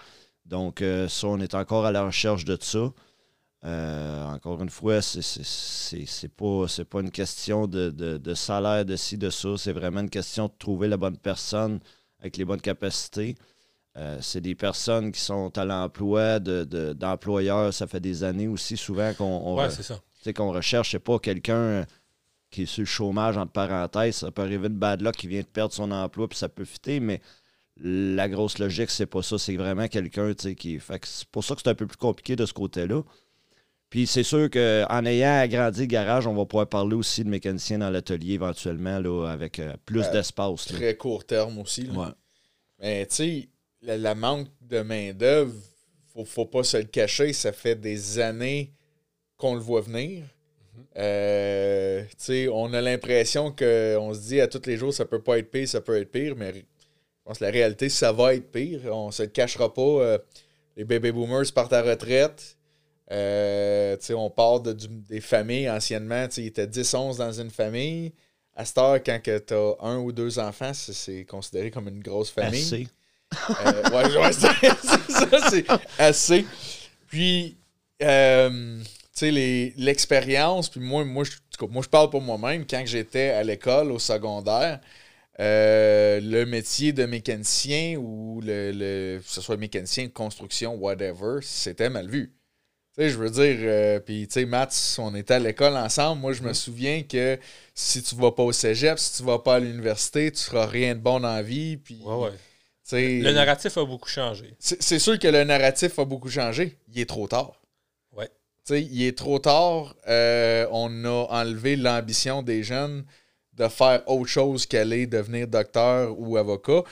Donc, 0.45 0.81
euh, 0.81 1.07
ça, 1.07 1.27
on 1.27 1.39
est 1.39 1.55
encore 1.55 1.85
à 1.85 1.91
la 1.91 2.05
recherche 2.05 2.45
de 2.45 2.57
ça. 2.59 2.91
Euh, 3.65 4.25
encore 4.25 4.61
une 4.61 4.69
fois, 4.69 5.01
c'est- 5.01 6.27
pas, 6.35 6.65
pas 6.89 6.99
une 6.99 7.11
question 7.11 7.65
de, 7.65 7.89
de- 7.91 8.17
de 8.17 8.33
salaire 8.33 8.83
de 8.83 8.95
ci, 8.97 9.17
de 9.17 9.29
ça. 9.29 9.55
C'est 9.57 9.71
vraiment 9.71 10.01
une 10.01 10.09
question 10.09 10.47
de 10.47 10.53
trouver 10.59 10.89
la 10.89 10.97
bonne 10.97 11.17
personne 11.17 11.79
avec 12.19 12.35
les 12.35 12.43
bonnes 12.43 12.59
capacités. 12.61 13.35
Euh, 13.95 14.17
c'est 14.21 14.41
des 14.41 14.55
personnes 14.55 15.11
qui 15.13 15.21
sont 15.21 15.57
à 15.57 15.63
l'emploi 15.65 16.39
de- 16.39 16.63
de- 16.65 16.93
d'employeurs. 16.93 17.73
ça 17.73 17.87
fait 17.87 17.99
des 18.01 18.23
années 18.23 18.47
aussi, 18.49 18.75
souvent, 18.75 19.13
qu'on 19.13 19.23
on 19.25 19.55
Ouais, 19.55 19.67
re- 19.67 20.33
qu'on 20.33 20.51
recherche. 20.51 20.91
C'est 20.91 20.99
pas 20.99 21.19
quelqu'un 21.19 21.85
qui 22.49 22.63
est 22.63 22.65
sur 22.65 22.81
le 22.81 22.85
chômage, 22.85 23.37
entre 23.37 23.51
parenthèses. 23.53 24.17
Ça 24.17 24.31
peut 24.31 24.41
arriver 24.41 24.67
de 24.69 24.75
bad 24.75 25.01
luck 25.01 25.15
qui 25.15 25.27
vient 25.27 25.41
de 25.41 25.45
perdre 25.47 25.73
son 25.73 25.89
emploi, 25.91 26.27
puis 26.27 26.37
ça 26.37 26.49
peut 26.49 26.65
fitter, 26.65 26.99
mais 26.99 27.21
la 27.77 28.29
grosse 28.29 28.59
logique, 28.59 28.89
c'est 28.89 29.05
pas 29.05 29.23
ça. 29.23 29.37
C'est 29.37 29.55
vraiment 29.55 29.87
quelqu'un 29.87 30.33
qui. 30.33 30.79
c'est 31.03 31.27
pour 31.29 31.43
ça 31.43 31.55
que 31.55 31.61
c'est 31.63 31.69
un 31.69 31.75
peu 31.75 31.87
plus 31.87 31.97
compliqué 31.97 32.35
de 32.35 32.45
ce 32.45 32.53
côté-là. 32.53 33.01
Puis 33.89 34.07
c'est 34.07 34.23
sûr 34.23 34.49
qu'en 34.49 35.05
ayant 35.05 35.39
agrandi 35.39 35.81
le 35.81 35.85
garage, 35.85 36.25
on 36.25 36.33
va 36.33 36.45
pouvoir 36.45 36.67
parler 36.67 36.95
aussi 36.95 37.23
de 37.23 37.29
mécanicien 37.29 37.77
dans 37.77 37.91
l'atelier 37.91 38.33
éventuellement, 38.33 38.99
là, 38.99 39.27
avec 39.27 39.59
euh, 39.59 39.73
plus 39.85 40.09
d'espace. 40.09 40.65
Très 40.65 40.97
court 40.97 41.25
terme 41.25 41.59
aussi. 41.59 41.87
Mais 42.79 43.05
tu 43.05 43.15
sais, 43.15 43.49
la, 43.83 44.15
manque 44.15 44.47
de 44.61 44.81
main-d'œuvre, 44.81 45.53
faut, 46.11 46.25
faut 46.25 46.45
pas 46.45 46.63
se 46.63 46.77
le 46.77 46.85
cacher, 46.85 47.33
ça 47.33 47.51
fait 47.51 47.75
des 47.75 48.17
années 48.17 48.73
qu'on 49.37 49.53
le 49.53 49.61
voit 49.61 49.81
venir. 49.81 50.23
Mhm. 50.75 50.85
Euh, 50.97 52.03
on 52.51 52.73
a 52.73 52.81
l'impression 52.81 53.51
qu'on 53.51 54.13
se 54.15 54.27
dit 54.27 54.41
à 54.41 54.47
tous 54.47 54.65
les 54.65 54.75
jours, 54.75 54.91
ça 54.91 55.05
peut 55.05 55.21
pas 55.21 55.37
être 55.37 55.51
pire, 55.51 55.67
ça 55.67 55.81
peut 55.81 55.99
être 56.01 56.11
pire, 56.11 56.35
mais 56.35 56.65
je 57.23 57.29
pense 57.29 57.39
que 57.39 57.45
la 57.45 57.51
réalité, 57.51 57.87
ça 57.87 58.11
va 58.11 58.35
être 58.35 58.51
pire. 58.51 58.81
On 58.85 59.09
se 59.11 59.23
le 59.23 59.29
cachera 59.29 59.73
pas. 59.73 59.81
Euh, 59.81 60.17
les 60.75 60.83
baby 60.83 61.11
boomers 61.11 61.53
partent 61.53 61.71
à 61.71 61.81
retraite. 61.81 62.57
Euh, 63.11 63.95
on 64.09 64.29
part 64.29 64.59
de, 64.59 64.73
des 64.73 65.21
familles 65.21 65.69
anciennement. 65.69 66.27
Il 66.35 66.47
était 66.47 66.67
10-11 66.67 67.17
dans 67.17 67.31
une 67.31 67.49
famille. 67.49 68.11
À 68.55 68.65
cette 68.65 68.77
heure, 68.77 69.01
quand 69.01 69.19
tu 69.23 69.53
as 69.53 69.75
un 69.81 69.97
ou 69.99 70.11
deux 70.11 70.37
enfants, 70.37 70.73
c'est 70.73 71.25
considéré 71.25 71.71
comme 71.71 71.87
une 71.87 72.01
grosse 72.01 72.29
famille. 72.29 72.87
Euh, 73.49 73.89
ouais, 73.89 74.31
c'est 74.31 75.11
ça, 75.11 75.49
c'est 75.49 75.65
assez. 75.97 76.45
Puis, 77.07 77.55
euh, 78.01 78.79
tu 79.15 79.31
sais, 79.31 79.73
l'expérience, 79.77 80.69
puis 80.69 80.81
moi, 80.81 81.03
moi, 81.03 81.23
je, 81.23 81.31
moi, 81.65 81.81
je 81.81 81.89
parle 81.89 82.09
pour 82.09 82.21
moi-même. 82.21 82.65
Quand 82.67 82.83
j'étais 82.85 83.29
à 83.29 83.43
l'école, 83.43 83.91
au 83.91 83.99
secondaire, 83.99 84.79
euh, 85.39 86.19
le 86.21 86.45
métier 86.45 86.93
de 86.93 87.05
mécanicien 87.05 87.97
ou 87.97 88.41
le, 88.41 88.71
le, 88.71 89.19
que 89.19 89.29
ce 89.29 89.41
soit 89.41 89.57
mécanicien 89.57 90.07
construction, 90.09 90.75
whatever, 90.75 91.39
c'était 91.41 91.89
mal 91.89 92.09
vu. 92.09 92.33
Tu 92.95 93.01
sais, 93.01 93.09
je 93.09 93.17
veux 93.17 93.29
dire, 93.31 94.01
puis 94.03 94.27
tu 94.27 94.33
sais, 94.33 94.45
Matt, 94.45 94.95
on 94.99 95.15
était 95.15 95.33
à 95.33 95.39
l'école 95.39 95.75
ensemble. 95.75 96.21
Moi, 96.21 96.33
je 96.33 96.43
me 96.43 96.53
souviens 96.53 97.01
que 97.01 97.39
si 97.73 98.03
tu 98.03 98.13
vas 98.15 98.31
pas 98.31 98.43
au 98.43 98.51
cégep, 98.51 98.99
si 98.99 99.17
tu 99.17 99.23
vas 99.23 99.39
pas 99.39 99.55
à 99.55 99.59
l'université, 99.59 100.31
tu 100.31 100.43
feras 100.43 100.67
rien 100.67 100.93
de 100.93 100.99
bon 100.99 101.19
dans 101.19 101.33
la 101.33 101.41
vie. 101.41 101.77
Puis, 101.77 101.99
ouais, 102.05 102.15
ouais 102.15 102.31
le 102.91 103.31
narratif 103.31 103.77
a 103.77 103.85
beaucoup 103.85 104.09
changé. 104.09 104.55
C'est 104.59 104.99
sûr 104.99 105.17
que 105.17 105.27
le 105.27 105.43
narratif 105.43 105.97
a 105.99 106.05
beaucoup 106.05 106.29
changé. 106.29 106.77
Il 106.89 106.99
est 106.99 107.09
trop 107.09 107.27
tard. 107.27 107.61
Ouais. 108.11 108.29
il 108.69 109.03
est 109.03 109.17
trop 109.17 109.39
tard. 109.39 109.95
Euh, 110.07 110.67
on 110.71 111.05
a 111.05 111.27
enlevé 111.29 111.75
l'ambition 111.75 112.43
des 112.43 112.63
jeunes 112.63 113.05
de 113.55 113.67
faire 113.67 114.03
autre 114.07 114.29
chose 114.29 114.65
qu'aller 114.65 115.05
devenir 115.07 115.47
docteur 115.47 116.19
ou 116.19 116.37
avocat. 116.37 116.83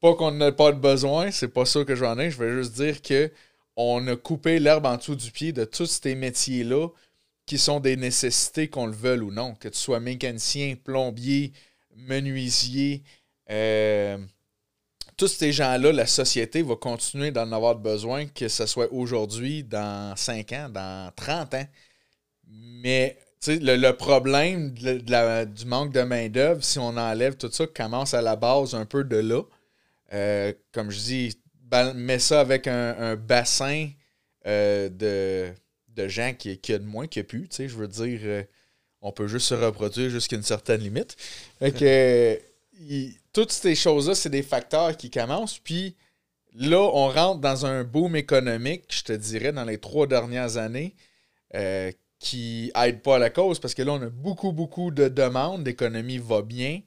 Pas 0.00 0.14
qu'on 0.14 0.32
n'a 0.32 0.52
pas 0.52 0.72
de 0.72 0.78
besoin, 0.78 1.30
c'est 1.30 1.48
pas 1.48 1.64
ça 1.64 1.84
que 1.84 1.94
j'en 1.94 2.18
ai. 2.18 2.30
Je 2.30 2.38
veux 2.38 2.62
juste 2.62 2.74
dire 2.74 3.00
que 3.02 3.30
on 3.76 4.06
a 4.08 4.16
coupé 4.16 4.58
l'herbe 4.58 4.86
en 4.86 4.96
dessous 4.96 5.16
du 5.16 5.30
pied 5.30 5.52
de 5.52 5.64
tous 5.64 5.86
ces 5.86 6.14
métiers-là 6.14 6.88
qui 7.46 7.58
sont 7.58 7.80
des 7.80 7.96
nécessités 7.96 8.68
qu'on 8.68 8.86
le 8.86 8.92
veuille 8.92 9.20
ou 9.20 9.30
non. 9.30 9.54
Que 9.54 9.68
tu 9.68 9.78
sois 9.78 10.00
mécanicien, 10.00 10.74
plombier, 10.76 11.52
menuisier, 11.96 13.02
euh, 13.50 14.18
tous 15.16 15.28
ces 15.28 15.52
gens-là, 15.52 15.92
la 15.92 16.06
société 16.06 16.62
va 16.62 16.74
continuer 16.76 17.30
d'en 17.30 17.52
avoir 17.52 17.76
besoin, 17.76 18.26
que 18.26 18.48
ce 18.48 18.66
soit 18.66 18.92
aujourd'hui, 18.92 19.62
dans 19.62 20.16
5 20.16 20.52
ans, 20.52 20.68
dans 20.68 21.12
30 21.14 21.54
ans. 21.54 21.66
Mais 22.48 23.18
le, 23.46 23.76
le, 23.76 23.92
problème 23.92 24.70
du 24.70 25.66
manque 25.66 25.92
de 25.92 26.02
main-d'œuvre, 26.02 26.62
si 26.62 26.78
on 26.78 26.96
enlève 26.96 27.36
tout 27.36 27.50
ça, 27.50 27.66
commence 27.66 28.14
à 28.14 28.22
la 28.22 28.36
base 28.36 28.74
un 28.74 28.84
peu 28.84 29.04
de 29.04 29.16
là. 29.16 29.42
Euh, 30.12 30.52
comme 30.72 30.90
je 30.90 30.98
dis, 30.98 31.38
mets 31.94 32.18
ça 32.18 32.40
avec 32.40 32.66
un, 32.66 33.16
bassin 33.16 33.88
euh, 34.46 34.88
de, 34.88 36.08
gens 36.08 36.34
qui, 36.34 36.58
qui 36.58 36.72
a 36.72 36.78
de 36.78 36.84
moins, 36.84 37.06
qui 37.06 37.20
a 37.20 37.24
plus. 37.24 37.48
Je 37.58 37.74
veux 37.74 37.88
dire, 37.88 38.20
euh, 38.24 38.42
on 39.00 39.12
peut 39.12 39.28
juste 39.28 39.46
se 39.46 39.54
reproduire 39.54 40.10
jusqu'à 40.10 40.36
une 40.36 40.42
certaine 40.42 40.80
limite. 40.80 41.16
Toutes 43.32 43.52
ces 43.52 43.74
choses-là, 43.74 44.14
c'est 44.14 44.30
des 44.30 44.42
facteurs 44.42 44.96
qui 44.96 45.10
commencent. 45.10 45.58
Puis 45.58 45.96
là, 46.54 46.78
on 46.78 47.08
rentre 47.08 47.40
dans 47.40 47.66
un 47.66 47.84
boom 47.84 48.16
économique, 48.16 48.84
je 48.90 49.02
te 49.02 49.12
dirais, 49.12 49.52
dans 49.52 49.64
les 49.64 49.78
trois 49.78 50.06
dernières 50.06 50.56
années, 50.58 50.94
euh, 51.54 51.92
qui 52.22 52.70
aide 52.76 53.02
pas 53.02 53.16
à 53.16 53.18
la 53.18 53.30
cause 53.30 53.58
parce 53.58 53.74
que 53.74 53.82
là, 53.82 53.94
on 53.94 54.02
a 54.02 54.08
beaucoup, 54.08 54.52
beaucoup 54.52 54.92
de 54.92 55.08
demandes. 55.08 55.66
L'économie 55.66 56.18
va 56.18 56.40
bien, 56.40 56.80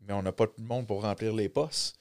mais 0.00 0.14
on 0.14 0.22
n'a 0.22 0.32
pas 0.32 0.46
tout 0.46 0.54
le 0.58 0.64
monde 0.64 0.86
pour 0.86 1.02
remplir 1.02 1.34
les 1.34 1.50
postes. 1.50 1.98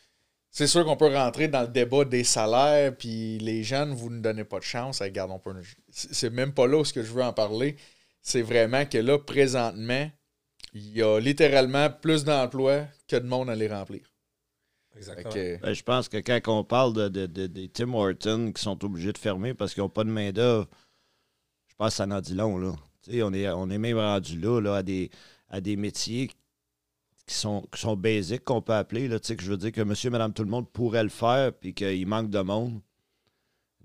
C'est 0.52 0.68
sûr 0.68 0.86
qu'on 0.86 0.96
peut 0.96 1.14
rentrer 1.14 1.50
dans 1.50 1.64
le 1.64 1.68
débat 1.68 2.06
des 2.06 2.24
salaires, 2.24 2.96
puis 2.96 3.40
les 3.40 3.62
jeunes, 3.62 3.94
vous 3.94 4.10
ne 4.10 4.22
donnez 4.22 4.46
pas 4.46 4.60
de 4.60 4.64
chance. 4.64 5.02
Regarde, 5.02 5.32
on 5.32 5.40
peut... 5.40 5.54
C'est 5.90 6.30
même 6.30 6.54
pas 6.54 6.66
là 6.66 6.78
où 6.78 6.86
ce 6.86 6.94
que 6.94 7.04
je 7.04 7.12
veux 7.12 7.24
en 7.24 7.34
parler. 7.34 7.76
C'est 8.22 8.42
vraiment 8.42 8.86
que 8.86 9.00
là, 9.00 9.20
présentement, 9.20 10.10
il 10.74 10.96
y 10.96 11.04
a 11.04 11.20
littéralement 11.20 11.90
plus 11.90 12.24
d'emplois 12.24 12.86
que 13.10 13.18
de 13.18 13.28
monde 13.28 13.50
à 13.50 13.56
les 13.56 13.68
remplir. 13.68 14.10
Exactement. 14.96 15.34
Ben, 15.62 15.74
je 15.74 15.84
pense 15.84 16.08
que 16.08 16.18
quand 16.18 16.40
on 16.48 16.64
parle 16.64 17.12
de, 17.12 17.26
des 17.26 17.68
Tim 17.68 17.94
Hortons 17.94 18.54
qui 18.54 18.64
sont 18.64 18.82
obligés 18.86 19.12
de 19.12 19.18
fermer 19.18 19.54
parce 19.54 19.74
qu'ils 19.74 19.84
n'ont 19.84 19.90
pas 19.90 20.06
de 20.06 20.10
main-d'œuvre, 20.10 20.70
je 21.76 21.84
pense 21.84 21.90
que 21.90 21.96
ça 21.96 22.06
en 22.06 22.22
dit 22.22 22.34
long. 22.34 22.58
Là. 22.58 22.74
on, 23.22 23.34
est, 23.34 23.50
on 23.50 23.70
est 23.70 23.78
même 23.78 23.98
rendu 23.98 24.40
là, 24.40 24.62
là 24.62 24.76
à, 24.78 24.84
des, 24.84 25.10
à 25.50 25.60
des 25.60 25.76
métiers 25.76 26.30
qui 27.28 27.36
sont, 27.36 27.68
qui 27.74 27.86
basiques 27.98 28.46
qu'on 28.46 28.62
peut 28.62 28.74
appeler. 28.74 29.10
Je 29.10 29.50
veux 29.52 29.58
dire 29.58 29.74
que 29.74 29.82
monsieur, 29.82 30.10
madame, 30.10 30.32
tout 30.32 30.44
le 30.44 30.50
monde 30.50 30.70
pourrait 30.72 31.04
le 31.04 31.10
faire 31.10 31.52
puis 31.52 31.74
qu'il 31.74 32.08
manque 32.08 32.30
de 32.30 32.40
monde 32.40 32.80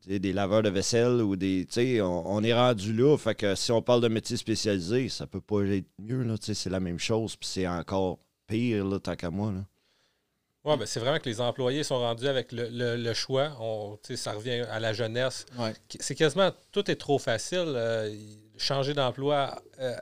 des 0.06 0.32
laveurs 0.32 0.62
de 0.62 0.70
vaisselle 0.70 1.20
ou 1.20 1.36
des. 1.36 1.66
On, 2.00 2.22
on 2.26 2.42
est 2.42 2.54
rendu 2.54 2.92
là. 2.92 3.16
Fait 3.16 3.34
que 3.34 3.54
si 3.54 3.72
on 3.72 3.82
parle 3.82 4.00
de 4.00 4.08
métier 4.08 4.36
spécialisé, 4.36 5.08
ça 5.08 5.26
peut 5.26 5.40
pas 5.40 5.62
être 5.62 5.88
mieux. 5.98 6.24
C'est 6.40 6.70
la 6.70 6.80
même 6.80 6.98
chose. 6.98 7.36
C'est 7.40 7.66
encore 7.66 8.18
pire, 8.46 8.86
là, 8.86 8.98
tant 8.98 9.16
qu'à 9.16 9.30
moi. 9.30 9.52
Oui, 10.64 10.76
ben 10.76 10.84
c'est 10.84 11.00
vraiment 11.00 11.18
que 11.18 11.28
les 11.28 11.40
employés 11.40 11.84
sont 11.84 11.98
rendus 11.98 12.28
avec 12.28 12.48
le, 12.52 13.14
choix. 13.14 13.56
On, 13.60 13.98
ça 14.14 14.32
revient 14.32 14.62
à 14.70 14.78
la 14.78 14.92
jeunesse. 14.92 15.46
C'est 16.00 16.14
quasiment 16.14 16.50
tout 16.70 16.90
est 16.90 16.96
trop 16.96 17.18
facile. 17.18 17.64
Euh, 17.66 18.14
changer 18.58 18.92
d'emploi, 18.92 19.62
euh, 19.80 19.96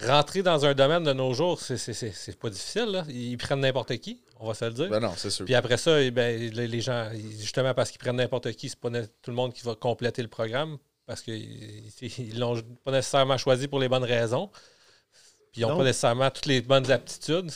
rentrer 0.00 0.42
dans 0.42 0.64
un 0.64 0.74
domaine 0.74 1.02
de 1.02 1.12
nos 1.12 1.34
jours, 1.34 1.60
c'est 1.60 2.38
pas 2.38 2.50
difficile. 2.50 2.86
Là. 2.86 3.04
Ils 3.08 3.36
prennent 3.36 3.60
n'importe 3.60 3.96
qui, 3.98 4.20
on 4.38 4.46
va 4.46 4.54
se 4.54 4.64
le 4.64 4.72
dire. 4.72 4.88
Ben 4.88 5.00
non, 5.00 5.12
c'est 5.16 5.30
sûr. 5.30 5.44
Puis 5.44 5.56
après 5.56 5.76
ça, 5.76 6.00
eh 6.00 6.12
ben, 6.12 6.38
les 6.52 6.80
gens, 6.80 7.10
justement 7.12 7.74
parce 7.74 7.90
qu'ils 7.90 7.98
prennent 7.98 8.16
n'importe 8.16 8.52
qui, 8.52 8.68
c'est 8.68 8.78
pas 8.78 8.90
tout 8.90 9.30
le 9.30 9.36
monde 9.36 9.52
qui 9.52 9.64
va 9.64 9.74
compléter 9.74 10.22
le 10.22 10.28
programme 10.28 10.78
parce 11.06 11.20
qu'ils 11.20 12.38
l'ont 12.38 12.60
pas 12.84 12.92
nécessairement 12.92 13.36
choisi 13.36 13.68
pour 13.68 13.80
les 13.80 13.88
bonnes 13.88 14.04
raisons. 14.04 14.50
Puis 15.52 15.62
ils 15.62 15.66
n'ont 15.66 15.76
pas 15.76 15.84
nécessairement 15.84 16.30
toutes 16.30 16.46
les 16.46 16.62
bonnes 16.62 16.90
aptitudes. 16.90 17.50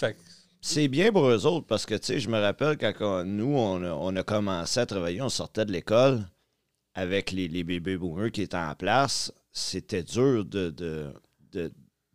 C'est 0.61 0.88
bien 0.88 1.12
pour 1.12 1.29
eux 1.29 1.47
autres 1.47 1.66
parce 1.66 1.87
que, 1.87 1.94
tu 1.94 2.07
sais, 2.07 2.21
je 2.21 2.29
me 2.29 2.38
rappelle 2.38 2.77
quand 2.77 3.25
nous, 3.25 3.57
on 3.57 4.16
a, 4.16 4.23
commencé 4.23 4.81
à 4.81 4.87
travailler, 4.87 5.23
on 5.23 5.29
sortait 5.29 5.64
de 5.64 5.73
l'école 5.73 6.27
avec 6.94 7.31
les, 7.31 7.49
les 7.49 7.64
bébés 7.64 7.97
boomers 7.97 8.33
qui 8.33 8.42
étaient 8.42 8.57
en 8.57 8.75
place. 8.75 9.33
C'était 9.53 10.03
dur 10.03 10.44
de, 10.44 10.71
de 10.71 11.12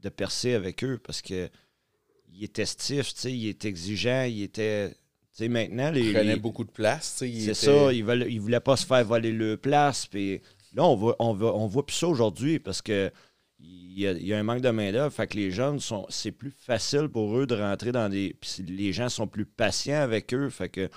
de 0.04 0.10
percer 0.10 0.54
avec 0.54 0.84
eux 0.84 1.00
parce 1.04 1.22
que 1.22 1.50
il 2.36 2.44
était 2.44 2.66
stiff, 2.66 3.14
il 3.26 3.48
était 3.48 3.70
exigeant, 3.70 4.24
il 4.24 4.44
était. 4.44 4.96
maintenant, 5.42 5.92
les, 5.92 6.02
il 6.02 6.14
prenait 6.14 6.36
beaucoup 6.36 6.64
de 6.64 6.72
place. 6.72 7.16
C'est 7.18 7.54
ça, 7.54 7.94
il 7.94 8.06
ne 8.06 8.40
voulait 8.40 8.60
pas 8.60 8.76
se 8.76 8.86
faire 8.86 9.04
voler 9.06 9.32
le 9.32 9.56
place. 9.56 10.08
Puis 10.08 10.42
là, 10.74 10.84
on 10.84 10.96
voit, 10.96 11.16
on 11.20 11.34
voit, 11.34 11.56
on 11.56 11.68
voit 11.68 11.86
plus 11.86 11.96
ça 11.96 12.08
aujourd'hui 12.08 12.60
parce 12.60 12.82
que 12.82 13.12
il 13.64 14.00
y, 14.00 14.34
a, 14.34 14.38
un 14.38 14.44
manque 14.44 14.62
de 14.62 14.70
main-d'œuvre. 14.70 15.14
Fait 15.14 15.28
que 15.28 15.38
les 15.38 15.52
jeunes 15.52 15.80
sont. 15.80 16.06
C'est 16.10 16.32
plus 16.32 16.52
facile 16.52 17.08
pour 17.10 17.38
eux 17.38 17.46
de 17.46 17.56
rentrer 17.56 17.92
dans 17.92 18.10
des. 18.10 18.36
les 18.68 18.92
gens 18.92 19.10
sont 19.10 19.28
plus 19.28 19.46
patients 19.46 20.02
avec 20.02 20.34
eux. 20.34 20.50
Fait 20.50 20.70
que 20.70 20.90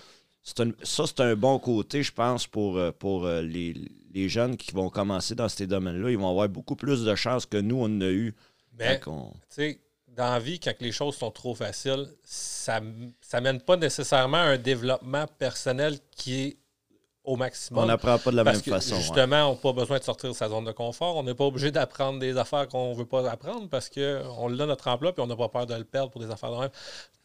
ça, 0.42 0.64
c'est 1.06 1.20
un 1.20 1.36
bon 1.36 1.58
côté, 1.58 2.02
je 2.02 2.12
pense, 2.12 2.46
pour, 2.46 2.78
euh, 2.78 2.92
pour 2.92 3.26
euh, 3.26 3.42
les, 3.42 3.74
les, 4.14 4.28
jeunes 4.28 4.56
qui 4.56 4.72
vont 4.72 4.88
commencer 4.88 5.34
dans 5.34 5.48
ces 5.48 5.66
domaines-là. 5.66 6.10
Ils 6.10 6.18
vont 6.18 6.30
avoir 6.30 6.48
beaucoup 6.48 6.76
plus 6.76 7.04
de 7.04 7.14
chances 7.16 7.46
que 7.46 7.56
nous, 7.56 7.76
on 7.78 8.00
a 8.00 8.10
eu 8.10 8.34
mais, 8.78 9.00
tu 9.00 9.10
sais, 9.48 9.80
dans 10.08 10.30
la 10.30 10.38
vie, 10.38 10.60
quand 10.60 10.74
les 10.80 10.92
choses 10.92 11.16
sont 11.16 11.30
trop 11.30 11.54
faciles, 11.54 12.06
ça 12.22 12.80
ne 12.80 13.40
mène 13.40 13.60
pas 13.60 13.76
nécessairement 13.76 14.38
à 14.38 14.52
un 14.52 14.58
développement 14.58 15.26
personnel 15.26 15.98
qui 16.10 16.40
est 16.40 16.56
au 17.26 17.36
maximum. 17.36 17.84
On 17.84 17.86
n'apprend 17.86 18.18
pas 18.18 18.30
de 18.30 18.36
la 18.36 18.44
même 18.44 18.60
façon. 18.60 18.96
Justement, 18.96 19.50
on 19.50 19.52
n'a 19.52 19.58
pas 19.58 19.72
besoin 19.72 19.98
de 19.98 20.04
sortir 20.04 20.30
de 20.30 20.34
sa 20.34 20.48
zone 20.48 20.64
de 20.64 20.72
confort. 20.72 21.16
On 21.16 21.22
n'est 21.22 21.34
pas 21.34 21.44
obligé 21.44 21.70
d'apprendre 21.70 22.18
des 22.18 22.38
affaires 22.38 22.68
qu'on 22.68 22.92
ne 22.92 22.96
veut 22.96 23.04
pas 23.04 23.28
apprendre 23.30 23.68
parce 23.68 23.90
qu'on 23.90 24.48
l'a 24.48 24.66
notre 24.66 24.88
emploi 24.88 25.12
et 25.16 25.20
on 25.20 25.26
n'a 25.26 25.36
pas 25.36 25.48
peur 25.48 25.66
de 25.66 25.74
le 25.74 25.84
perdre 25.84 26.10
pour 26.10 26.20
des 26.20 26.30
affaires 26.30 26.52
de 26.52 26.58
même. 26.58 26.70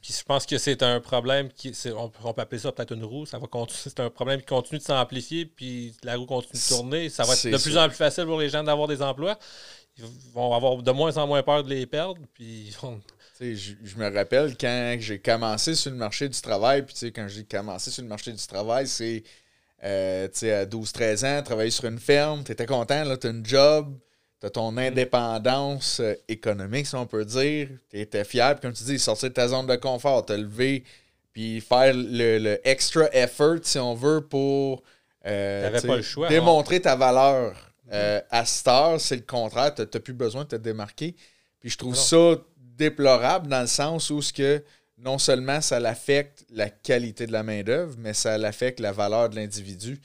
Puis 0.02 0.14
je 0.18 0.24
pense 0.24 0.48
que 0.48 0.58
c'est 0.58 0.82
un 0.82 1.00
problème 1.00 1.50
qui. 1.50 1.72
On, 1.96 2.12
on, 2.24 2.34
peut 2.34 2.42
appeler 2.42 2.60
ça 2.60 2.72
peut-être 2.72 2.94
une 2.94 3.06
roue. 3.06 3.26
Ça 3.28 3.38
va 3.38 3.46
C'est 3.70 4.00
un 4.00 4.10
problème 4.10 4.40
qui 4.40 4.48
continue 4.48 4.80
de 4.80 4.84
s'amplifier, 4.84 5.46
puis 5.46 5.94
la 6.04 6.18
roue 6.18 6.26
continue 6.26 6.60
de 6.60 6.68
tourner. 6.68 7.10
Ça 7.10 7.24
va 7.24 7.34
être 7.34 7.48
de 7.48 7.58
plus 7.62 7.78
en 7.78 7.88
plus 7.88 7.98
facile 7.98 8.26
pour 8.26 8.40
les 8.40 8.50
gens 8.50 8.64
d'avoir 8.64 8.88
des 8.88 9.02
emplois 9.02 9.38
ils 9.98 10.06
vont 10.34 10.54
avoir 10.54 10.82
de 10.82 10.92
moins 10.92 11.16
en 11.18 11.28
moins 11.28 11.44
peur 11.44 11.64
de 11.64 11.70
les 11.70 11.86
perdre. 11.86 12.22
Puis 12.34 12.76
je, 13.40 13.74
je, 13.84 13.98
me 13.98 14.14
rappelle 14.14 14.56
quand 14.58 14.98
j'ai 15.00 15.20
commencé 15.20 15.76
sur 15.76 15.92
le 15.92 15.98
marché 15.98 16.30
du 16.30 16.40
travail, 16.40 16.84
puis 16.84 17.12
quand 17.12 17.28
j'ai 17.28 17.44
commencé 17.44 17.92
sur 17.92 18.04
le 18.04 18.10
marché 18.10 18.32
du 18.32 18.48
travail, 18.48 18.88
c'est 18.88 19.24
euh, 19.84 20.28
à 20.28 20.66
12-13 20.66 21.26
ans, 21.26 21.44
travailler 21.44 21.72
sur 21.72 21.86
une 21.86 22.00
ferme, 22.00 22.44
tu 22.44 22.52
étais 22.52 22.66
content, 22.66 23.04
tu 23.18 23.28
as 23.28 23.30
une 23.30 23.46
job, 23.46 23.98
tu 24.40 24.48
as 24.48 24.50
ton 24.50 24.72
mm-hmm. 24.72 24.88
indépendance 24.88 26.00
euh, 26.00 26.16
économique, 26.28 26.88
si 26.88 26.96
on 26.96 27.06
peut 27.06 27.26
dire. 27.26 27.70
Tu 27.90 28.00
étais 28.00 28.24
fier, 28.24 28.56
puis 28.56 28.62
comme 28.62 28.74
tu 28.74 28.84
dis, 28.84 29.00
sortir 29.00 29.30
de 29.30 29.34
ta 29.34 29.48
zone 29.48 29.68
de 29.68 29.76
confort, 29.76 30.26
te 30.26 30.34
lever, 30.34 30.84
puis 31.34 31.62
faire 31.62 31.94
le, 31.96 32.60
extra 32.64 33.08
effort, 33.14 33.58
si 33.64 33.80
on 33.80 33.94
veut, 33.94 34.22
pour 34.22 34.84
euh, 35.26 35.80
démontrer 36.30 36.82
ta 36.82 36.96
valeur. 36.96 37.56
Euh, 37.94 38.22
à 38.30 38.46
Star, 38.46 39.00
c'est 39.02 39.18
le 39.18 39.22
contraire, 39.22 39.76
tu 39.76 39.82
n'as 39.82 40.00
plus 40.00 40.14
besoin 40.14 40.44
de 40.44 40.50
te 40.50 40.56
démarquer. 40.56 41.16
Puis 41.60 41.70
je 41.70 41.78
trouve 41.78 41.96
ça 41.96 42.36
déplorable 42.56 43.48
dans 43.48 43.62
le 43.62 43.68
sens 43.68 44.10
où 44.10 44.22
ce 44.22 44.32
que 44.32 44.64
non 45.02 45.18
seulement 45.18 45.62
ça 45.62 45.80
l'affecte 45.80 46.46
la 46.50 46.70
qualité 46.70 47.28
de 47.28 47.32
la 47.32 47.44
main-d'œuvre, 47.44 47.96
mais 47.98 48.14
ça 48.14 48.38
l'affecte 48.38 48.80
la 48.80 48.92
valeur 48.92 49.30
de 49.30 49.36
l'individu. 49.36 50.00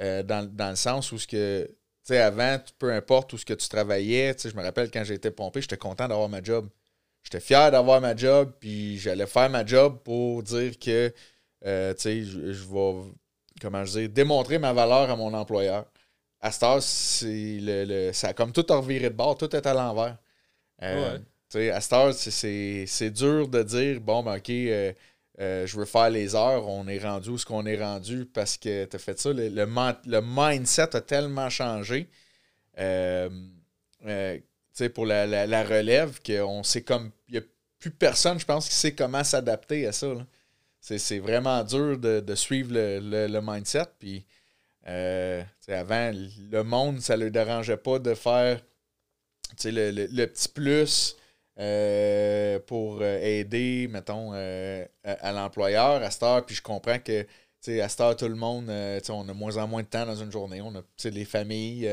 Euh, 0.00 0.22
dans, 0.22 0.70
le 0.70 0.76
sens 0.76 1.12
où 1.12 1.18
ce 1.18 1.26
que, 1.26 1.66
tu 1.66 1.74
sais, 2.04 2.18
avant, 2.18 2.58
peu 2.78 2.92
importe 2.92 3.32
où 3.32 3.38
ce 3.38 3.44
que 3.44 3.54
tu 3.54 3.68
travaillais, 3.68 4.34
tu 4.34 4.42
sais, 4.42 4.50
je 4.50 4.56
me 4.56 4.62
rappelle 4.62 4.90
quand 4.90 5.04
j'étais 5.04 5.30
pompé, 5.30 5.60
j'étais 5.60 5.76
content 5.76 6.08
d'avoir 6.08 6.28
ma 6.28 6.42
job. 6.42 6.68
J'étais 7.22 7.40
fier 7.40 7.70
d'avoir 7.70 8.00
ma 8.00 8.16
job, 8.16 8.52
puis 8.60 8.98
j'allais 8.98 9.26
faire 9.26 9.50
ma 9.50 9.66
job 9.66 9.98
pour 10.04 10.42
dire 10.42 10.78
que, 10.78 11.12
euh, 11.66 11.92
tu 11.94 12.00
sais, 12.00 12.24
je, 12.24 12.64
vais, 12.64 13.10
comment 13.60 13.84
je 13.84 13.98
dis, 13.98 14.08
démontrer 14.08 14.58
ma 14.58 14.72
valeur 14.72 15.10
à 15.10 15.16
mon 15.16 15.34
employeur. 15.34 15.86
À 16.40 16.52
Star, 16.52 16.80
c'est 16.80 17.58
le, 17.60 18.12
ça 18.12 18.28
a 18.28 18.32
comme 18.32 18.52
tout 18.52 18.64
reviré 18.68 19.10
de 19.10 19.14
bord, 19.14 19.36
tout 19.36 19.54
est 19.54 19.66
à 19.66 19.74
l'envers. 19.74 20.16
Euh, 20.82 21.18
à 21.54 21.80
Star, 21.80 22.12
c'est 22.12 23.10
dur 23.10 23.48
de 23.48 23.62
dire, 23.62 24.00
bon, 24.00 24.22
ben, 24.22 24.36
OK, 24.36 24.50
euh, 24.50 24.92
euh, 25.40 25.66
je 25.66 25.78
veux 25.78 25.84
faire 25.84 26.10
les 26.10 26.34
heures, 26.34 26.66
on 26.68 26.86
est 26.88 26.98
rendu 26.98 27.30
où 27.30 27.38
ce 27.38 27.46
qu'on 27.46 27.64
est 27.64 27.80
rendu 27.82 28.26
parce 28.26 28.56
que 28.56 28.84
tu 28.84 28.96
as 28.96 28.98
fait 28.98 29.18
ça. 29.18 29.32
Le, 29.32 29.48
le, 29.48 30.20
mindset 30.22 30.96
a 30.96 31.00
tellement 31.00 31.48
changé 31.48 32.08
euh, 32.78 33.28
pour 34.94 35.06
la, 35.06 35.26
la, 35.46 35.64
relève 35.64 36.20
qu'on 36.24 36.62
comme. 36.84 37.10
Il 37.28 37.32
n'y 37.32 37.38
a 37.38 37.42
plus 37.78 37.90
personne, 37.92 38.38
je 38.38 38.44
pense, 38.44 38.68
qui 38.68 38.74
sait 38.74 38.92
comment 38.92 39.24
s'adapter 39.24 39.86
à 39.86 39.92
ça. 39.92 40.08
C'est 40.80 41.18
vraiment 41.18 41.62
dur 41.64 41.98
de, 41.98 42.34
suivre 42.34 42.72
le, 42.72 43.40
mindset. 43.40 43.86
Puis 43.98 44.26
avant, 44.84 46.12
le 46.50 46.62
monde, 46.62 47.00
ça 47.00 47.16
ne 47.16 47.24
le 47.24 47.30
dérangeait 47.30 47.76
pas 47.76 47.98
de 47.98 48.14
faire 48.14 48.60
le, 49.64 50.26
petit 50.26 50.48
plus 50.48 51.16
euh, 51.60 52.60
pour 52.60 52.98
euh, 53.00 53.18
aider, 53.20 53.88
mettons, 53.90 54.30
euh, 54.32 54.84
à, 55.02 55.32
l'employeur 55.32 56.00
à 56.04 56.10
cette 56.12 56.46
puis 56.46 56.54
je 56.54 56.62
comprends 56.62 57.00
que, 57.00 57.26
à 57.80 57.88
cette 57.88 58.16
tout 58.16 58.28
le 58.28 58.36
monde, 58.36 58.70
on 59.08 59.28
a 59.28 59.32
moins 59.34 59.56
en 59.56 59.66
moins 59.66 59.82
de 59.82 59.88
temps 59.88 60.06
dans 60.06 60.14
une 60.14 60.30
journée. 60.30 60.60
On 60.60 60.72
a, 60.76 60.82
les 61.04 61.24
familles, 61.24 61.88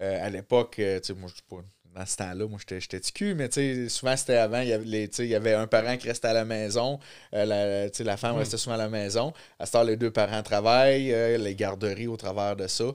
à 0.00 0.28
l'époque, 0.28 0.80
moi, 1.16 1.30
je 1.34 1.42
pas 1.48 1.62
dans 1.94 2.04
ce 2.04 2.16
temps-là, 2.16 2.46
moi, 2.46 2.58
j'étais 2.66 3.00
ticu, 3.00 3.34
mais 3.34 3.48
souvent, 3.88 4.16
c'était 4.16 4.36
avant, 4.36 4.60
il 4.60 4.68
y, 4.68 4.72
avait 4.72 5.04
il 5.04 5.26
y 5.26 5.34
avait 5.34 5.54
un 5.54 5.66
parent 5.66 5.96
qui 5.96 6.08
restait 6.08 6.28
à 6.28 6.34
la 6.34 6.44
maison, 6.44 6.98
la, 7.32 7.86
la 7.86 8.16
femme 8.16 8.36
restait 8.36 8.58
souvent 8.58 8.74
à 8.74 8.78
la 8.78 8.88
maison. 8.88 9.32
À 9.60 9.66
cette 9.66 9.86
les 9.86 9.96
deux 9.96 10.10
parents 10.10 10.42
travaillent, 10.42 11.14
les 11.38 11.54
garderies 11.54 12.08
au 12.08 12.16
travers 12.16 12.56
de 12.56 12.66
ça. 12.66 12.86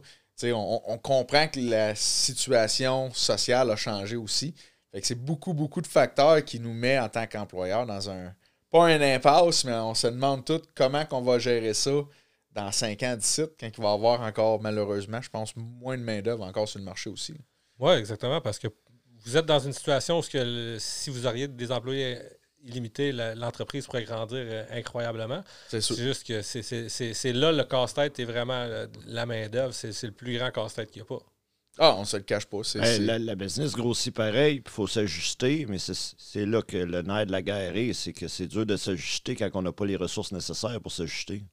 On, 0.43 0.81
on, 0.87 0.97
comprend 0.97 1.47
que 1.47 1.59
la 1.59 1.93
situation 1.93 3.13
sociale 3.13 3.69
a 3.69 3.75
changé 3.75 4.15
aussi 4.15 4.55
c'est 5.01 5.15
beaucoup, 5.15 5.53
beaucoup 5.53 5.81
de 5.81 5.87
facteurs 5.87 6.43
qui 6.43 6.59
nous 6.59 6.73
met 6.73 6.99
en 6.99 7.09
tant 7.09 7.27
qu'employeur 7.27 7.85
dans 7.85 8.09
un. 8.09 8.33
Pas 8.69 8.85
un 8.85 9.01
impasse, 9.01 9.65
mais 9.65 9.73
on 9.73 9.93
se 9.93 10.07
demande 10.07 10.45
tout 10.45 10.61
comment 10.75 11.05
qu'on 11.05 11.21
va 11.21 11.39
gérer 11.39 11.73
ça 11.73 11.91
dans 12.53 12.71
5 12.71 13.03
ans 13.03 13.15
d'ici, 13.17 13.43
quand 13.59 13.67
il 13.67 13.81
va 13.81 13.89
y 13.89 13.93
avoir 13.93 14.21
encore, 14.21 14.61
malheureusement, 14.61 15.21
je 15.21 15.29
pense, 15.29 15.53
moins 15.57 15.97
de 15.97 16.03
main-d'œuvre 16.03 16.45
encore 16.45 16.67
sur 16.67 16.79
le 16.79 16.85
marché 16.85 17.09
aussi. 17.09 17.35
Oui, 17.79 17.93
exactement, 17.93 18.39
parce 18.39 18.59
que 18.59 18.67
vous 19.25 19.37
êtes 19.37 19.45
dans 19.45 19.59
une 19.59 19.73
situation 19.73 20.19
où 20.19 20.21
que, 20.21 20.77
si 20.79 21.09
vous 21.09 21.25
auriez 21.25 21.47
des 21.47 21.71
employés 21.71 22.19
illimités, 22.63 23.11
l'entreprise 23.11 23.85
pourrait 23.85 24.03
grandir 24.03 24.37
euh, 24.39 24.63
incroyablement. 24.71 25.43
C'est 25.67 25.81
juste 25.95 26.25
que 26.25 26.41
c'est 26.41 27.33
là 27.33 27.51
le 27.51 27.63
casse-tête 27.63 28.19
est 28.19 28.25
vraiment 28.25 28.53
euh, 28.53 28.87
la 29.05 29.25
main-d'œuvre. 29.25 29.73
C'est 29.73 30.03
le 30.03 30.11
plus 30.11 30.37
grand 30.37 30.51
casse-tête 30.51 30.91
qu'il 30.91 31.01
n'y 31.01 31.07
a 31.07 31.17
pas. 31.17 31.23
Ah, 31.77 31.95
on 31.97 32.05
se 32.05 32.17
le 32.17 32.23
cache 32.23 32.45
pas. 32.45 32.61
la, 32.75 33.35
business 33.35 33.73
grossit 33.73 34.13
pareil, 34.13 34.61
il 34.65 34.69
faut 34.69 34.87
s'ajuster, 34.87 35.65
mais 35.69 35.77
c'est 35.79 36.45
là 36.45 36.61
que 36.61 36.77
le 36.77 37.01
nerf 37.01 37.25
de 37.25 37.31
la 37.31 37.41
guerre 37.41 37.75
est, 37.75 37.93
c'est 37.93 38.13
que 38.13 38.27
c'est 38.27 38.47
dur 38.47 38.65
de 38.65 38.75
s'ajuster 38.75 39.35
quand 39.35 39.49
on 39.53 39.61
n'a 39.61 39.71
pas 39.71 39.85
les 39.85 39.95
ressources 39.95 40.31
nécessaires 40.31 40.79
pour 40.81 40.91
s'ajuster. 40.91 41.43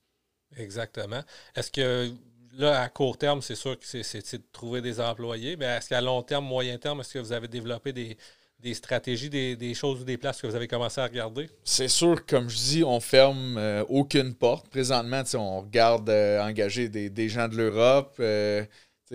Exactement. 0.57 1.23
Est-ce 1.55 1.71
que 1.71 2.13
là, 2.57 2.83
à 2.83 2.89
court 2.89 3.17
terme, 3.17 3.43
c'est 3.43 3.55
sûr 3.55 3.79
que 3.79 3.87
c'est 3.87 4.37
de 4.37 4.43
trouver 4.53 4.81
des 4.81 5.01
employés, 5.01 5.57
mais 5.57 5.67
est-ce 5.67 5.89
qu'à 5.89 6.01
long 6.01 6.23
terme, 6.23 6.45
moyen 6.45 6.79
terme, 6.79 7.01
est-ce 7.01 7.15
que 7.15 7.19
vous 7.21 7.33
avez 7.33 7.49
développé 7.49 7.93
des, 7.93 8.75
stratégies, 8.75 9.31
des, 9.31 9.75
choses 9.75 10.01
ou 10.01 10.05
des 10.05 10.19
places 10.19 10.41
que 10.43 10.47
vous 10.47 10.57
avez 10.57 10.69
commencé 10.69 11.01
à 11.01 11.05
regarder? 11.05 11.49
C'est 11.65 11.89
sûr, 11.89 12.27
comme 12.27 12.49
je 12.49 12.57
dis, 12.57 12.85
on 12.85 13.01
ferme 13.01 13.57
euh, 13.57 13.85
aucune 13.89 14.35
porte. 14.35 14.69
Présentement, 14.69 15.23
on 15.35 15.61
regarde 15.61 16.11
euh, 16.11 16.43
engager 16.43 16.89
des, 16.89 17.29
gens 17.29 17.49
de 17.49 17.57
l'Europe. 17.57 18.17
Euh, 18.19 18.65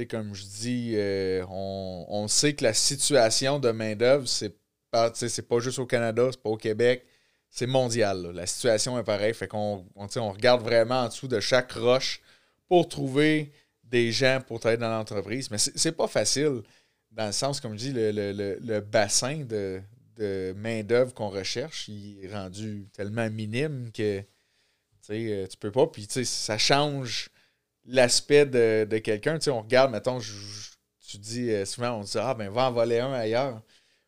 comme 0.09 0.33
je 0.33 0.43
dis, 0.43 0.93
euh, 0.95 1.45
on, 1.49 2.27
sait 2.27 2.53
que 2.53 2.63
la 2.63 2.73
situation 2.73 3.59
de 3.59 3.71
main-d'œuvre, 3.71 4.27
c'est 4.27 4.55
pas, 4.91 5.11
c'est 5.13 5.47
pas 5.47 5.59
juste 5.59 5.79
au 5.79 5.85
Canada, 5.85 6.29
c'est 6.31 6.41
pas 6.41 6.49
au 6.49 6.57
Québec, 6.57 7.05
c'est 7.49 7.67
mondial. 7.67 8.31
La 8.33 8.47
situation 8.47 8.97
est 8.97 9.03
pareille. 9.03 9.33
Fait 9.33 9.47
qu'on 9.47 9.85
on, 9.95 10.31
regarde 10.31 10.63
vraiment 10.63 11.01
en 11.01 11.07
dessous 11.07 11.27
de 11.27 11.39
chaque 11.39 11.71
roche 11.73 12.21
pour 12.67 12.87
trouver 12.87 13.51
des 13.83 14.11
gens 14.11 14.39
pour 14.45 14.59
travailler 14.59 14.79
dans 14.79 14.89
l'entreprise. 14.89 15.51
Mais 15.51 15.57
c'est 15.59 15.91
pas 15.91 16.07
facile, 16.07 16.63
dans 17.11 17.27
le 17.27 17.31
sens, 17.31 17.59
comme 17.59 17.73
je 17.73 17.91
dis, 17.91 17.93
le, 17.93 18.79
bassin 18.79 19.43
de, 19.45 19.81
de 20.17 20.53
main-d'œuvre 20.57 21.13
qu'on 21.13 21.29
recherche, 21.29 21.87
il 21.87 22.23
est 22.23 22.33
rendu 22.33 22.87
tellement 22.93 23.29
minime 23.29 23.91
que 23.93 24.23
euh, 25.09 25.47
tu 25.47 25.57
peux 25.57 25.71
pas. 25.71 25.87
Puis 25.87 26.07
ça 26.09 26.57
change 26.57 27.29
l'aspect 27.85 28.45
de, 28.45 28.97
quelqu'un. 28.99 29.37
Tu 29.37 29.45
sais, 29.45 29.51
on 29.51 29.61
regarde, 29.61 29.91
mettons, 29.91 30.19
tu 30.19 31.17
dis 31.17 31.51
euh, 31.51 31.65
souvent, 31.65 31.99
on 31.99 32.01
dit 32.01 32.17
Ah, 32.17 32.33
ben 32.33 32.49
va 32.49 32.69
en 32.69 32.71
voler 32.71 32.99
un 32.99 33.13
ailleurs. 33.13 33.61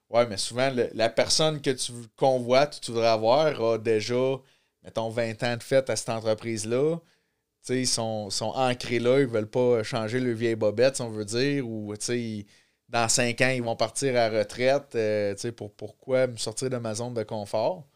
Ouais, 0.09 0.27
mais 0.27 0.37
souvent, 0.37 0.71
la 0.93 1.09
personne 1.09 1.61
que 1.61 1.71
tu 1.71 1.91
convoites, 2.15 2.79
tu 2.81 2.91
voudrais 2.91 3.07
avoir, 3.07 3.61
a 3.61 3.77
déjà, 3.77 4.39
mettons, 4.83 5.09
20 5.09 5.43
ans 5.43 5.57
de 5.57 5.63
fête 5.63 5.89
à 5.89 5.95
cette 5.95 6.09
entreprise-là. 6.09 6.97
Tu 6.97 7.73
sais, 7.73 7.81
ils 7.81 7.87
sont, 7.87 8.29
sont 8.29 8.51
ancrés 8.55 8.99
là, 8.99 9.19
ils 9.19 9.27
veulent 9.27 9.49
pas 9.49 9.83
changer 9.83 10.19
le 10.19 10.33
vieille 10.33 10.55
bobette, 10.55 11.01
on 11.01 11.09
veut 11.09 11.25
dire, 11.25 11.67
ou 11.67 11.95
tu 11.97 12.05
sais, 12.05 12.45
dans 12.89 13.09
5 13.09 13.41
ans, 13.41 13.49
ils 13.49 13.63
vont 13.63 13.75
partir 13.75 14.15
à 14.17 14.29
retraite. 14.29 14.95
Euh, 14.95 15.33
tu 15.35 15.41
sais, 15.41 15.51
pour, 15.51 15.73
pourquoi 15.73 16.27
me 16.27 16.37
sortir 16.37 16.69
de 16.69 16.77
ma 16.77 16.93
zone 16.95 17.13
de 17.15 17.23
confort? 17.23 17.87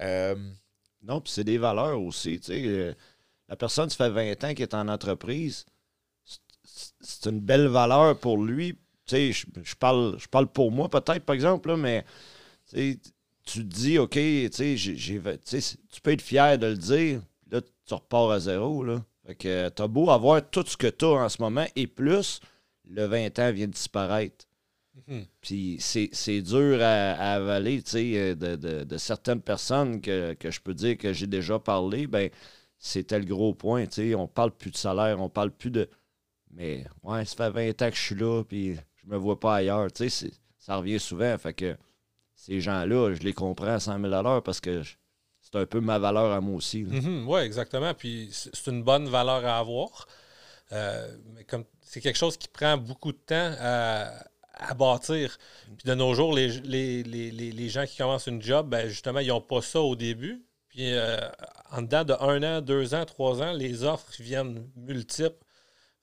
Euh, 0.00 0.36
non, 1.02 1.20
puis 1.20 1.32
c'est 1.32 1.44
des 1.44 1.58
valeurs 1.58 2.00
aussi. 2.00 2.40
Tu 2.40 2.52
sais, 2.52 2.96
la 3.50 3.56
personne, 3.56 3.90
ça 3.90 3.96
fait 3.96 4.10
20 4.10 4.44
ans 4.44 4.54
qu'il 4.54 4.62
est 4.62 4.74
en 4.74 4.86
entreprise. 4.86 5.66
C'est 7.00 7.28
une 7.28 7.40
belle 7.40 7.66
valeur 7.66 8.16
pour 8.16 8.38
lui. 8.38 8.74
Tu 9.06 9.32
sais, 9.32 9.32
je, 9.32 9.74
parle, 9.74 10.16
je 10.18 10.28
parle 10.28 10.46
pour 10.46 10.70
moi 10.70 10.88
peut-être, 10.88 11.24
par 11.24 11.34
exemple, 11.34 11.74
mais 11.76 12.04
tu 12.72 13.00
te 13.44 13.58
dis, 13.60 13.98
OK, 13.98 14.12
tu 14.12 14.76
tu 14.76 16.00
peux 16.00 16.12
être 16.12 16.22
fier 16.22 16.58
de 16.58 16.68
le 16.68 16.76
dire, 16.76 17.20
là, 17.50 17.60
tu 17.60 17.94
repars 17.94 18.30
à 18.30 18.38
zéro. 18.38 18.84
Là. 18.84 19.04
Fait 19.26 19.34
que 19.34 19.68
t'as 19.68 19.88
beau 19.88 20.10
avoir 20.10 20.48
tout 20.48 20.64
ce 20.64 20.76
que 20.76 20.86
tu 20.86 21.04
as 21.04 21.08
en 21.08 21.28
ce 21.28 21.42
moment 21.42 21.66
et 21.74 21.88
plus, 21.88 22.40
le 22.88 23.06
20 23.06 23.36
ans 23.40 23.52
vient 23.52 23.66
de 23.66 23.72
disparaître. 23.72 24.46
Mhm. 25.08 25.24
Puis 25.40 25.78
c'est 25.80 26.42
dur 26.42 26.78
à, 26.82 27.34
avaler, 27.34 27.82
tu 27.82 27.90
sais, 27.90 28.36
de, 28.36 28.54
de, 28.54 28.96
certaines 28.96 29.42
personnes 29.42 30.00
que, 30.00 30.34
que, 30.34 30.52
je 30.52 30.60
peux 30.60 30.74
dire 30.74 30.96
que 30.96 31.12
j'ai 31.12 31.26
déjà 31.26 31.58
parlé, 31.58 32.06
ben 32.06 32.30
c'était 32.80 33.18
le 33.18 33.26
gros 33.26 33.54
point. 33.54 33.84
sais 33.88 34.14
on 34.14 34.26
parle 34.26 34.50
plus 34.50 34.70
de 34.70 34.76
salaire, 34.76 35.20
on 35.20 35.28
parle 35.28 35.50
plus 35.50 35.70
de. 35.70 35.88
Mais 36.50 36.84
ouais, 37.04 37.24
ça 37.26 37.36
fait 37.36 37.72
20 37.72 37.82
ans 37.82 37.90
que 37.90 37.96
je 37.96 38.00
suis 38.00 38.14
là, 38.16 38.42
puis 38.42 38.74
je 38.74 39.06
me 39.06 39.16
vois 39.16 39.38
pas 39.38 39.56
ailleurs. 39.56 39.88
Ça 40.58 40.76
revient 40.76 40.98
souvent. 40.98 41.36
Fait 41.38 41.52
que 41.52 41.76
ces 42.34 42.60
gens-là, 42.60 43.14
je 43.14 43.20
les 43.20 43.34
comprends 43.34 43.74
à 43.74 43.80
100 43.80 44.00
000 44.00 44.40
parce 44.40 44.60
que 44.60 44.82
c'est 45.42 45.56
un 45.56 45.66
peu 45.66 45.80
ma 45.80 45.98
valeur 45.98 46.32
à 46.32 46.40
moi 46.40 46.56
aussi. 46.56 46.84
Mm-hmm. 46.84 47.24
oui, 47.26 47.40
exactement. 47.42 47.92
Puis 47.94 48.30
c'est 48.32 48.70
une 48.70 48.82
bonne 48.82 49.08
valeur 49.08 49.44
à 49.44 49.58
avoir. 49.58 50.08
Euh, 50.72 51.16
mais 51.34 51.44
comme 51.44 51.64
c'est 51.82 52.00
quelque 52.00 52.18
chose 52.18 52.36
qui 52.36 52.48
prend 52.48 52.78
beaucoup 52.78 53.12
de 53.12 53.18
temps 53.18 53.54
à, 53.60 54.24
bâtir. 54.74 55.38
Puis 55.76 55.86
de 55.86 55.94
nos 55.94 56.14
jours, 56.14 56.34
les, 56.34 56.48
les, 56.60 57.02
les, 57.02 57.30
les 57.30 57.68
gens 57.68 57.84
qui 57.86 57.96
commencent 57.96 58.26
une 58.26 58.42
job, 58.42 58.68
ben 58.68 58.88
justement, 58.88 59.20
ils 59.20 59.28
n'ont 59.28 59.40
pas 59.40 59.62
ça 59.62 59.80
au 59.80 59.96
début. 59.96 60.42
Puis 60.70 60.92
euh, 60.94 61.18
en 61.70 61.82
dedans 61.82 62.04
de 62.04 62.12
un 62.14 62.42
an, 62.42 62.60
deux 62.62 62.94
ans, 62.94 63.04
trois 63.04 63.42
ans, 63.42 63.52
les 63.52 63.82
offres 63.84 64.10
viennent 64.20 64.66
multiples. 64.76 65.36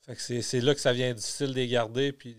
Fait 0.05 0.15
que 0.15 0.41
c'est 0.41 0.61
là 0.61 0.74
que 0.76 0.80
ça 0.80 0.93
vient 0.93 1.13
difficile 1.13 1.47
de 1.47 1.53
les 1.53 1.68
garder. 1.68 2.11
Puis, 2.13 2.38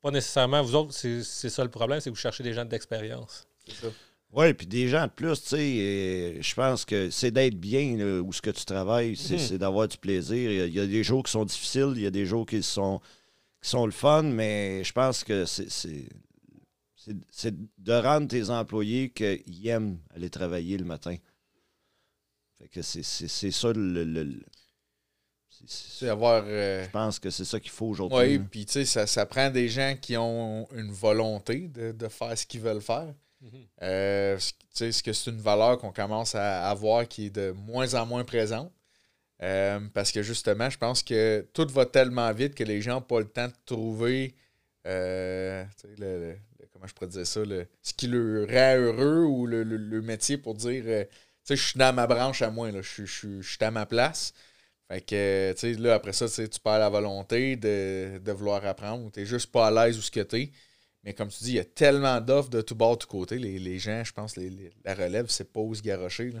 pas 0.00 0.10
nécessairement, 0.10 0.62
vous 0.62 0.74
autres, 0.74 0.92
c'est 0.94 1.22
ça 1.22 1.62
le 1.64 1.70
problème, 1.70 2.00
c'est 2.00 2.08
que 2.10 2.14
vous 2.14 2.20
cherchez 2.20 2.42
des 2.42 2.54
gens 2.54 2.64
d'expérience. 2.64 3.46
C'est 3.66 3.74
ça. 3.74 3.88
Oui, 4.32 4.54
puis 4.54 4.66
des 4.66 4.88
gens 4.88 5.06
de 5.06 5.10
plus, 5.10 5.42
tu 5.42 5.48
sais, 5.48 5.56
euh, 5.58 6.38
je 6.40 6.54
pense 6.54 6.84
que 6.84 7.10
c'est 7.10 7.30
d'être 7.32 7.56
bien 7.56 7.96
là, 7.98 8.20
où 8.22 8.32
ce 8.32 8.40
que 8.40 8.50
tu 8.50 8.64
travailles, 8.64 9.16
c'est 9.16 9.50
Mhm. 9.52 9.58
d'avoir 9.58 9.88
du 9.88 9.98
plaisir. 9.98 10.50
Il 10.50 10.56
y, 10.56 10.60
a, 10.62 10.66
il 10.66 10.74
y 10.74 10.80
a 10.80 10.86
des 10.86 11.02
jours 11.02 11.22
qui 11.24 11.32
sont 11.32 11.44
difficiles, 11.44 11.92
il 11.96 12.02
y 12.02 12.06
a 12.06 12.10
des 12.12 12.24
jours 12.26 12.46
qui 12.46 12.62
sont, 12.62 13.00
qui 13.60 13.68
sont 13.68 13.84
le 13.84 13.92
fun, 13.92 14.22
mais 14.22 14.84
je 14.84 14.92
pense 14.92 15.24
que 15.24 15.44
c'est- 15.46 15.68
c'est 15.68 16.08
c'est- 16.96 17.16
c'est 17.30 17.54
de 17.78 17.92
rendre 17.94 18.28
tes 18.28 18.50
employés 18.50 19.08
qu'ils 19.10 19.66
aiment 19.68 19.98
aller 20.14 20.28
travailler 20.30 20.76
le 20.78 20.84
matin. 20.84 21.16
Fait 22.60 22.68
que 22.68 22.82
c'est 22.82 23.02
c'est- 23.02 23.28
c'est 23.28 23.50
ça 23.50 23.72
le. 23.72 24.04
le- 24.04 24.22
le- 24.24 24.42
c'est- 25.66 26.08
avoir. 26.08 26.42
euh, 26.46 26.84
je 26.84 26.90
pense 26.90 27.18
que 27.18 27.30
c'est 27.30 27.44
ça 27.44 27.58
qu'il 27.60 27.70
faut 27.70 27.86
aujourd'hui. 27.86 28.18
Oui, 28.18 28.38
puis 28.38 28.66
tu 28.66 28.72
sais, 28.72 28.84
ça, 28.84 29.06
ça 29.06 29.26
prend 29.26 29.50
des 29.50 29.68
gens 29.68 29.94
qui 30.00 30.16
ont 30.16 30.66
une 30.74 30.90
volonté 30.92 31.68
de, 31.68 31.92
de 31.92 32.08
faire 32.08 32.36
ce 32.36 32.46
qu'ils 32.46 32.60
veulent 32.60 32.80
faire. 32.80 33.12
Euh, 33.82 34.38
ce- 34.38 34.52
tu 34.52 34.56
sais, 34.72 34.92
ce 34.92 35.02
que 35.02 35.12
c'est 35.12 35.30
une 35.30 35.40
valeur 35.40 35.78
qu'on 35.78 35.92
commence 35.92 36.34
à 36.34 36.68
avoir 36.68 37.06
qui 37.08 37.26
est 37.26 37.30
de 37.30 37.52
moins 37.52 37.94
en 37.94 38.04
moins 38.06 38.24
présente. 38.24 38.72
Euh, 39.42 39.80
parce 39.94 40.12
que 40.12 40.22
justement, 40.22 40.68
je 40.68 40.76
pense 40.76 41.02
que 41.02 41.46
tout 41.54 41.66
va 41.70 41.86
tellement 41.86 42.30
vite 42.34 42.54
que 42.54 42.64
les 42.64 42.82
gens 42.82 42.96
n'ont 42.96 43.00
pas 43.02 43.20
le 43.20 43.28
temps 43.28 43.48
de 43.48 43.54
trouver 43.64 44.34
euh, 44.86 45.64
le, 45.84 46.18
le- 46.18 46.32
le- 46.58 46.66
comment 46.72 46.86
je 46.86 46.92
pourrais 46.94 47.08
dire 47.08 47.26
ça, 47.26 47.42
le- 47.44 47.66
ce 47.82 47.92
qui 47.94 48.06
leur 48.06 48.46
rend 48.48 48.78
heureux 48.78 49.24
ou 49.24 49.46
le, 49.46 49.62
le- 49.62 49.76
le 49.78 50.02
métier 50.02 50.36
pour 50.38 50.54
dire 50.54 50.82
euh, 50.86 51.04
je 51.56 51.62
suis 51.68 51.78
dans 51.78 51.94
ma 51.94 52.06
branche 52.06 52.42
à 52.42 52.50
moi, 52.50 52.70
je, 52.80 53.04
suis- 53.04 53.64
à 53.64 53.70
ma 53.70 53.86
place. 53.86 54.32
Fait 54.88 55.00
que, 55.00 55.54
tu 55.56 55.74
là, 55.74 55.94
après 55.94 56.12
ça, 56.12 56.28
tu 56.28 56.60
perds 56.62 56.78
la 56.80 56.88
volonté 56.88 57.56
de, 57.56 58.20
vouloir 58.32 58.64
apprendre 58.66 59.10
tu 59.12 59.24
juste 59.26 59.52
pas 59.52 59.68
à 59.68 59.70
l'aise 59.70 59.98
où 59.98 60.02
ce 60.02 60.10
que 60.10 60.20
tu 60.20 60.52
Mais 61.04 61.14
comme 61.14 61.28
tu 61.28 61.44
dis, 61.44 61.50
il 61.52 61.56
y 61.56 61.60
a 61.60 61.64
tellement 61.64 62.20
d'offres 62.20 62.50
de 62.50 62.60
tout 62.60 62.74
bord, 62.74 62.96
de 62.96 63.02
tout 63.02 63.08
côté. 63.08 63.38
Les, 63.38 63.78
gens, 63.78 64.02
je 64.04 64.12
pense, 64.12 64.36
les- 64.36 64.72
la 64.84 64.94
relève, 64.94 65.26
c'est 65.28 65.52
pas 65.52 65.60
où 65.60 65.74
se 65.74 65.82
garocher. 65.82 66.32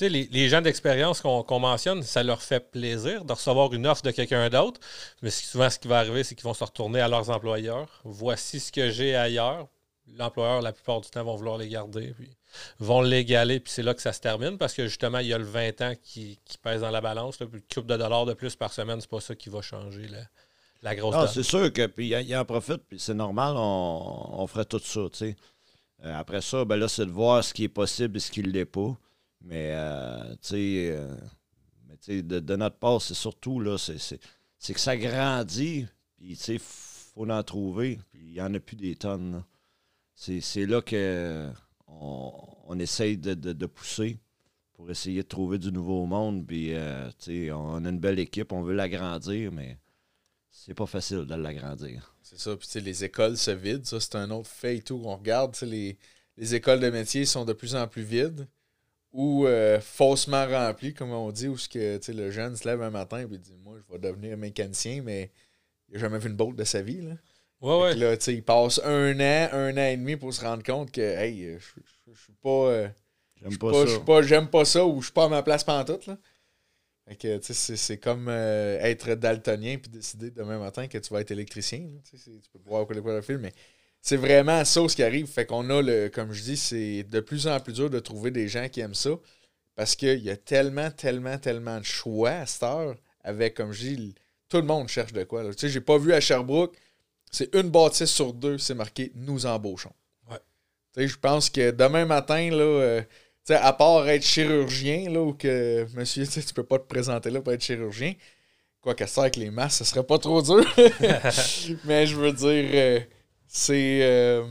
Les, 0.00 0.48
gens 0.48 0.60
d'expérience 0.60 1.20
qu'on 1.20 1.58
mentionne, 1.60 2.02
ça 2.02 2.22
leur 2.22 2.42
fait 2.42 2.70
plaisir 2.70 3.24
de 3.24 3.32
recevoir 3.32 3.72
une 3.74 3.86
offre 3.86 4.02
de 4.02 4.10
quelqu'un 4.10 4.48
d'autre. 4.48 4.80
Mais 5.22 5.30
souvent, 5.30 5.68
ce 5.70 5.78
qui 5.78 5.88
va 5.88 5.98
arriver, 5.98 6.22
c'est 6.24 6.34
qu'ils 6.34 6.44
vont 6.44 6.54
se 6.54 6.64
retourner 6.64 7.00
à 7.00 7.08
leurs 7.08 7.30
employeurs. 7.30 8.00
Voici 8.04 8.60
ce 8.60 8.70
que 8.70 8.90
j'ai 8.90 9.16
ailleurs. 9.16 9.68
L'employeur, 10.16 10.62
la 10.62 10.72
plupart 10.72 11.00
du 11.00 11.10
temps, 11.10 11.24
vont 11.24 11.36
vouloir 11.36 11.58
les 11.58 11.68
garder, 11.68 12.14
vont 12.78 13.02
l'égaler, 13.02 13.60
puis 13.60 13.72
c'est 13.72 13.82
là 13.82 13.94
que 13.94 14.02
ça 14.02 14.12
se 14.12 14.20
termine, 14.20 14.58
parce 14.58 14.74
que 14.74 14.86
justement, 14.86 15.18
il 15.18 15.28
y 15.28 15.32
a 15.32 15.38
le 15.38 15.44
20 15.44 15.80
ans 15.82 15.94
qui, 16.02 16.38
qui 16.44 16.58
pèse 16.58 16.80
dans 16.80 16.90
la 16.90 17.00
balance. 17.00 17.40
Là, 17.40 17.46
puis 17.46 17.60
une 17.60 17.74
coupe 17.74 17.86
de 17.86 17.96
dollars 17.96 18.26
de 18.26 18.34
plus 18.34 18.56
par 18.56 18.72
semaine, 18.72 19.00
c'est 19.00 19.10
pas 19.10 19.20
ça 19.20 19.34
qui 19.34 19.48
va 19.48 19.62
changer 19.62 20.08
la, 20.08 20.20
la 20.82 20.96
grosse 20.96 21.14
donne. 21.14 21.28
c'est 21.28 21.42
sûr 21.42 21.72
que 21.72 21.86
puis 21.86 22.08
il 22.08 22.36
en 22.36 22.44
profite, 22.44 22.82
puis 22.88 22.98
c'est 22.98 23.14
normal, 23.14 23.54
on, 23.56 24.40
on 24.40 24.46
ferait 24.46 24.64
tout 24.64 24.78
ça, 24.78 25.02
tu 25.12 25.18
sais. 25.18 25.36
Euh, 26.04 26.14
après 26.14 26.40
ça, 26.40 26.64
ben 26.64 26.76
là, 26.76 26.88
c'est 26.88 27.06
de 27.06 27.10
voir 27.10 27.42
ce 27.42 27.52
qui 27.52 27.64
est 27.64 27.68
possible 27.68 28.16
et 28.16 28.20
ce 28.20 28.30
qui 28.30 28.42
ne 28.42 28.50
l'est 28.50 28.64
pas. 28.64 28.96
Mais, 29.40 29.72
euh, 29.72 30.30
tu 30.34 30.48
sais, 30.48 30.90
euh, 30.90 31.14
mais 31.88 31.96
tu 31.96 32.18
sais, 32.18 32.22
de, 32.22 32.38
de 32.40 32.56
notre 32.56 32.76
part, 32.76 33.02
c'est 33.02 33.14
surtout, 33.14 33.60
là, 33.60 33.76
c'est, 33.78 34.18
que 34.72 34.80
ça 34.80 34.96
grandit, 34.96 35.86
puis, 36.16 36.36
tu 36.36 36.42
sais, 36.42 36.58
faut 36.58 37.28
en 37.28 37.42
trouver, 37.42 37.98
puis 38.10 38.20
il 38.26 38.32
n'y 38.34 38.40
en 38.40 38.54
a 38.54 38.60
plus 38.60 38.76
des 38.76 38.94
tonnes, 38.94 39.32
là. 39.32 39.44
C'est, 40.14 40.40
c'est 40.40 40.66
là 40.66 40.82
que 40.82 41.48
on, 41.88 42.78
essaye 42.78 43.16
de, 43.16 43.66
pousser 43.66 44.18
pour 44.74 44.90
essayer 44.90 45.22
de 45.22 45.28
trouver 45.28 45.58
du 45.58 45.72
nouveau 45.72 46.06
monde, 46.06 46.46
puis, 46.46 46.74
euh, 46.74 47.10
on 47.52 47.84
a 47.84 47.88
une 47.88 47.98
belle 47.98 48.18
équipe, 48.18 48.52
on 48.52 48.62
veut 48.62 48.74
l'agrandir, 48.74 49.50
mais 49.50 49.78
c'est 50.50 50.74
pas 50.74 50.86
facile 50.86 51.24
de 51.24 51.34
l'agrandir. 51.34 52.14
C'est 52.22 52.38
ça. 52.38 52.56
Puis, 52.56 52.80
les 52.80 53.04
écoles 53.04 53.36
se 53.36 53.50
vident. 53.50 53.84
Ça, 53.84 54.00
c'est 54.00 54.16
un 54.16 54.30
autre 54.30 54.48
fait 54.48 54.76
et 54.76 54.82
tout 54.82 54.98
qu'on 54.98 55.16
regarde. 55.16 55.56
Les, 55.62 55.98
les 56.36 56.54
écoles 56.54 56.80
de 56.80 56.90
métier 56.90 57.24
sont 57.24 57.44
de 57.44 57.52
plus 57.52 57.74
en 57.74 57.88
plus 57.88 58.02
vides 58.02 58.46
ou 59.12 59.46
euh, 59.46 59.80
faussement 59.80 60.46
remplies, 60.46 60.94
comme 60.94 61.10
on 61.10 61.30
dit, 61.32 61.48
où 61.48 61.56
que, 61.56 62.12
le 62.12 62.30
jeune 62.30 62.56
se 62.56 62.68
lève 62.68 62.82
un 62.82 62.90
matin 62.90 63.18
et 63.18 63.38
dit 63.38 63.56
Moi, 63.64 63.78
je 63.78 63.92
vais 63.92 63.98
devenir 63.98 64.36
mécanicien, 64.36 65.02
mais 65.02 65.32
il 65.88 65.94
n'a 65.94 66.00
jamais 66.00 66.18
vu 66.18 66.28
une 66.28 66.36
bolt 66.36 66.56
de 66.56 66.64
sa 66.64 66.82
vie. 66.82 67.02
Ouais, 67.60 67.80
ouais. 67.82 67.94
Là, 67.96 68.16
tu 68.16 68.24
sais, 68.24 68.34
il 68.34 68.42
passe 68.44 68.80
un 68.84 69.18
an, 69.20 69.48
un 69.52 69.72
an 69.76 69.86
et 69.88 69.96
demi 69.96 70.16
pour 70.16 70.32
se 70.32 70.40
rendre 70.42 70.62
compte 70.62 70.90
que, 70.92 71.00
hey, 71.00 71.54
je 71.58 71.58
je- 71.58 72.12
je 72.14 72.20
suis 72.22 72.32
pas. 72.42 72.48
euh, 72.50 72.88
J'aime 73.40 73.58
pas, 73.58 73.86
ça. 73.86 74.00
pas- 74.00 74.22
J'aime 74.22 74.48
pas 74.48 74.64
ça 74.64 74.84
ou 74.86 75.00
je 75.00 75.06
suis 75.06 75.12
pas 75.12 75.24
à 75.24 75.28
ma 75.28 75.42
place 75.42 75.64
pantoute. 75.64 76.06
Là. 76.06 76.18
Fait 77.08 77.16
que, 77.16 77.38
tu 77.38 77.46
sais, 77.46 77.54
c'est, 77.54 77.76
c'est 77.76 77.98
comme 77.98 78.28
euh, 78.28 78.78
être 78.80 79.14
daltonien 79.14 79.78
puis 79.78 79.90
décider 79.90 80.30
demain 80.30 80.58
matin 80.58 80.86
que 80.88 80.98
tu 80.98 81.12
vas 81.12 81.20
être 81.20 81.30
électricien. 81.30 81.80
là. 81.80 82.00
Tu 82.12 82.18
peux 82.52 82.58
voir 82.66 82.86
quoi 82.86 82.94
le 82.96 83.22
film, 83.22 83.40
mais 83.40 83.52
c'est 84.02 84.16
vraiment 84.16 84.64
ça 84.64 84.86
ce 84.88 84.94
qui 84.94 85.02
arrive. 85.02 85.26
Fait 85.26 85.46
qu'on 85.46 85.68
a 85.70 85.82
le, 85.82 86.08
comme 86.08 86.32
je 86.32 86.42
dis, 86.42 86.56
c'est 86.56 87.04
de 87.04 87.20
plus 87.20 87.46
en 87.46 87.58
plus 87.60 87.72
dur 87.74 87.90
de 87.90 87.98
trouver 87.98 88.30
des 88.30 88.46
gens 88.48 88.68
qui 88.68 88.80
aiment 88.80 88.94
ça 88.94 89.10
parce 89.74 89.96
qu'il 89.96 90.18
y 90.20 90.30
a 90.30 90.36
tellement, 90.36 90.90
tellement, 90.90 91.38
tellement 91.38 91.78
de 91.78 91.84
choix 91.84 92.30
à 92.30 92.46
cette 92.46 92.62
heure 92.64 92.96
avec, 93.24 93.54
comme 93.54 93.72
je 93.72 93.80
dis, 93.88 94.14
tout 94.48 94.58
le 94.58 94.64
monde 94.64 94.88
cherche 94.88 95.12
de 95.12 95.24
quoi. 95.24 95.42
là. 95.42 95.50
Tu 95.54 95.60
sais, 95.60 95.68
j'ai 95.72 95.80
pas 95.80 95.98
vu 95.98 96.12
à 96.12 96.20
Sherbrooke, 96.20 96.76
c'est 97.30 97.54
une 97.54 97.70
bâtisse 97.70 98.10
sur 98.10 98.32
deux, 98.32 98.58
c'est 98.58 98.74
marqué 98.74 99.12
nous 99.14 99.46
embauchons. 99.46 99.92
Ouais. 100.30 101.06
Je 101.06 101.16
pense 101.16 101.50
que 101.50 101.70
demain 101.70 102.04
matin, 102.04 102.50
là, 102.50 102.64
euh, 102.64 103.02
à 103.50 103.72
part 103.72 104.08
être 104.08 104.24
chirurgien, 104.24 105.10
là, 105.10 105.22
ou 105.22 105.34
que, 105.34 105.86
monsieur, 105.94 106.26
tu 106.26 106.42
tu 106.42 106.54
peux 106.54 106.64
pas 106.64 106.78
te 106.78 106.86
présenter 106.86 107.30
là 107.30 107.40
pour 107.40 107.52
être 107.52 107.62
chirurgien, 107.62 108.14
quoi 108.80 108.94
que 108.94 109.06
ça 109.06 109.22
avec 109.22 109.36
les 109.36 109.50
masses, 109.50 109.78
ce 109.78 109.84
serait 109.84 110.04
pas 110.04 110.18
trop 110.18 110.42
dur. 110.42 110.64
Mais 111.84 112.06
je 112.06 112.16
veux 112.16 112.32
dire, 112.32 112.70
euh, 112.74 113.00
c'est, 113.46 114.00
euh, 114.02 114.44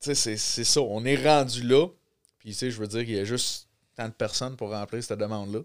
c'est, 0.00 0.14
c'est 0.14 0.64
ça. 0.64 0.80
On 0.80 1.04
est 1.04 1.16
rendu 1.16 1.62
là. 1.62 1.86
Puis, 2.38 2.52
je 2.52 2.78
veux 2.78 2.86
dire, 2.86 3.02
il 3.02 3.10
y 3.10 3.18
a 3.18 3.24
juste 3.24 3.68
tant 3.96 4.08
de 4.08 4.12
personnes 4.12 4.56
pour 4.56 4.70
remplir 4.70 5.02
cette 5.02 5.18
demande-là. 5.18 5.60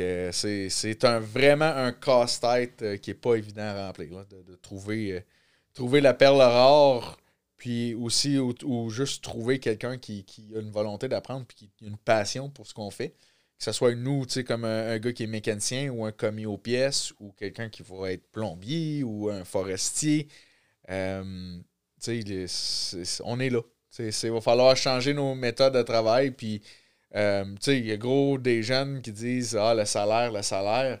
Euh, 0.00 0.32
c'est, 0.32 0.70
c'est 0.70 1.04
un, 1.04 1.20
vraiment 1.20 1.66
un 1.66 1.92
casse-tête 1.92 2.80
euh, 2.82 2.96
qui 2.96 3.10
est 3.10 3.14
pas 3.14 3.34
évident 3.34 3.62
à 3.62 3.86
remplir, 3.88 4.14
là, 4.14 4.24
de, 4.24 4.42
de 4.42 4.56
trouver, 4.56 5.22
trouver 5.76 6.00
la 6.00 6.14
perle 6.14 6.40
rare, 6.40 7.18
puis 7.56 7.94
aussi, 7.94 8.38
ou, 8.38 8.90
juste 8.90 9.22
trouver 9.22 9.60
quelqu'un 9.60 9.98
qui, 9.98 10.24
qui 10.24 10.48
a 10.56 10.60
une 10.60 10.70
volonté 10.70 11.06
d'apprendre, 11.06 11.46
puis 11.46 11.70
qui 11.76 11.84
a 11.84 11.88
une 11.88 11.98
passion 11.98 12.50
pour 12.50 12.66
ce 12.66 12.74
qu'on 12.74 12.90
fait. 12.90 13.10
Que 13.58 13.64
ce 13.64 13.72
soit 13.72 13.94
nous, 13.94 14.26
tu 14.26 14.32
sais, 14.32 14.44
comme 14.44 14.64
un, 14.64 14.98
gars 14.98 15.12
qui 15.12 15.22
est 15.22 15.28
mécanicien 15.28 15.90
ou 15.90 16.04
un 16.04 16.12
commis 16.12 16.46
aux 16.46 16.58
pièces, 16.58 17.12
ou 17.20 17.32
quelqu'un 17.32 17.68
qui 17.68 17.82
va 17.82 18.12
être 18.12 18.26
plombier 18.32 19.02
ou 19.02 19.30
un 19.30 19.44
forestier. 19.44 20.28
Euh, 20.90 21.58
tu 22.02 22.46
sais, 22.48 23.22
on 23.24 23.38
est 23.38 23.50
là. 23.50 23.60
Il 23.98 24.30
va 24.30 24.40
falloir 24.42 24.76
changer 24.76 25.14
nos 25.14 25.34
méthodes 25.34 25.74
de 25.74 25.82
travail, 25.82 26.30
puis 26.30 26.62
euh, 27.14 27.44
tu 27.44 27.56
sais, 27.60 27.78
il 27.78 27.86
y 27.86 27.92
a 27.92 27.96
gros 27.96 28.36
des 28.36 28.62
jeunes 28.62 29.00
qui 29.00 29.12
disent 29.12 29.56
Ah, 29.56 29.74
le 29.74 29.86
salaire, 29.86 30.32
le 30.32 30.42
salaire. 30.42 31.00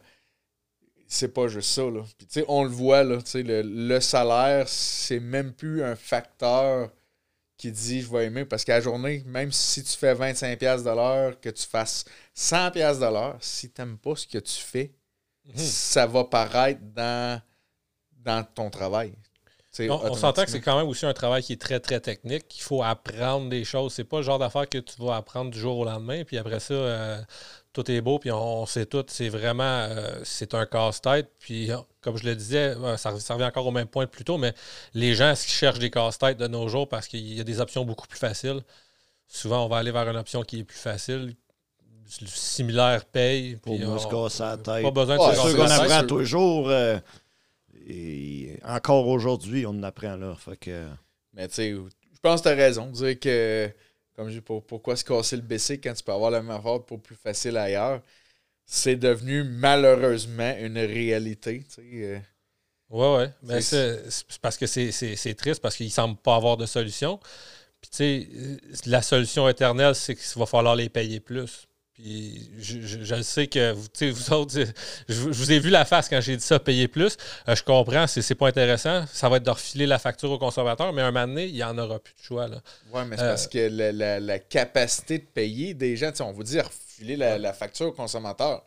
C'est 1.08 1.32
pas 1.32 1.48
juste 1.48 1.70
ça. 1.70 1.82
Là. 1.82 2.02
Puis, 2.18 2.26
tu 2.26 2.40
sais, 2.40 2.44
on 2.48 2.64
le 2.64 2.70
voit, 2.70 3.04
là, 3.04 3.18
tu 3.18 3.30
sais, 3.30 3.42
le, 3.42 3.62
le 3.62 4.00
salaire, 4.00 4.68
c'est 4.68 5.20
même 5.20 5.52
plus 5.52 5.82
un 5.82 5.96
facteur 5.96 6.90
qui 7.56 7.70
dit 7.72 8.02
je 8.02 8.10
vais 8.10 8.26
aimer. 8.26 8.44
Parce 8.44 8.64
qu'à 8.64 8.74
la 8.74 8.80
journée, 8.80 9.22
même 9.26 9.52
si 9.52 9.82
tu 9.82 9.96
fais 9.96 10.14
25$ 10.14 10.82
de 10.82 10.90
l'heure, 10.90 11.40
que 11.40 11.48
tu 11.48 11.64
fasses 11.66 12.04
100$ 12.36 12.98
de 12.98 13.12
l'heure, 13.12 13.36
si 13.40 13.70
tu 13.70 13.80
n'aimes 13.80 13.98
pas 13.98 14.16
ce 14.16 14.26
que 14.26 14.38
tu 14.38 14.60
fais, 14.60 14.92
Mhm. 15.46 15.58
ça 15.58 16.06
va 16.06 16.24
paraître 16.24 16.80
dans, 16.94 17.40
dans 18.24 18.44
ton 18.44 18.70
travail. 18.70 19.12
On, 19.78 20.14
s'entend 20.14 20.44
que 20.46 20.50
c'est 20.50 20.62
quand 20.62 20.78
même 20.78 20.88
aussi 20.88 21.04
un 21.04 21.12
travail 21.12 21.42
qui 21.42 21.52
est 21.52 21.60
très, 21.60 21.78
très 21.78 22.00
technique. 22.00 22.46
Il 22.58 22.62
faut 22.62 22.82
apprendre 22.82 23.50
des 23.50 23.62
choses. 23.62 23.92
C'est 23.92 24.04
pas 24.04 24.16
le 24.16 24.22
genre 24.22 24.38
d'affaire 24.38 24.66
que 24.66 24.78
tu 24.78 24.94
vas 25.02 25.16
apprendre 25.16 25.50
du 25.50 25.58
jour 25.58 25.76
au 25.76 25.84
lendemain. 25.84 26.24
Puis 26.24 26.38
après 26.38 26.60
ça, 26.60 26.72
euh, 26.72 27.22
tout 27.76 27.90
est 27.90 28.00
beau, 28.00 28.18
puis 28.18 28.32
on, 28.32 28.64
sait 28.64 28.86
tout. 28.86 29.04
C'est 29.08 29.28
vraiment 29.28 29.62
euh, 29.90 30.20
c'est 30.24 30.54
un 30.54 30.64
casse-tête. 30.64 31.30
Puis 31.38 31.70
euh, 31.70 31.76
comme 32.00 32.16
je 32.16 32.24
le 32.24 32.34
disais, 32.34 32.74
euh, 32.74 32.96
ça, 32.96 33.18
ça 33.20 33.34
revient 33.34 33.44
encore 33.44 33.66
au 33.66 33.70
même 33.70 33.86
point 33.86 34.06
de 34.06 34.10
plus 34.10 34.24
tôt, 34.24 34.38
mais 34.38 34.54
les 34.94 35.14
gens 35.14 35.34
qui 35.34 35.50
cherchent 35.50 35.78
des 35.78 35.90
casse-têtes 35.90 36.38
de 36.38 36.46
nos 36.46 36.68
jours 36.68 36.88
parce 36.88 37.06
qu'il 37.06 37.34
y 37.34 37.38
a 37.38 37.44
des 37.44 37.60
options 37.60 37.84
beaucoup 37.84 38.06
plus 38.06 38.18
faciles. 38.18 38.62
Souvent, 39.28 39.66
on 39.66 39.68
va 39.68 39.76
aller 39.76 39.90
vers 39.90 40.08
une 40.08 40.16
option 40.16 40.42
qui 40.42 40.60
est 40.60 40.64
plus 40.64 40.78
facile. 40.78 41.34
Similaire 42.06 43.04
paye. 43.04 43.56
Pour 43.56 43.78
on- 43.78 43.98
se 43.98 44.06
casser 44.06 44.42
la 44.42 44.56
tête. 44.56 44.82
Pas 44.82 44.90
besoin 44.90 45.16
de 45.18 45.34
se 45.34 45.36
casser 45.42 45.54
qu'on 45.54 45.62
la 45.64 45.68
tête. 45.68 45.80
apprend 45.80 45.98
sûr. 45.98 46.06
toujours. 46.06 46.70
euh, 46.70 46.98
et 47.86 48.58
encore 48.64 49.06
aujourd'hui, 49.06 49.66
on 49.66 49.70
en 49.70 49.82
apprend 49.82 50.16
là. 50.16 50.34
Fait 50.34 50.56
que, 50.56 50.86
Mais 51.34 51.46
tu 51.48 51.54
sais, 51.54 51.70
je 51.72 52.20
pense 52.22 52.40
que 52.40 52.48
tu 52.48 52.52
as 52.54 52.56
raison. 52.56 52.86
Dire 52.86 53.20
que, 53.20 53.70
comme 54.16 54.28
je 54.28 54.34
dis, 54.34 54.40
pour- 54.40 54.64
pourquoi 54.66 54.96
se 54.96 55.04
casser 55.04 55.36
le 55.36 55.42
BC 55.42 55.80
quand 55.80 55.94
tu 55.94 56.02
peux 56.04 56.12
avoir 56.12 56.30
la 56.30 56.42
même 56.42 56.50
affaire 56.56 56.82
pour 56.84 57.00
plus 57.02 57.16
facile 57.16 57.56
ailleurs, 57.56 58.02
c'est 58.66 58.96
devenu 58.96 59.44
malheureusement 59.44 60.54
une 60.58 60.78
réalité. 60.78 61.64
tu 61.64 61.70
sais, 61.74 61.82
euh. 61.94 62.18
Oui, 62.90 63.06
oui. 63.18 63.24
Mais 63.42 63.60
C'est- 63.60 64.38
parce 64.40 64.56
que 64.56 64.66
c'est 64.66 65.34
triste 65.36 65.60
parce 65.60 65.76
qu'il 65.76 65.86
ne 65.86 65.90
semble 65.92 66.16
pas 66.16 66.36
avoir 66.36 66.56
de 66.56 66.66
solution. 66.66 67.18
Puis, 67.80 67.90
tu 67.90 67.96
sais, 67.98 68.28
euh, 68.34 68.56
la 68.86 69.02
solution 69.02 69.48
éternelle, 69.48 69.94
c'est 69.94 70.14
qu'il 70.16 70.38
va 70.40 70.46
falloir 70.46 70.76
les 70.76 70.88
payer 70.88 71.20
plus. 71.20 71.66
Puis 71.96 72.50
je, 72.58 73.22
sais 73.22 73.46
que 73.46 73.72
vous, 73.72 73.88
vous 74.12 74.32
autres, 74.34 74.54
je, 75.08 75.14
vous 75.14 75.50
ai 75.50 75.58
vu 75.58 75.70
la 75.70 75.86
face 75.86 76.10
quand 76.10 76.20
j'ai 76.20 76.36
dit 76.36 76.44
ça, 76.44 76.60
payer 76.60 76.88
plus. 76.88 77.16
Euh, 77.48 77.54
je 77.54 77.62
comprends, 77.62 78.06
c'est, 78.06 78.34
pas 78.34 78.48
intéressant. 78.48 79.06
Ça 79.06 79.30
va 79.30 79.38
être 79.38 79.44
de 79.44 79.50
refiler 79.50 79.86
la 79.86 79.98
facture 79.98 80.30
au 80.30 80.38
consommateur, 80.38 80.92
mais 80.92 81.00
un 81.00 81.10
moment 81.10 81.26
donné, 81.26 81.46
il 81.46 81.54
n'y 81.54 81.64
en 81.64 81.78
aura 81.78 81.98
plus 81.98 82.12
de 82.12 82.20
choix. 82.20 82.48
Oui, 82.92 83.00
mais 83.08 83.16
c'est 83.16 83.22
parce 83.22 83.46
que 83.46 83.68
la, 84.20 84.38
capacité 84.38 85.18
de 85.18 85.24
payer 85.24 85.72
des 85.72 85.96
gens, 85.96 86.12
on 86.20 86.32
vous 86.32 86.42
dit 86.42 86.60
refiler 86.60 87.16
la, 87.16 87.52
facture 87.54 87.86
au 87.86 87.92
consommateur. 87.92 88.66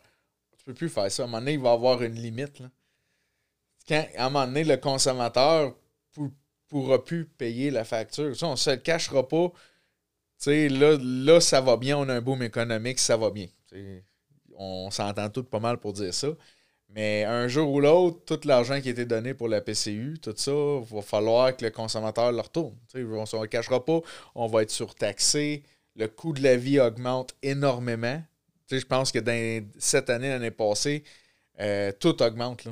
Tu 0.58 0.64
peux 0.64 0.74
plus 0.74 0.88
faire 0.88 1.10
ça. 1.10 1.22
À 1.22 1.26
un 1.26 1.28
moment 1.28 1.38
donné, 1.38 1.52
il 1.52 1.60
va 1.60 1.70
y 1.70 1.72
avoir 1.72 2.02
une 2.02 2.16
limite. 2.16 2.58
Là. 2.58 2.66
Quand, 3.86 4.06
à 4.16 4.26
un 4.26 4.30
moment 4.30 4.46
donné, 4.46 4.64
le 4.64 4.76
consommateur 4.76 5.72
ne 6.16 6.26
pourra 6.68 7.04
plus 7.04 7.26
payer 7.26 7.70
la 7.70 7.84
facture. 7.84 8.36
Ça, 8.36 8.48
on 8.48 8.52
ne 8.52 8.56
se 8.56 8.70
le 8.70 8.76
cachera 8.76 9.26
pas 9.26 9.52
là, 10.46 10.98
là, 11.00 11.40
ça 11.40 11.60
va 11.60 11.76
bien, 11.76 11.98
on 11.98 12.08
a 12.08 12.14
un 12.14 12.20
boom 12.20 12.42
économique, 12.42 12.98
ça 12.98 13.16
va 13.16 13.30
bien. 13.30 13.46
on 14.56 14.90
s'entend 14.90 15.28
tous 15.28 15.44
pas 15.44 15.60
mal 15.60 15.78
pour 15.78 15.92
dire 15.92 16.14
ça. 16.14 16.28
Mais 16.92 17.24
un 17.24 17.46
jour 17.46 17.70
ou 17.70 17.80
l'autre, 17.80 18.18
tout 18.26 18.48
l'argent 18.48 18.80
qui 18.80 18.88
a 18.88 18.90
été 18.90 19.04
donné 19.04 19.32
pour 19.32 19.48
la 19.48 19.60
PCU, 19.60 20.18
tout 20.20 20.34
ça, 20.36 20.50
il 20.50 20.94
va 20.94 21.02
falloir 21.02 21.56
que 21.56 21.64
le 21.64 21.70
consommateur 21.70 22.32
le 22.32 22.40
retourne. 22.40 22.74
on 22.94 23.20
ne 23.20 23.26
se 23.26 23.46
cachera 23.46 23.84
pas, 23.84 24.00
on 24.34 24.48
va 24.48 24.62
être 24.62 24.72
surtaxé, 24.72 25.62
le 25.94 26.08
coût 26.08 26.32
de 26.32 26.42
la 26.42 26.56
vie 26.56 26.80
augmente 26.80 27.36
énormément. 27.42 28.20
je 28.70 28.84
pense 28.84 29.12
que 29.12 29.20
dans 29.20 29.64
cette 29.78 30.10
année, 30.10 30.30
l'année 30.30 30.50
passée, 30.50 31.04
euh, 31.60 31.92
tout 31.92 32.20
augmente. 32.22 32.66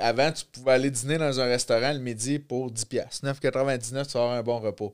Avant, 0.00 0.32
tu 0.32 0.44
pouvais 0.46 0.72
aller 0.72 0.90
dîner 0.90 1.18
dans 1.18 1.40
un 1.40 1.46
restaurant 1.46 1.92
le 1.92 2.00
midi 2.00 2.38
pour 2.38 2.70
10$. 2.70 3.22
9,99$, 3.22 3.88
tu 3.88 3.94
vas 3.94 4.02
avoir 4.02 4.32
un 4.32 4.42
bon 4.42 4.58
repas. 4.58 4.92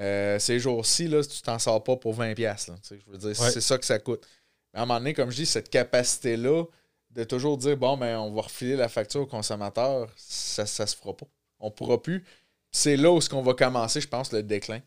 Euh, 0.00 0.38
ces 0.38 0.60
jours-ci, 0.60 1.08
là, 1.08 1.24
tu 1.24 1.42
t'en 1.42 1.58
sors 1.58 1.82
pas 1.82 1.96
pour 1.96 2.14
20$. 2.14 2.36
je 2.36 3.10
veux 3.10 3.18
dire, 3.18 3.36
c'est 3.36 3.60
ça 3.60 3.78
que 3.78 3.84
ça 3.84 3.98
coûte. 3.98 4.26
Mais 4.72 4.80
à 4.80 4.82
un 4.82 4.86
moment 4.86 5.00
donné, 5.00 5.14
comme 5.14 5.30
je 5.30 5.36
dis, 5.36 5.46
cette 5.46 5.70
capacité-là 5.70 6.64
de 7.10 7.24
toujours 7.24 7.56
dire 7.56 7.76
bon, 7.76 7.96
ben, 7.96 8.18
on 8.18 8.32
va 8.32 8.42
refiler 8.42 8.76
la 8.76 8.88
facture 8.88 9.22
au 9.22 9.26
consommateur, 9.26 10.08
ça 10.16 10.62
ne 10.62 10.86
se 10.86 10.96
fera 10.96 11.16
pas. 11.16 11.26
On 11.58 11.66
ne 11.66 11.72
pourra 11.72 12.00
plus. 12.00 12.24
C'est 12.70 12.96
là 12.96 13.10
où 13.10 13.20
ce 13.20 13.28
qu'on 13.28 13.42
va 13.42 13.54
commencer, 13.54 14.00
je 14.00 14.08
pense, 14.08 14.32
le 14.32 14.42
déclin. 14.42 14.80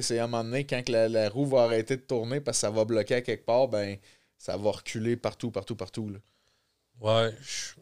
C'est 0.00 0.18
à 0.18 0.24
un 0.24 0.26
moment 0.26 0.44
donné, 0.44 0.66
quand 0.66 0.88
la, 0.88 1.28
roue 1.28 1.46
va 1.46 1.62
arrêter 1.62 1.96
de 1.96 2.02
tourner 2.02 2.40
parce 2.40 2.58
que 2.58 2.60
ça 2.60 2.70
va 2.70 2.84
bloquer 2.84 3.16
à 3.16 3.20
quelque 3.22 3.44
part, 3.44 3.68
ben 3.68 3.96
ça 4.36 4.56
va 4.56 4.70
reculer 4.70 5.16
partout, 5.16 5.50
partout, 5.50 5.76
partout. 5.76 6.10
Là. 6.10 6.18
Ouais, 7.00 7.34
je 7.40 7.74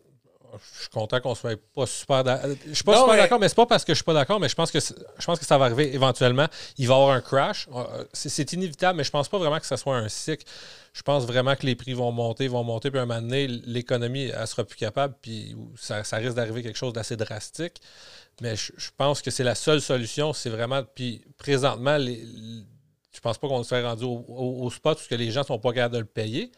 suis 0.81 0.89
content 0.89 1.21
qu'on 1.21 1.35
soit 1.35 1.59
pas 1.75 1.87
super 1.87 2.25
d'accord. 2.25 2.51
Je 2.67 2.75
suis 2.75 2.85
pas 2.85 2.99
super 2.99 3.17
d'accord, 3.17 3.41
mais 3.41 3.49
c'est 3.49 3.55
pas 3.55 3.67
parce 3.67 3.85
que 3.85 3.93
je 3.93 3.97
suis 3.97 4.05
pas 4.05 4.15
d'accord, 4.15 4.41
mais 4.41 4.49
je 4.49 4.55
pense 4.55 4.71
que 4.71 4.79
je 4.81 5.27
pense 5.27 5.39
que 5.39 5.45
ça 5.45 5.59
va 5.59 5.67
arriver 5.67 5.95
éventuellement. 5.95 6.47
Il 6.79 6.89
va 6.89 6.95
y 6.95 6.97
avoir 6.97 7.15
un 7.15 7.21
crash. 7.21 7.69
Euh, 7.75 8.05
c'est 8.13 8.53
inévitable, 8.53 8.99
mais 8.99 9.05
je 9.05 9.11
pense 9.11 9.29
pas 9.29 9.39
vraiment 9.39 9.59
que 9.59 9.67
ça 9.67 9.77
soit 9.77 9.97
un 9.97 10.09
cycle. 10.09 10.45
Je 10.93 11.03
pense 11.03 11.25
vraiment 11.25 11.57
que 11.57 11.67
les 11.67 11.75
prix 11.75 11.93
vont 11.93 12.13
monter, 12.13 12.47
vont 12.49 12.63
monter, 12.63 12.91
puis 12.91 13.01
à 13.01 13.03
un 13.03 13.07
moment 13.07 13.21
donné, 13.21 13.47
l'économie 13.47 14.27
elle 14.27 14.47
sera 14.47 14.65
plus 14.65 14.77
capable, 14.77 15.15
puis 15.21 15.57
ça, 15.77 16.03
risque 16.13 16.35
d'arriver 16.35 16.63
quelque 16.63 16.79
chose 16.79 16.93
d'assez 16.93 17.17
drastique. 17.17 17.81
Mais 18.41 18.57
je, 18.57 18.91
pense 18.97 19.23
que 19.23 19.31
c'est 19.31 19.45
la 19.45 19.55
seule 19.55 19.81
solution, 19.81 20.33
c'est 20.33 20.51
vraiment. 20.51 20.83
Puis 20.95 21.25
présentement, 21.39 21.97
les, 21.97 22.25
je 23.15 23.21
pense 23.21 23.39
pas 23.39 23.49
qu'on 23.49 23.63
se 23.63 23.69
soit 23.69 23.83
rendu 23.83 24.05
au, 24.05 24.69
spot 24.71 24.99
parce 24.99 25.07
que 25.07 25.15
les 25.15 25.31
gens 25.31 25.45
sont 25.45 25.59
pas 25.59 25.73
capables 25.73 25.95
de 25.95 26.01
le 26.01 26.05
payer 26.05 26.51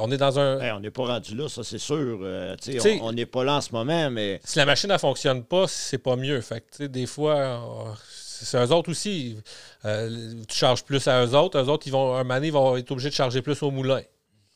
on 0.00 0.10
est 0.10 0.16
dans 0.16 0.38
un. 0.38 0.76
on 0.76 0.80
n'est 0.80 0.90
pas 0.90 1.04
rendu 1.04 1.34
là, 1.34 1.48
ça 1.48 1.62
c'est 1.62 1.78
sûr. 1.78 2.18
Euh, 2.22 2.56
on 3.00 3.12
n'est 3.12 3.26
pas 3.26 3.44
là 3.44 3.56
en 3.56 3.60
ce 3.60 3.72
moment, 3.72 4.10
mais. 4.10 4.40
Si 4.44 4.58
la 4.58 4.66
machine 4.66 4.90
ne 4.90 4.98
fonctionne 4.98 5.44
pas, 5.44 5.66
c'est 5.68 5.98
pas 5.98 6.16
mieux. 6.16 6.40
Fait 6.40 6.82
des 6.82 7.06
fois, 7.06 7.36
euh, 7.36 7.92
c'est 8.06 8.58
eux 8.58 8.72
autres 8.72 8.90
aussi. 8.90 9.36
Euh, 9.84 10.34
tu 10.48 10.56
charges 10.56 10.84
plus 10.84 11.06
à 11.08 11.24
eux 11.24 11.34
autres. 11.34 11.58
Eux 11.58 11.68
autres, 11.68 11.86
ils 11.86 11.90
vont, 11.90 12.14
un 12.14 12.24
moment 12.24 12.40
ils 12.42 12.52
vont 12.52 12.76
être 12.76 12.90
obligés 12.90 13.10
de 13.10 13.14
charger 13.14 13.42
plus 13.42 13.62
au 13.62 13.70
moulin. 13.70 14.02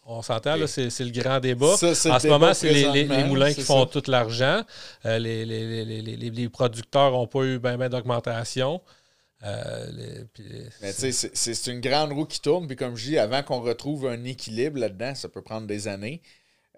On 0.07 0.20
s'entend, 0.20 0.57
là, 0.57 0.66
c'est 0.66 0.90
le 1.01 1.11
grand 1.11 1.40
débat. 1.40 1.72
en 1.72 1.76
ce 1.76 2.28
moment, 2.28 2.53
c'est 2.53 2.72
les, 2.72 3.24
moulins 3.24 3.55
qui 3.55 3.62
font 3.62 3.86
tout 3.86 4.03
l'argent. 4.07 4.62
les, 5.05 5.47
les, 5.47 6.49
producteurs 6.51 7.12
n'ont 7.12 7.26
pas 7.26 7.42
eu 7.45 7.59
bien 7.59 7.78
ben, 7.78 7.88
d'augmentation. 7.88 8.82
Euh, 9.45 10.24
c'est 10.82 11.66
une 11.66 11.80
grande 11.80 12.12
roue 12.12 12.24
qui 12.26 12.40
tourne. 12.40 12.66
Puis 12.66 12.76
comme 12.76 12.97
je 12.97 13.05
dis, 13.07 13.18
avant 13.18 13.42
qu'on 13.42 13.61
retrouve 13.61 14.07
un 14.07 14.24
équilibre 14.24 14.78
là-dedans, 14.78 15.14
ça 15.14 15.28
peut 15.28 15.42
prendre 15.42 15.66
des 15.66 15.88
années. 15.88 16.22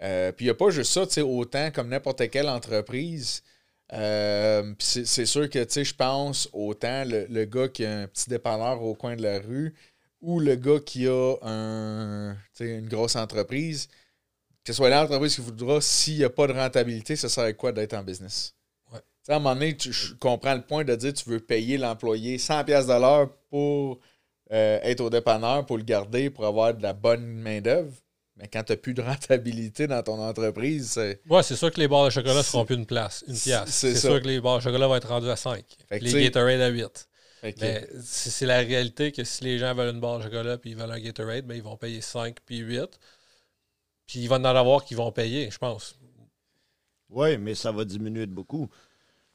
Euh, 0.03 0.31
puis 0.31 0.45
il 0.45 0.47
n'y 0.47 0.51
a 0.51 0.55
pas 0.55 0.69
juste 0.69 0.91
ça, 0.91 1.25
autant 1.25 1.71
comme 1.71 1.89
n'importe 1.89 2.29
quelle 2.29 2.49
entreprise. 2.49 3.43
Euh, 3.93 4.73
c'est 4.79 5.25
sûr 5.25 5.49
que 5.49 5.59
je 5.59 5.93
pense 5.95 6.49
autant 6.51 7.03
le, 7.05 7.45
gars 7.45 7.69
qui 7.69 7.85
a 7.85 7.99
un 7.99 8.07
petit 8.07 8.29
dépanneur 8.29 8.81
au 8.83 8.95
coin 8.95 9.15
de 9.15 9.23
la 9.23 9.39
rue 9.39 9.73
ou 10.21 10.39
le 10.41 10.55
gars 10.55 10.79
qui 10.85 11.07
a 11.07 11.35
un, 11.41 12.35
une 12.59 12.89
grosse 12.89 13.15
entreprise, 13.15 13.87
que 14.65 14.73
ce 14.73 14.73
soit 14.73 14.89
l'entreprise 14.89 15.35
qui 15.35 15.41
voudra, 15.41 15.79
s'il 15.79 16.17
n'y 16.17 16.23
a 16.25 16.29
pas 16.29 16.47
de 16.47 16.53
rentabilité, 16.53 17.15
ça 17.15 17.29
serait 17.29 17.53
quoi 17.53 17.71
d'être 17.71 17.93
en 17.93 18.03
business? 18.03 18.56
À 19.33 19.35
un 19.35 19.39
moment 19.39 19.55
donné, 19.55 19.75
tu, 19.75 19.91
je 19.91 20.13
comprends 20.15 20.55
le 20.55 20.61
point 20.61 20.83
de 20.83 20.95
dire 20.95 21.13
que 21.13 21.17
tu 21.17 21.29
veux 21.29 21.39
payer 21.39 21.77
l'employé 21.77 22.37
100$ 22.37 22.65
de 22.65 23.01
l'heure 23.01 23.29
pour 23.49 23.99
euh, 24.51 24.79
être 24.83 25.01
au 25.01 25.09
dépanneur, 25.09 25.65
pour 25.65 25.77
le 25.77 25.83
garder, 25.83 26.29
pour 26.29 26.45
avoir 26.45 26.73
de 26.73 26.81
la 26.81 26.93
bonne 26.93 27.25
main-d'œuvre. 27.25 27.91
Mais 28.37 28.47
quand 28.47 28.63
tu 28.63 28.71
n'as 28.71 28.77
plus 28.77 28.93
de 28.93 29.01
rentabilité 29.03 29.87
dans 29.87 30.01
ton 30.03 30.21
entreprise, 30.21 30.91
c'est. 30.91 31.21
Ouais, 31.29 31.43
c'est 31.43 31.55
sûr 31.55 31.71
que 31.71 31.79
les 31.79 31.87
barres 31.87 32.05
de 32.05 32.09
chocolat 32.11 32.35
ne 32.35 32.41
seront 32.41 32.65
plus 32.65 32.75
une 32.75 32.85
place, 32.85 33.23
une 33.27 33.37
pièce. 33.37 33.65
C'est 33.67 33.95
sûr 33.95 34.21
que 34.21 34.27
les 34.27 34.39
barres 34.39 34.57
de 34.57 34.63
chocolat 34.63 34.87
vont 34.87 34.95
être 34.95 35.09
rendus 35.09 35.29
à 35.29 35.35
5. 35.35 35.63
Les 35.91 36.23
Gatorade 36.23 36.61
à 36.61 36.69
8. 36.69 37.09
Mais 37.61 37.87
c'est 38.03 38.45
la 38.45 38.59
réalité 38.59 39.11
que 39.11 39.23
si 39.23 39.43
les 39.43 39.59
gens 39.59 39.73
veulent 39.73 39.93
une 39.93 40.01
barre 40.01 40.19
de 40.19 40.23
chocolat 40.23 40.57
puis 40.57 40.71
ils 40.71 40.75
veulent 40.75 40.91
un 40.91 40.99
Gatorade, 40.99 41.45
ben, 41.45 41.55
ils 41.55 41.63
vont 41.63 41.77
payer 41.77 42.01
5 42.01 42.37
puis 42.45 42.57
8. 42.57 42.99
Puis 44.05 44.19
ils 44.19 44.27
vont 44.27 44.35
en 44.35 44.45
avoir 44.45 44.85
qui 44.85 44.95
vont 44.95 45.11
payer, 45.11 45.51
je 45.51 45.57
pense. 45.57 45.99
Oui, 47.09 47.37
mais 47.37 47.55
ça 47.55 47.71
va 47.71 47.85
diminuer 47.85 48.25
de 48.25 48.33
beaucoup 48.33 48.69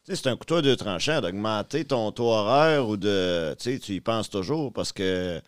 c'est 0.05 0.27
un 0.27 0.37
couteau 0.37 0.63
de 0.63 0.75
tranchant 0.75 1.21
d'augmenter 1.21 1.85
ton 1.85 2.11
taux 2.13 2.31
horaire 2.31 2.89
ou 2.89 2.97
de. 2.97 3.55
Tu 3.59 3.79
y 3.93 4.01
penses 4.01 4.31
toujours 4.31 4.73
parce 4.73 4.93
que 4.93 5.41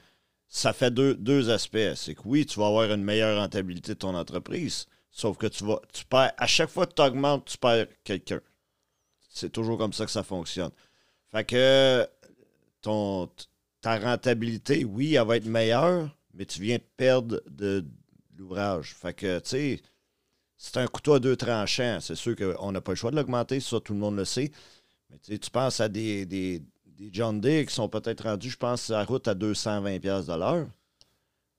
ça 0.48 0.72
fait 0.72 0.92
deux, 0.92 1.14
deux 1.14 1.50
aspects. 1.50 1.94
C'est 1.96 2.14
que 2.14 2.22
oui, 2.24 2.46
tu 2.46 2.60
vas 2.60 2.66
avoir 2.66 2.90
une 2.92 3.02
meilleure 3.02 3.40
rentabilité 3.40 3.94
de 3.94 3.98
ton 3.98 4.14
entreprise, 4.14 4.86
sauf 5.10 5.36
que 5.36 5.46
tu 5.46 5.64
vas. 5.64 5.80
Tu 5.92 6.04
à 6.12 6.46
chaque 6.46 6.70
fois 6.70 6.86
que 6.86 6.94
tu 6.94 7.02
augmentes, 7.02 7.46
tu 7.46 7.58
perds 7.58 7.86
quelqu'un. 8.04 8.40
C'est 9.28 9.50
toujours 9.50 9.78
comme 9.78 9.92
ça 9.92 10.04
que 10.04 10.12
ça 10.12 10.22
fonctionne. 10.22 10.70
Fait 11.32 11.44
que 11.44 12.06
ta 13.80 13.98
rentabilité, 13.98 14.84
oui, 14.84 15.14
elle 15.14 15.26
va 15.26 15.36
être 15.36 15.46
meilleure, 15.46 16.16
mais 16.32 16.46
tu 16.46 16.60
viens 16.60 16.76
de 16.76 16.84
perdre 16.96 17.42
de 17.50 17.84
l'ouvrage. 18.36 18.94
Fait 18.94 19.14
que, 19.14 19.40
tu 19.40 19.48
sais 19.48 19.82
c'est 20.64 20.78
un 20.78 20.86
couteau 20.86 21.12
à 21.12 21.20
deux 21.20 21.36
tranchants. 21.36 21.98
C'est 22.00 22.14
sûr 22.14 22.34
qu'on 22.34 22.72
n'a 22.72 22.80
pas 22.80 22.92
le 22.92 22.96
choix 22.96 23.10
de 23.10 23.16
l'augmenter, 23.16 23.60
ça, 23.60 23.80
tout 23.80 23.92
le 23.92 23.98
monde 23.98 24.16
le 24.16 24.24
sait. 24.24 24.50
Mais 25.10 25.38
tu 25.38 25.50
penses 25.50 25.78
à 25.80 25.90
des, 25.90 26.24
des, 26.24 26.62
des 26.86 27.10
John 27.12 27.38
Deere 27.38 27.66
qui 27.66 27.74
sont 27.74 27.88
peut-être 27.90 28.24
rendus, 28.24 28.48
je 28.48 28.56
pense, 28.56 28.88
à 28.88 28.94
la 28.94 29.04
route 29.04 29.28
à 29.28 29.34
220$ 29.34 30.00
de 30.00 30.38
l'heure. 30.38 30.66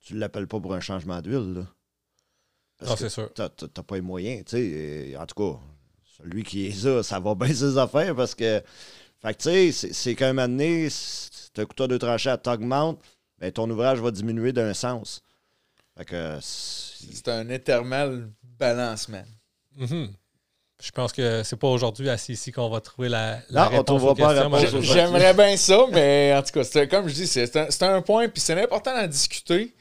Tu 0.01 0.15
ne 0.15 0.19
l'appelles 0.19 0.47
pas 0.47 0.59
pour 0.59 0.73
un 0.73 0.79
changement 0.79 1.21
d'huile. 1.21 1.67
Non, 2.81 2.95
c'est 2.97 3.09
sûr. 3.09 3.31
Tu 3.33 3.41
n'as 3.41 3.83
pas 3.83 3.95
les 3.95 4.01
moyens. 4.01 4.43
sais. 4.47 5.15
En 5.19 5.25
tout 5.27 5.35
cas, 5.35 5.59
celui 6.17 6.43
qui 6.43 6.65
est 6.65 6.83
là, 6.83 7.03
ça 7.03 7.19
va 7.19 7.35
bien 7.35 7.53
ses 7.53 7.77
affaires 7.77 8.15
parce 8.15 8.33
que. 8.33 8.61
Fait 9.21 9.33
que 9.35 9.43
tu 9.43 9.71
sais, 9.71 9.93
c'est 9.93 10.15
qu'à 10.15 10.29
un 10.29 10.33
moment 10.33 10.47
donné, 10.47 10.89
c'est 10.89 11.59
un 11.59 11.65
couteau 11.65 11.83
à 11.83 11.87
deux 11.87 11.99
tranchants, 11.99 12.37
t'augmentes, 12.37 12.99
mais 13.39 13.51
ton 13.51 13.69
ouvrage 13.69 13.99
va 13.99 14.09
diminuer 14.09 14.51
d'un 14.51 14.73
sens. 14.73 15.21
Fait 15.95 16.05
que. 16.05 16.39
C'est 16.41 17.27
un 17.27 17.49
éternel 17.49 18.29
balancement. 18.59 19.23
Mhm. 19.77 20.09
Je 20.81 20.91
pense 20.91 21.13
que 21.13 21.41
c'est 21.43 21.55
pas 21.55 21.67
aujourd'hui 21.67 22.09
assis 22.09 22.33
ici 22.33 22.51
qu'on 22.51 22.69
va 22.69 22.81
trouver 22.81 23.07
la, 23.07 23.39
la 23.49 23.65
non, 23.65 23.77
réponse 23.77 24.03
on 24.03 24.13
pas 24.13 24.81
J'aimerais 24.81 25.33
bien 25.33 25.55
ça, 25.55 25.85
mais 25.91 26.33
en 26.35 26.43
tout 26.43 26.51
cas, 26.51 26.85
comme 26.87 27.07
je 27.07 27.13
dis, 27.13 27.27
c'est 27.27 27.55
un, 27.55 27.93
un, 27.95 28.01
point, 28.01 28.27
puis 28.27 28.41
c'est 28.41 28.61
important 28.61 28.93
d'en 28.93 29.07
discuter, 29.07 29.73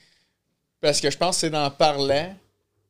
parce 0.80 1.00
que 1.00 1.10
je 1.10 1.16
pense 1.16 1.36
que 1.36 1.48
c'est 1.48 1.56
en 1.56 1.70
parlant, 1.70 2.34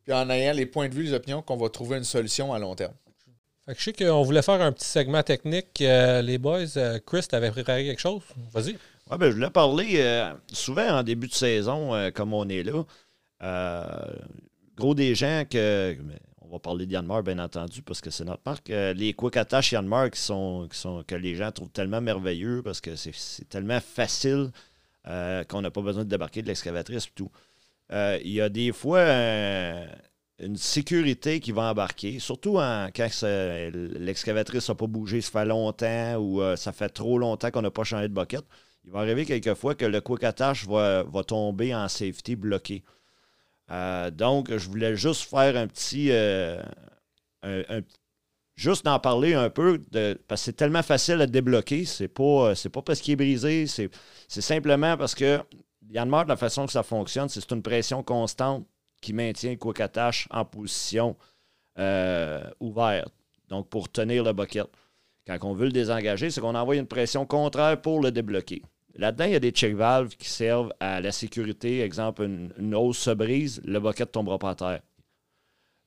puis 0.02 0.12
en 0.12 0.28
ayant 0.28 0.52
les 0.52 0.66
points 0.66 0.88
de 0.88 0.94
vue, 0.94 1.04
les 1.04 1.14
opinions, 1.14 1.40
qu'on 1.40 1.56
va 1.56 1.70
trouver 1.70 1.96
une 1.96 2.04
solution 2.04 2.52
à 2.52 2.58
long 2.58 2.74
terme. 2.74 2.92
Fait 3.64 3.72
que 3.72 3.78
je 3.78 3.84
sais 3.84 3.92
qu'on 3.94 4.22
voulait 4.22 4.42
faire 4.42 4.60
un 4.60 4.72
petit 4.72 4.84
segment 4.84 5.22
technique. 5.22 5.80
Euh, 5.80 6.20
les 6.20 6.36
boys, 6.36 6.76
euh, 6.76 6.98
Chris, 7.06 7.22
t'avais 7.26 7.50
préparé 7.50 7.86
quelque 7.86 8.00
chose? 8.00 8.20
Vas-y. 8.52 8.76
Ouais, 9.10 9.16
ben, 9.16 9.30
je 9.30 9.36
voulais 9.36 9.48
parler 9.48 9.94
euh, 9.94 10.30
souvent 10.52 10.98
en 10.98 11.02
début 11.02 11.28
de 11.28 11.34
saison, 11.34 12.10
comme 12.14 12.34
on 12.34 12.46
est 12.50 12.62
là 12.62 12.84
gros 14.76 14.94
des 14.94 15.14
gens 15.14 15.44
que. 15.48 15.96
On 16.46 16.48
va 16.48 16.58
parler 16.58 16.86
d'Yanmar, 16.86 17.22
bien 17.22 17.38
entendu, 17.38 17.82
parce 17.82 18.00
que 18.00 18.10
c'est 18.10 18.24
notre 18.24 18.42
marque. 18.44 18.68
Euh, 18.70 18.92
les 18.92 19.14
Quick 19.14 19.38
Attach 19.38 19.72
Yanmar 19.72 20.10
qui 20.10 20.20
sont, 20.20 20.68
qui 20.70 20.86
que 21.06 21.14
les 21.14 21.34
gens 21.34 21.50
trouvent 21.50 21.70
tellement 21.70 22.02
merveilleux 22.02 22.62
parce 22.62 22.80
que 22.80 22.94
c'est 22.96 23.48
tellement 23.48 23.80
facile 23.80 24.50
euh, 25.08 25.42
qu'on 25.44 25.62
n'a 25.62 25.70
pas 25.70 25.80
besoin 25.80 26.04
de 26.04 26.08
débarquer 26.10 26.42
de 26.42 26.46
l'excavatrice 26.46 27.06
et 27.06 27.12
tout. 27.14 27.30
Euh, 27.92 28.18
il 28.22 28.32
y 28.32 28.42
a 28.42 28.50
des 28.50 28.72
fois 28.72 29.04
une 30.38 30.56
sécurité 30.56 31.40
qui 31.40 31.50
va 31.50 31.70
embarquer, 31.70 32.18
surtout 32.18 32.54
quand 32.54 33.22
l'excavatrice 33.72 34.68
n'a 34.68 34.74
pas 34.74 34.86
bougé, 34.86 35.22
ça 35.22 35.30
fait 35.30 35.46
longtemps 35.46 36.16
ou 36.18 36.42
ça 36.56 36.72
fait 36.72 36.90
trop 36.90 37.18
longtemps 37.18 37.50
qu'on 37.50 37.62
n'a 37.62 37.70
pas 37.70 37.84
changé 37.84 38.06
de 38.08 38.14
bucket. 38.14 38.44
il 38.84 38.92
va 38.92 39.00
arriver 39.00 39.24
quelquefois 39.24 39.74
que 39.74 39.86
le 39.86 40.00
quick 40.02 40.22
attach 40.22 40.66
va, 40.66 41.04
va 41.04 41.24
tomber 41.24 41.74
en 41.74 41.88
safety 41.88 42.36
bloqué. 42.36 42.84
Euh, 43.70 44.10
donc, 44.10 44.54
je 44.54 44.68
voulais 44.68 44.96
juste 44.96 45.28
faire 45.28 45.56
un 45.56 45.66
petit. 45.66 46.08
Euh, 46.10 46.62
juste 48.56 48.84
d'en 48.84 48.98
parler 48.98 49.34
un 49.34 49.50
peu, 49.50 49.80
de, 49.90 50.18
parce 50.28 50.42
que 50.42 50.44
c'est 50.46 50.52
tellement 50.52 50.82
facile 50.82 51.20
à 51.20 51.26
débloquer. 51.26 51.84
C'est 51.84 52.08
pas, 52.08 52.54
c'est 52.54 52.68
pas 52.68 52.82
parce 52.82 53.00
qu'il 53.00 53.12
est 53.12 53.16
brisé, 53.16 53.66
c'est, 53.66 53.90
simplement 54.28 54.96
parce 54.96 55.14
que 55.14 55.40
Yanmar, 55.90 56.24
de 56.24 56.30
la 56.30 56.36
façon 56.36 56.66
que 56.66 56.72
ça 56.72 56.82
fonctionne, 56.82 57.28
c'est 57.28 57.50
une 57.50 57.62
pression 57.62 58.02
constante 58.02 58.66
qui 59.00 59.12
maintient 59.12 59.56
quick 59.56 59.82
en 60.30 60.44
position 60.44 61.16
euh, 61.78 62.42
ouverte. 62.60 63.12
Donc, 63.48 63.68
pour 63.68 63.90
tenir 63.90 64.24
le 64.24 64.32
bucket. 64.32 64.66
Quand 65.26 65.38
on 65.42 65.54
veut 65.54 65.66
le 65.66 65.72
désengager, 65.72 66.30
c'est 66.30 66.40
qu'on 66.40 66.54
envoie 66.54 66.76
une 66.76 66.86
pression 66.86 67.26
contraire 67.26 67.80
pour 67.80 68.00
le 68.00 68.10
débloquer. 68.10 68.62
Là-dedans, 68.96 69.24
il 69.24 69.32
y 69.32 69.36
a 69.36 69.40
des 69.40 69.50
check 69.50 69.74
valves 69.74 70.14
qui 70.16 70.28
servent 70.28 70.72
à 70.78 71.00
la 71.00 71.10
sécurité. 71.10 71.80
Exemple, 71.80 72.22
une, 72.22 72.74
hausse 72.74 72.98
se 72.98 73.10
brise, 73.10 73.60
le 73.64 73.80
bucket 73.80 74.08
ne 74.08 74.12
tombera 74.12 74.38
pas 74.38 74.50
à 74.50 74.54
terre. 74.54 74.80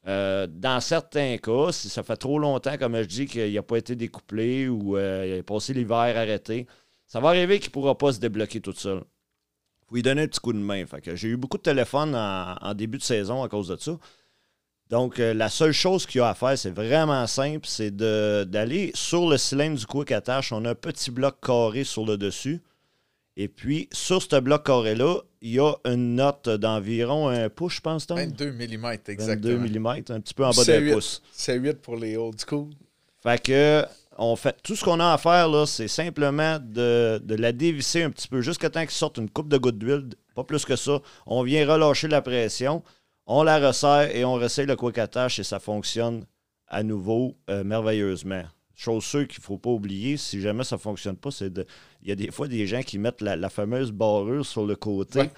Euh, 0.08 0.48
dans 0.50 0.80
certains 0.80 1.38
cas, 1.38 1.72
si 1.72 1.90
ça 1.90 2.04
fait 2.04 2.18
trop 2.18 2.40
longtemps, 2.40 2.78
comme 2.78 2.96
je 2.96 3.08
dis, 3.08 3.26
qu'il 3.26 3.54
n'a 3.54 3.62
pas 3.62 3.78
été 3.78 3.96
découplé 3.96 4.68
ou 4.68 4.98
euh, 4.98 5.26
il 5.28 5.40
a 5.40 5.44
passé 5.44 5.74
l'hiver 5.74 5.98
arrêté, 5.98 6.66
ça 7.06 7.20
va 7.20 7.30
arriver 7.30 7.60
qu'il 7.60 7.70
ne 7.70 7.74
pourra 7.74 7.98
pas 7.98 8.14
se 8.14 8.20
débloquer 8.20 8.62
tout 8.62 8.74
seul. 8.74 9.00
Il 9.00 9.90
faut 9.90 9.96
lui 9.96 10.02
donner 10.02 10.24
un 10.24 10.28
petit 10.28 10.40
coup 10.40 10.54
de 10.54 10.60
main. 10.60 10.84
j'ai 11.14 11.28
eu 11.30 11.38
beaucoup 11.38 11.58
de 11.58 11.64
téléphones 11.64 12.16
en, 12.16 12.74
début 12.74 12.98
de 12.98 13.04
saison 13.04 13.44
à 13.44 13.50
cause 13.50 13.70
de 13.70 13.78
ça. 13.78 13.98
Donc, 14.90 15.20
euh, 15.20 15.34
la 15.34 15.50
seule 15.50 15.74
chose 15.74 16.06
qu'il 16.06 16.20
y 16.20 16.22
a 16.22 16.30
à 16.30 16.34
faire, 16.34 16.58
c'est 16.58 16.72
vraiment 16.72 17.28
simple, 17.28 17.68
c'est 17.68 17.96
d'aller 17.96 18.92
sur 18.96 19.30
le 19.30 19.38
cylindre 19.38 19.78
du 19.78 19.86
quick 19.86 20.12
attach. 20.12 20.52
On 20.54 20.64
a 20.66 20.72
un 20.72 20.76
petit 20.76 21.12
bloc 21.12 21.38
carré 21.42 21.84
sur 21.84 22.06
le 22.06 22.18
dessus. 22.18 22.62
Et 23.40 23.48
puis, 23.48 23.88
sur 23.92 24.20
ce 24.20 24.40
bloc 24.40 24.66
carré-là, 24.66 25.20
il 25.42 25.52
y 25.52 25.60
a 25.60 25.74
une 25.86 26.16
note 26.16 26.50
d'environ 26.50 27.28
un 27.30 27.50
pouce, 27.50 27.76
je 27.76 27.82
pense, 27.82 28.08
Tom? 28.08 28.18
22 28.18 28.52
mm, 28.52 28.86
exactement. 29.08 29.60
22 29.60 29.80
mm, 29.80 29.88
un 29.88 30.20
petit 30.20 30.34
peu 30.34 30.44
en 30.44 30.50
bas 30.50 30.66
d'un 30.66 30.94
pouce. 30.94 31.22
C'est 31.32 31.56
8 31.56 31.76
pour 31.76 31.98
les 31.98 32.18
old 32.18 32.42
school. 32.44 32.72
Fait 33.22 33.40
que, 33.40 33.86
on 34.18 34.36
fait, 34.36 34.56
tout 34.64 34.76
ce 34.76 34.84
qu'on 34.84 35.00
a 35.00 35.14
à 35.14 35.20
faire, 35.20 35.50
là, 35.50 35.68
c'est 35.68 35.88
simplement 35.88 36.58
de, 36.60 37.22
la 37.30 37.52
dévisser 37.52 38.02
un 38.02 38.10
petit 38.10 38.28
peu 38.28 38.42
jusqu'à 38.42 38.72
temps 38.72 38.82
qu'il 38.82 38.90
sorte 38.90 39.18
une 39.18 39.30
coupe 39.30 39.50
de 39.50 39.58
gouttes 39.58 39.78
d'huile, 39.78 40.10
pas 40.34 40.44
plus 40.44 40.66
que 40.66 40.76
ça. 40.76 41.00
On 41.28 41.44
vient 41.44 41.72
relâcher 41.72 42.08
la 42.08 42.24
pression, 42.24 42.82
on 43.28 43.44
la 43.44 43.60
resserre 43.60 44.16
et 44.16 44.26
on 44.26 44.34
resserre 44.34 44.66
le 44.66 44.76
quick 44.76 44.98
et 44.98 45.44
ça 45.44 45.60
fonctionne 45.60 46.26
à 46.68 46.82
nouveau 46.82 47.38
euh, 47.52 47.64
merveilleusement. 47.64 48.44
Chose 48.74 49.04
sûre 49.04 49.28
qu'il 49.28 49.42
ne 49.42 49.46
faut 49.46 49.58
pas 49.58 49.72
oublier, 49.72 50.18
si 50.18 50.42
jamais 50.42 50.64
ça 50.64 50.76
ne 50.76 50.82
fonctionne 50.82 51.18
pas, 51.18 51.32
c'est 51.32 51.52
de. 51.52 51.66
Il 52.08 52.12
y 52.12 52.14
a 52.14 52.16
des 52.16 52.32
fois 52.32 52.48
des 52.48 52.66
gens 52.68 52.84
qui 52.84 53.00
mettent 53.00 53.22
la, 53.22 53.50
fameuse 53.50 53.92
barrure 53.92 54.46
sur 54.46 54.66
le 54.66 54.78
côté. 54.78 55.20
Mais 55.20 55.30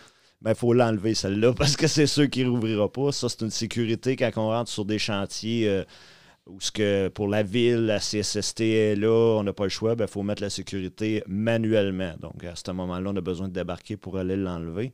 ben, 0.42 0.52
il 0.52 0.56
faut 0.56 0.72
l'enlever, 0.72 1.16
celle-là, 1.16 1.54
parce 1.58 1.76
que 1.76 1.88
c'est 1.88 2.06
sûr 2.06 2.30
qu'il 2.30 2.46
ne 2.46 2.52
rouvrira 2.52 2.92
pas. 2.92 3.12
Ça, 3.12 3.28
c'est 3.28 3.42
une 3.42 3.50
sécurité 3.50 4.16
quand 4.16 4.30
on 4.38 4.50
rentre 4.50 4.70
sur 4.70 4.86
des 4.86 5.00
chantiers 5.00 5.68
euh, 5.68 5.84
où 6.46 6.62
ce 6.62 6.72
que 6.72 7.08
pour 7.08 7.28
la 7.28 7.42
ville, 7.42 7.88
la 7.88 7.98
CSST 7.98 8.62
est 8.62 8.96
là, 8.96 9.40
on 9.40 9.44
n'a 9.44 9.52
pas 9.52 9.64
le 9.64 9.70
choix, 9.70 9.94
il 9.94 9.96
ben, 9.96 10.06
faut 10.06 10.22
mettre 10.22 10.44
la 10.44 10.52
sécurité 10.52 11.24
manuellement. 11.26 12.14
Donc, 12.22 12.44
à 12.44 12.56
ce 12.56 12.70
moment-là, 12.72 13.10
on 13.12 13.16
a 13.16 13.22
besoin 13.22 13.48
de 13.48 13.54
débarquer 13.54 13.98
pour 13.98 14.20
aller 14.20 14.36
l'enlever. 14.36 14.94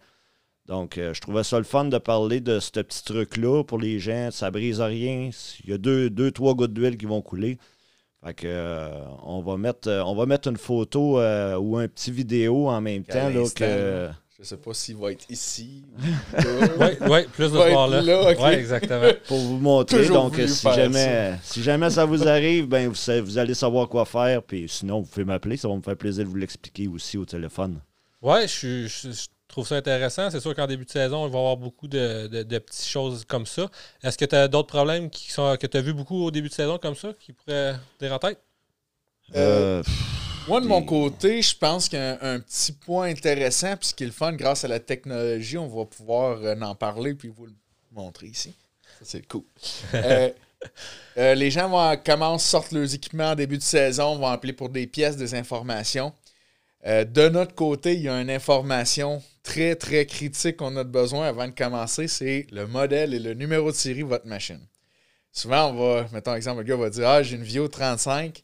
Donc, 0.68 0.98
euh, 0.98 1.14
je 1.14 1.20
trouvais 1.20 1.44
ça 1.44 1.58
le 1.58 1.66
fun 1.66 1.84
de 1.84 1.98
parler 1.98 2.40
de 2.40 2.62
ce 2.62 2.72
petit 2.72 3.04
truc-là 3.04 3.66
pour 3.66 3.80
les 3.80 4.00
gens. 4.00 4.30
Ça 4.32 4.50
brise 4.50 4.80
rien. 4.80 5.30
Il 5.66 5.70
y 5.70 5.74
a 5.74 5.78
deux, 5.78 6.10
deux 6.10 6.32
trois 6.32 6.56
gouttes 6.56 6.74
d'huile 6.74 6.96
qui 6.96 7.06
vont 7.06 7.22
couler. 7.22 7.58
Fait 8.26 8.34
que, 8.34 8.48
euh, 8.48 8.90
on, 9.22 9.42
va 9.42 9.56
mettre, 9.56 9.88
euh, 9.88 10.04
on 10.04 10.16
va 10.16 10.26
mettre 10.26 10.48
une 10.48 10.58
photo 10.58 11.20
euh, 11.20 11.58
ou 11.58 11.78
un 11.78 11.88
petit 11.88 12.10
vidéo 12.10 12.70
en 12.70 12.82
même 12.82 13.04
temps. 13.04 13.30
Là, 13.30 13.44
que... 13.56 14.10
Je 14.40 14.44
sais 14.44 14.58
pas 14.58 14.74
s'il 14.74 14.96
va 14.96 15.12
être 15.12 15.26
ici. 15.30 15.84
oui, 16.00 17.08
ouais, 17.08 17.26
plus 17.32 17.52
de 17.52 17.58
voir 17.58 17.88
là. 17.88 18.02
Oui, 18.04 18.54
exactement. 18.54 19.12
Pour 19.28 19.38
vous 19.38 19.60
montrer. 19.60 20.08
donc, 20.08 20.42
si 20.48 20.68
jamais, 20.74 21.36
si 21.44 21.62
jamais 21.62 21.92
ça 21.92 22.04
vous 22.06 22.28
arrive, 22.28 22.66
ben, 22.66 22.90
vous, 22.90 23.24
vous, 23.24 23.38
allez 23.38 23.54
savoir 23.54 23.88
quoi 23.88 24.06
faire. 24.06 24.42
Puis 24.42 24.66
sinon, 24.70 25.02
vous 25.02 25.08
pouvez 25.08 25.24
m'appeler. 25.24 25.56
Ça 25.56 25.68
va 25.68 25.76
me 25.76 25.82
faire 25.82 25.96
plaisir 25.96 26.26
de 26.26 26.30
vous 26.30 26.36
l'expliquer 26.36 26.88
aussi 26.88 27.20
au 27.20 27.26
téléphone. 27.26 27.80
Oui, 28.24 28.48
je, 28.48 28.88
je, 28.88 29.10
trouve 29.56 29.68
ça 29.68 29.76
intéressant. 29.76 30.30
C'est 30.30 30.42
sûr 30.42 30.54
qu'en 30.54 30.68
début 30.68 30.84
de 30.84 30.90
saison, 30.90 31.26
il 31.26 31.32
va 31.32 31.38
y 31.38 31.40
avoir 31.40 31.56
beaucoup 31.56 31.88
de, 31.88 32.28
petites 32.60 32.88
choses 32.88 33.24
comme 33.26 33.46
ça. 33.46 33.70
Est-ce 34.04 34.18
que 34.18 34.26
tu 34.26 34.36
as 34.36 34.50
d'autres 34.50 34.68
problèmes 34.68 35.10
qui 35.10 35.32
sont, 35.32 35.56
que 35.56 35.66
tu 35.66 35.78
as 35.78 35.82
vu 35.82 35.94
beaucoup 35.94 36.26
au 36.26 36.32
début 36.32 36.50
de 36.50 36.54
saison 36.54 36.78
comme 36.78 36.96
ça 36.96 37.14
qui 37.18 37.32
pourraient 37.32 37.76
venir 37.98 38.14
en 38.14 38.20
tête? 38.20 38.38
Euh, 39.34 39.82
moi, 40.50 40.60
de 40.60 40.68
mon 40.68 40.84
côté, 40.84 41.42
je 41.42 41.58
pense 41.58 41.88
qu'un 41.88 42.18
un 42.22 42.40
petit 42.42 42.74
point 42.74 43.08
intéressant, 43.08 43.78
puis 43.78 43.88
ce 43.88 43.94
qui 43.94 44.04
est 44.04 44.08
le 44.08 44.12
fun, 44.12 44.34
grâce 44.34 44.66
à 44.66 44.68
la 44.68 44.80
technologie, 44.80 45.58
on 45.58 45.68
va 45.68 45.86
pouvoir 45.86 46.44
euh, 46.44 46.60
en 46.60 46.76
parler 46.76 47.14
puis 47.14 47.30
vous 47.30 47.46
le 47.46 47.54
montrer 47.94 48.28
ici. 48.28 48.54
C'est 49.02 49.26
cool. 49.28 49.44
Euh, 51.18 51.36
les 51.36 51.52
gens 51.52 51.70
vont 51.70 51.96
commencent, 52.04 52.44
sortent 52.44 52.72
leurs 52.72 52.92
équipements 52.96 53.32
en 53.32 53.36
début 53.36 53.58
de 53.58 53.64
saison, 53.64 54.18
vont 54.18 54.28
appeler 54.28 54.52
pour 54.52 54.70
des 54.70 54.88
pièces, 54.88 55.16
des 55.16 55.36
informations. 55.36 56.12
De 56.86 57.30
notre 57.30 57.56
côté, 57.56 57.96
il 57.96 58.02
y 58.02 58.10
a 58.10 58.22
une 58.22 58.30
information 58.30 59.22
très, 59.44 59.76
très 59.76 60.06
critique 60.06 60.58
qu'on 60.58 60.76
a 60.78 60.84
besoin 60.84 61.28
avant 61.28 61.48
de 61.48 61.54
commencer, 61.54 62.08
c'est 62.08 62.48
le 62.52 62.68
modèle 62.68 63.14
et 63.14 63.20
le 63.20 63.34
numéro 63.34 63.72
de 63.72 63.76
série 63.76 64.00
de 64.00 64.06
votre 64.06 64.28
machine. 64.28 64.62
Souvent, 65.32 65.72
on 65.72 65.74
va, 65.74 66.08
mettons 66.14 66.34
exemple, 66.34 66.60
le 66.60 66.64
gars 66.64 66.78
va 66.78 66.90
dire 66.90 67.08
Ah, 67.08 67.22
j'ai 67.22 67.36
une 67.36 67.44
Vio 67.44 67.68
35. 67.68 68.42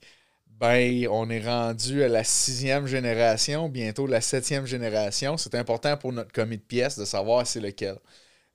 Ben, 0.60 1.08
on 1.10 1.30
est 1.30 1.44
rendu 1.44 2.04
à 2.04 2.08
la 2.08 2.24
sixième 2.24 2.86
génération, 2.86 3.70
bientôt 3.70 4.06
la 4.08 4.22
septième 4.22 4.66
génération. 4.66 5.38
C'est 5.38 5.56
important 5.56 5.98
pour 5.98 6.14
notre 6.14 6.32
commis 6.32 6.58
de 6.58 6.62
pièces 6.62 7.00
de 7.00 7.06
savoir 7.06 7.48
c'est 7.48 7.62
lequel. 7.62 7.96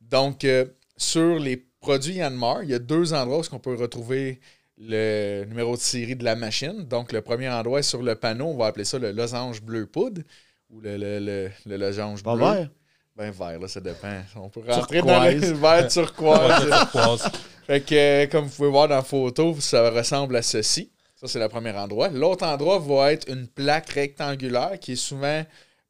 Donc, 0.02 0.44
euh, 0.44 0.66
sur 0.96 1.38
les 1.38 1.56
produits 1.80 2.14
Yanmar, 2.16 2.62
il 2.62 2.70
y 2.70 2.74
a 2.74 2.78
deux 2.78 3.12
endroits 3.14 3.40
où 3.40 3.54
on 3.54 3.58
peut 3.58 3.74
retrouver 3.74 4.40
le 4.78 5.44
numéro 5.44 5.76
de 5.76 5.80
série 5.80 6.16
de 6.16 6.24
la 6.24 6.36
machine. 6.36 6.84
Donc, 6.84 7.12
le 7.12 7.22
premier 7.22 7.48
endroit 7.48 7.80
est 7.80 7.82
sur 7.82 8.02
le 8.02 8.14
panneau, 8.14 8.46
on 8.46 8.56
va 8.56 8.66
appeler 8.66 8.84
ça 8.84 8.98
le 8.98 9.12
losange 9.12 9.62
bleu 9.62 9.86
poudre 9.86 10.22
ou 10.70 10.80
le, 10.80 10.96
le, 10.96 11.18
le, 11.20 11.50
le 11.64 11.76
losange 11.76 12.22
bleu. 12.22 12.36
vert? 12.36 12.68
Ben 13.16 13.30
vert, 13.30 13.58
là, 13.58 13.66
ça 13.68 13.80
dépend. 13.80 14.20
On 14.36 14.50
peut 14.50 14.60
rentrer 14.68 15.00
dans 15.00 15.24
le 15.24 15.52
vert 15.54 15.88
turquoise. 15.88 17.30
fait 17.66 17.80
que, 17.80 18.26
comme 18.26 18.44
vous 18.44 18.54
pouvez 18.56 18.68
voir 18.68 18.88
dans 18.88 18.96
la 18.96 19.02
photo, 19.02 19.56
ça 19.58 19.88
ressemble 19.90 20.36
à 20.36 20.42
ceci. 20.42 20.90
Ça, 21.14 21.26
c'est 21.26 21.38
le 21.38 21.48
premier 21.48 21.70
endroit. 21.70 22.10
L'autre 22.10 22.44
endroit 22.46 22.78
va 22.78 23.12
être 23.12 23.26
une 23.30 23.48
plaque 23.48 23.88
rectangulaire 23.88 24.78
qui 24.78 24.92
est 24.92 24.96
souvent 24.96 25.42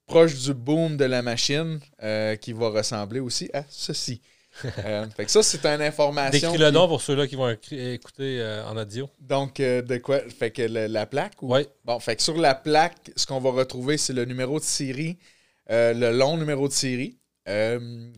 proche 0.07 0.37
du 0.37 0.55
boom 0.55 0.97
de 0.97 1.05
la 1.05 1.21
machine, 1.21 1.81
euh, 2.01 2.37
qui 2.37 2.53
va 2.53 2.69
ressembler 2.69 3.19
aussi 3.19 3.51
à 3.53 3.65
ceci. 3.69 4.21
Euh, 4.65 5.07
fait 5.17 5.25
que 5.25 5.31
ça, 5.31 5.43
c'est 5.43 5.65
une 5.67 5.83
information. 5.83 6.51
Décris 6.51 6.63
le 6.63 6.71
nom 6.71 6.89
pour 6.89 7.01
ceux-là 7.01 7.27
qui 7.27 7.37
vont 7.37 7.51
écouter 7.51 8.41
euh, 8.41 8.65
en 8.67 8.77
audio. 8.77 9.09
Donc, 9.21 9.61
euh, 9.61 9.83
de 9.83 9.99
quoi 9.99 10.21
Fait 10.21 10.51
que 10.51 10.63
la 10.63 11.07
plaque 11.07 11.35
Oui. 11.43 11.67
Bon, 11.85 11.99
fait 11.99 12.17
que 12.17 12.23
sur 12.23 12.37
la 12.37 12.55
plaque, 12.55 13.11
ce 13.17 13.27
qu'on 13.27 13.41
va 13.41 13.51
retrouver, 13.51 13.97
c'est 13.99 14.13
le 14.13 14.25
numéro 14.25 14.59
de 14.59 14.65
série, 14.65 15.19
le 15.69 16.11
long 16.11 16.37
numéro 16.37 16.69
de 16.69 16.73
série, 16.73 17.19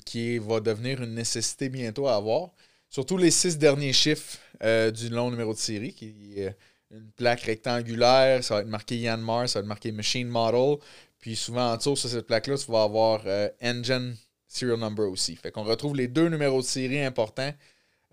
qui 0.04 0.38
va 0.38 0.60
devenir 0.60 1.02
une 1.02 1.14
nécessité 1.14 1.68
bientôt 1.68 2.08
à 2.08 2.16
avoir. 2.16 2.50
Surtout 2.90 3.18
les 3.18 3.30
six 3.30 3.58
derniers 3.58 3.92
chiffres 3.92 4.38
du 4.62 5.08
long 5.08 5.30
numéro 5.30 5.52
de 5.52 5.58
série, 5.58 5.92
qui 5.92 6.14
est 6.36 6.54
une 6.90 7.10
plaque 7.16 7.42
rectangulaire, 7.42 8.42
ça 8.42 8.54
va 8.54 8.60
être 8.62 8.68
marqué 8.68 8.96
Yanmar, 8.96 9.48
ça 9.48 9.58
va 9.58 9.62
être 9.62 9.68
marqué 9.68 9.92
Machine 9.92 10.28
Model. 10.28 10.76
Puis 11.18 11.36
souvent 11.36 11.72
en 11.72 11.76
dessous 11.76 11.96
sur 11.96 12.08
cette 12.08 12.26
plaque-là, 12.26 12.56
tu 12.56 12.70
vas 12.70 12.84
avoir 12.84 13.22
Engine 13.60 14.16
serial 14.48 14.78
number 14.78 15.08
aussi. 15.08 15.36
Fait 15.36 15.52
qu'on 15.52 15.62
retrouve 15.62 15.94
les 15.94 16.08
deux 16.08 16.28
numéros 16.28 16.60
de 16.60 16.66
série 16.66 17.04
importants 17.04 17.52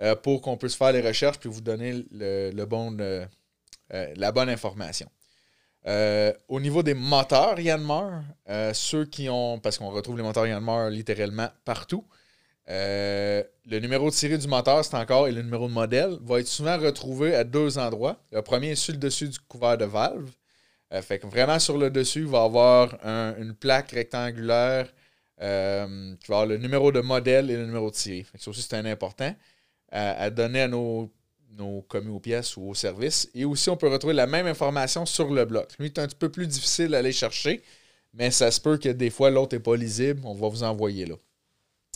euh, 0.02 0.16
pour 0.16 0.42
qu'on 0.42 0.58
puisse 0.58 0.76
faire 0.76 0.92
les 0.92 1.02
recherches 1.02 1.40
puis 1.40 1.50
vous 1.50 1.62
donner 1.62 2.06
le, 2.12 2.66
bon, 2.66 2.96
euh, 3.00 3.26
la 3.90 4.32
bonne 4.32 4.50
information. 4.50 5.10
Euh, 5.88 6.34
au 6.50 6.60
niveau 6.60 6.84
des 6.84 6.94
moteurs 6.94 7.60
Yanmar, 7.60 8.24
ceux 8.74 9.06
qui 9.06 9.30
ont, 9.30 9.60
parce 9.60 9.78
qu'on 9.78 9.90
retrouve 9.90 10.18
les 10.18 10.24
moteurs 10.24 10.48
Yanmar 10.48 10.90
littéralement 10.90 11.48
partout, 11.64 12.04
le 12.68 13.44
numéro 13.80 14.10
de 14.10 14.16
série 14.16 14.40
du 14.40 14.48
moteur, 14.48 14.84
c'est 14.84 14.96
encore, 14.96 15.28
et 15.28 15.32
le 15.32 15.44
numéro 15.44 15.68
de 15.68 15.74
modèle, 15.74 16.18
va 16.24 16.40
être 16.40 16.48
souvent 16.48 16.78
retrouvé 16.78 17.36
à 17.36 17.44
deux 17.44 17.78
endroits. 17.78 18.18
Le 18.32 18.42
premier 18.42 18.72
est 18.72 18.76
sur 18.76 18.94
le 18.94 19.00
dessus 19.00 19.30
du 19.30 19.40
couvert 19.40 19.78
de 19.78 19.86
valve. 19.86 20.32
fait 21.04 21.20
que 21.20 21.28
vraiment 21.28 21.60
sur 21.60 21.78
le 21.78 21.92
dessus, 21.92 22.22
il 22.22 22.28
va 22.28 22.42
avoir 22.42 22.96
une 23.38 23.54
plaque 23.54 23.92
rectangulaire 23.92 24.88
euh, 25.42 26.16
tu 26.20 26.32
vas 26.32 26.38
avoir 26.38 26.46
le 26.46 26.58
numéro 26.58 26.92
de 26.92 27.02
modèle 27.02 27.50
et 27.52 27.58
le 27.58 27.66
numéro 27.66 27.90
de 27.90 27.96
série. 27.96 28.26
Ça 28.36 28.50
aussi, 28.50 28.62
c'est 28.62 28.76
un 28.76 28.86
important 28.86 29.36
à, 29.92 30.30
donner 30.30 30.62
à 30.62 30.68
nos, 30.68 31.12
nos 31.52 31.82
commis 31.84 32.10
aux 32.10 32.20
pièces 32.20 32.58
ou 32.58 32.70
aux 32.70 32.74
services. 32.74 33.30
Et 33.34 33.46
aussi, 33.46 33.70
on 33.70 33.78
peut 33.78 33.88
retrouver 33.88 34.14
la 34.14 34.28
même 34.28 34.48
information 34.48 35.06
sur 35.06 35.32
le 35.34 35.46
bloc. 35.46 35.70
Lui, 35.80 35.92
c'est 35.94 36.02
un 36.02 36.08
petit 36.08 36.16
peu 36.16 36.30
plus 36.30 36.48
difficile 36.48 36.90
d'aller 36.90 37.12
chercher, 37.12 37.62
mais 38.14 38.32
ça 38.32 38.52
se 38.52 38.60
peut 38.60 38.78
que 38.78 38.90
des 38.90 39.10
fois, 39.10 39.30
l'autre 39.30 39.56
n'est 39.56 39.62
pas 39.62 39.76
lisible. 39.76 40.22
On 40.26 40.34
va 40.34 40.50
vous 40.50 40.64
envoyer 40.64 41.06
là. 41.06 41.16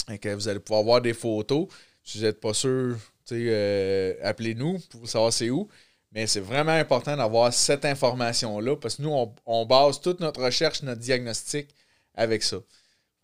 Et 0.09 0.33
vous 0.33 0.47
allez 0.47 0.59
pouvoir 0.59 0.83
voir 0.83 1.01
des 1.01 1.13
photos. 1.13 1.67
Si 2.03 2.17
vous 2.17 2.23
n'êtes 2.23 2.39
pas 2.39 2.53
sûr, 2.53 2.97
euh, 3.31 4.13
appelez-nous 4.23 4.79
pour 4.89 5.07
savoir 5.07 5.31
c'est 5.33 5.49
où. 5.49 5.67
Mais 6.11 6.25
c'est 6.25 6.39
vraiment 6.39 6.71
important 6.71 7.15
d'avoir 7.15 7.53
cette 7.53 7.85
information-là 7.85 8.75
parce 8.77 8.95
que 8.95 9.03
nous, 9.03 9.15
on, 9.45 9.65
base 9.65 10.01
toute 10.01 10.19
notre 10.19 10.43
recherche, 10.43 10.81
notre 10.81 11.01
diagnostic 11.01 11.69
avec 12.15 12.41
ça. 12.41 12.57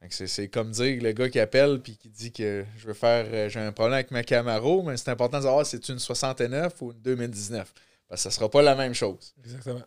C'est 0.10 0.48
comme 0.48 0.72
dire 0.72 1.02
le 1.02 1.12
gars 1.12 1.30
qui 1.30 1.40
appelle 1.40 1.80
puis 1.82 1.98
qui 1.98 2.10
dit 2.10 2.32
que 2.32 2.66
je 2.78 2.88
veux 2.88 2.94
faire 2.94 3.26
euh, 3.28 3.50
j'ai 3.50 3.60
un 3.60 3.72
problème 3.72 3.94
avec 3.94 4.12
ma 4.12 4.24
Camaro, 4.24 4.84
mais 4.84 4.98
c'est 4.98 5.10
important 5.10 5.38
de 5.40 5.44
savoir 5.44 5.66
si 5.66 5.78
c'est 5.78 5.90
une 5.90 6.00
69 6.00 6.74
ou 6.82 6.92
une 6.92 7.02
2019. 7.02 7.74
Parce 8.08 8.20
que 8.20 8.24
ça 8.24 8.30
ne 8.30 8.34
sera 8.34 8.50
pas 8.50 8.62
la 8.62 8.76
même 8.76 8.94
chose. 8.94 9.34
Exactement. 9.44 9.82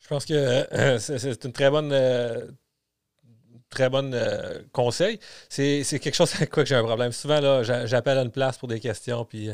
Je 0.00 0.08
pense 0.08 0.24
que 0.24 0.34
euh, 0.34 0.98
c'est 0.98 1.44
une 1.44 1.52
très 1.52 1.70
bonne 1.70 1.92
euh, 1.92 2.46
très 3.70 3.88
bonne 3.88 4.16
conseil. 4.72 5.18
C'est 5.48 5.84
quelque 5.84 6.14
chose 6.14 6.34
avec 6.36 6.50
quoi 6.50 6.62
que 6.62 6.68
j'ai 6.68 6.76
un 6.76 6.84
problème. 6.84 7.12
Souvent, 7.12 7.40
là, 7.40 7.62
j'appelle 7.86 8.18
à 8.18 8.22
une 8.22 8.30
place 8.30 8.58
pour 8.58 8.68
des 8.68 8.80
questions, 8.80 9.24
puis 9.24 9.50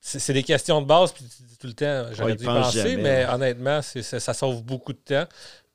c'est 0.00 0.32
des 0.32 0.42
questions 0.42 0.80
de 0.80 0.86
base, 0.86 1.12
puis 1.12 1.24
tout 1.58 1.66
le 1.66 1.72
temps, 1.72 2.06
j'aurais 2.12 2.36
dû 2.36 2.44
y 2.44 2.46
penser, 2.46 2.96
mais 2.96 3.24
hein. 3.24 3.34
honnêtement, 3.34 3.80
ça 3.82 4.34
sauve 4.34 4.62
beaucoup 4.62 4.92
de 4.92 4.98
temps. 4.98 5.26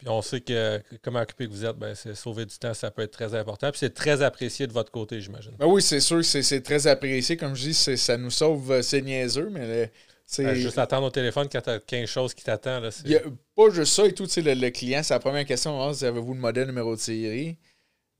Puis 0.02 0.10
on 0.10 0.24
sait 0.24 0.42
que 0.42 0.82
comment 1.04 1.22
occupé 1.22 1.46
que 1.46 1.52
vous 1.52 1.64
êtes, 1.64 1.76
ben, 1.76 1.94
c'est 1.94 2.16
sauver 2.16 2.48
du 2.48 2.58
temps, 2.58 2.74
ça 2.74 2.90
peut 2.90 3.04
être 3.04 3.12
très 3.12 3.36
important. 3.36 3.70
Puis 3.70 3.78
c'est 3.78 3.94
très 3.94 4.24
apprécié 4.24 4.66
de 4.66 4.74
votre 4.74 4.90
côté, 4.90 5.22
j'imagine. 5.22 5.52
Ben 5.60 5.68
oui, 5.68 5.80
c'est 5.84 6.00
sûr 6.00 6.18
que 6.18 6.24
c'est 6.24 6.62
très 6.62 6.88
apprécié. 6.88 7.38
Comme 7.38 7.56
je 7.56 7.70
dis, 7.70 7.74
ça 7.76 8.18
nous 8.18 8.32
sauve, 8.32 8.72
euh, 8.72 8.82
c'est 8.82 9.02
niaiseux, 9.02 9.50
mais. 9.52 9.92
Ben, 10.38 10.56
juste 10.56 10.80
attendre 10.80 11.06
au 11.08 11.12
téléphone 11.12 11.48
quand 11.52 11.62
tu 11.62 11.70
as 11.70 11.80
15 11.80 12.10
choses 12.10 12.34
qui 12.34 12.44
t'attendent. 12.44 12.90
Pas 13.56 13.70
juste 13.70 13.94
ça 13.94 14.08
et 14.08 14.14
tout. 14.14 14.26
Le, 14.38 14.54
le 14.54 14.70
client, 14.70 15.04
c'est 15.04 15.14
la 15.14 15.20
première 15.20 15.46
question. 15.46 15.80
Ah, 15.80 15.90
avez-vous 15.90 16.34
le 16.34 16.40
modèle 16.40 16.68
numéro 16.68 16.96
de 16.96 17.00
série? 17.00 17.58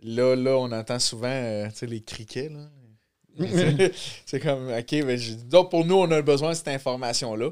Là, 0.04 0.36
là, 0.36 0.58
on 0.58 0.72
entend 0.72 1.00
souvent 1.00 1.30
euh, 1.30 1.68
les 1.82 2.02
criquets. 2.02 2.50
Là. 2.50 2.70
c'est 4.26 4.40
comme, 4.40 4.70
OK, 4.72 5.06
ben, 5.06 5.20
donc 5.50 5.72
pour 5.72 5.86
nous, 5.86 5.96
on 5.96 6.12
a 6.12 6.22
besoin 6.22 6.52
de 6.52 6.56
cette 6.56 6.68
information-là. 6.68 7.50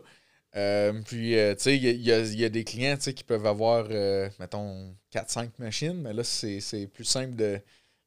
Euh, 0.55 0.93
puis, 1.05 1.37
euh, 1.37 1.53
tu 1.55 1.63
sais, 1.63 1.77
il 1.77 2.01
y, 2.01 2.11
a, 2.43 2.49
des 2.49 2.63
clients 2.63 2.97
qui 2.97 3.23
peuvent 3.23 3.45
avoir, 3.45 3.87
euh, 3.91 4.29
mettons, 4.39 4.95
4-5 5.11 5.51
machines, 5.59 6.01
mais 6.01 6.13
là, 6.13 6.23
c'est 6.23 6.87
plus 6.87 7.03
simple 7.03 7.35
de, 7.35 7.59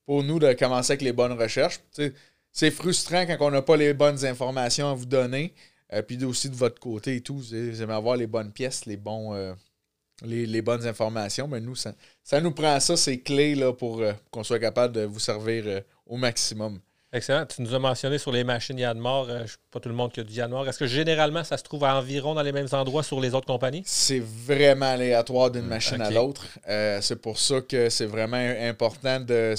pour 0.07 0.25
nous 0.25 0.39
de 0.39 0.53
commencer 0.55 0.93
avec 0.93 1.03
les 1.03 1.13
bonnes 1.13 1.33
recherches. 1.33 1.81
C'est 2.53 2.71
frustrant 2.71 3.27
quand 3.27 3.37
on 3.41 3.51
n'a 3.51 3.63
pas 3.63 3.77
les 3.77 3.95
bonnes 3.95 4.25
informations 4.25 4.91
à 4.91 4.95
vous 4.95 5.07
donner. 5.07 5.55
puis 6.07 6.23
aussi 6.25 6.49
de 6.51 6.57
votre 6.57 6.81
côté 6.81 7.17
et 7.17 7.21
tout, 7.21 7.37
vous 7.39 7.55
aimez 7.55 7.93
avoir 7.93 8.17
les 8.17 8.27
bonnes 8.27 8.53
pièces, 8.53 8.87
les 8.87 8.97
bons. 8.97 9.55
Les, 10.25 10.63
bonnes 10.63 10.87
informations, 10.87 11.49
mais 11.49 11.61
nous, 11.61 11.75
ça, 11.75 11.95
ça 12.23 12.41
nous 12.41 12.53
prend 12.53 12.79
ça, 12.79 12.97
ces 12.97 13.21
clés 13.21 13.57
là, 13.57 13.73
pour 13.73 14.05
qu'on 14.31 14.45
soit 14.45 14.61
capable 14.61 14.95
de 14.95 15.01
vous 15.03 15.19
servir 15.19 15.83
au 16.07 16.17
maximum. 16.17 16.79
Excellent. 17.15 17.45
Tu 17.45 17.61
nous 17.61 17.75
as 17.75 17.79
mentionné 17.79 18.17
sur 18.17 18.33
les 18.33 18.43
machines 18.43 18.79
Yanmar, 18.79 19.27
euh, 19.29 19.45
je 19.45 19.57
pas 19.71 19.81
tout 19.81 19.91
le 19.91 19.95
monde 19.95 20.13
qui 20.13 20.21
a 20.21 20.25
du 20.25 20.33
Yanmar. 20.33 20.67
Est-ce 20.67 20.79
que 20.79 20.87
généralement, 20.87 21.45
ça 21.45 21.59
se 21.59 21.63
trouve 21.63 21.85
environ 21.85 22.35
dans 22.35 22.41
les 22.43 22.53
mêmes 22.53 22.69
endroits 22.73 23.03
sur 23.03 23.21
les 23.21 23.35
autres 23.35 23.47
compagnies? 23.47 23.83
C'est 23.85 24.21
vraiment 24.21 24.87
aléatoire 24.87 25.51
d'une 25.51 25.67
machine 25.67 26.01
à 26.01 26.11
l'autre. 26.11 26.47
Euh, 26.69 27.03
c'est 27.03 27.21
pour 27.21 27.39
ça 27.39 27.61
que 27.61 27.91
c'est 27.91 28.07
vraiment 28.07 28.37
important 28.37 29.21
de, 29.21 29.55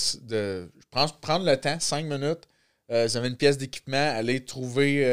prendre, 0.89 1.45
le 1.45 1.55
temps, 1.55 1.79
cinq 1.79 2.05
minutes. 2.05 2.47
Euh, 2.91 3.05
vous 3.07 3.17
avez 3.17 3.27
une 3.27 3.37
pièce 3.37 3.59
d'équipement, 3.59 4.13
allez 4.15 4.43
trouver 4.43 5.03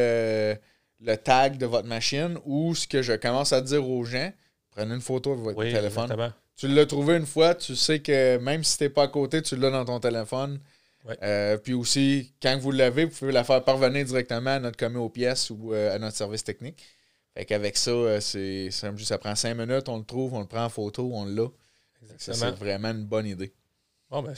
le 1.03 1.17
tag 1.17 1.59
de 1.59 1.67
votre 1.67 1.89
machine 1.89 2.39
ou 2.47 2.75
ce 2.75 2.87
que 2.87 3.03
je 3.03 3.13
commence 3.13 3.53
à 3.53 3.61
dire 3.61 3.87
aux 3.87 4.05
gens, 4.05 4.33
prenez 4.71 4.95
une 4.95 5.01
photo 5.03 5.37
de 5.37 5.41
votre 5.43 5.63
téléphone. 5.63 6.33
Tu 6.57 6.69
l'as 6.69 6.87
trouvé 6.87 7.17
une 7.17 7.27
fois, 7.27 7.55
tu 7.55 7.77
sais 7.77 8.01
que 8.01 8.39
même 8.39 8.65
si 8.65 8.79
tu 8.79 8.85
n'es 8.85 8.91
pas 8.91 9.05
à 9.05 9.09
côté, 9.09 9.41
tu 9.43 9.57
l'as 9.57 9.71
dans 9.71 9.85
ton 9.85 10.01
téléphone 10.01 10.59
euh, 11.23 11.57
puis 11.57 11.73
aussi, 11.73 12.33
quand 12.43 12.59
vous 12.59 12.71
l'avez, 12.71 13.05
vous 13.07 13.17
pouvez 13.17 13.33
la 13.33 13.45
faire 13.45 13.65
parvenir 13.65 14.05
directement 14.05 14.51
à 14.51 14.59
notre 14.59 14.77
commis 14.77 14.99
aux 14.99 15.09
pièces 15.09 15.51
ou 15.51 15.73
euh, 15.73 15.95
à 15.95 15.99
notre 15.99 16.17
service 16.17 16.45
technique. 16.45 16.85
Fait 17.35 17.45
qu'avec 17.45 17.77
ça, 17.77 17.91
euh, 17.91 18.21
c'est 18.21 18.71
ça 18.71 19.19
prend 19.19 19.35
cinq 19.35 19.55
minutes, 19.55 19.89
on 19.89 19.99
le 19.99 20.05
trouve, 20.05 20.35
on 20.35 20.41
le 20.41 20.47
prend 20.47 20.65
en 20.65 20.69
photo, 20.69 21.11
on 21.13 21.25
l'a. 21.25 21.47
C'est 22.19 22.35
vraiment 22.57 22.91
une 22.91 23.05
bonne 23.05 23.27
idée. 23.27 23.53
Bon, 24.11 24.23
ben, 24.23 24.35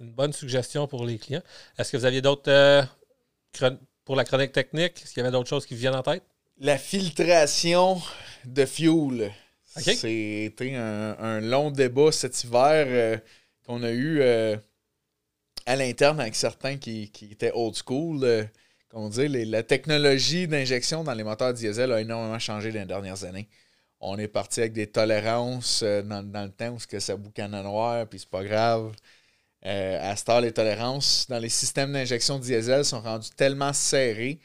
une 0.00 0.12
bonne 0.12 0.32
suggestion 0.32 0.86
pour 0.86 1.06
les 1.06 1.18
clients. 1.18 1.42
Est-ce 1.78 1.90
que 1.92 1.96
vous 1.96 2.04
aviez 2.04 2.20
d'autres 2.20 2.86
pour 4.04 4.16
la 4.16 4.24
chronique 4.24 4.52
technique? 4.52 5.00
Est-ce 5.02 5.14
qu'il 5.14 5.18
y 5.18 5.20
avait 5.20 5.32
d'autres 5.32 5.48
choses 5.48 5.64
qui 5.64 5.74
vous 5.74 5.80
viennent 5.80 5.94
en 5.94 6.02
tête? 6.02 6.22
La 6.58 6.76
filtration 6.76 8.02
de 8.44 8.66
fuel. 8.66 9.32
C'était 9.64 10.74
un, 10.74 11.16
un, 11.18 11.40
long 11.40 11.70
débat 11.70 12.10
cet 12.10 12.42
hiver 12.42 13.20
qu'on 13.64 13.82
a 13.84 13.90
eu 13.92 14.20
à 15.68 15.76
l'interne 15.76 16.18
avec 16.18 16.34
certains 16.34 16.78
qui, 16.78 17.12
étaient 17.30 17.52
old 17.52 17.74
school. 17.76 18.24
Euh, 18.24 18.44
on 18.94 19.10
dit, 19.10 19.28
la 19.28 19.62
technologie 19.62 20.48
d'injection 20.48 21.04
dans 21.04 21.12
les 21.12 21.24
moteurs 21.24 21.52
diesel 21.52 21.92
a 21.92 22.00
énormément 22.00 22.38
changé 22.38 22.72
dans 22.72 22.80
les 22.80 22.86
dernières 22.86 23.22
années. 23.24 23.48
On 24.00 24.16
est 24.16 24.28
parti 24.28 24.60
avec 24.60 24.72
des 24.72 24.86
tolérances 24.86 25.82
euh, 25.82 26.02
dans, 26.02 26.44
le 26.44 26.50
temps 26.50 26.70
où 26.70 26.78
que 26.88 26.98
ça 26.98 27.16
boucane 27.16 27.50
noir, 27.62 28.06
puis 28.08 28.18
c'est 28.18 28.30
pas 28.30 28.44
grave. 28.44 28.92
Euh, 29.66 30.10
à 30.10 30.16
ce 30.16 30.40
les 30.40 30.52
tolérances 30.52 31.26
dans 31.28 31.38
les 31.38 31.50
systèmes 31.50 31.92
d'injection 31.92 32.38
diesel 32.38 32.84
sont 32.84 33.00
rendues 33.02 33.30
tellement 33.36 33.74
serrées 33.74 34.38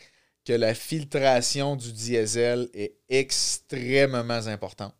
que 0.44 0.54
la 0.54 0.74
filtration 0.74 1.78
du 1.78 1.94
diesel 1.94 2.68
est 2.74 2.96
extrêmement 3.08 4.48
importante. 4.48 4.94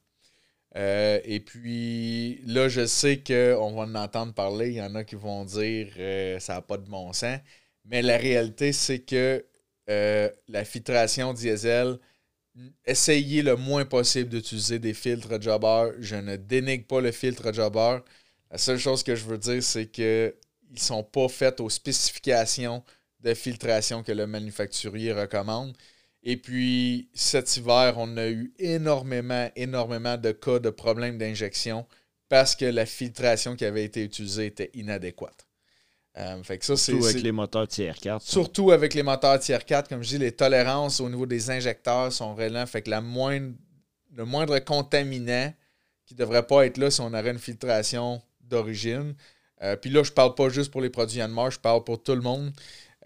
Euh, 0.76 1.20
et 1.24 1.40
puis 1.40 2.42
là, 2.46 2.68
je 2.68 2.86
sais 2.86 3.22
qu'on 3.22 3.74
va 3.74 3.84
en 3.84 3.96
entendre 3.96 4.34
parler. 4.34 4.70
Il 4.70 4.76
y 4.76 4.82
en 4.82 4.96
a 4.96 5.04
qui 5.04 5.16
vont 5.16 5.46
dire 5.46 5.90
euh, 6.00 6.40
ça 6.40 6.56
n'a 6.56 6.62
pas 6.62 6.78
de 6.78 6.90
bon 6.90 7.14
sens. 7.14 7.40
Mais 7.86 8.02
la 8.02 8.18
réalité, 8.18 8.74
c'est 8.74 9.00
que 9.00 9.46
euh, 9.90 10.30
la 10.48 10.66
filtration 10.66 11.34
diesel, 11.34 12.00
essayez 12.86 13.42
le 13.42 13.56
moins 13.56 13.86
possible 13.86 14.30
d'utiliser 14.30 14.80
des 14.80 14.94
filtres 14.94 15.42
jobber. 15.42 15.92
Je 16.00 16.16
ne 16.16 16.36
dénigre 16.38 16.86
pas 16.88 17.02
le 17.02 17.12
filtre 17.12 17.54
jobber. 17.54 18.00
La 18.52 18.58
seule 18.58 18.80
chose 18.80 19.04
que 19.04 19.16
je 19.16 19.26
veux 19.26 19.38
dire, 19.38 19.64
c'est 19.64 19.88
qu'ils 19.88 20.34
ne 20.72 20.78
sont 20.80 21.04
pas 21.04 21.28
faits 21.28 21.60
aux 21.60 21.70
spécifications 21.70 22.84
de 23.20 23.34
filtration 23.34 24.04
que 24.04 24.12
le 24.12 24.28
manufacturier 24.28 25.14
recommande. 25.14 25.76
Et 26.24 26.38
puis, 26.38 27.10
cet 27.14 27.58
hiver, 27.58 27.96
on 27.98 28.16
a 28.18 28.28
eu 28.28 28.54
énormément, 28.58 29.50
énormément 29.56 30.18
de 30.18 30.32
cas 30.32 30.60
de 30.60 30.70
problèmes 30.70 31.18
d'injection 31.18 31.86
parce 32.30 32.56
que 32.56 32.66
la 32.66 32.86
filtration 32.86 33.56
qui 33.56 33.66
avait 33.66 33.84
été 33.84 34.04
utilisée 34.04 34.48
était 34.48 34.72
inadéquate. 34.74 35.46
Euh, 36.18 36.42
surtout 36.62 37.06
avec 37.06 37.24
les 37.24 37.32
moteurs 37.32 37.68
tiers 37.68 37.98
4. 37.98 38.22
Surtout 38.22 38.72
avec 38.72 38.94
les 38.94 39.04
moteurs 39.04 39.40
tiers 39.40 39.66
4. 39.66 39.90
Comme 39.90 40.04
je 40.04 40.10
dis, 40.10 40.18
les 40.18 40.32
tolérances 40.32 41.00
au 41.00 41.10
niveau 41.10 41.26
des 41.26 41.50
injecteurs 41.50 42.14
sont 42.14 42.36
réelles. 42.36 42.66
Fait 42.68 42.84
que 42.84 42.90
la 42.90 43.02
moindre, 43.02 43.54
le 44.16 44.26
moindre 44.26 44.60
contaminant 44.60 45.52
qui 46.06 46.14
ne 46.14 46.20
devrait 46.20 46.46
pas 46.46 46.66
être 46.66 46.78
là 46.78 46.92
si 46.92 47.02
on 47.02 47.08
aurait 47.08 47.32
une 47.32 47.40
filtration 47.40 48.22
d'origine. 48.42 49.16
Euh, 49.64 49.76
puis 49.76 49.90
là, 49.90 50.04
je 50.04 50.12
parle 50.12 50.36
pas 50.36 50.50
juste 50.50 50.72
pour 50.72 50.82
les 50.82 50.90
produits 50.90 51.18
Yanmar, 51.18 51.52
je 51.52 51.60
parle 51.60 51.84
pour 51.84 52.02
tout 52.02 52.16
le 52.16 52.22
monde. 52.22 52.52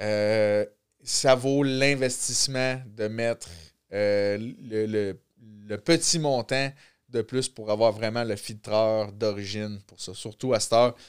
Euh, 0.01 0.65
ça 1.07 1.35
vaut 1.35 1.63
l'investissement 1.63 2.81
de 2.85 3.07
mettre 3.07 3.49
euh, 3.93 4.37
le, 4.37 5.77
petit 5.77 6.19
montant 6.19 6.69
de 7.09 7.21
plus 7.21 7.47
pour 7.47 7.71
avoir 7.71 7.93
vraiment 7.93 8.25
le 8.25 8.35
filtreur 8.35 9.13
d'origine 9.13 9.79
pour 9.87 10.01
ça. 10.01 10.13
Surtout 10.13 10.53
à 10.53 10.59
cette 10.59 10.73
heure, 10.73 10.95
tu 10.95 11.03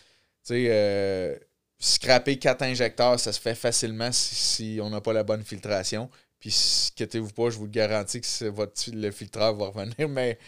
sais, 0.45 0.67
euh, 0.69 1.37
scraper 1.81 2.39
quatre 2.39 2.63
injecteurs, 2.63 3.19
ça 3.19 3.33
se 3.33 3.41
fait 3.41 3.57
facilement 3.57 4.11
si, 4.13 4.79
on 4.81 4.91
n'a 4.91 5.01
pas 5.01 5.13
la 5.13 5.25
bonne 5.25 5.43
filtration. 5.43 6.09
Puis, 6.39 6.55
inquiétez-vous 6.93 7.33
pas, 7.33 7.51
je 7.51 7.59
vous 7.59 7.65
le 7.65 7.71
garantis 7.71 8.21
que 8.21 8.45
votre, 8.49 8.81
le 8.93 9.11
filtreur 9.11 9.57
va 9.57 9.67
revenir, 9.67 10.09
mais 10.09 10.39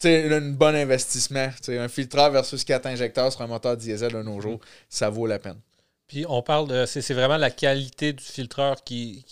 c'est 0.00 0.32
un 0.32 0.40
bon 0.40 0.74
investissement. 0.74 1.50
un 1.68 1.88
filtreur 1.88 2.32
versus 2.32 2.64
quatre 2.64 2.86
injecteurs 2.86 3.32
sur 3.32 3.42
un 3.42 3.46
moteur 3.46 3.76
diesel 3.76 4.12
de 4.12 4.22
nos 4.22 4.40
jours, 4.40 4.60
ça 4.88 5.08
vaut 5.08 5.26
la 5.26 5.38
peine. 5.38 5.60
Puis 6.08 6.24
on 6.26 6.42
parle 6.42 6.68
de. 6.68 6.86
C'est 6.86 7.12
vraiment 7.12 7.36
la 7.36 7.50
qualité 7.50 8.14
du 8.14 8.24
filtreur 8.24 8.82
qui, 8.82 9.26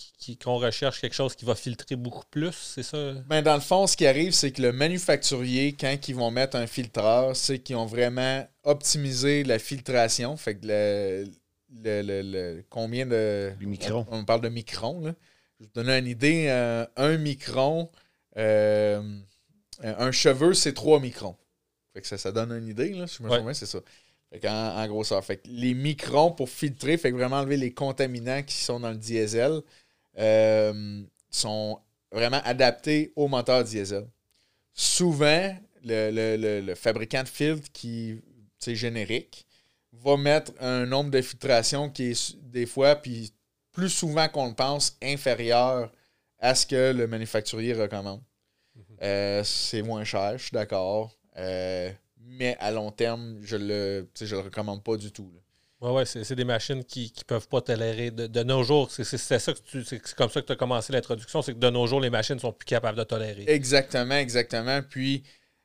qu'on 0.44 0.58
recherche 0.58 1.00
quelque 1.00 1.14
chose 1.14 1.34
qui 1.34 1.46
va 1.46 1.54
filtrer 1.54 1.96
beaucoup 1.96 2.26
plus, 2.30 2.52
c'est 2.52 2.82
ça? 2.82 3.14
Ben 3.26 3.40
dans 3.40 3.54
le 3.54 3.60
fond, 3.60 3.86
ce 3.86 3.96
qui 3.96 4.06
arrive, 4.06 4.32
c'est 4.32 4.52
que 4.52 4.60
le 4.60 4.72
manufacturier, 4.72 5.72
quand 5.72 5.96
ils 6.06 6.14
vont 6.14 6.30
mettre 6.30 6.56
un 6.56 6.66
filtreur, 6.66 7.34
c'est 7.34 7.60
qu'ils 7.60 7.76
ont 7.76 7.86
vraiment 7.86 8.46
optimisé 8.62 9.42
la 9.42 9.58
filtration. 9.58 10.36
Fait 10.36 10.56
que 10.56 10.66
le, 10.66 11.24
le, 12.02 12.62
combien 12.68 13.06
de. 13.06 13.52
micron. 13.60 14.06
On, 14.10 14.26
parle 14.26 14.42
de 14.42 14.50
microns, 14.50 15.00
là. 15.00 15.14
Je 15.58 15.64
vais 15.64 15.70
vous 15.74 15.82
donner 15.82 15.96
une 15.96 16.06
idée. 16.06 16.48
Euh, 16.50 16.84
un 16.96 17.16
micron, 17.16 17.90
euh, 18.36 19.00
un 19.82 20.12
cheveu, 20.12 20.52
c'est 20.52 20.74
trois 20.74 21.00
microns. 21.00 21.38
Fait 21.94 22.02
que 22.02 22.06
ça, 22.06 22.18
ça 22.18 22.32
donne 22.32 22.52
une 22.52 22.68
idée, 22.68 22.90
là, 22.90 23.06
si 23.06 23.16
je 23.16 23.22
me 23.22 23.30
souviens, 23.30 23.54
c'est 23.54 23.64
ça. 23.64 23.78
Fait 24.30 24.48
en, 24.48 24.86
gros, 24.88 25.04
ça. 25.04 25.22
Fait 25.22 25.40
les 25.46 25.74
microns 25.74 26.32
pour 26.32 26.48
filtrer, 26.48 26.96
fait 26.96 27.10
que 27.10 27.16
vraiment 27.16 27.36
enlever 27.36 27.56
les 27.56 27.72
contaminants 27.72 28.42
qui 28.42 28.56
sont 28.56 28.80
dans 28.80 28.90
le 28.90 28.96
diesel, 28.96 29.60
euh, 30.18 31.02
sont 31.30 31.78
vraiment 32.12 32.40
adaptés 32.44 33.12
au 33.16 33.28
moteur 33.28 33.64
diesel. 33.64 34.08
Souvent, 34.72 35.56
le, 35.84 36.74
fabricant 36.74 37.22
de 37.22 37.28
filtre 37.28 37.68
qui 37.72 38.20
est 38.66 38.74
générique 38.74 39.46
va 39.92 40.16
mettre 40.16 40.52
un 40.60 40.86
nombre 40.86 41.10
de 41.10 41.22
filtration 41.22 41.88
qui 41.88 42.10
est 42.10 42.36
des 42.42 42.66
fois, 42.66 42.96
puis 42.96 43.32
plus 43.72 43.90
souvent 43.90 44.28
qu'on 44.28 44.48
le 44.48 44.54
pense, 44.54 44.96
inférieur 45.02 45.90
à 46.38 46.54
ce 46.54 46.66
que 46.66 46.92
le 46.92 47.06
manufacturier 47.06 47.74
recommande. 47.74 48.22
Euh, 49.02 49.42
c'est 49.44 49.82
moins 49.82 50.04
cher, 50.04 50.38
je 50.38 50.44
suis 50.44 50.54
d'accord. 50.54 51.16
Euh, 51.36 51.90
mais 52.26 52.56
à 52.58 52.70
long 52.70 52.90
terme, 52.90 53.38
je 53.42 53.56
le, 53.56 54.08
je 54.20 54.34
le 54.34 54.40
recommande 54.40 54.82
pas 54.82 54.96
du 54.96 55.12
tout. 55.12 55.30
Oui, 55.80 55.90
ouais, 55.90 56.06
c'est 56.06 56.34
des 56.34 56.44
machines 56.44 56.82
qui 56.84 57.12
ne 57.16 57.22
peuvent 57.24 57.48
pas 57.48 57.60
tolérer. 57.60 58.10
De, 58.10 58.42
nos 58.42 58.62
jours, 58.62 58.90
c'est 58.90 59.04
ça 59.04 59.52
que 59.52 59.60
tu, 59.60 59.84
c'est 59.84 60.00
comme 60.14 60.30
ça 60.30 60.40
que 60.40 60.46
tu 60.46 60.52
as 60.52 60.56
commencé 60.56 60.92
l'introduction, 60.92 61.42
c'est 61.42 61.52
que 61.52 61.58
de 61.58 61.68
nos 61.68 61.86
jours, 61.86 62.00
les 62.00 62.10
machines 62.10 62.38
sont 62.38 62.52
plus 62.52 62.64
capables 62.64 62.96
de 62.96 63.04
tolérer. 63.04 63.44
Exactement, 63.46 64.14
exactement. 64.16 64.80
Puis, 64.82 65.22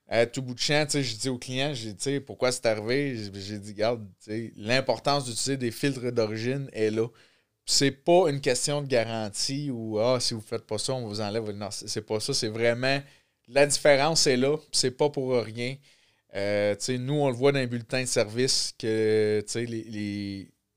à 0.10 0.26
tout 0.26 0.42
bout 0.42 0.54
de 0.54 0.60
champ, 0.60 0.86
je 0.90 1.16
dis 1.16 1.30
aux 1.30 1.38
clients, 1.38 1.74
j'ai 1.74 1.94
dit, 1.94 2.20
pourquoi 2.20 2.52
c'est 2.52 2.66
arrivé? 2.66 3.18
J'ai 3.34 3.58
dit, 3.58 3.72
regarde, 3.72 4.06
l'importance 4.58 5.24
d'utiliser 5.26 5.56
des 5.56 5.72
filtres 5.72 6.12
d'origine 6.12 6.70
est 6.74 6.92
là. 6.92 7.08
C'est 7.66 7.92
pas 7.92 8.30
une 8.30 8.42
question 8.42 8.82
de 8.82 8.88
garantie 8.88 9.70
ou 9.72 9.98
ah, 10.00 10.20
si 10.20 10.34
vous 10.34 10.42
faites 10.42 10.66
pas 10.66 10.78
ça, 10.78 10.94
on 10.94 11.08
vous 11.08 11.22
enlève. 11.22 11.50
Non, 11.52 11.70
c'est 11.72 12.02
pas 12.02 12.20
ça. 12.20 12.34
C'est 12.34 12.50
vraiment 12.50 13.02
la 13.48 13.66
différence 13.66 14.28
est 14.28 14.38
là. 14.38 14.58
C'est 14.72 14.92
pas 14.92 15.10
pour 15.10 15.34
rien. 15.34 15.76
Euh, 16.36 16.76
nous, 17.00 17.14
on 17.16 17.30
le 17.30 17.36
voit 17.36 17.52
dans 17.52 17.60
les 17.60 17.68
bulletins 17.68 18.02
de 18.02 18.08
service 18.08 18.74
que 18.78 19.44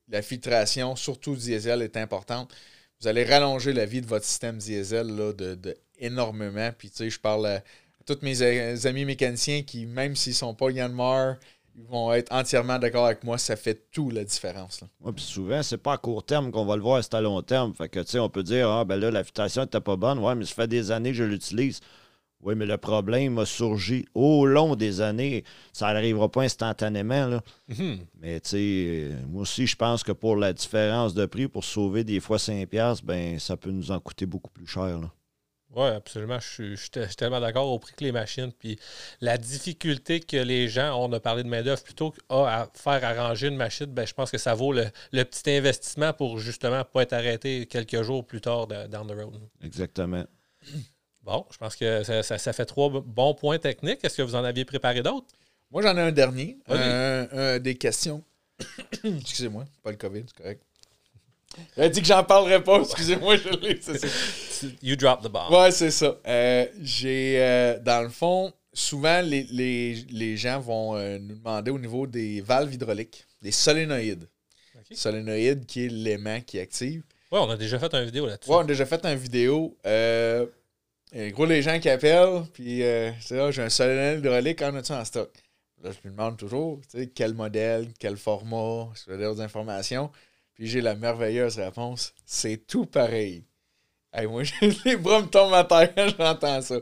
la 0.09 0.23
filtration, 0.23 0.97
surtout 0.97 1.37
diesel, 1.37 1.83
est 1.83 1.97
importante. 1.97 2.53
Vous 3.01 3.09
allez 3.09 3.25
rallonger 3.25 3.73
la 3.73 3.87
vie 3.87 4.01
de 4.01 4.07
votre 4.07 4.25
système 4.25 4.59
diesel 4.59 5.09
là, 5.09 5.33
de, 5.33 5.77
énormément. 5.99 6.71
Puis, 6.77 6.91
je 6.99 7.21
parle 7.21 7.47
à, 7.47 7.63
tous 8.07 8.19
mes 8.23 8.43
amis 8.87 9.05
mécaniciens 9.05 9.63
qui, 9.63 9.87
même 9.87 10.15
s'ils 10.17 10.33
ne 10.33 10.37
sont 10.37 10.55
pas 10.55 10.71
Yanmar, 10.71 11.37
ils 11.77 11.85
vont 11.85 12.13
être 12.13 12.33
entièrement 12.33 12.79
d'accord 12.79 13.07
avec 13.07 13.25
moi. 13.25 13.39
Ça 13.39 13.57
fait 13.57 13.91
tout 13.91 14.11
la 14.11 14.25
différence. 14.25 14.81
Là. 14.81 15.13
puis 15.13 15.25
souvent, 15.25 15.63
c'est 15.63 15.79
pas 15.79 15.95
à 15.95 15.99
court 15.99 16.25
terme 16.25 16.51
qu'on 16.51 16.65
va 16.65 16.77
le 16.77 16.83
voir, 16.83 17.03
c'est 17.03 17.15
à 17.15 17.21
long 17.21 17.43
terme. 17.43 17.75
Fait 17.75 17.89
que, 17.89 18.19
on 18.19 18.29
peut 18.29 18.43
dire, 18.43 18.69
ah, 18.71 18.85
ben 18.85 18.97
là, 18.97 19.11
la 19.11 19.25
filtration 19.25 19.63
n'était 19.63 19.81
pas 19.81 19.97
bonne. 19.97 20.19
Ouais, 20.19 20.35
mais 20.35 20.45
ça 20.45 20.55
fait 20.55 20.69
des 20.69 20.91
années 20.91 21.11
que 21.11 21.17
je 21.17 21.25
l'utilise. 21.25 21.81
Oui, 22.45 22.55
mais 22.55 22.67
le 22.67 22.77
problème 22.77 23.39
a 23.39 23.47
surgi 23.47 24.05
au 24.15 24.45
long 24.45 24.77
des 24.77 25.01
années. 25.01 25.45
Ça 25.73 25.93
n'arrivera 25.95 26.31
pas 26.31 26.43
instantanément. 26.43 27.27
Là. 27.27 27.43
Mhm. 27.69 28.01
Mais 28.21 28.39
tu 28.41 28.51
sais, 28.51 29.11
moi 29.29 29.43
aussi, 29.43 29.67
je 29.67 29.77
pense 29.77 30.03
que 30.03 30.13
pour 30.13 30.37
la 30.37 30.53
différence 30.53 31.15
de 31.15 31.25
prix, 31.25 31.49
pour 31.49 31.65
sauver 31.65 32.05
des 32.05 32.21
fois 32.21 32.37
5$, 32.37 33.03
ben 33.03 33.39
ça 33.39 33.57
peut 33.57 33.71
nous 33.71 33.91
en 33.91 33.99
coûter 33.99 34.27
beaucoup 34.27 34.51
plus 34.51 34.67
cher. 34.67 35.01
Oui, 35.75 35.89
absolument. 35.89 36.39
Je 36.39 36.77
suis, 36.77 36.91
tellement 37.17 37.41
d'accord 37.41 37.69
au 37.69 37.79
prix 37.79 37.95
que 37.95 38.05
les 38.05 38.13
machines. 38.13 38.53
Puis 38.53 38.79
la 39.23 39.39
difficulté 39.39 40.21
que 40.21 40.37
les 40.37 40.69
gens, 40.69 40.97
on 41.03 41.11
a 41.13 41.21
parlé 41.21 41.43
de 41.43 41.49
main-d'œuvre, 41.49 41.83
plutôt 41.83 42.13
qu'à 42.13 42.71
faire 42.75 43.05
arranger 43.05 43.49
une 43.49 43.57
machine, 43.57 43.87
ben, 43.87 44.07
je 44.07 44.15
pense 44.15 44.31
que 44.31 44.39
ça 44.39 44.55
vaut 44.55 44.73
le, 44.73 44.85
petit 45.13 45.51
investissement 45.51 46.13
pour 46.13 46.39
justement 46.39 46.79
ne 46.79 46.83
pas 46.83 47.03
être 47.03 47.15
arrêté 47.15 47.67
quelques 47.67 48.03
jours 48.03 48.25
plus 48.25 48.41
tard 48.43 48.67
de, 48.67 48.87
down 48.87 49.07
the 49.07 49.13
road. 49.13 49.41
Exactement. 49.63 50.25
Bon, 51.25 51.47
je 51.51 51.57
pense 51.57 51.75
que 51.75 52.03
ça, 52.03 52.53
fait 52.53 52.67
trois 52.67 52.91
bons 52.91 53.35
points 53.35 53.59
techniques. 53.59 54.05
Est-ce 54.05 54.19
que 54.19 54.23
vous 54.23 54.35
en 54.35 54.45
aviez 54.45 54.65
préparé 54.65 55.03
d'autres? 55.03 55.27
Moi, 55.71 55.83
j'en 55.83 55.97
ai 55.97 56.01
un 56.01 56.13
dernier. 56.13 56.59
des 57.61 57.75
questions. 57.77 58.23
Excusez-moi, 59.05 59.65
pas 59.83 59.91
le 59.91 59.97
COVID, 59.97 60.25
c'est 60.29 60.43
correct. 60.43 60.63
J'ai 61.77 61.91
dit 61.91 62.01
que 62.01 62.07
j'en 62.07 62.25
parlerai 62.25 62.63
pas. 62.63 62.81
Excusez-moi, 62.81 63.37
je 63.37 63.49
l'ai. 63.49 63.81
You 64.83 64.97
drop 64.97 65.23
the 65.23 65.29
bomb. 65.29 65.51
Ouais, 65.51 65.71
c'est 65.71 65.91
ça. 65.91 66.17
Euh, 66.27 66.67
j'ai, 66.81 67.37
euh, 67.39 67.79
dans 67.81 68.03
le 68.03 68.09
fond, 68.09 68.53
souvent, 68.73 69.21
les, 69.23 70.37
gens 70.37 70.61
vont 70.61 70.97
euh, 70.97 71.19
nous 71.19 71.37
demander 71.37 71.71
au 71.71 71.79
niveau 71.79 72.07
des 72.07 72.41
valves 72.41 72.73
hydrauliques, 72.73 73.25
des 73.43 73.53
solénoïdes. 73.53 74.29
Solénoïde 74.93 75.67
qui 75.67 75.87
est 75.87 75.89
l'élément 75.89 76.41
qui 76.41 76.59
active. 76.61 77.03
Ouais, 77.33 77.41
on 77.41 77.51
a 77.51 77.57
déjà 77.57 77.79
fait 77.79 77.93
une 77.95 78.05
vidéo 78.05 78.27
là-dessus. 78.27 78.51
Ouais, 78.51 78.57
on 78.59 78.61
a 78.61 78.65
déjà 78.65 78.87
fait 78.87 79.05
une 79.05 79.19
vidéo. 79.19 79.77
Et 81.17 81.31
gros, 81.31 81.47
les 81.47 81.63
gens 81.63 81.79
qui 81.79 81.89
appellent, 81.89 82.43
puis 82.53 82.83
euh, 82.83 83.13
c'est 83.21 83.37
là, 83.37 83.53
j'ai 83.53 83.63
un 83.63 83.69
solénoïde 83.69 84.19
hydraulique, 84.19 84.61
en 84.63 84.75
as-tu 84.75 84.93
en 84.93 85.05
stock? 85.05 85.31
Là, 85.81 85.91
je 85.93 86.09
me 86.09 86.13
demande 86.13 86.37
toujours, 86.37 86.81
tu 86.91 86.99
sais, 86.99 87.07
quel 87.07 87.35
modèle, 87.35 87.89
quel 88.01 88.17
format, 88.17 88.89
veux 89.07 89.17
dire 89.17 89.33
des 89.33 89.41
informations. 89.41 90.11
Puis 90.55 90.67
j'ai 90.67 90.81
la 90.81 90.97
merveilleuse 90.97 91.57
réponse, 91.57 92.15
c'est 92.25 92.67
tout 92.67 92.87
pareil. 92.87 93.45
Hey, 94.13 94.27
moi, 94.27 94.43
les 94.85 94.97
bras 94.97 95.21
me 95.21 95.27
tombent 95.27 95.55
à 95.55 95.63
terre 95.63 95.95
quand 95.95 96.09
j'entends 96.19 96.63
ça. 96.63 96.77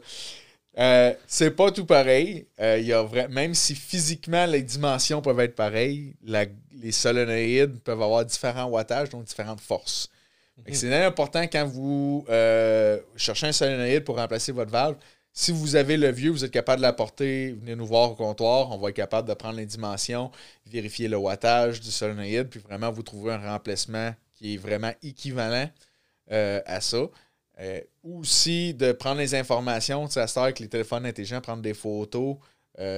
Euh, 0.78 1.14
c'est 1.26 1.51
pas 1.51 1.70
tout 1.70 1.85
pareil. 1.85 2.47
Euh, 2.59 2.78
y 2.78 2.95
a 2.95 3.07
Même 3.28 3.55
si 3.55 3.74
physiquement 3.74 4.47
les 4.47 4.62
dimensions 4.62 5.20
peuvent 5.20 5.41
être 5.41 5.55
pareilles, 5.55 6.14
les 6.24 6.93
solénoïdes 6.93 7.80
peuvent 7.80 8.01
avoir 8.01 8.24
différents 8.24 8.66
wattages, 8.66 9.11
donc 9.11 9.24
différentes 9.24 9.61
forces. 9.61 10.09
C'est 10.70 11.05
important 11.05 11.42
quand 11.42 11.66
vous 11.66 12.24
euh, 12.28 13.00
cherchez 13.16 13.46
un 13.46 13.53
solénoïde 13.53 14.05
pour 14.05 14.16
remplacer 14.16 14.53
votre 14.53 14.70
valve. 14.70 14.96
Si 15.32 15.50
vous 15.50 15.76
avez 15.76 15.96
le 15.96 16.11
vieux, 16.11 16.30
vous 16.30 16.44
êtes 16.44 16.50
capable 16.50 16.78
de 16.78 16.82
l'apporter, 16.82 17.53
venez 17.53 17.74
nous 17.74 17.86
voir 17.86 18.12
au 18.12 18.14
comptoir. 18.14 18.70
On 18.70 18.78
va 18.78 18.90
être 18.90 18.96
capable 18.96 19.28
de 19.28 19.34
prendre 19.34 19.57
les 19.57 19.66
dimensions, 19.66 20.30
vérifier 20.66 21.09
le 21.09 21.16
wattage 21.16 21.80
du 21.80 21.90
solénoïde, 21.90 22.48
puis 22.48 22.61
vraiment 22.61 22.92
vous 22.92 23.03
trouver 23.03 23.32
un 23.32 23.50
remplacement 23.50 24.14
qui 24.34 24.55
est 24.55 24.57
vraiment 24.59 24.92
équivalent 25.03 25.70
euh, 26.30 26.61
à 26.66 26.80
ça. 26.80 27.07
Euh, 27.61 27.80
aussi 28.03 28.74
de 28.74 28.92
prendre 28.92 29.18
les 29.20 29.34
informations. 29.34 30.07
Sais, 30.09 30.20
à 30.20 30.42
avec 30.42 30.59
les 30.61 30.68
téléphones 30.68 31.07
intelligents, 31.07 31.40
prendre 31.40 31.62
des 31.62 31.74
photos, 31.74 32.36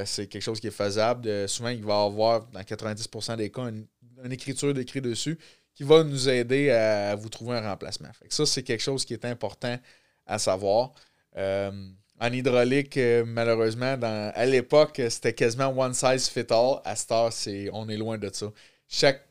c'est 0.04 0.26
quelque 0.26 0.42
chose 0.42 0.60
qui 0.60 0.68
est 0.68 0.72
faisable. 0.72 1.48
souvent, 1.48 1.68
il 1.68 1.84
va 1.84 2.02
y 2.02 2.06
avoir, 2.06 2.46
dans 2.46 2.60
90% 2.60 3.36
des 3.36 3.50
cas, 3.50 3.68
une, 3.68 3.86
une 4.24 4.32
écriture 4.32 4.72
d'écrit 4.72 5.00
dessus 5.00 5.38
qui 5.74 5.82
va 5.82 6.04
nous 6.04 6.28
aider 6.28 6.70
à 6.70 7.14
vous 7.14 7.28
trouver 7.28 7.56
un 7.56 7.68
remplacement. 7.68 8.10
ça, 8.28 8.46
c'est 8.46 8.62
quelque 8.62 8.82
chose 8.82 9.04
qui 9.04 9.12
est 9.12 9.24
important 9.24 9.76
à 10.26 10.38
savoir. 10.38 10.92
Euh, 11.36 11.72
en 12.20 12.32
hydraulique, 12.32 12.96
euh, 12.96 13.24
malheureusement, 13.26 13.96
à 14.00 14.46
l'époque, 14.46 15.02
c'était 15.10 15.32
quasiment 15.32 15.68
one 15.76 15.94
size 15.94 16.28
fit 16.28 16.46
all. 16.50 16.80
À 16.84 16.94
Star, 16.94 17.32
c'est, 17.32 17.68
on 17.72 17.88
est 17.88 17.96
loin 17.96 18.18
de 18.18 18.30
ça. 18.32 18.46
Chaque 18.88 19.26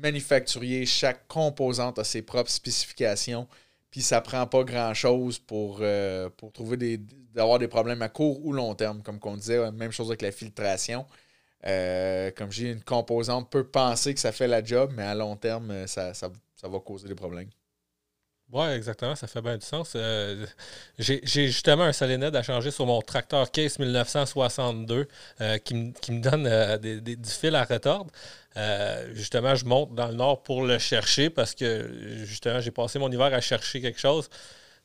manufacturier, 0.00 0.86
chaque 0.86 1.26
composante 1.26 1.98
a 1.98 2.04
ses 2.04 2.22
propres 2.22 2.50
spécifications. 2.50 3.48
Puis 3.90 4.02
ça 4.02 4.20
prend 4.20 4.46
pas 4.46 4.62
grand-chose 4.62 5.40
pour, 5.40 5.78
euh, 5.80 6.30
pour 6.36 6.52
trouver 6.52 6.76
des, 6.76 6.98
d'avoir 7.34 7.58
des 7.58 7.66
problèmes 7.66 8.00
à 8.02 8.08
court 8.08 8.44
ou 8.46 8.52
long 8.52 8.74
terme. 8.76 9.02
Comme 9.02 9.18
on 9.24 9.36
disait, 9.36 9.70
même 9.72 9.90
chose 9.90 10.06
avec 10.06 10.22
la 10.22 10.30
filtration. 10.30 11.04
Euh, 11.66 12.30
comme 12.36 12.50
j'ai 12.50 12.70
une 12.70 12.82
composante 12.82 13.50
peut 13.50 13.64
penser 13.64 14.14
que 14.14 14.20
ça 14.20 14.32
fait 14.32 14.48
la 14.48 14.64
job, 14.64 14.92
mais 14.96 15.02
à 15.02 15.14
long 15.14 15.36
terme, 15.36 15.70
euh, 15.70 15.86
ça, 15.86 16.12
va 16.62 16.78
causer 16.78 17.08
des 17.08 17.14
problèmes. 17.14 17.50
Oui, 18.52 18.66
exactement, 18.70 19.14
ça 19.14 19.28
fait 19.28 19.42
bien 19.42 19.56
du 19.56 19.64
sens. 19.64 19.92
Euh, 19.94 20.44
j'ai 20.98 21.20
justement 21.24 21.84
un 21.84 21.92
solénoïde 21.92 22.34
à 22.34 22.42
changer 22.42 22.72
sur 22.72 22.84
mon 22.84 23.00
tracteur 23.00 23.48
Case 23.52 23.78
1962 23.78 25.06
qui, 25.62 25.74
me, 25.74 26.20
donne 26.20 26.48
du 26.78 27.30
fil 27.30 27.54
à 27.54 27.62
retordre. 27.62 28.10
justement, 29.12 29.54
je 29.54 29.64
monte 29.66 29.94
dans 29.94 30.08
le 30.08 30.14
nord 30.14 30.42
pour 30.42 30.64
le 30.64 30.78
chercher 30.78 31.30
parce 31.30 31.54
que 31.54 32.24
justement, 32.24 32.60
j'ai 32.60 32.72
passé 32.72 32.98
mon 32.98 33.10
hiver 33.12 33.32
à 33.32 33.40
chercher 33.40 33.80
quelque 33.80 34.00
chose. 34.00 34.28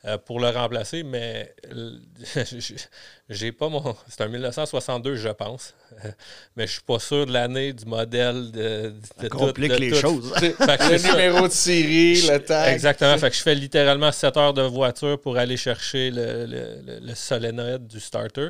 Euh, 0.08 0.20
pour 0.20 0.39
le 0.39 0.49
remplacer, 0.49 1.01
mais 1.01 1.56
j'ai 3.30 3.51
pas 3.51 3.70
mon. 3.70 3.95
C'est 4.08 4.22
un 4.22 4.28
1962, 4.28 5.16
je 5.16 5.30
pense. 5.30 5.74
mais 6.56 6.68
je 6.68 6.74
suis 6.74 6.82
pas 6.84 6.99
sûr 6.99 7.26
de 7.26 7.34
l'année, 7.34 7.74
du 7.74 7.86
modèle, 7.86 8.51
de, 8.51 8.93
de 9.20 9.28
complique 9.30 9.80
les 9.80 9.95
choses. 9.95 10.32
le 10.39 11.12
numéro 11.12 11.47
de 11.47 11.53
série, 11.53 12.22
le 12.22 12.38
tag. 12.38 12.72
Exactement. 12.72 13.18
Fait 13.18 13.32
que 13.32 13.36
je 13.36 13.41
fais 13.41 13.56
littéralement 13.56 14.12
7 14.12 14.38
heures 14.38 14.53
de 14.53 14.62
voiture 14.62 15.20
pour 15.20 15.38
aller 15.38 15.58
chercher 15.58 16.12
le, 16.12 16.45
le, 16.45 16.99
le 17.01 17.16
solénoïde 17.16 17.88
du 17.88 17.99
starter. 17.99 18.49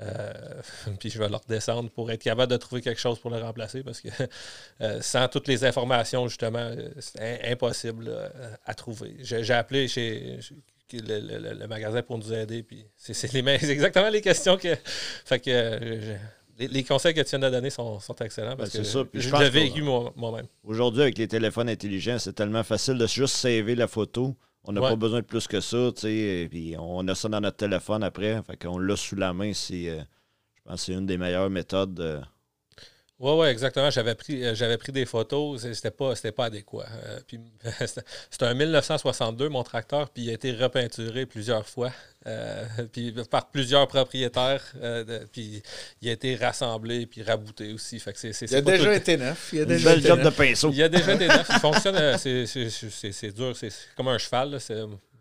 Euh, 0.00 0.32
puis 0.98 1.10
je 1.10 1.18
vais 1.20 1.28
le 1.28 1.36
redescendre 1.36 1.90
pour 1.90 2.10
être 2.10 2.22
capable 2.22 2.50
de 2.50 2.56
trouver 2.56 2.82
quelque 2.82 3.00
chose 3.00 3.20
pour 3.20 3.30
le 3.30 3.38
remplacer 3.38 3.84
parce 3.84 4.00
que 4.00 4.08
euh, 4.80 5.00
sans 5.00 5.28
toutes 5.28 5.46
les 5.46 5.64
informations, 5.64 6.26
justement, 6.26 6.72
c'est 6.98 7.52
impossible 7.52 8.12
à 8.64 8.74
trouver. 8.74 9.14
J'ai 9.20 9.54
appelé 9.54 9.86
chez, 9.86 10.40
le, 10.92 11.66
magasin 11.66 12.02
pour 12.02 12.18
nous 12.18 12.32
aider. 12.32 12.62
Puis 12.62 12.84
c'est 12.96 13.34
exactement 13.70 14.08
les 14.08 14.20
questions 14.20 14.56
que. 14.56 14.74
Fait 15.24 15.40
que 15.40 15.50
euh, 15.50 16.16
les, 16.58 16.84
conseils 16.84 17.14
que 17.14 17.20
tu 17.20 17.30
viens 17.30 17.38
de 17.38 17.50
donner 17.50 17.70
sont, 17.70 17.98
excellents 18.20 18.56
parce 18.56 18.72
ben, 18.72 18.80
que 18.80 18.84
ça. 18.84 19.04
je, 19.14 19.36
l'ai 19.36 19.50
vécu 19.50 19.82
moi-même. 19.82 20.46
Aujourd'hui, 20.64 21.02
avec 21.02 21.18
les 21.18 21.28
téléphones 21.28 21.68
intelligents, 21.68 22.18
c'est 22.18 22.32
tellement 22.32 22.64
facile 22.64 22.98
de 22.98 23.06
juste 23.06 23.36
saver 23.36 23.74
la 23.74 23.86
photo. 23.86 24.34
On 24.64 24.72
n'a 24.72 24.80
pas 24.80 24.96
besoin 24.96 25.20
de 25.20 25.24
plus 25.24 25.46
que 25.46 25.60
ça, 25.60 25.90
tu 25.94 26.02
sais. 26.02 26.48
Puis 26.50 26.74
on 26.78 27.06
a 27.08 27.14
ça 27.14 27.28
dans 27.28 27.40
notre 27.40 27.56
téléphone 27.56 28.02
après. 28.02 28.42
Fait 28.42 28.56
qu'on 28.56 28.78
l'a 28.78 28.96
sous 28.96 29.16
la 29.16 29.32
main. 29.32 29.50
Euh, 29.50 29.52
je 29.52 30.62
pense 30.64 30.74
que 30.74 30.86
c'est 30.86 30.92
une 30.92 31.06
des 31.06 31.16
meilleures 31.16 31.48
méthodes. 31.48 32.22
Oui, 33.20 33.32
oui, 33.32 33.48
exactement. 33.48 33.90
J'avais 33.90 34.14
pris, 34.14 34.44
euh, 34.44 34.54
j'avais 34.54 34.78
pris 34.78 34.92
des 34.92 35.04
photos, 35.04 35.66
c'était 35.72 35.90
pas, 35.90 36.14
c'était 36.14 36.30
pas 36.30 36.44
adéquat. 36.44 36.86
Euh, 37.04 37.18
c'était 38.30 38.44
un 38.44 38.54
1962, 38.54 39.48
mon 39.48 39.64
tracteur, 39.64 40.08
puis 40.08 40.24
il 40.24 40.30
a 40.30 40.34
été 40.34 40.52
repeinturé 40.52 41.26
plusieurs 41.26 41.66
fois, 41.66 41.90
euh, 42.28 42.64
puis 42.92 43.12
par 43.28 43.50
plusieurs 43.50 43.88
propriétaires, 43.88 44.62
puis 45.32 45.62
il 46.00 46.08
a 46.08 46.12
été 46.12 46.36
rassemblé, 46.36 47.06
puis 47.06 47.24
rabouté 47.24 47.72
aussi. 47.72 47.98
Fait 47.98 48.12
que 48.12 48.20
c'est, 48.20 48.40
il 48.42 48.54
a 48.54 48.60
déjà 48.60 48.94
été 48.94 49.16
neuf. 49.16 49.50
Il 49.52 49.62
a 49.62 49.64
déjà 49.64 49.96
été 49.96 50.06
job 50.06 50.22
de 50.22 50.30
pinceau. 50.30 50.70
Il 50.72 50.82
a 50.84 50.88
déjà 50.88 51.14
été 51.14 51.26
neuf. 51.26 51.48
Il 51.50 51.58
fonctionne, 51.60 52.16
c'est, 52.18 53.32
dur, 53.32 53.56
c'est 53.56 53.72
comme 53.96 54.08
un 54.08 54.18
cheval. 54.18 54.60
C'est 54.60 54.76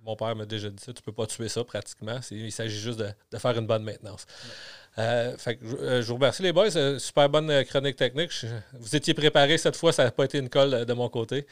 mon 0.07 0.15
père 0.15 0.35
m'a 0.35 0.45
déjà 0.45 0.69
dit 0.69 0.81
ça. 0.81 0.93
Tu 0.93 1.01
peux 1.01 1.11
pas 1.11 1.25
tuer 1.25 1.49
ça 1.49 1.63
pratiquement. 1.63 2.19
Il 2.31 2.51
s'agit 2.51 2.79
juste 2.79 2.99
de, 2.99 3.37
faire 3.37 3.57
une 3.57 3.67
bonne 3.67 3.83
maintenance. 3.83 4.25
Euh, 4.99 5.37
fait 5.37 5.57
que, 5.57 5.65
euh, 5.65 6.01
je 6.01 6.07
vous 6.07 6.15
remercie 6.15 6.41
les 6.41 6.51
boys. 6.51 6.69
super 6.99 7.29
bonne 7.29 7.63
chronique 7.65 7.95
technique. 7.95 8.31
vous 8.79 8.95
étiez 8.95 9.13
préparés 9.13 9.57
cette 9.57 9.75
fois. 9.75 9.91
Ça 9.91 10.05
n'a 10.05 10.11
pas 10.11 10.25
été 10.25 10.39
une 10.39 10.49
colle 10.49 10.85
de 10.85 10.93
mon 10.93 11.07
côté. 11.09 11.45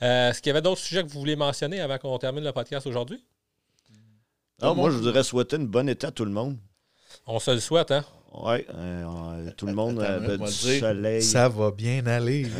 Est-ce 0.00 0.40
qu'il 0.42 0.50
y 0.50 0.52
avait 0.52 0.62
d'autres 0.62 0.80
sujets 0.80 1.02
que 1.02 1.08
vous 1.08 1.20
vouliez 1.20 1.36
mentionner 1.36 1.80
avant 1.80 1.98
qu'on 1.98 2.18
termine 2.18 2.44
le 2.44 2.52
podcast 2.52 2.86
aujourd'hui? 2.86 3.22
Non, 4.62 4.74
moi, 4.74 4.90
je 4.90 4.96
voudrais 4.96 5.22
souhaiter 5.22 5.56
une 5.56 5.66
bonne 5.66 5.88
été 5.88 6.06
à 6.06 6.10
tout 6.10 6.24
le 6.26 6.30
monde. 6.30 6.58
On 7.26 7.38
se 7.38 7.50
le 7.50 7.60
souhaite, 7.60 7.90
hein? 7.90 8.04
Oui, 8.32 8.64
euh, 8.74 9.50
tout 9.56 9.66
le 9.66 9.72
monde 9.80 10.00
a 10.00 10.18
du 10.20 10.46
soleil. 10.46 11.22
Ça 11.22 11.48
va 11.48 11.70
bien 11.70 12.06
aller. 12.06 12.46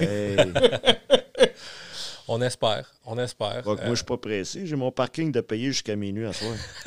on 2.33 2.41
espère, 2.43 2.95
on 3.05 3.19
espère. 3.19 3.63
moi, 3.65 3.77
je 3.89 3.95
suis 3.97 4.05
pas 4.05 4.17
pressé. 4.17 4.65
J'ai 4.65 4.77
mon 4.77 4.93
parking 4.93 5.33
de 5.33 5.41
payer 5.41 5.67
jusqu'à 5.67 5.97
minuit 5.97 6.27
à 6.27 6.33
soir. 6.33 6.55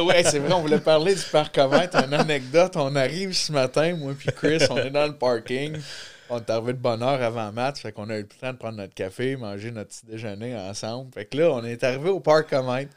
oui, 0.00 0.14
c'est 0.22 0.38
vrai, 0.38 0.52
on 0.52 0.60
voulait 0.60 0.78
parler 0.78 1.12
du 1.16 1.24
parcomètre. 1.32 1.96
Une 2.04 2.14
anecdote, 2.14 2.76
on 2.76 2.94
arrive 2.94 3.32
ce 3.32 3.50
matin, 3.50 3.96
moi 3.96 4.14
puis 4.16 4.28
Chris, 4.36 4.60
on 4.70 4.76
est 4.76 4.90
dans 4.90 5.08
le 5.08 5.16
parking. 5.16 5.76
On 6.30 6.38
est 6.38 6.50
arrivé 6.50 6.72
de 6.72 6.78
bonne 6.78 7.02
heure 7.02 7.20
avant 7.20 7.50
match, 7.50 7.80
fait 7.80 7.90
qu'on 7.90 8.08
a 8.10 8.16
eu 8.16 8.22
le 8.22 8.28
temps 8.28 8.52
de 8.52 8.58
prendre 8.58 8.76
notre 8.76 8.94
café, 8.94 9.34
manger 9.34 9.72
notre 9.72 9.90
petit 9.90 10.06
déjeuner 10.06 10.56
ensemble. 10.56 11.12
Fait 11.12 11.24
que 11.24 11.36
là, 11.36 11.50
on 11.50 11.64
est 11.64 11.82
arrivé 11.82 12.08
au 12.08 12.20
parcomètre. 12.20 12.92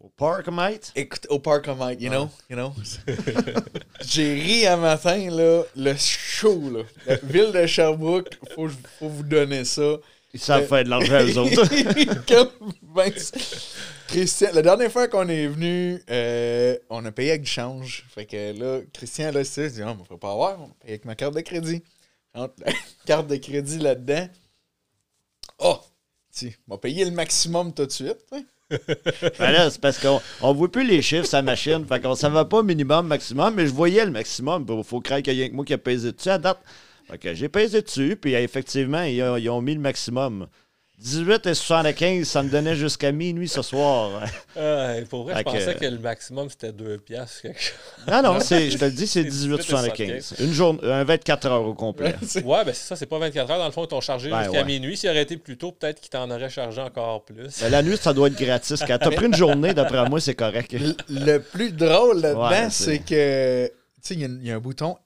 Au 0.00 0.08
Parkmate? 0.16 0.92
Écoute, 0.96 1.26
au 1.28 1.40
Parkmate, 1.40 2.00
you 2.00 2.08
know? 2.08 2.30
You 2.48 2.56
know? 2.56 2.72
J'ai 4.00 4.32
ri 4.32 4.66
un 4.66 4.78
matin, 4.78 5.28
là, 5.30 5.62
le 5.76 5.94
show, 5.96 6.70
là. 6.70 6.84
La 7.06 7.16
ville 7.16 7.52
de 7.52 7.66
Sherbrooke, 7.66 8.30
faut, 8.54 8.68
faut 8.98 9.08
vous 9.08 9.22
donner 9.22 9.64
ça. 9.66 9.98
Ils 10.32 10.40
savent 10.40 10.66
faire 10.66 10.84
de 10.84 10.90
l'argent 10.90 11.24
aux 11.24 11.38
autres. 11.38 11.64
Christian, 14.06 14.50
la 14.52 14.62
dernière 14.62 14.90
fois 14.90 15.08
qu'on 15.08 15.28
est 15.28 15.46
venu, 15.46 16.02
euh, 16.10 16.76
on 16.88 17.04
a 17.04 17.12
payé 17.12 17.30
avec 17.30 17.42
du 17.42 17.50
change. 17.50 18.04
Fait 18.08 18.26
que 18.26 18.58
là, 18.58 18.80
Christian, 18.92 19.30
là, 19.30 19.44
c'est 19.44 19.70
dit, 19.70 19.82
on 19.82 19.96
ne 19.96 20.16
pas 20.16 20.32
avoir, 20.32 20.60
on 20.60 20.66
va 20.66 20.74
payer 20.80 20.94
avec 20.94 21.04
ma 21.04 21.14
carte 21.14 21.34
de 21.34 21.40
crédit. 21.40 21.82
Entre 22.34 22.54
la 22.64 22.72
carte 23.06 23.28
de 23.28 23.36
crédit 23.36 23.78
là-dedans. 23.78 24.28
Oh! 25.58 25.80
Tu 26.36 26.56
va 26.68 26.78
payer 26.78 27.04
le 27.04 27.10
maximum 27.10 27.74
tout 27.74 27.86
de 27.86 27.90
suite. 27.90 28.18
ben 28.70 29.50
là, 29.50 29.68
c'est 29.68 29.80
parce 29.80 29.98
qu'on 29.98 30.20
ne 30.42 30.54
voit 30.54 30.70
plus 30.70 30.86
les 30.86 31.02
chiffres 31.02 31.26
sa 31.26 31.42
machine. 31.42 31.84
Fait 31.86 32.00
qu'on 32.00 32.14
ne 32.14 32.28
va 32.28 32.44
pas 32.44 32.62
minimum, 32.62 33.06
maximum, 33.06 33.54
mais 33.54 33.66
je 33.66 33.72
voyais 33.72 34.04
le 34.04 34.12
maximum. 34.12 34.64
Il 34.68 34.84
faut 34.84 35.00
craindre 35.00 35.22
qu'il 35.22 35.34
y 35.34 35.42
ait 35.42 35.50
que 35.50 35.54
moi 35.54 35.64
qui 35.64 35.74
a 35.74 35.78
pesé 35.78 36.12
dessus 36.12 36.28
à 36.28 36.38
date. 36.38 36.60
Fait 37.10 37.18
que 37.18 37.34
j'ai 37.34 37.48
pesé 37.48 37.82
dessus, 37.82 38.16
puis 38.16 38.34
effectivement, 38.34 39.02
ils 39.02 39.50
ont 39.50 39.60
mis 39.60 39.74
le 39.74 39.80
maximum. 39.80 40.46
18 41.00 41.46
et 41.46 41.54
75, 41.54 42.28
ça 42.28 42.42
me 42.42 42.50
donnait 42.50 42.76
jusqu'à 42.76 43.10
minuit 43.10 43.48
ce 43.48 43.62
soir. 43.62 44.22
Euh, 44.56 45.04
pour 45.06 45.22
vrai, 45.24 45.36
je 45.38 45.42
pensais 45.42 45.74
que 45.76 45.84
le 45.86 45.98
maximum 45.98 46.50
c'était 46.50 46.72
2 46.72 46.98
piastres. 46.98 47.46
Non, 48.08 48.20
non, 48.20 48.40
je 48.40 48.76
te 48.76 48.84
le 48.84 48.90
dis, 48.90 49.06
c'est 49.06 49.22
18 49.22 49.62
75. 49.62 50.34
Une 50.40 50.52
journée, 50.52 50.80
un 50.82 51.04
24 51.04 51.46
heures 51.46 51.66
au 51.66 51.72
complet. 51.72 52.14
ouais, 52.34 52.64
ben 52.64 52.74
c'est 52.74 52.88
ça, 52.88 52.96
c'est 52.96 53.06
pas 53.06 53.18
24 53.18 53.50
heures. 53.50 53.58
Dans 53.58 53.66
le 53.66 53.70
fond, 53.70 53.84
ils 53.84 53.88
t'ont 53.88 54.00
chargé 54.00 54.28
ben 54.28 54.42
jusqu'à 54.42 54.64
minuit. 54.64 54.96
S'il 54.96 55.08
aurait 55.08 55.22
été 55.22 55.36
plus 55.36 55.56
tôt, 55.56 55.72
peut-être 55.72 56.00
qu'ils 56.00 56.10
t'en 56.10 56.28
auraient 56.30 56.50
chargé 56.50 56.80
encore 56.80 57.24
plus. 57.24 57.60
Ben, 57.60 57.70
la 57.70 57.82
nuit, 57.82 57.96
ça 57.96 58.12
doit 58.12 58.26
être 58.26 58.38
gratis. 58.38 58.82
Quand 58.86 58.98
t'as 58.98 59.10
pris 59.10 59.26
une 59.26 59.36
journée, 59.36 59.72
d'après 59.72 60.06
moi, 60.08 60.20
c'est 60.20 60.34
correct. 60.34 60.74
Le, 61.08 61.38
plus 61.38 61.72
drôle 61.72 62.20
là-dedans, 62.20 62.68
c'est 62.70 62.98
que, 62.98 63.66
tu 63.68 63.74
sais, 64.02 64.14
il 64.14 64.46
y, 64.46 64.50
a 64.50 64.56
un 64.56 64.60
bouton 64.60 64.98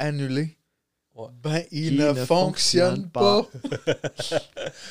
Ben, 1.42 1.62
il 1.70 1.96
ne, 1.96 2.12
fonctionne, 2.12 3.08
pas. 3.08 3.46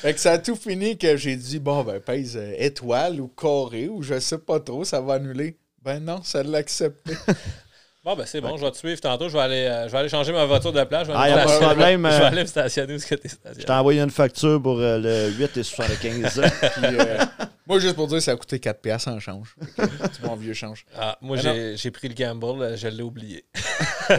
fait 0.00 0.14
que 0.14 0.20
ça 0.20 0.32
a 0.32 0.38
tout 0.38 0.56
fini 0.56 0.96
que 0.96 1.16
j'ai 1.18 1.36
dit, 1.36 1.58
bon, 1.58 1.84
ben, 1.84 2.00
pèse 2.00 2.36
euh, 2.36 2.54
étoile 2.56 3.20
ou 3.20 3.28
carré 3.28 3.88
ou 3.88 4.02
je 4.02 4.18
sais 4.18 4.38
pas 4.38 4.58
trop, 4.58 4.84
ça 4.84 5.02
va 5.02 5.14
annuler. 5.14 5.58
Ben 5.82 6.00
non, 6.00 6.22
ça 6.22 6.42
l'a 6.42 6.58
accepté. 6.58 7.12
Bon, 8.04 8.14
ben 8.16 8.26
c'est 8.26 8.42
bon, 8.42 8.54
je 8.58 8.62
vais 8.62 8.70
te 8.70 8.76
suivre 8.76 9.00
tantôt. 9.00 9.30
Je 9.30 9.32
vais 9.32 9.40
aller, 9.40 9.64
euh, 9.64 9.86
je 9.86 9.92
vais 9.92 9.96
aller 9.96 10.10
changer 10.10 10.30
ma 10.30 10.44
voiture 10.44 10.74
de 10.74 10.84
place. 10.84 11.06
Je 11.06 11.12
vais, 11.12 11.16
ah, 11.18 11.42
pas 11.42 11.54
de 11.54 11.64
problème. 11.64 12.06
Je 12.12 12.18
vais 12.18 12.24
aller 12.24 12.42
me 12.42 12.46
stationner 12.46 12.94
où 12.96 12.98
tu 12.98 13.14
es 13.14 13.16
stationné. 13.16 13.60
Je 13.60 13.64
t'ai 13.64 13.72
envoyé 13.72 14.02
une 14.02 14.10
facture 14.10 14.60
pour 14.60 14.78
euh, 14.78 14.98
le 14.98 15.30
8 15.30 15.56
et 15.56 15.62
75. 15.62 16.42
Puis, 16.60 16.82
moi, 17.66 17.78
juste 17.78 17.94
pour 17.94 18.06
dire, 18.06 18.20
ça 18.20 18.32
a 18.32 18.36
coûté 18.36 18.60
4 18.60 18.80
piastres 18.80 19.08
en 19.08 19.20
change. 19.20 19.56
C'est 19.76 20.22
mon 20.22 20.36
vieux 20.36 20.54
change. 20.54 20.84
Ah, 20.96 21.16
moi, 21.20 21.36
j'ai 21.36 21.90
pris 21.90 22.08
le 22.08 22.14
gamble, 22.14 22.76
je 22.76 22.88
l'ai 22.88 23.02
oublié. 23.02 23.44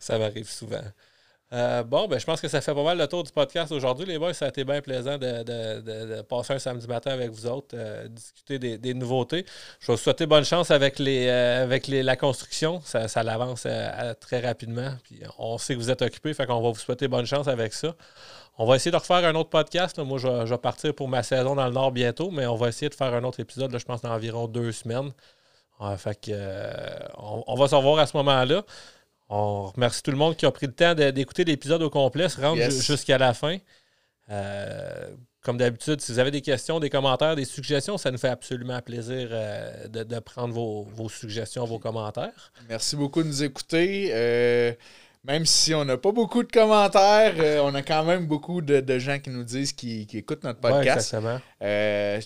ça 0.00 0.18
m'arrive 0.18 0.48
souvent. 0.48 0.84
Euh, 1.54 1.84
bon, 1.84 2.08
ben, 2.08 2.18
je 2.18 2.24
pense 2.24 2.40
que 2.40 2.48
ça 2.48 2.60
fait 2.60 2.74
pas 2.74 2.82
mal 2.82 2.98
le 2.98 3.06
tour 3.06 3.22
du 3.22 3.30
podcast 3.30 3.70
aujourd'hui. 3.70 4.06
Les 4.06 4.18
boys, 4.18 4.34
ça 4.34 4.46
a 4.46 4.48
été 4.48 4.64
bien 4.64 4.80
plaisant 4.80 5.18
de, 5.18 6.22
passer 6.22 6.54
un 6.54 6.58
samedi 6.58 6.88
matin 6.88 7.12
avec 7.12 7.30
vous 7.30 7.46
autres, 7.46 7.74
euh, 7.74 8.08
discuter 8.08 8.58
des, 8.58 8.94
nouveautés. 8.94 9.46
Je 9.78 9.86
vais 9.86 9.92
vous 9.92 9.98
souhaiter 10.02 10.26
bonne 10.26 10.44
chance 10.44 10.72
avec, 10.72 10.98
les, 10.98 11.28
euh, 11.28 11.62
avec 11.62 11.86
les, 11.86 12.02
la 12.02 12.16
construction. 12.16 12.80
Ça, 12.84 13.06
ça 13.06 13.22
l'avance 13.22 13.68
très 14.20 14.40
rapidement. 14.40 14.94
Puis 15.04 15.20
on 15.38 15.58
sait 15.58 15.74
que 15.74 15.78
vous 15.78 15.90
êtes 15.90 16.02
occupés, 16.02 16.34
fait 16.34 16.46
qu'on 16.46 16.60
va 16.60 16.70
vous 16.70 16.80
souhaiter 16.80 17.06
bonne 17.06 17.26
chance 17.26 17.46
avec 17.46 17.72
ça. 17.72 17.94
On 18.56 18.66
va 18.66 18.76
essayer 18.76 18.92
de 18.92 18.96
refaire 18.96 19.24
un 19.24 19.34
autre 19.34 19.50
podcast. 19.50 19.98
Moi, 19.98 20.18
je 20.18 20.28
vais, 20.28 20.58
partir 20.58 20.94
pour 20.94 21.08
ma 21.08 21.22
saison 21.22 21.56
dans 21.56 21.66
le 21.66 21.72
Nord 21.72 21.92
bientôt, 21.92 22.30
mais 22.30 22.46
on 22.46 22.54
va 22.54 22.68
essayer 22.68 22.88
de 22.88 22.94
faire 22.94 23.12
un 23.12 23.24
autre 23.24 23.40
épisode, 23.40 23.76
je 23.76 23.84
pense, 23.84 24.02
dans 24.02 24.10
environ 24.10 24.46
deux 24.46 24.70
semaines. 24.70 25.12
fait 25.98 26.20
que, 26.20 26.32
on, 27.18 27.54
va 27.56 27.68
se 27.68 27.74
revoir 27.74 27.98
à 27.98 28.06
ce 28.06 28.16
moment-là. 28.16 28.62
On 29.28 29.66
remercie 29.66 30.02
tout 30.02 30.12
le 30.12 30.16
monde 30.16 30.36
qui 30.36 30.46
a 30.46 30.52
pris 30.52 30.66
le 30.66 30.72
temps 30.72 30.94
d'écouter 30.94 31.44
l'épisode 31.44 31.82
au 31.82 31.90
complet, 31.90 32.28
se 32.28 32.40
rendre 32.40 32.62
jusqu'à 32.70 33.18
la 33.18 33.34
fin. 33.34 33.58
Euh, 34.30 35.10
comme 35.42 35.58
d'habitude, 35.58 36.00
si 36.00 36.10
vous 36.12 36.18
avez 36.18 36.30
des 36.30 36.40
questions, 36.40 36.80
des 36.80 36.88
commentaires, 36.88 37.36
des 37.36 37.44
suggestions, 37.44 37.98
ça 37.98 38.10
nous 38.10 38.16
fait 38.16 38.28
absolument 38.28 38.80
plaisir 38.80 39.28
euh, 39.30 39.88
de, 39.88 40.18
prendre 40.20 40.54
vos, 40.54 41.08
suggestions, 41.10 41.66
vos 41.66 41.78
commentaires. 41.78 42.52
Merci 42.68 42.96
beaucoup 42.96 43.22
de 43.22 43.28
nous 43.28 43.42
écouter. 43.42 44.10
Euh, 44.12 44.72
même 45.24 45.46
si 45.46 45.74
on 45.74 45.84
n'a 45.84 45.96
pas 45.96 46.12
beaucoup 46.12 46.42
de 46.42 46.52
commentaires, 46.52 47.34
on 47.64 47.74
a 47.74 47.82
quand 47.82 48.04
même 48.04 48.26
beaucoup 48.26 48.60
de, 48.60 48.98
gens 48.98 49.18
qui 49.18 49.30
nous 49.30 49.44
disent 49.44 49.72
qu'ils 49.72 50.14
écoutent 50.16 50.44
notre 50.44 50.60
podcast. 50.60 51.16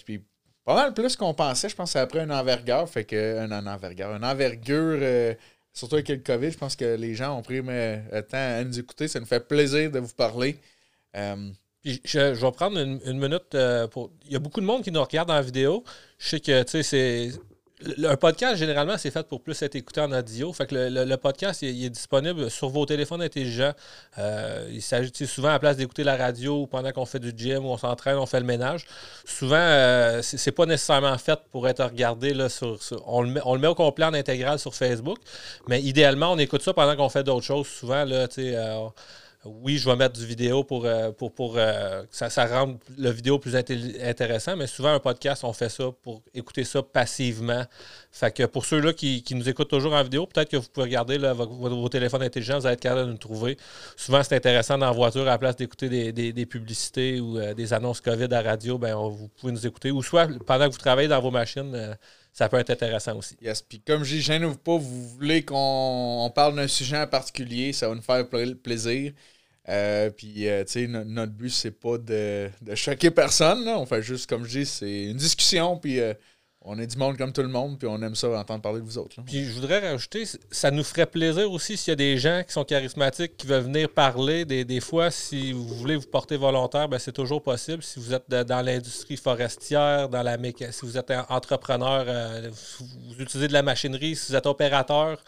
puis 0.05 0.25
pas 0.65 0.75
mal 0.75 0.93
plus 0.93 1.17
qu'on 1.17 1.33
pensait. 1.33 1.71
Je 1.71 1.75
pense 1.75 1.91
que 1.91 1.93
c'est 1.93 2.01
après 2.01 2.21
un 2.21 2.31
envergure. 2.31 2.87
Fait 2.89 3.05
que 3.05 3.39
un, 3.39 3.67
envergure. 3.67 4.15
Une 4.15 4.25
envergure 4.25 5.37
surtout 5.73 5.95
avec 5.95 6.09
le 6.09 6.17
COVID, 6.17 6.51
je 6.51 6.59
pense 6.59 6.77
que 6.77 6.97
les 6.97 7.15
gens 7.15 7.39
ont 7.39 7.43
pris 7.43 7.63
le 7.63 8.21
temps 8.21 8.37
à 8.37 8.65
nous 8.65 8.79
écouter. 8.79 9.09
Ça 9.09 9.21
nous 9.21 9.27
fait 9.27 9.47
plaisir 9.47 9.91
de 9.91 9.99
vous 10.01 10.15
parler. 10.15 10.59
Euh, 11.17 11.51
je, 11.85 12.19
vais 12.19 12.53
prendre 12.53 12.79
une, 12.79 13.19
minute 13.19 13.55
euh, 13.55 13.87
pour. 13.87 14.11
Il 14.27 14.33
y 14.33 14.37
a 14.37 14.39
beaucoup 14.39 14.61
de 14.61 14.67
monde 14.67 14.83
qui 14.83 14.91
nous 14.91 15.03
regarde 15.03 15.31
en 15.31 15.41
vidéo. 15.41 15.85
Je 16.19 16.29
sais 16.29 16.41
que 16.41 16.63
tu 16.65 16.71
sais, 16.71 16.83
c'est 16.83 17.31
un 18.05 18.17
podcast, 18.17 18.57
généralement, 18.57 18.99
c'est 18.99 19.11
fait 19.11 19.27
pour 19.27 19.41
plus 19.41 19.61
être 19.63 19.77
écouté 19.77 20.01
en 20.01 20.11
audio. 20.13 20.53
Fait 20.53 20.69
le, 20.71 21.17
podcast, 21.17 21.63
il, 21.63 21.85
est 21.85 21.91
disponible 21.91 22.51
sur 22.51 22.69
vos 22.69 22.85
téléphones 22.87 23.23
intelligents. 23.23 23.73
Euh, 24.19 24.69
il 24.73 24.83
s'agit 24.83 25.13
souvent 25.27 25.49
à 25.49 25.53
la 25.53 25.59
place 25.59 25.77
d'écouter 25.77 26.05
la 26.05 26.17
radio 26.17 26.67
pendant 26.67 26.91
qu'on 26.91 27.07
fait 27.07 27.21
du 27.21 27.33
gym 27.37 27.65
ou 27.65 27.69
on 27.69 27.79
s'entraîne, 27.79 28.17
on 28.17 28.27
fait 28.27 28.41
le 28.41 28.47
ménage. 28.47 28.87
Souvent, 29.25 29.57
euh, 29.59 30.21
c'est 30.23 30.53
pas 30.53 30.67
nécessairement 30.67 31.17
fait 31.19 31.39
pour 31.51 31.69
être 31.69 31.85
regardé 31.85 32.35
là, 32.35 32.49
sur, 32.49 32.79
on, 33.07 33.23
le 33.23 33.31
met, 33.31 33.41
on, 33.45 33.55
le 33.55 33.61
met, 33.61 33.69
au 33.69 33.75
complet 33.75 34.07
en 34.07 34.15
intégral 34.15 34.59
sur 34.59 34.75
Facebook. 34.75 35.19
Mais 35.69 35.81
idéalement, 35.81 36.33
on 36.33 36.39
écoute 36.39 36.63
ça 36.63 36.75
pendant 36.75 36.97
qu'on 36.97 37.09
fait 37.09 37.23
d'autres 37.23 37.47
choses. 37.47 37.69
Souvent, 37.69 38.05
là, 38.05 38.27
tu 38.27 38.43
sais. 38.43 38.57
Euh, 38.57 38.89
oui, 39.45 39.79
je 39.79 39.89
vais 39.89 39.95
mettre 39.95 40.19
du 40.19 40.27
vidéo 40.27 40.65
pour, 40.65 40.85
euh, 40.85 41.13
pour, 41.13 41.33
pour 41.33 41.55
euh, 41.57 42.03
ça, 42.11 42.29
ça 42.29 42.47
rende 42.47 42.79
le 42.97 43.11
vidéo 43.11 43.39
plus 43.39 43.55
intéressant, 43.55 44.57
mais 44.57 44.67
souvent 44.67 44.93
un 44.93 44.99
podcast, 44.99 45.45
on 45.45 45.53
fait 45.53 45.69
ça 45.69 45.85
pour 46.03 46.23
écouter 46.35 46.65
ça 46.65 46.83
passivement. 46.83 47.65
Fait 48.11 48.35
que 48.35 48.45
pour 48.45 48.65
ceux-là 48.65 48.93
qui, 48.93 49.23
nous 49.31 49.49
écoutent 49.49 49.71
toujours 49.71 49.93
en 49.93 50.03
vidéo, 50.03 50.27
peut-être 50.27 50.51
que 50.51 50.57
vous 50.57 50.69
pouvez 50.69 50.87
regarder 50.87 51.19
vos, 51.19 51.89
téléphones 51.89 52.23
intelligents, 52.23 52.59
vous 52.59 52.67
allez 52.67 52.75
être 52.75 52.81
capable 52.81 53.07
de 53.07 53.13
nous 53.13 53.19
trouver. 53.19 53.57
Souvent, 53.97 54.23
c'est 54.25 54.35
intéressant 54.35 54.77
dans 54.77 54.87
la 54.87 54.93
voiture, 54.93 55.23
à 55.23 55.27
la 55.27 55.39
place 55.39 55.55
d'écouter 55.55 56.13
des, 56.13 56.47
publicités 56.47 57.21
ou 57.21 57.39
euh, 57.39 57.55
des 57.55 57.73
annonces 57.73 58.01
COVID 58.01 58.33
à 58.33 58.43
radio, 58.43 58.77
ben, 58.77 58.97
vous 58.97 59.29
pouvez 59.41 59.53
nous 59.53 59.67
écouter. 59.67 59.93
Ou 59.93 60.03
soit 60.03 60.29
pendant 60.47 60.67
que 60.67 60.73
vous 60.73 60.79
travaillez 60.79 61.09
dans 61.09 61.21
vos 61.21 61.31
machines, 61.31 61.97
ça 62.39 62.49
peut 62.49 62.59
être 62.59 62.71
intéressant 62.71 63.17
aussi. 63.17 63.37
Yes, 63.43 63.63
puis 63.63 63.81
comme 63.81 64.05
je 64.05 64.15
dis, 64.15 64.21
gênez-vous 64.21 64.59
pas, 64.59 64.77
vous 64.77 65.09
voulez 65.09 65.45
qu'on 65.45 66.31
parle 66.33 66.55
d'un 66.55 66.69
sujet 66.69 66.97
en 66.97 67.07
particulier, 67.09 67.73
ça 67.73 67.89
va 67.89 67.97
nous 67.97 68.01
faire 68.01 68.25
plaisir. 68.63 69.13
Euh, 69.69 70.09
puis, 70.11 70.49
euh, 70.49 70.63
tu 70.63 70.71
sais, 70.71 70.87
notre 70.87 71.33
but, 71.33 71.51
c'est 71.51 71.73
pas 71.73 71.99
de, 71.99 72.49
choquer 72.77 73.11
personne. 73.11 73.67
On 73.67 73.87
fait 73.87 74.03
juste, 74.03 74.29
comme 74.31 74.45
je 74.45 74.61
dis, 74.61 74.67
c'est 74.67 75.07
une 75.07 75.17
discussion. 75.17 75.79
Puis, 75.79 75.99
euh, 75.99 76.15
on 76.71 76.79
est 76.79 76.87
du 76.87 76.99
monde 76.99 77.17
comme 77.17 77.33
tout 77.33 77.43
le 77.43 77.49
monde. 77.49 77.79
Puis, 77.79 77.89
on 77.89 78.01
aime 78.03 78.15
ça 78.15 78.29
entendre 78.29 78.61
parler 78.61 78.81
de 78.81 78.85
vous 78.85 78.99
autres. 78.99 79.17
Puis, 79.25 79.45
je 79.45 79.53
voudrais 79.53 79.91
rajouter, 79.91 80.25
ça 80.51 80.71
nous 80.71 80.85
ferait 80.85 81.07
plaisir 81.07 81.51
aussi 81.51 81.77
s'il 81.77 81.91
y 81.91 81.93
a 81.93 81.97
des 81.97 82.19
gens 82.19 82.43
qui 82.47 82.53
sont 82.53 82.65
charismatiques, 82.65 83.37
qui 83.37 83.47
veulent 83.47 83.63
venir 83.63 83.89
parler. 83.89 84.45
Des, 84.45 84.81
fois, 84.81 85.11
si 85.11 85.53
vous 85.53 85.67
voulez 85.67 85.97
vous 85.97 86.07
porter 86.07 86.37
volontaire, 86.37 86.89
ben, 86.89 86.99
c'est 86.99 87.13
toujours 87.13 87.43
possible. 87.43 87.83
Si 87.83 87.99
vous 87.99 88.13
êtes 88.13 88.29
dans 88.29 88.65
l'industrie 88.65 89.17
forestière, 89.17 90.09
dans 90.09 90.23
la 90.23 90.37
si 90.71 90.87
vous 90.87 90.97
êtes 90.97 91.13
entrepreneur, 91.31 92.05
vous 92.51 93.23
utilisez 93.23 93.49
de 93.49 93.53
la 93.53 93.63
machinerie, 93.63 94.15
si 94.15 94.31
vous 94.31 94.37
êtes 94.37 94.47
opérateur, 94.47 95.19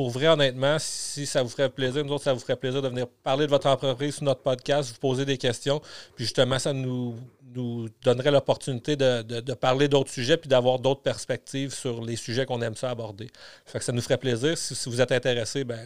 pour 0.00 0.08
vrai, 0.08 0.28
honnêtement, 0.28 0.78
si 0.78 1.26
ça 1.26 1.42
vous 1.42 1.50
ferait 1.50 1.68
plaisir, 1.68 2.02
nous 2.02 2.14
autres, 2.14 2.24
ça 2.24 2.32
vous 2.32 2.40
ferait 2.40 2.56
plaisir 2.56 2.80
de 2.80 2.88
venir 2.88 3.06
parler 3.22 3.44
de 3.44 3.50
votre 3.50 3.66
entreprise 3.66 4.14
sur 4.14 4.24
notre 4.24 4.40
podcast, 4.40 4.92
vous 4.92 4.98
poser 4.98 5.26
des 5.26 5.36
questions. 5.36 5.82
Puis 6.16 6.24
justement, 6.24 6.58
ça 6.58 6.72
nous, 6.72 7.16
nous 7.54 7.86
donnerait 8.02 8.30
l'opportunité 8.30 8.96
de, 8.96 9.52
parler 9.52 9.88
d'autres 9.88 10.10
sujets 10.10 10.38
puis 10.38 10.48
d'avoir 10.48 10.78
d'autres 10.78 11.02
perspectives 11.02 11.74
sur 11.74 12.02
les 12.02 12.16
sujets 12.16 12.46
qu'on 12.46 12.62
aime 12.62 12.76
ça 12.76 12.88
aborder. 12.88 13.28
Fait 13.66 13.78
que 13.78 13.84
ça 13.84 13.92
nous 13.92 14.00
ferait 14.00 14.16
plaisir. 14.16 14.56
Si, 14.56 14.88
vous 14.88 15.02
êtes 15.02 15.12
intéressé, 15.12 15.64
ben, 15.64 15.78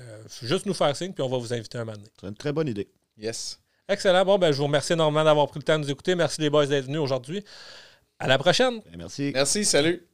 juste 0.42 0.66
nous 0.66 0.74
faire 0.74 0.94
signe, 0.94 1.12
puis 1.12 1.24
on 1.24 1.28
va 1.28 1.38
vous 1.38 1.52
inviter 1.52 1.78
un 1.78 1.84
moment 1.84 1.98
C'est 2.20 2.28
une 2.28 2.36
très 2.36 2.52
bonne 2.52 2.68
idée. 2.68 2.86
Yes. 3.18 3.58
Excellent. 3.88 4.24
Bon, 4.24 4.38
ben, 4.38 4.52
je 4.52 4.58
vous 4.58 4.66
remercie 4.66 4.92
énormément 4.92 5.24
d'avoir 5.24 5.48
pris 5.48 5.58
le 5.58 5.64
temps 5.64 5.76
de 5.76 5.86
nous 5.86 5.90
écouter. 5.90 6.14
Merci 6.14 6.40
les 6.40 6.50
boys 6.50 6.66
d'être 6.66 6.84
venus 6.84 7.00
aujourd'hui. 7.00 7.44
À 8.20 8.28
la 8.28 8.38
prochaine. 8.38 8.80
Merci. 8.96 9.32
Merci. 9.34 9.64
Salut. 9.64 10.06